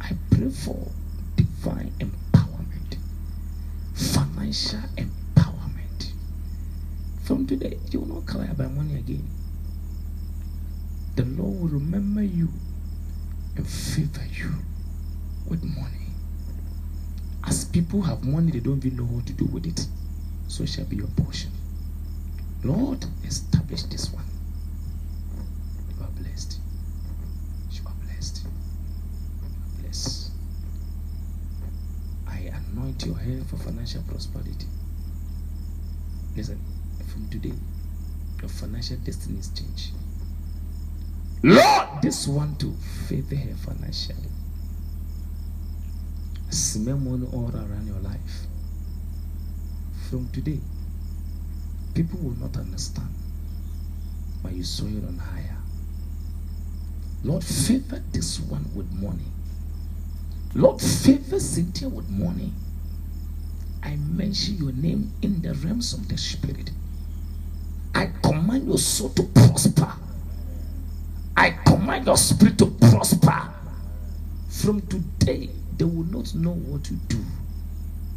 I 0.00 0.12
pray 0.30 0.50
for 0.50 0.76
divine 1.36 1.90
empowerment, 2.00 2.98
financial 3.94 4.80
empowerment. 4.96 5.17
From 7.28 7.46
today, 7.46 7.78
you 7.90 8.00
will 8.00 8.14
not 8.14 8.26
cry 8.26 8.46
about 8.46 8.72
money 8.72 8.94
again. 8.96 9.28
The 11.14 11.26
Lord 11.26 11.60
will 11.60 11.68
remember 11.78 12.22
you 12.22 12.48
and 13.54 13.68
favor 13.68 14.24
you 14.32 14.50
with 15.46 15.62
money. 15.62 16.06
As 17.44 17.66
people 17.66 18.00
have 18.00 18.24
money, 18.24 18.52
they 18.52 18.60
don't 18.60 18.82
even 18.82 18.96
know 18.96 19.04
what 19.04 19.26
to 19.26 19.34
do 19.34 19.44
with 19.44 19.66
it. 19.66 19.86
So 20.46 20.62
it 20.62 20.70
shall 20.70 20.86
be 20.86 20.96
your 20.96 21.08
portion. 21.08 21.50
Lord, 22.64 23.04
establish 23.26 23.82
this 23.82 24.10
one. 24.10 24.24
You 25.90 26.02
are 26.02 26.10
blessed. 26.22 26.58
You 27.72 27.82
are 27.84 27.94
blessed. 28.06 28.40
You 28.42 29.48
are 29.50 29.82
blessed. 29.82 30.30
I 32.26 32.50
anoint 32.72 33.04
your 33.04 33.18
hair 33.18 33.42
for 33.44 33.58
financial 33.58 34.02
prosperity. 34.04 34.64
Listen, 36.34 36.58
from 37.18 37.28
today, 37.30 37.54
your 38.40 38.48
financial 38.48 38.96
destiny 38.98 39.40
is 39.40 39.48
changed. 39.48 39.90
Lord, 41.42 41.88
this 42.00 42.28
one 42.28 42.54
to 42.56 42.72
favor 43.08 43.34
her 43.34 43.54
financially. 43.56 44.28
Smell 46.50 46.96
money 46.96 47.26
all 47.32 47.50
around 47.52 47.86
your 47.86 47.98
life. 47.98 48.46
From 50.08 50.28
today, 50.30 50.60
people 51.94 52.20
will 52.20 52.38
not 52.38 52.56
understand, 52.56 53.08
but 54.42 54.52
you 54.52 54.62
saw 54.62 54.86
it 54.86 55.04
on 55.04 55.18
higher. 55.18 55.56
Lord, 57.24 57.42
favor 57.42 58.00
this 58.12 58.38
one 58.38 58.64
with 58.76 58.90
money. 58.92 59.26
Lord, 60.54 60.80
favor 60.80 61.40
Cynthia 61.40 61.88
with 61.88 62.08
money. 62.08 62.52
I 63.82 63.96
mention 63.96 64.58
your 64.58 64.72
name 64.72 65.12
in 65.20 65.42
the 65.42 65.54
realms 65.54 65.92
of 65.92 66.08
the 66.08 66.16
spirit. 66.16 66.70
Command 68.48 68.66
your 68.66 68.78
soul 68.78 69.10
to 69.10 69.24
prosper. 69.24 69.92
I 71.36 71.50
command 71.66 72.06
your 72.06 72.16
spirit 72.16 72.56
to 72.56 72.66
prosper. 72.80 73.42
From 74.48 74.80
today, 74.86 75.50
they 75.76 75.84
will 75.84 76.04
not 76.04 76.34
know 76.34 76.54
what 76.54 76.82
to 76.84 76.94
do. 76.94 77.22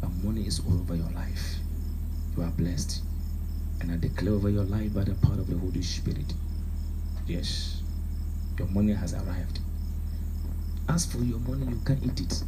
But 0.00 0.08
money 0.24 0.46
is 0.46 0.60
all 0.60 0.80
over 0.80 0.94
your 0.94 1.10
life. 1.10 1.56
You 2.34 2.44
are 2.44 2.50
blessed. 2.50 3.02
And 3.82 3.92
I 3.92 3.98
declare 3.98 4.32
over 4.32 4.48
your 4.48 4.64
life 4.64 4.94
by 4.94 5.04
the 5.04 5.12
power 5.16 5.34
of 5.34 5.48
the 5.48 5.58
Holy 5.58 5.82
Spirit. 5.82 6.32
Yes, 7.26 7.82
your 8.58 8.68
money 8.68 8.94
has 8.94 9.12
arrived. 9.12 9.60
As 10.88 11.04
for 11.04 11.18
your 11.18 11.40
money, 11.40 11.66
you 11.66 11.80
can 11.84 12.02
eat 12.04 12.20
it. 12.20 12.42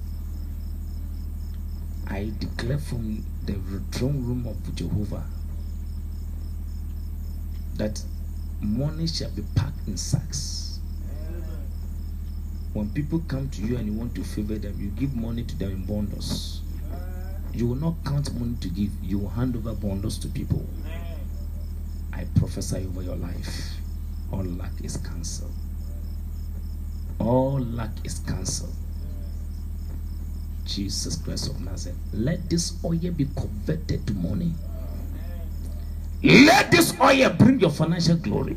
I 2.06 2.32
declare 2.38 2.78
from 2.78 3.26
the 3.44 3.52
throne 3.92 4.24
room 4.24 4.46
of 4.46 4.74
Jehovah 4.74 5.24
that 7.76 8.02
money 8.60 9.06
shall 9.06 9.30
be 9.30 9.42
packed 9.54 9.86
in 9.86 9.96
sacks. 9.96 10.78
When 12.72 12.90
people 12.90 13.22
come 13.28 13.48
to 13.50 13.62
you 13.62 13.76
and 13.76 13.86
you 13.86 13.92
want 13.92 14.14
to 14.16 14.24
favor 14.24 14.56
them, 14.56 14.74
you 14.78 14.88
give 14.88 15.14
money 15.14 15.44
to 15.44 15.56
them 15.56 15.70
in 15.70 15.84
bundles. 15.84 16.62
You 17.52 17.68
will 17.68 17.76
not 17.76 17.94
count 18.04 18.34
money 18.34 18.56
to 18.60 18.68
give, 18.68 18.90
you 19.02 19.18
will 19.20 19.28
hand 19.28 19.54
over 19.54 19.74
bundles 19.74 20.18
to 20.18 20.28
people. 20.28 20.66
I 22.12 22.24
prophesy 22.36 22.86
over 22.88 23.02
your 23.02 23.16
life. 23.16 23.74
All 24.32 24.44
luck 24.44 24.72
is 24.82 24.96
cancelled. 24.96 25.52
All 27.20 27.60
luck 27.60 27.90
is 28.02 28.18
cancelled. 28.20 28.74
Jesus 30.64 31.16
Christ 31.16 31.50
of 31.50 31.60
Nazareth. 31.60 31.98
Let 32.12 32.50
this 32.50 32.72
oil 32.84 32.98
be 32.98 33.26
converted 33.36 34.06
to 34.06 34.14
money. 34.14 34.52
Let 36.24 36.70
this 36.70 36.98
oil 36.98 37.28
bring 37.28 37.60
your 37.60 37.68
financial 37.68 38.16
glory. 38.16 38.56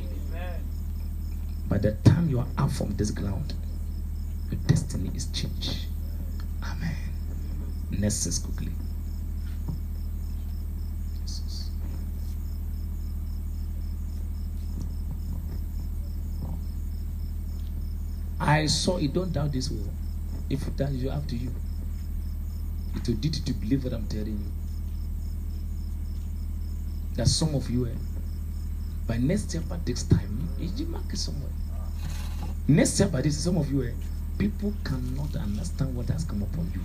By 1.67 1.79
the 1.79 1.91
time 2.05 2.29
you 2.29 2.39
are 2.39 2.47
up 2.57 2.71
from 2.71 2.95
this 2.95 3.11
ground, 3.11 3.53
your 4.49 4.61
destiny 4.67 5.11
is 5.13 5.27
changed. 5.27 5.87
Amen. 6.63 6.95
Next 7.91 8.25
is 8.25 8.39
quickly. 8.39 8.71
I 18.39 18.65
saw 18.67 18.97
it. 18.97 19.11
Don't 19.11 19.33
doubt 19.33 19.51
this 19.51 19.69
word. 19.69 19.89
If 20.49 20.63
you 20.63 20.71
doubt, 20.77 20.93
you 20.93 21.09
have 21.09 21.27
to 21.27 21.35
you. 21.35 21.51
It 22.95 23.05
will 23.09 23.17
need 23.17 23.33
to 23.33 23.53
believe 23.53 23.83
what 23.83 23.91
I'm 23.91 24.07
telling 24.07 24.39
you. 24.39 24.56
That 27.17 27.27
some 27.27 27.55
of 27.55 27.67
you, 27.69 27.87
eh, 27.87 27.95
by 29.07 29.17
next 29.17 29.51
year, 29.53 29.63
by 29.67 29.77
this 29.83 30.03
time, 30.03 30.49
you 30.59 30.85
mark 30.85 31.11
it 31.11 31.17
somewhere. 31.17 31.51
Next 32.67 32.99
year, 32.99 33.09
by 33.09 33.21
this, 33.21 33.37
some 33.43 33.57
of 33.57 33.71
you, 33.71 33.83
eh, 33.83 33.91
people 34.37 34.71
cannot 34.83 35.35
understand 35.35 35.95
what 35.95 36.07
has 36.09 36.23
come 36.23 36.43
upon 36.43 36.71
you. 36.75 36.81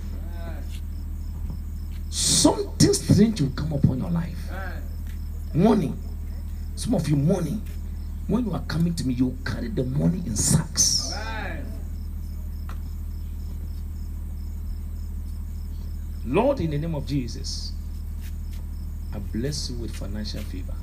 Something 2.09 2.93
strange 2.93 3.41
will 3.41 3.51
come 3.51 3.73
upon 3.73 3.99
your 3.99 4.09
life. 4.09 4.49
Money. 5.53 5.93
Some 6.75 6.95
of 6.95 7.07
you, 7.07 7.15
money. 7.15 7.61
When 8.27 8.45
you 8.45 8.53
are 8.53 8.63
coming 8.67 8.95
to 8.95 9.05
me, 9.05 9.13
you 9.13 9.37
carry 9.45 9.67
the 9.67 9.83
money 9.83 10.23
in 10.25 10.35
sacks. 10.35 11.13
Lord, 16.25 16.59
in 16.59 16.71
the 16.71 16.77
name 16.79 16.95
of 16.95 17.05
Jesus, 17.05 17.72
I 19.13 19.19
bless 19.19 19.69
you 19.69 19.77
with 19.77 19.95
financial 19.95 20.41
favor. 20.41 20.73